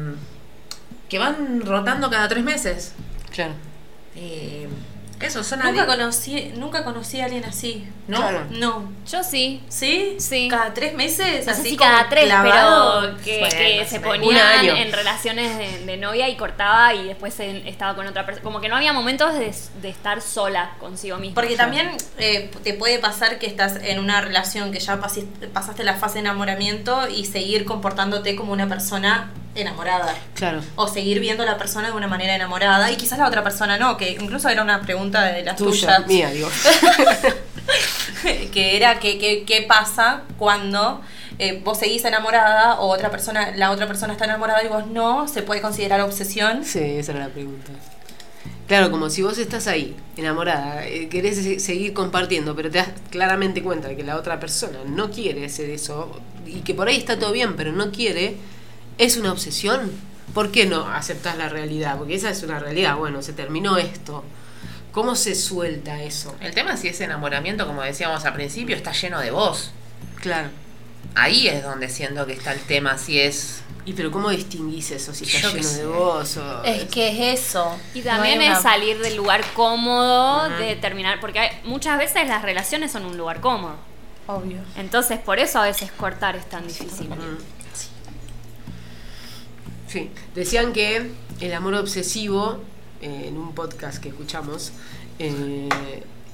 que 1.08 1.20
van 1.20 1.62
rotando 1.62 2.10
cada 2.10 2.28
tres 2.28 2.44
meses. 2.44 2.94
Claro. 3.32 3.54
Eh, 4.16 4.68
eso, 5.22 5.44
son 5.44 5.60
Nunca 5.60 5.70
adictos. 5.84 5.96
conocí, 5.96 6.54
nunca 6.58 6.84
conocí 6.84 7.22
a 7.22 7.26
alguien 7.26 7.46
así. 7.46 7.88
¿No? 8.08 8.18
Claro. 8.18 8.44
No. 8.52 8.92
yo 9.10 9.24
sí. 9.24 9.64
¿Sí? 9.70 10.16
Sí. 10.20 10.48
¿Cada 10.50 10.74
tres 10.74 10.94
meses? 10.94 11.48
No 11.48 11.54
sé 11.54 11.62
así 11.62 11.70
si 11.72 11.78
como 11.78 11.90
cada 11.90 12.10
tres, 12.10 12.26
clavado? 12.26 13.02
pero 13.02 13.18
que, 13.24 13.40
Bueno, 13.40 13.56
que 13.58 13.86
se 13.90 14.00
ponían 14.00 14.66
en 14.66 14.92
relaciones 14.92 15.58
de, 15.58 15.86
de 15.86 15.98
novia 15.98 16.30
y 16.30 16.36
cortaba 16.36 16.94
y 16.94 17.06
después 17.08 17.40
en- 17.40 17.66
estaba 17.68 17.96
con 17.96 18.06
otra 18.06 18.26
persona. 18.26 18.44
Como 18.44 18.62
que 18.62 18.70
no 18.70 18.76
había 18.76 18.94
momentos 18.94 19.34
de, 19.34 19.54
de 19.82 19.90
estar 19.90 20.22
sola 20.22 20.76
consigo 20.80 21.18
misma. 21.18 21.36
Porque 21.36 21.56
también 21.56 21.90
eh, 22.20 22.52
te 22.64 22.74
puede 22.74 23.00
pasar 23.00 23.40
que 23.40 23.48
estás 23.48 23.78
en 23.82 24.00
una 24.00 24.22
relación 24.22 24.72
que 24.72 24.80
ya 24.80 25.00
pasi- 25.02 25.26
pasaste 25.54 25.84
la 25.84 25.96
fase 25.96 26.16
de 26.16 26.20
enamoramiento 26.22 27.08
y 27.08 27.26
seguir 27.26 27.66
comportándote 27.66 28.36
como 28.36 28.52
una 28.54 28.68
persona 28.70 29.32
enamorada. 29.56 30.14
Claro. 30.36 30.62
O 30.76 30.88
seguir 30.88 31.20
viendo 31.20 31.44
a 31.44 31.46
la 31.46 31.58
persona 31.58 31.90
de 31.90 31.94
una 31.96 32.08
manera 32.08 32.36
enamorada 32.36 32.92
y 32.92 32.98
quizás 32.98 33.18
la 33.20 33.28
otra 33.28 33.44
persona 33.44 33.78
no, 33.78 33.98
que 33.98 34.12
incluso 34.12 34.50
era 34.50 34.62
una 34.62 34.82
pregunta 34.82 35.24
de 35.24 35.44
las 35.44 35.56
Tuya, 35.56 35.98
tuyas. 35.98 36.08
mía, 36.08 36.30
digo. 36.32 36.50
que 38.54 38.78
era 38.78 39.00
que, 39.00 39.18
que- 39.18 39.44
qué 39.46 39.62
pasa 39.64 40.22
cuando 40.38 41.02
eh, 41.40 41.62
vos 41.64 41.80
seguís 41.80 42.04
enamorada 42.06 42.80
o 42.80 42.88
otra 42.88 43.10
persona, 43.12 43.52
la 43.56 43.72
otra 43.72 43.88
persona 43.88 44.14
está 44.14 44.26
enamorada 44.26 44.64
y 44.64 44.68
vos 44.68 44.88
no, 44.88 45.28
se 45.28 45.42
puede 45.42 45.62
considerar 45.62 46.02
obsesión. 46.02 46.64
Sí, 46.66 46.80
esa 46.80 47.12
era 47.14 47.28
la 47.28 47.34
pregunta. 47.34 47.72
Claro, 48.68 48.90
como 48.90 49.12
si 49.12 49.22
vos 49.22 49.38
estás 49.38 49.68
ahí, 49.68 49.96
enamorada, 50.18 50.88
eh, 50.88 51.08
querés 51.08 51.36
se- 51.38 51.60
seguir 51.60 51.94
compartiendo, 51.94 52.56
pero 52.56 52.72
te 52.72 52.80
das 52.80 52.88
claramente 53.12 53.62
cuenta 53.62 53.88
de 53.90 53.96
que 53.96 54.04
la 54.04 54.16
otra 54.18 54.40
persona 54.40 54.80
no 54.88 55.12
quiere 55.12 55.46
hacer 55.46 55.70
eso 55.70 56.20
y 56.48 56.62
que 56.62 56.74
por 56.74 56.88
ahí 56.88 56.98
está 56.98 57.20
todo 57.20 57.32
bien, 57.32 57.56
pero 57.56 57.74
no 57.74 57.92
quiere, 57.92 58.38
es 58.98 59.18
una 59.18 59.32
obsesión. 59.32 59.92
¿Por 60.34 60.52
qué 60.52 60.66
no 60.66 60.88
aceptás 60.88 61.38
la 61.38 61.50
realidad? 61.50 61.98
Porque 61.98 62.16
esa 62.16 62.30
es 62.30 62.44
una 62.44 62.60
realidad. 62.60 62.98
Bueno, 62.98 63.22
se 63.22 63.34
terminó 63.34 63.78
esto. 63.78 64.24
¿Cómo 64.92 65.16
se 65.16 65.36
suelta 65.36 66.02
eso? 66.02 66.36
El 66.42 66.54
tema 66.54 66.74
es 66.74 66.80
si 66.82 66.88
ese 66.88 67.04
enamoramiento, 67.04 67.68
como 67.68 67.82
decíamos 67.82 68.24
al 68.26 68.34
principio, 68.34 68.76
está 68.76 68.92
lleno 68.92 69.20
de 69.20 69.32
vos. 69.32 69.72
Claro. 70.22 70.50
Ahí 71.14 71.48
es 71.48 71.64
donde 71.64 71.88
siento 71.90 72.26
que 72.26 72.34
está 72.34 72.52
el 72.54 72.60
tema, 72.62 72.98
si 72.98 73.20
es... 73.20 73.62
¿Y 73.86 73.94
pero 73.94 74.10
cómo 74.10 74.30
distinguís 74.32 74.90
eso? 74.92 75.14
Si 75.14 75.26
está 75.26 75.40
Yo 75.40 75.52
lleno 75.56 75.70
de 75.70 75.86
vos 75.86 76.38
o... 76.38 76.64
Es 76.64 76.86
que 76.86 77.10
es 77.34 77.40
eso. 77.42 77.78
Y 77.94 78.02
también 78.02 78.40
No 78.40 78.44
es 78.46 78.50
una- 78.50 78.62
salir 78.62 78.98
del 79.00 79.16
lugar 79.16 79.44
cómodo, 79.54 80.50
de 80.58 80.76
terminar, 80.78 81.20
porque 81.20 81.40
hay- 81.40 81.60
muchas 81.66 81.98
veces 82.00 82.28
las 82.28 82.42
relaciones 82.42 82.92
son 82.92 83.06
un 83.06 83.16
lugar 83.18 83.40
cómodo. 83.42 83.76
Obvio. 84.28 84.58
Entonces, 84.76 85.20
por 85.20 85.38
eso 85.40 85.60
a 85.60 85.66
veces 85.66 85.92
cortar 85.92 86.36
es 86.36 86.50
tan 86.50 86.66
difícil. 86.68 87.08
Sí, 89.96 90.10
decían 90.36 90.74
que 90.74 91.10
el 91.40 91.54
amor 91.54 91.74
obsesivo, 91.76 92.58
eh, 93.02 93.28
en 93.30 93.38
un 93.38 93.56
podcast 93.56 94.04
que 94.04 94.10
escuchamos, 94.10 94.74
eh, 95.20 95.70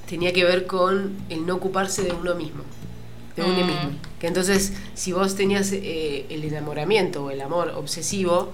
tenía 0.08 0.32
que 0.32 0.42
ver 0.42 0.66
con 0.66 1.16
el 1.28 1.46
no 1.46 1.54
ocuparse 1.54 2.02
de 2.02 2.10
uno 2.12 2.34
mismo, 2.34 2.64
de 3.36 3.42
uno 3.44 3.52
Mm. 3.62 3.66
mismo. 3.68 3.90
Que 4.18 4.26
entonces, 4.26 4.72
si 4.94 5.12
vos 5.12 5.36
tenías 5.36 5.70
eh, 5.70 6.26
el 6.28 6.42
enamoramiento 6.42 7.22
o 7.26 7.30
el 7.30 7.40
amor 7.40 7.68
obsesivo, 7.76 8.50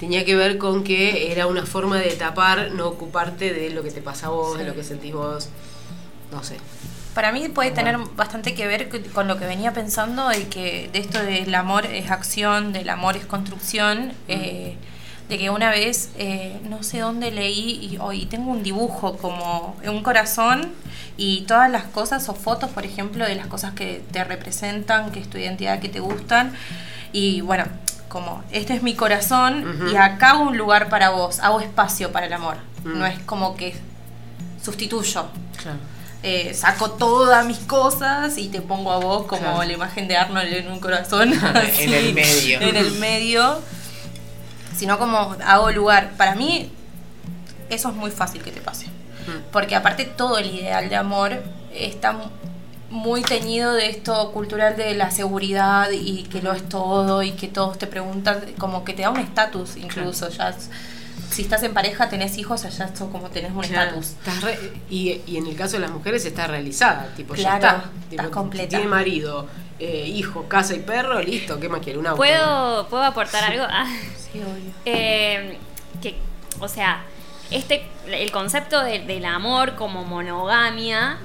tenía 0.00 0.24
que 0.24 0.34
ver 0.34 0.58
con 0.58 0.82
que 0.82 1.30
era 1.30 1.46
una 1.46 1.64
forma 1.64 1.98
de 2.00 2.10
tapar, 2.16 2.72
no 2.72 2.88
ocuparte 2.88 3.54
de 3.54 3.70
lo 3.70 3.84
que 3.84 3.92
te 3.92 4.02
pasa 4.02 4.26
a 4.26 4.30
vos, 4.30 4.58
de 4.58 4.64
lo 4.64 4.74
que 4.74 4.82
sentís 4.82 5.12
vos, 5.14 5.48
no 6.32 6.42
sé. 6.42 6.56
Para 7.14 7.32
mí 7.32 7.48
puede 7.48 7.72
tener 7.72 7.98
bastante 8.16 8.54
que 8.54 8.66
ver 8.66 8.88
con 9.12 9.26
lo 9.26 9.36
que 9.38 9.46
venía 9.46 9.72
pensando 9.72 10.28
de 10.28 10.46
que 10.48 10.90
de 10.92 11.00
esto 11.00 11.20
del 11.22 11.54
amor 11.54 11.86
es 11.86 12.10
acción, 12.10 12.72
del 12.72 12.88
amor 12.88 13.16
es 13.16 13.26
construcción, 13.26 14.12
eh, 14.28 14.76
de 15.28 15.38
que 15.38 15.50
una 15.50 15.70
vez 15.70 16.10
eh, 16.18 16.60
no 16.68 16.82
sé 16.82 17.00
dónde 17.00 17.30
leí 17.30 17.88
y 17.92 17.98
hoy 17.98 18.26
tengo 18.26 18.50
un 18.50 18.62
dibujo 18.62 19.16
como 19.16 19.76
un 19.84 20.02
corazón 20.02 20.72
y 21.16 21.42
todas 21.42 21.70
las 21.70 21.84
cosas 21.84 22.28
o 22.28 22.34
fotos, 22.34 22.70
por 22.70 22.84
ejemplo, 22.84 23.24
de 23.24 23.34
las 23.34 23.46
cosas 23.46 23.72
que 23.72 24.02
te 24.12 24.22
representan, 24.24 25.10
que 25.10 25.20
es 25.20 25.28
tu 25.28 25.38
identidad, 25.38 25.80
que 25.80 25.88
te 25.88 26.00
gustan. 26.00 26.52
Y 27.12 27.40
bueno, 27.40 27.64
como 28.08 28.42
este 28.50 28.74
es 28.74 28.82
mi 28.82 28.94
corazón 28.94 29.88
y 29.92 29.96
acá 29.96 30.30
hago 30.30 30.44
un 30.44 30.58
lugar 30.58 30.88
para 30.88 31.10
vos, 31.10 31.40
hago 31.40 31.60
espacio 31.60 32.12
para 32.12 32.26
el 32.26 32.32
amor, 32.32 32.56
no 32.84 33.06
es 33.06 33.18
como 33.20 33.56
que 33.56 33.74
sustituyo. 34.62 35.26
Claro. 35.56 35.78
Eh, 36.22 36.52
saco 36.54 36.90
todas 36.92 37.46
mis 37.46 37.58
cosas 37.58 38.36
y 38.38 38.48
te 38.48 38.60
pongo 38.60 38.92
a 38.92 38.98
vos 38.98 39.26
como 39.26 39.40
Claro. 39.42 39.62
la 39.62 39.72
imagen 39.72 40.06
de 40.08 40.16
Arnold 40.16 40.52
en 40.52 40.70
un 40.70 40.78
corazón. 40.80 41.32
así, 41.32 41.82
En 41.84 41.94
el 41.94 42.14
medio. 42.14 42.60
En 42.60 42.76
el 42.76 42.92
medio. 42.92 43.58
Sino 44.76 44.98
como 44.98 45.36
hago 45.44 45.70
lugar. 45.72 46.12
Para 46.16 46.34
mí, 46.34 46.70
eso 47.68 47.88
es 47.90 47.94
muy 47.94 48.10
fácil 48.10 48.42
que 48.42 48.50
te 48.52 48.60
pase. 48.60 48.86
Porque 49.52 49.76
aparte 49.76 50.04
todo 50.04 50.38
el 50.38 50.46
ideal 50.52 50.88
de 50.88 50.96
amor 50.96 51.42
está 51.72 52.12
mu- 52.12 52.24
muy 52.90 53.22
teñido 53.22 53.74
de 53.74 53.88
esto 53.90 54.32
cultural 54.32 54.76
de 54.76 54.94
la 54.94 55.10
seguridad 55.12 55.88
y 55.92 56.24
que 56.24 56.42
lo 56.42 56.52
es 56.52 56.68
todo 56.68 57.22
y 57.22 57.32
que 57.32 57.46
todos 57.46 57.78
te 57.78 57.86
preguntan, 57.86 58.40
como 58.58 58.82
que 58.84 58.92
te 58.92 59.02
da 59.02 59.10
un 59.10 59.20
estatus 59.20 59.76
incluso. 59.76 60.28
Ya 60.30 60.52
si 61.30 61.42
estás 61.42 61.62
en 61.62 61.72
pareja, 61.74 62.08
tenés 62.08 62.36
hijos, 62.38 62.64
allá 62.64 62.86
esto 62.86 63.08
como 63.10 63.30
tenés 63.30 63.52
un 63.52 63.64
estatus. 63.64 64.14
y, 64.90 65.20
y 65.26 65.36
en 65.36 65.46
el 65.46 65.56
caso 65.56 65.74
de 65.76 65.80
las 65.80 65.90
mujeres 65.90 66.24
está 66.26 66.46
realizada, 66.46 67.12
tipo, 67.16 67.34
ya 67.34 67.54
está. 67.54 67.68
estás 67.76 67.90
Tipo, 68.10 68.30
completa. 68.30 68.68
Tiene 68.68 68.86
marido, 68.86 69.48
eh, 69.78 70.06
hijo, 70.06 70.46
casa 70.48 70.74
y 70.74 70.80
perro, 70.80 71.20
listo, 71.22 71.58
¿qué 71.60 71.68
más 71.68 71.80
quiere? 71.80 71.98
Un 71.98 72.06
auto. 72.08 72.16
¿Puedo, 72.16 72.88
¿Puedo 72.88 73.04
aportar 73.04 73.44
algo? 73.44 73.64
Ah, 73.68 73.86
Sí, 74.32 74.38
obvio. 74.40 74.72
eh, 74.84 75.58
que, 76.02 76.16
o 76.60 76.68
sea, 76.68 77.02
este, 77.50 77.82
el 78.06 78.30
concepto 78.30 78.82
de- 78.84 79.00
del 79.00 79.24
amor 79.24 79.74
como 79.76 80.04
monogamia 80.04 81.18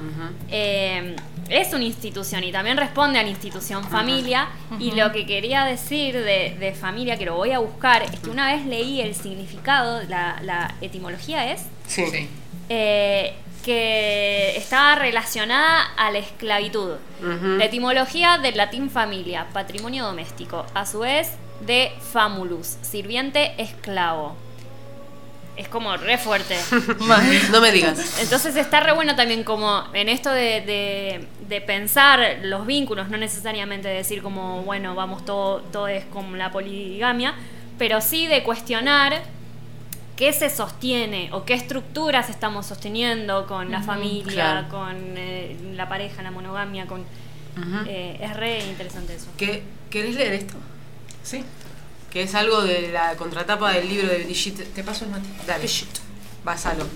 eh, 0.49 1.15
es 1.49 1.73
una 1.73 1.83
institución 1.83 2.43
y 2.43 2.51
también 2.51 2.77
responde 2.77 3.19
a 3.19 3.23
la 3.23 3.29
institución 3.29 3.83
familia. 3.83 4.47
Y 4.79 4.91
lo 4.91 5.11
que 5.11 5.25
quería 5.25 5.63
decir 5.65 6.15
de, 6.15 6.55
de 6.59 6.73
familia, 6.73 7.17
que 7.17 7.25
lo 7.25 7.35
voy 7.35 7.51
a 7.51 7.59
buscar, 7.59 8.01
es 8.03 8.19
que 8.19 8.29
una 8.29 8.53
vez 8.53 8.65
leí 8.65 9.01
el 9.01 9.13
significado, 9.15 10.01
la, 10.07 10.39
la 10.41 10.73
etimología 10.81 11.51
es 11.51 11.63
Sí. 11.87 12.05
Sí. 12.07 12.29
eh, 12.69 13.33
que 13.63 14.55
estaba 14.57 14.95
relacionada 14.95 15.81
a 15.97 16.11
la 16.11 16.19
esclavitud. 16.19 16.93
La 17.57 17.65
etimología 17.65 18.37
del 18.37 18.57
latín 18.57 18.91
familia, 18.91 19.47
patrimonio 19.53 20.05
doméstico, 20.05 20.65
a 20.75 20.85
su 20.85 20.99
vez 20.99 21.31
de 21.65 21.91
famulus, 22.11 22.77
sirviente 22.83 23.53
esclavo. 23.57 24.35
Es 25.57 25.67
como 25.69 25.95
re 25.95 26.17
fuerte. 26.17 26.55
no 27.51 27.61
me 27.61 27.71
digas. 27.71 28.19
Entonces 28.21 28.55
está 28.57 28.79
re 28.81 28.91
bueno 28.93 29.15
también 29.15 29.43
como 29.43 29.83
en 29.93 30.09
esto 30.09 30.29
de, 30.31 30.61
de- 30.61 31.27
de 31.47 31.61
pensar 31.61 32.39
los 32.43 32.65
vínculos, 32.65 33.09
no 33.09 33.17
necesariamente 33.17 33.87
decir 33.87 34.21
como, 34.21 34.63
bueno, 34.63 34.95
vamos 34.95 35.23
todo, 35.25 35.59
todo 35.71 35.87
es 35.87 36.03
como 36.05 36.35
la 36.35 36.51
poligamia, 36.51 37.35
pero 37.77 38.01
sí 38.01 38.25
de 38.27 38.43
cuestionar 38.43 39.21
qué 40.17 40.33
se 40.33 40.49
sostiene 40.49 41.29
o 41.33 41.45
qué 41.45 41.53
estructuras 41.53 42.29
estamos 42.29 42.65
sosteniendo 42.65 43.45
con 43.47 43.69
la 43.71 43.81
familia, 43.81 44.33
claro. 44.33 44.69
con 44.69 44.95
eh, 45.17 45.55
la 45.75 45.87
pareja, 45.89 46.21
la 46.23 46.31
monogamia, 46.31 46.85
con 46.87 47.03
eh, 47.87 48.17
es 48.21 48.35
re 48.35 48.59
interesante 48.65 49.15
eso. 49.15 49.27
¿Qué, 49.37 49.63
¿Querés 49.89 50.15
leer 50.15 50.33
esto? 50.33 50.55
Sí. 51.23 51.43
Que 52.15 52.23
es 52.23 52.33
algo 52.33 52.61
de 52.61 52.93
la 52.93 53.17
contratapa 53.17 53.73
del 53.73 53.89
libro 53.89 54.07
de 54.07 54.23
Brigitte. 54.23 54.63
Te 54.73 54.85
paso 54.85 55.03
el 55.03 55.11
mate. 55.11 55.27
Dale. 55.45 55.67
Basalo. 56.45 56.87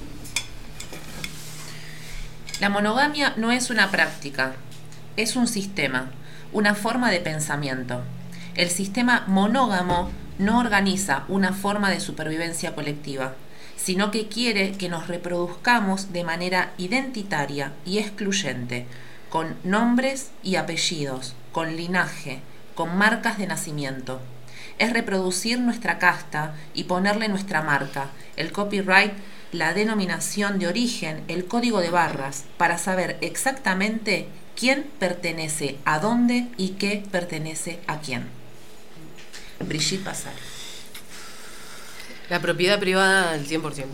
La 2.62 2.70
monogamia 2.70 3.34
no 3.36 3.52
es 3.52 3.70
una 3.70 3.91
práctica, 3.91 4.54
es 5.18 5.36
un 5.36 5.50
sistema, 5.50 6.10
una 6.54 6.74
forma 6.74 7.12
de 7.12 7.20
pensamiento. 7.20 8.02
El 8.56 8.70
sistema 8.70 9.26
monógamo 9.28 10.10
no 10.38 10.58
organiza 10.58 11.26
una 11.28 11.52
forma 11.52 11.90
de 11.90 12.00
supervivencia 12.00 12.74
colectiva, 12.74 13.34
sino 13.76 14.12
que 14.12 14.30
quiere 14.30 14.72
que 14.72 14.88
nos 14.88 15.10
reproduzcamos 15.10 16.14
de 16.14 16.24
manera 16.24 16.72
identitaria 16.78 17.74
y 17.86 17.98
excluyente, 17.98 18.86
con 19.30 19.58
nombres 19.66 20.32
y 20.44 20.56
apellidos, 20.56 21.36
con 21.52 21.76
linaje, 21.76 22.40
con 22.74 22.98
marcas 22.98 23.38
de 23.38 23.48
nacimiento. 23.48 24.22
Es 24.77 24.94
reproducir 24.94 25.60
nuestra 25.60 25.99
casta 25.99 26.56
y 26.73 26.86
ponerle 26.86 27.27
nuestra 27.27 27.61
marca, 27.61 28.10
el 28.36 28.52
copyright, 28.52 29.14
la 29.52 29.73
denominación 29.73 30.60
de 30.60 30.68
origen, 30.68 31.23
el 31.27 31.45
código 31.45 31.81
de 31.81 31.90
barras, 31.90 32.45
para 32.57 32.77
saber 32.77 33.18
exactamente 33.22 34.27
quién 34.56 34.86
pertenece 34.99 35.77
a 35.86 35.99
dónde 35.99 36.48
y 36.57 36.69
qué 36.72 37.03
pertenece 37.11 37.80
a 37.88 37.99
quién. 37.99 38.27
Brigitte 39.60 40.03
Basal. 40.03 40.34
La 42.30 42.40
propiedad 42.40 42.80
privada 42.80 43.31
al 43.31 43.48
100%. 43.48 43.86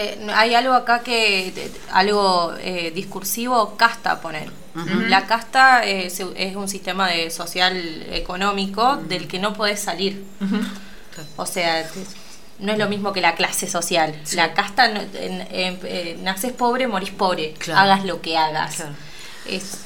Eh, 0.00 0.26
hay 0.34 0.54
algo 0.54 0.74
acá 0.74 1.00
que, 1.00 1.70
algo 1.92 2.54
eh, 2.60 2.92
discursivo, 2.94 3.76
casta 3.76 4.20
poner. 4.20 4.48
La 5.08 5.26
casta 5.26 5.84
eh, 5.84 6.06
es 6.36 6.54
un 6.56 6.68
sistema 6.68 7.08
de 7.08 7.30
social 7.32 8.06
económico 8.12 8.96
del 8.96 9.26
que 9.26 9.40
no 9.40 9.52
podés 9.52 9.80
salir. 9.80 10.24
O 11.36 11.46
sea, 11.46 11.84
no 12.60 12.72
es 12.72 12.78
lo 12.78 12.88
mismo 12.88 13.12
que 13.12 13.20
la 13.20 13.34
clase 13.34 13.66
social. 13.66 14.14
La 14.34 14.54
casta, 14.54 14.86
no- 14.88 15.00
en- 15.00 15.40
en- 15.50 15.80
eh, 15.82 16.16
naces 16.22 16.52
pobre, 16.52 16.86
morís 16.86 17.10
pobre. 17.10 17.54
Claro. 17.58 17.80
Hagas 17.80 18.04
lo 18.04 18.20
que 18.22 18.36
hagas. 18.38 18.76
Claro. 18.76 18.92
Es 19.48 19.78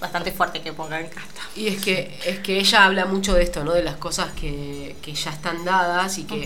bastante 0.00 0.32
fuerte 0.32 0.60
que 0.62 0.72
pongan 0.72 1.06
casta. 1.08 1.40
Y 1.54 1.68
es 1.68 1.80
que, 1.80 2.18
es 2.26 2.40
que 2.40 2.58
ella 2.58 2.84
habla 2.86 3.04
mucho 3.06 3.34
de 3.34 3.44
esto, 3.44 3.62
¿no? 3.62 3.72
De 3.72 3.84
las 3.84 3.96
cosas 3.96 4.32
que, 4.32 4.96
que 5.00 5.14
ya 5.14 5.30
están 5.30 5.64
dadas 5.64 6.18
y 6.18 6.24
que. 6.24 6.44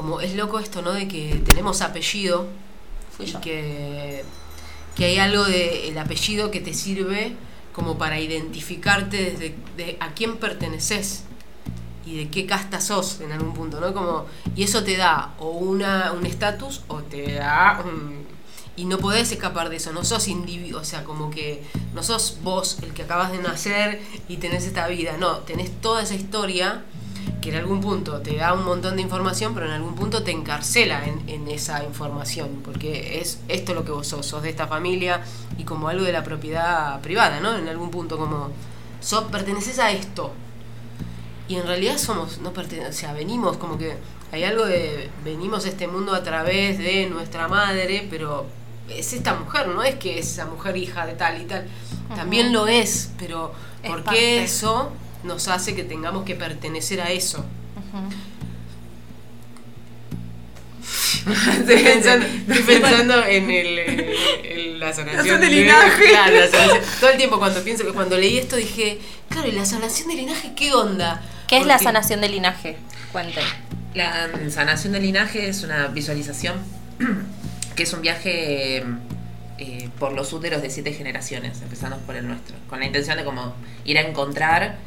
Como 0.00 0.20
es 0.22 0.34
loco 0.34 0.58
esto, 0.58 0.80
¿no? 0.80 0.92
De 0.92 1.06
que 1.06 1.42
tenemos 1.44 1.82
apellido 1.82 2.46
Fui 3.14 3.26
y 3.26 3.32
yo. 3.32 3.40
que, 3.42 4.24
que 4.96 5.04
hay 5.04 5.18
algo 5.18 5.44
del 5.44 5.96
apellido 5.98 6.50
que 6.50 6.60
te 6.60 6.72
sirve 6.72 7.34
como 7.74 7.98
para 7.98 8.18
identificarte 8.18 9.16
desde 9.30 9.54
de 9.76 9.96
a 10.00 10.12
quién 10.14 10.36
perteneces 10.38 11.24
y 12.06 12.16
de 12.16 12.28
qué 12.30 12.46
casta 12.46 12.80
sos 12.80 13.20
en 13.20 13.30
algún 13.32 13.52
punto, 13.52 13.78
¿no? 13.78 13.92
Como, 13.92 14.24
y 14.56 14.62
eso 14.62 14.82
te 14.84 14.96
da 14.96 15.34
o 15.38 15.50
una, 15.50 16.12
un 16.12 16.24
estatus 16.24 16.80
o 16.88 17.02
te 17.02 17.34
da 17.34 17.82
un- 17.84 18.24
y 18.76 18.86
no 18.86 18.96
podés 18.96 19.30
escapar 19.30 19.68
de 19.68 19.76
eso, 19.76 19.92
no 19.92 20.02
sos 20.04 20.26
individuo, 20.28 20.80
o 20.80 20.84
sea, 20.84 21.04
como 21.04 21.30
que 21.30 21.62
no 21.94 22.02
sos 22.02 22.38
vos 22.42 22.78
el 22.82 22.94
que 22.94 23.02
acabas 23.02 23.30
de 23.32 23.38
nacer 23.38 24.00
y 24.28 24.38
tenés 24.38 24.64
esta 24.64 24.88
vida, 24.88 25.16
no, 25.18 25.38
tenés 25.40 25.70
toda 25.82 26.02
esa 26.02 26.14
historia 26.14 26.82
que 27.40 27.50
en 27.50 27.56
algún 27.56 27.80
punto 27.80 28.20
te 28.20 28.36
da 28.36 28.52
un 28.52 28.64
montón 28.64 28.96
de 28.96 29.02
información, 29.02 29.54
pero 29.54 29.66
en 29.66 29.72
algún 29.72 29.94
punto 29.94 30.22
te 30.22 30.30
encarcela 30.30 31.04
en, 31.06 31.28
en 31.28 31.48
esa 31.48 31.82
información, 31.84 32.60
porque 32.64 33.20
es 33.20 33.40
esto 33.48 33.72
lo 33.74 33.84
que 33.84 33.92
vos 33.92 34.06
sos, 34.06 34.26
sos 34.26 34.42
de 34.42 34.50
esta 34.50 34.66
familia 34.66 35.22
y 35.56 35.64
como 35.64 35.88
algo 35.88 36.04
de 36.04 36.12
la 36.12 36.22
propiedad 36.22 37.00
privada, 37.00 37.40
¿no? 37.40 37.56
En 37.56 37.66
algún 37.68 37.90
punto 37.90 38.18
como, 38.18 38.50
sos, 39.00 39.24
perteneces 39.24 39.78
a 39.78 39.90
esto, 39.90 40.32
y 41.48 41.56
en 41.56 41.66
realidad 41.66 41.98
somos, 41.98 42.38
no 42.38 42.52
pertene- 42.52 42.88
o 42.88 42.92
sea, 42.92 43.12
venimos 43.12 43.56
como 43.56 43.76
que 43.78 43.96
hay 44.32 44.44
algo 44.44 44.64
de, 44.66 45.10
venimos 45.24 45.64
a 45.64 45.68
este 45.68 45.88
mundo 45.88 46.14
a 46.14 46.22
través 46.22 46.78
de 46.78 47.08
nuestra 47.10 47.48
madre, 47.48 48.06
pero 48.08 48.46
es 48.88 49.12
esta 49.12 49.34
mujer, 49.34 49.68
no 49.68 49.82
es 49.82 49.96
que 49.96 50.18
es 50.18 50.30
esa 50.32 50.46
mujer 50.46 50.76
hija 50.76 51.06
de 51.06 51.14
tal 51.14 51.40
y 51.40 51.46
tal, 51.46 51.66
también 52.14 52.52
lo 52.52 52.66
es, 52.68 53.10
pero 53.18 53.52
¿por 53.86 54.04
qué 54.04 54.44
eso 54.44 54.90
nos 55.24 55.48
hace 55.48 55.74
que 55.74 55.84
tengamos 55.84 56.24
que 56.24 56.34
pertenecer 56.34 57.00
a 57.00 57.10
eso? 57.10 57.44
Estoy 61.26 61.82
pensando, 61.82 62.26
estoy 62.48 62.78
pensando 62.78 63.24
en, 63.24 63.50
el, 63.50 63.78
eh, 63.78 64.16
en 64.44 64.80
la 64.80 64.92
sanación 64.92 65.40
de 65.40 65.48
linaje. 65.48 66.08
Claro, 66.08 66.36
la 66.36 66.48
sanación. 66.48 66.84
Todo 67.00 67.10
el 67.10 67.16
tiempo 67.16 67.38
cuando 67.38 67.62
pienso 67.62 67.84
que 67.84 67.92
cuando 67.92 68.16
leí 68.16 68.38
esto 68.38 68.56
dije, 68.56 68.98
claro, 69.28 69.48
¿y 69.48 69.52
la 69.52 69.64
sanación 69.64 70.08
de 70.08 70.14
linaje 70.14 70.52
qué 70.54 70.72
onda? 70.72 71.22
¿Qué 71.46 71.58
es 71.58 71.66
la 71.66 71.78
sanación 71.78 72.20
de 72.20 72.28
linaje? 72.28 72.76
Cuenten. 73.12 73.44
La 73.94 74.30
sanación 74.50 74.92
del 74.92 75.02
linaje 75.02 75.48
es 75.48 75.62
una 75.62 75.88
visualización 75.88 76.56
que 77.76 77.82
es 77.82 77.92
un 77.92 78.02
viaje 78.02 78.84
eh, 79.58 79.88
por 79.98 80.12
los 80.12 80.32
úteros 80.32 80.62
de 80.62 80.70
siete 80.70 80.92
generaciones, 80.92 81.60
empezando 81.60 81.98
por 81.98 82.16
el 82.16 82.26
nuestro, 82.26 82.56
con 82.68 82.80
la 82.80 82.86
intención 82.86 83.16
de 83.16 83.24
como 83.24 83.54
ir 83.84 83.98
a 83.98 84.02
encontrar. 84.02 84.78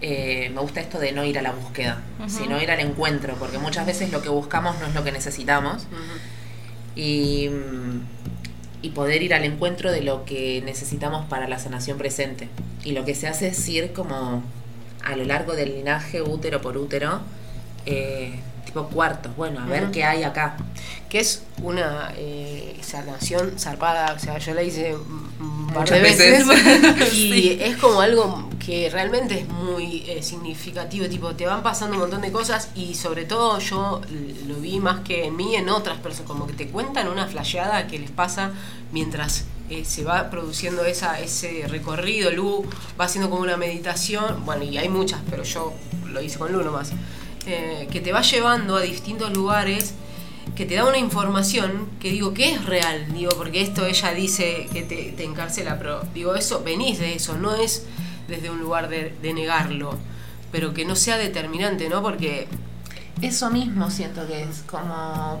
Eh, 0.00 0.50
me 0.54 0.60
gusta 0.60 0.80
esto 0.80 0.98
de 0.98 1.12
no 1.12 1.24
ir 1.24 1.38
a 1.38 1.42
la 1.42 1.52
búsqueda, 1.52 2.02
sino 2.28 2.60
ir 2.60 2.70
al 2.70 2.80
encuentro, 2.80 3.34
porque 3.38 3.58
muchas 3.58 3.86
veces 3.86 4.12
lo 4.12 4.22
que 4.22 4.28
buscamos 4.28 4.78
no 4.80 4.86
es 4.86 4.94
lo 4.94 5.04
que 5.04 5.12
necesitamos. 5.12 5.86
Y, 6.94 7.48
mm, 7.48 8.00
y 8.82 8.90
poder 8.90 9.22
ir 9.22 9.34
al 9.34 9.44
encuentro 9.44 9.90
de 9.90 10.02
lo 10.02 10.24
que 10.24 10.62
necesitamos 10.64 11.26
para 11.26 11.48
la 11.48 11.58
sanación 11.58 11.98
presente. 11.98 12.48
Y 12.84 12.92
lo 12.92 13.04
que 13.04 13.14
se 13.14 13.26
hace 13.26 13.48
es 13.48 13.68
ir 13.68 13.92
como 13.92 14.42
a 15.04 15.16
lo 15.16 15.24
largo 15.24 15.54
del 15.54 15.74
linaje, 15.74 16.22
útero 16.22 16.60
por 16.60 16.76
útero, 16.76 17.20
eh, 17.86 18.38
tipo 18.66 18.86
cuartos, 18.88 19.34
bueno, 19.36 19.60
a 19.60 19.64
ver 19.66 19.84
Ujú. 19.84 19.92
qué 19.92 20.04
hay 20.04 20.22
acá. 20.24 20.56
que 21.08 21.20
es 21.20 21.44
una 21.62 22.12
eh, 22.16 22.76
sanación 22.82 23.58
zarpada, 23.58 24.12
o 24.12 24.18
sea, 24.18 24.36
yo 24.38 24.52
la 24.54 24.62
hice 24.62 24.94
un 24.94 25.68
par 25.68 25.78
Muchas 25.78 25.96
de 25.98 26.02
veces, 26.02 26.46
veces. 26.46 27.14
y 27.14 27.58
es 27.62 27.76
como 27.76 28.00
algo 28.00 28.50
que 28.58 28.90
realmente 28.90 29.38
es 29.40 29.48
muy 29.48 30.04
eh, 30.08 30.20
significativo, 30.22 31.06
tipo, 31.08 31.34
te 31.36 31.46
van 31.46 31.62
pasando 31.62 31.94
un 31.94 32.00
montón 32.02 32.22
de 32.22 32.32
cosas 32.32 32.70
y 32.74 32.94
sobre 32.94 33.24
todo 33.24 33.60
yo 33.60 34.00
lo 34.48 34.56
vi 34.56 34.80
más 34.80 35.00
que 35.00 35.26
en 35.26 35.36
mí, 35.36 35.54
en 35.54 35.68
otras 35.68 35.98
personas, 35.98 36.28
como 36.28 36.46
que 36.48 36.54
te 36.54 36.66
cuentan 36.68 37.06
una 37.08 37.26
flasheada 37.28 37.86
que 37.86 37.98
les 38.00 38.10
pasa 38.10 38.50
mientras 38.92 39.44
eh, 39.70 39.84
se 39.84 40.02
va 40.02 40.28
produciendo 40.30 40.84
esa, 40.84 41.20
ese 41.20 41.64
recorrido, 41.68 42.30
Lu. 42.32 42.64
Va 43.00 43.04
haciendo 43.04 43.30
como 43.30 43.42
una 43.42 43.56
meditación, 43.56 44.44
bueno, 44.44 44.64
y 44.64 44.76
hay 44.78 44.88
muchas, 44.88 45.20
pero 45.30 45.44
yo 45.44 45.72
lo 46.10 46.20
hice 46.20 46.38
con 46.38 46.52
Lu 46.52 46.62
nomás, 46.64 46.90
eh, 47.46 47.88
que 47.90 48.00
te 48.00 48.12
va 48.12 48.22
llevando 48.22 48.76
a 48.76 48.80
distintos 48.82 49.32
lugares 49.32 49.94
que 50.54 50.64
te 50.64 50.76
da 50.76 50.84
una 50.86 50.98
información 50.98 51.88
que 52.00 52.10
digo 52.10 52.32
que 52.32 52.52
es 52.52 52.64
real, 52.64 53.12
digo, 53.12 53.32
porque 53.36 53.60
esto 53.62 53.84
ella 53.86 54.12
dice 54.12 54.68
que 54.72 54.82
te, 54.82 55.12
te 55.12 55.24
encarcela, 55.24 55.76
pero 55.78 56.02
digo, 56.14 56.34
eso, 56.34 56.62
venís 56.64 56.98
de 56.98 57.14
eso, 57.14 57.36
no 57.36 57.54
es 57.54 57.84
desde 58.28 58.50
un 58.50 58.58
lugar 58.60 58.88
de, 58.88 59.12
de 59.22 59.34
negarlo, 59.34 59.98
pero 60.52 60.72
que 60.72 60.84
no 60.84 60.96
sea 60.96 61.16
determinante, 61.18 61.88
¿no? 61.88 62.00
Porque 62.02 62.46
Eso 63.22 63.50
mismo 63.50 63.90
siento 63.90 64.26
que 64.26 64.42
es 64.44 64.62
como... 64.68 65.40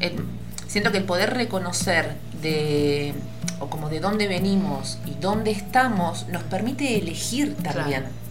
el- 0.00 0.24
siento 0.68 0.90
que 0.92 0.98
el 0.98 1.04
poder 1.04 1.34
reconocer 1.34 2.16
de... 2.42 3.14
o 3.60 3.68
como 3.68 3.88
de 3.88 4.00
dónde 4.00 4.28
venimos 4.28 4.98
y 5.06 5.12
dónde 5.20 5.50
estamos 5.50 6.26
nos 6.28 6.42
permite 6.44 6.98
elegir 6.98 7.54
también. 7.56 8.02
Claro. 8.02 8.21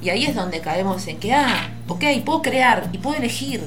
Y 0.00 0.10
ahí 0.10 0.24
es 0.24 0.34
donde 0.34 0.60
caemos 0.60 1.06
en 1.08 1.18
que, 1.18 1.32
ah, 1.34 1.70
ok, 1.88 2.04
puedo 2.24 2.42
crear 2.42 2.88
y 2.92 2.98
puedo 2.98 3.16
elegir. 3.16 3.64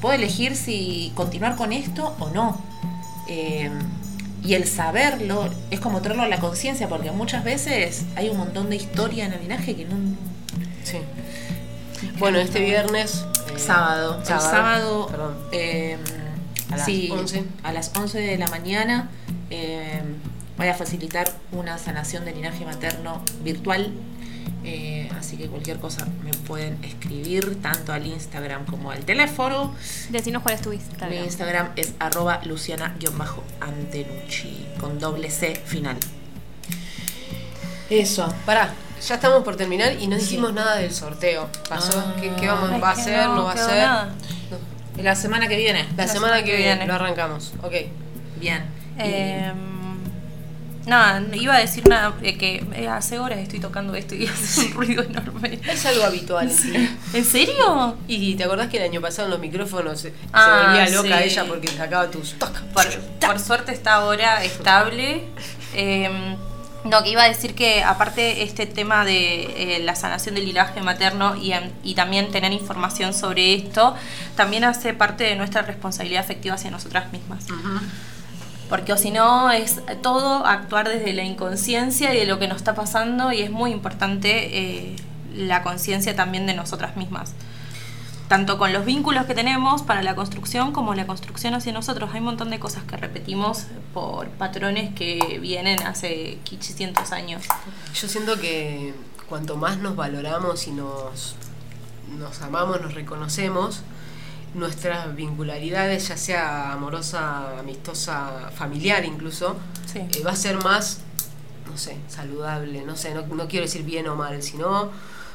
Puedo 0.00 0.14
elegir 0.14 0.56
si 0.56 1.12
continuar 1.14 1.56
con 1.56 1.72
esto 1.72 2.14
o 2.18 2.30
no. 2.30 2.60
Eh, 3.28 3.70
y 4.42 4.54
el 4.54 4.66
saberlo 4.66 5.48
es 5.70 5.80
como 5.80 6.00
traerlo 6.00 6.22
a 6.22 6.28
la 6.28 6.38
conciencia, 6.38 6.88
porque 6.88 7.10
muchas 7.10 7.42
veces 7.44 8.04
hay 8.16 8.28
un 8.28 8.36
montón 8.38 8.70
de 8.70 8.76
historia 8.76 9.26
en 9.26 9.32
el 9.32 9.40
linaje 9.40 9.74
que 9.74 9.84
no, 9.84 9.96
sí. 10.84 10.98
Bueno, 12.18 12.38
este 12.38 12.60
viernes 12.60 13.24
eh, 13.54 13.58
sábado. 13.58 14.18
El 14.20 14.26
sábado, 14.26 15.08
perdón. 15.10 15.36
eh, 15.52 15.96
A 16.70 16.76
las 16.76 16.86
sí, 16.86 17.08
11. 17.10 17.44
a 17.64 17.72
las 17.72 17.90
11 17.96 18.18
de 18.20 18.38
la 18.38 18.46
mañana 18.48 19.10
eh, 19.50 20.02
voy 20.56 20.68
a 20.68 20.74
facilitar 20.74 21.28
una 21.52 21.76
sanación 21.78 22.24
de 22.24 22.32
linaje 22.32 22.64
materno 22.64 23.20
virtual. 23.42 23.92
Eh, 24.64 25.10
así 25.18 25.36
que 25.36 25.46
cualquier 25.48 25.78
cosa 25.78 26.06
me 26.24 26.32
pueden 26.32 26.82
escribir 26.84 27.60
tanto 27.62 27.92
al 27.92 28.06
Instagram 28.06 28.64
como 28.66 28.90
al 28.90 29.04
teléfono. 29.04 29.74
Decinos 30.10 30.42
cuál 30.42 30.54
es 30.54 30.60
tu 30.62 30.70
Mi 30.70 30.76
Instagram. 30.76 31.24
Instagram 31.24 31.68
es 31.76 31.92
arroba 31.98 32.40
luciana-antenucci 32.44 34.66
con 34.80 34.98
doble 34.98 35.30
C 35.30 35.54
final. 35.64 35.96
Eso. 37.90 38.32
Pará, 38.44 38.74
ya 39.06 39.14
estamos 39.14 39.44
por 39.44 39.56
terminar 39.56 39.94
y 39.98 40.06
no 40.08 40.16
dijimos 40.16 40.52
nada 40.52 40.76
del 40.76 40.92
sorteo. 40.92 41.48
¿Pasó? 41.68 42.14
¿Qué, 42.20 42.30
qué 42.38 42.48
vamos, 42.48 42.82
va 42.82 42.90
a 42.90 42.96
ser? 42.96 43.26
no 43.28 43.36
¿No 43.36 43.44
va 43.44 43.52
a 43.52 43.56
ser? 43.56 43.76
nada. 43.78 44.12
No. 44.96 45.02
La 45.02 45.14
semana 45.14 45.48
que 45.48 45.56
viene. 45.56 45.86
La, 45.96 46.06
semana, 46.08 46.42
que 46.42 46.56
viene, 46.56 46.84
lo 46.86 46.94
arrancamos. 46.94 47.52
Ok. 47.62 47.72
Bien. 48.40 48.64
Eh, 48.98 49.52
nada, 50.88 51.22
iba 51.36 51.54
a 51.54 51.58
decir 51.58 51.86
nada, 51.86 52.14
eh, 52.22 52.36
que 52.36 52.64
eh, 52.74 52.88
hace 52.88 53.18
horas 53.18 53.38
estoy 53.38 53.60
tocando 53.60 53.94
esto 53.94 54.14
y 54.14 54.26
hace 54.28 54.62
un 54.66 54.72
ruido 54.72 55.02
enorme. 55.02 55.60
Es 55.70 55.86
algo 55.86 56.04
habitual 56.04 56.50
en 56.50 56.56
ti. 56.56 56.88
¿En 57.14 57.24
serio? 57.24 57.96
Y 58.08 58.34
te 58.34 58.44
acordás 58.44 58.68
que 58.68 58.78
el 58.78 58.84
año 58.84 59.00
pasado 59.00 59.26
en 59.26 59.30
los 59.32 59.40
micrófonos 59.40 60.00
se, 60.00 60.10
se 60.10 60.14
Ah, 60.32 60.64
volvía 60.66 60.88
loca 60.96 61.18
sí. 61.18 61.24
ella 61.24 61.44
porque 61.46 61.68
sacaba 61.68 62.10
tus. 62.10 62.32
Por, 62.32 62.50
por 63.20 63.38
suerte 63.38 63.72
está 63.72 63.94
ahora 63.94 64.42
estable. 64.44 65.24
Eh, 65.74 66.36
no, 66.84 67.02
que 67.02 67.10
iba 67.10 67.24
a 67.24 67.28
decir 67.28 67.54
que 67.54 67.82
aparte 67.82 68.42
este 68.44 68.64
tema 68.64 69.04
de 69.04 69.76
eh, 69.76 69.80
la 69.82 69.94
sanación 69.96 70.36
del 70.36 70.46
linaje 70.46 70.80
materno 70.80 71.36
y, 71.36 71.52
y 71.82 71.94
también 71.94 72.30
tener 72.30 72.52
información 72.52 73.12
sobre 73.12 73.52
esto, 73.54 73.94
también 74.36 74.62
hace 74.64 74.94
parte 74.94 75.24
de 75.24 75.34
nuestra 75.36 75.62
responsabilidad 75.62 76.22
afectiva 76.24 76.54
hacia 76.54 76.70
nosotras 76.70 77.12
mismas. 77.12 77.44
Porque 78.68 78.92
o 78.92 78.98
si 78.98 79.10
no 79.10 79.50
es 79.50 79.80
todo 80.02 80.44
actuar 80.46 80.88
desde 80.88 81.12
la 81.12 81.24
inconsciencia 81.24 82.14
y 82.14 82.18
de 82.18 82.26
lo 82.26 82.38
que 82.38 82.48
nos 82.48 82.58
está 82.58 82.74
pasando 82.74 83.32
y 83.32 83.40
es 83.40 83.50
muy 83.50 83.72
importante 83.72 84.58
eh, 84.58 84.96
la 85.34 85.62
conciencia 85.62 86.14
también 86.14 86.46
de 86.46 86.54
nosotras 86.54 86.96
mismas. 86.96 87.32
Tanto 88.28 88.58
con 88.58 88.74
los 88.74 88.84
vínculos 88.84 89.24
que 89.24 89.34
tenemos 89.34 89.82
para 89.82 90.02
la 90.02 90.14
construcción 90.14 90.72
como 90.72 90.94
la 90.94 91.06
construcción 91.06 91.54
hacia 91.54 91.72
nosotros. 91.72 92.10
Hay 92.12 92.18
un 92.18 92.26
montón 92.26 92.50
de 92.50 92.58
cosas 92.58 92.82
que 92.84 92.98
repetimos 92.98 93.64
por 93.94 94.28
patrones 94.28 94.94
que 94.94 95.38
vienen 95.40 95.82
hace 95.86 96.38
500 96.44 97.10
años. 97.12 97.44
Yo 97.94 98.06
siento 98.06 98.38
que 98.38 98.92
cuanto 99.30 99.56
más 99.56 99.78
nos 99.78 99.96
valoramos 99.96 100.66
y 100.66 100.72
nos, 100.72 101.36
nos 102.18 102.42
amamos, 102.42 102.82
nos 102.82 102.92
reconocemos, 102.92 103.82
nuestras 104.54 105.14
vincularidades, 105.14 106.08
ya 106.08 106.16
sea 106.16 106.72
amorosa, 106.72 107.58
amistosa, 107.58 108.50
familiar 108.54 109.04
incluso, 109.04 109.56
Sí. 109.92 109.98
eh, 110.00 110.22
va 110.26 110.32
a 110.32 110.36
ser 110.36 110.56
más, 110.62 111.00
no 111.70 111.76
sé, 111.76 111.96
saludable, 112.08 112.82
no 112.82 112.96
sé, 112.96 113.14
no, 113.14 113.22
no 113.26 113.46
quiero 113.48 113.66
decir 113.66 113.82
bien 113.84 114.08
o 114.08 114.16
mal, 114.16 114.42
sino 114.42 114.90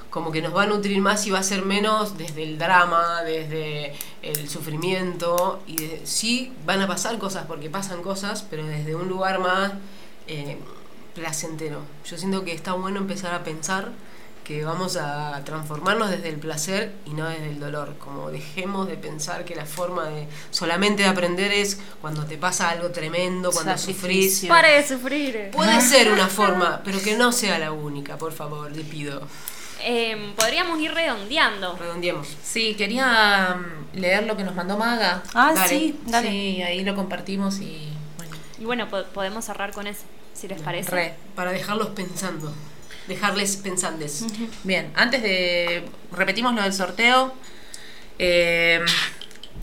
como 0.10 0.32
que 0.32 0.42
nos 0.44 0.56
va 0.56 0.64
a 0.64 0.66
nutrir 0.68 1.00
más 1.02 1.26
y 1.26 1.32
va 1.32 1.40
a 1.40 1.44
ser 1.44 1.66
menos 1.66 2.18
desde 2.20 2.44
el 2.44 2.60
drama, 2.60 3.24
desde 3.24 3.94
el 4.22 4.48
sufrimiento, 4.48 5.62
y 5.66 5.78
de- 5.78 6.02
sí 6.06 6.54
van 6.66 6.82
a 6.82 6.88
pasar 6.88 7.18
cosas 7.18 7.46
porque 7.48 7.70
pasan 7.70 8.04
cosas, 8.04 8.44
pero 8.50 8.66
desde 8.66 8.96
un 8.96 9.08
lugar 9.08 9.40
más 9.40 9.72
eh, 10.28 10.58
placentero. 11.16 11.82
Yo 12.06 12.18
siento 12.18 12.44
que 12.44 12.54
está 12.54 12.74
bueno 12.74 13.00
empezar 13.00 13.34
a 13.34 13.44
pensar 13.44 13.90
que 14.44 14.64
vamos 14.66 14.98
a 14.98 15.42
transformarnos 15.46 16.10
desde 16.10 16.30
el 16.30 16.38
placer 16.38 16.94
y 17.06 17.12
no 17.12 17.28
desde 17.30 17.50
el 17.50 17.60
dolor. 17.60 17.96
Como 17.98 18.30
dejemos 18.30 18.88
de 18.88 18.96
pensar 18.98 19.46
que 19.46 19.56
la 19.56 19.66
forma 19.66 20.06
de 20.10 20.28
solamente 20.52 21.04
de 21.04 21.10
aprender 21.10 21.52
es 21.52 21.80
cuando 22.02 22.26
te 22.26 22.38
pasa 22.38 22.70
algo 22.70 22.90
tremendo, 22.92 23.52
cuando 23.52 23.78
sufrís. 23.78 23.96
Sacrificio. 24.34 24.50
Pare 24.50 24.72
de 24.82 24.88
sufrir. 24.88 25.50
Puede 25.52 25.80
ser 25.94 26.12
una 26.12 26.28
forma, 26.28 26.82
pero 26.84 27.02
que 27.02 27.16
no 27.16 27.32
sea 27.32 27.58
la 27.60 27.72
única, 27.72 28.18
por 28.18 28.34
favor, 28.34 28.72
le 28.72 28.84
pido. 28.84 29.22
Em, 29.86 30.34
podríamos 30.36 30.80
ir 30.80 30.94
redondeando. 30.94 31.76
Redondeemos. 31.78 32.28
Sí, 32.44 32.76
quería 32.76 33.56
mm, 33.56 33.98
leer 34.00 34.24
lo 34.26 34.38
que 34.38 34.44
nos 34.44 34.56
mandó 34.56 34.78
Maga. 34.78 35.24
Ah, 35.34 35.52
Dale. 35.54 35.68
sí, 35.70 36.00
dale. 36.06 36.30
Sí, 36.30 36.62
ahí 36.64 36.84
lo 36.84 36.96
compartimos 36.96 37.60
y 37.60 37.90
bueno, 38.18 38.36
Y 38.60 38.66
bueno, 38.66 38.90
po- 38.90 39.04
podemos 39.14 39.44
cerrar 39.46 39.72
con 39.74 39.88
eso, 39.88 40.04
si 40.34 40.48
les 40.48 40.62
parece. 40.62 40.90
re. 40.92 41.14
Para 41.36 41.52
dejarlos 41.52 41.90
pensando. 41.90 42.54
Dejarles 43.08 43.58
pensantes. 43.58 44.26
Bien, 44.64 44.92
antes 44.96 45.22
de. 45.22 45.84
Repetimos 46.12 46.54
lo 46.56 46.62
del 46.62 46.74
sorteo. 46.74 47.34
Eh, 48.20 48.80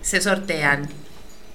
se 0.02 0.20
sortean 0.20 0.88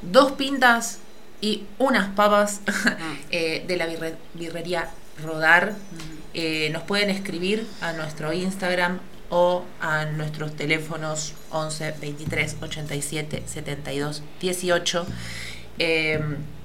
dos 0.02 0.32
pintas 0.34 1.00
y 1.42 1.64
unas 1.78 2.10
papas 2.16 2.62
eh, 3.32 3.64
de 3.68 3.78
la 3.78 3.88
birre- 3.88 4.16
birrería 4.34 4.90
Rodar. 5.24 5.74
Eh, 6.34 6.70
nos 6.74 6.84
pueden 6.84 7.10
escribir 7.10 7.66
a 7.82 7.94
nuestro 7.94 8.34
Instagram 8.34 9.00
o 9.30 9.64
a 9.80 10.06
nuestros 10.06 10.56
teléfonos 10.56 11.34
11 11.52 11.96
23 12.02 12.58
87 12.62 13.44
72 13.48 14.22
18 14.42 15.06
eh, 15.80 16.20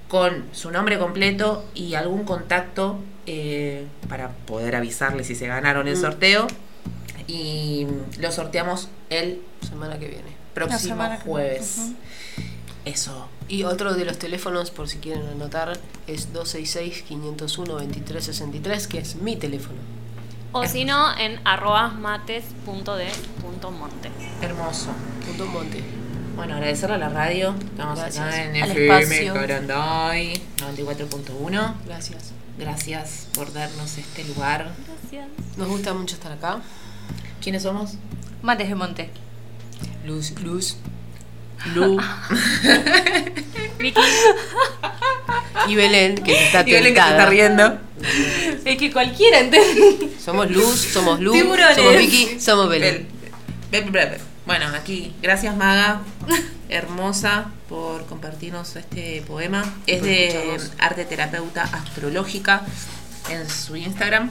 con 0.09 0.45
su 0.53 0.71
nombre 0.71 0.99
completo 0.99 1.65
y 1.75 1.95
algún 1.95 2.25
contacto 2.25 2.99
eh, 3.33 3.87
para 4.09 4.31
poder 4.31 4.75
avisarles 4.75 5.29
si 5.29 5.37
se 5.37 5.47
ganaron 5.47 5.87
el 5.87 5.97
Mm. 5.97 6.01
sorteo. 6.01 6.49
Y 7.29 7.87
lo 8.19 8.33
sorteamos 8.33 8.89
el 9.09 9.41
Semana 9.69 10.01
que 10.01 10.09
viene. 10.09 10.31
próximo 10.55 11.09
jueves. 11.25 11.93
Eso. 12.85 13.29
Y 13.47 13.63
otro 13.65 13.95
de 13.95 14.05
los 14.05 14.19
teléfonos, 14.19 14.73
por 14.73 14.89
si 14.89 14.99
quieren 14.99 15.25
anotar, 15.29 15.79
es 16.09 16.33
266-501-2363, 16.33 18.87
que 18.89 18.99
es 18.99 19.15
mi 19.17 19.37
teléfono. 19.37 19.79
O 20.53 20.67
si 20.67 20.85
no, 20.85 21.17
en 21.17 21.39
arroba 21.45 21.89
mates.de.monte. 21.89 24.11
Hermoso. 24.43 24.91
Punto 25.27 25.47
Monte. 25.47 25.81
Bueno, 26.35 26.55
agradecerle 26.55 26.97
a 26.97 26.99
la 26.99 27.09
radio. 27.11 27.55
Estamos 27.61 27.99
Gracias. 27.99 28.27
acá 28.27 28.43
en 28.45 28.57
Al 28.63 28.71
FM 28.73 29.03
espacio. 29.05 29.35
Caranday 29.35 30.43
94.1. 30.59 31.75
Gracias. 31.87 32.33
Gracias 32.61 33.27
por 33.35 33.53
darnos 33.53 33.97
este 33.99 34.25
lugar. 34.25 34.71
Gracias. 35.03 35.29
Nos 35.57 35.69
gusta 35.69 35.95
mucho 35.95 36.15
estar 36.15 36.31
acá. 36.33 36.61
¿Quiénes 37.43 37.63
somos? 37.63 37.93
Mates 38.43 38.69
de 38.69 38.75
Monte. 38.75 39.11
Luz, 40.07 40.33
Luz 40.43 40.77
Lu. 41.75 41.99
Vicky, 43.79 44.01
y 45.69 45.75
Belén, 45.75 46.15
que 46.17 46.47
está 46.47 46.61
y 46.67 46.73
Belén 46.73 46.95
que 46.95 47.01
se 47.01 47.07
tentada. 47.07 47.11
está 47.19 47.27
riendo. 47.31 47.79
Es 48.65 48.77
que 48.79 48.91
cualquiera, 48.93 49.41
¿entendés? 49.41 50.21
Somos 50.23 50.51
Luz, 50.51 50.81
somos 50.81 51.21
Luz, 51.21 51.35
Tiburones. 51.35 51.77
somos 51.77 51.97
Vicky, 51.99 52.41
somos 52.41 52.69
Belén. 52.69 53.07
Bel- 53.71 53.85
Bel- 53.85 53.91
Bel- 53.93 54.11
Bel- 54.13 54.21
Bueno, 54.47 54.67
aquí, 54.75 55.13
gracias 55.23 55.55
Maga, 55.57 56.01
hermosa, 56.71 57.51
por 57.69 58.07
compartirnos 58.07 58.77
este 58.77 59.23
poema. 59.27 59.65
Es 59.87 60.03
de 60.03 60.59
arte 60.79 61.05
terapeuta 61.05 61.63
astrológica 61.65 62.63
en 63.29 63.49
su 63.49 63.77
Instagram. 63.77 64.31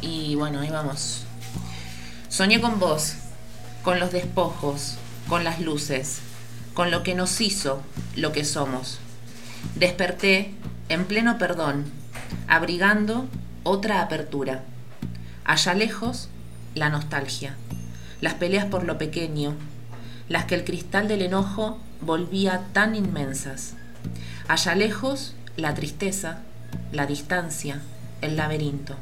Y 0.00 0.34
bueno, 0.34 0.60
ahí 0.60 0.70
vamos. 0.70 1.24
Soñé 2.28 2.60
con 2.60 2.78
vos, 2.78 3.14
con 3.82 4.00
los 4.00 4.12
despojos, 4.12 4.96
con 5.28 5.44
las 5.44 5.60
luces, 5.60 6.20
con 6.74 6.90
lo 6.90 7.02
que 7.02 7.14
nos 7.14 7.40
hizo 7.40 7.82
lo 8.16 8.32
que 8.32 8.44
somos. 8.44 8.98
Desperté 9.74 10.52
en 10.88 11.04
pleno 11.04 11.38
perdón, 11.38 11.84
abrigando 12.48 13.28
otra 13.62 14.02
apertura. 14.02 14.64
Allá 15.44 15.74
lejos, 15.74 16.28
la 16.74 16.88
nostalgia, 16.88 17.56
las 18.20 18.34
peleas 18.34 18.66
por 18.66 18.84
lo 18.84 18.98
pequeño, 18.98 19.54
las 20.30 20.44
que 20.44 20.54
el 20.54 20.64
cristal 20.64 21.08
del 21.08 21.22
enojo 21.22 21.78
volvía 22.00 22.62
tan 22.72 22.94
inmensas. 22.94 23.74
Allá 24.48 24.76
lejos, 24.76 25.34
la 25.56 25.74
tristeza, 25.74 26.38
la 26.92 27.04
distancia, 27.04 27.82
el 28.22 28.36
laberinto. 28.36 28.94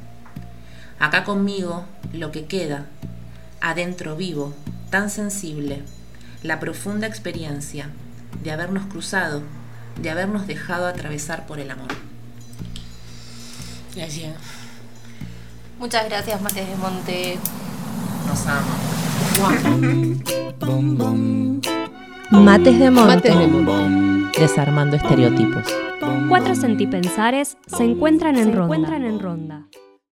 Acá 0.99 1.25
conmigo, 1.25 1.85
lo 2.15 2.33
que 2.33 2.47
queda, 2.47 2.87
adentro 3.61 4.17
vivo, 4.17 4.55
tan 4.91 5.11
sensible, 5.11 5.83
la 6.43 6.61
profunda 6.61 7.07
experiencia 7.07 7.91
de 8.43 8.51
habernos 8.51 8.87
cruzado, 8.87 9.43
de 10.01 10.09
habernos 10.09 10.47
dejado 10.47 10.87
atravesar 10.87 11.47
por 11.47 11.61
el 11.61 11.71
amor. 11.71 11.89
Gracias. 13.95 14.35
Muchas 15.79 16.07
gracias, 16.09 16.41
Mates 16.41 16.67
de 16.67 16.77
Monte. 16.77 17.39
Nos 18.27 18.47
amo. 18.47 19.08
Mates 22.31 22.79
de 22.79 22.91
Monte. 22.91 23.31
Mates 23.31 23.39
de 23.39 23.47
Monte. 23.47 24.41
Desarmando 24.41 24.97
estereotipos. 24.97 25.63
Cuatro 26.29 26.57
sentipensares 26.57 27.57
se 27.67 27.85
encuentran 27.85 28.37
en 28.37 28.53
ronda. 29.21 29.69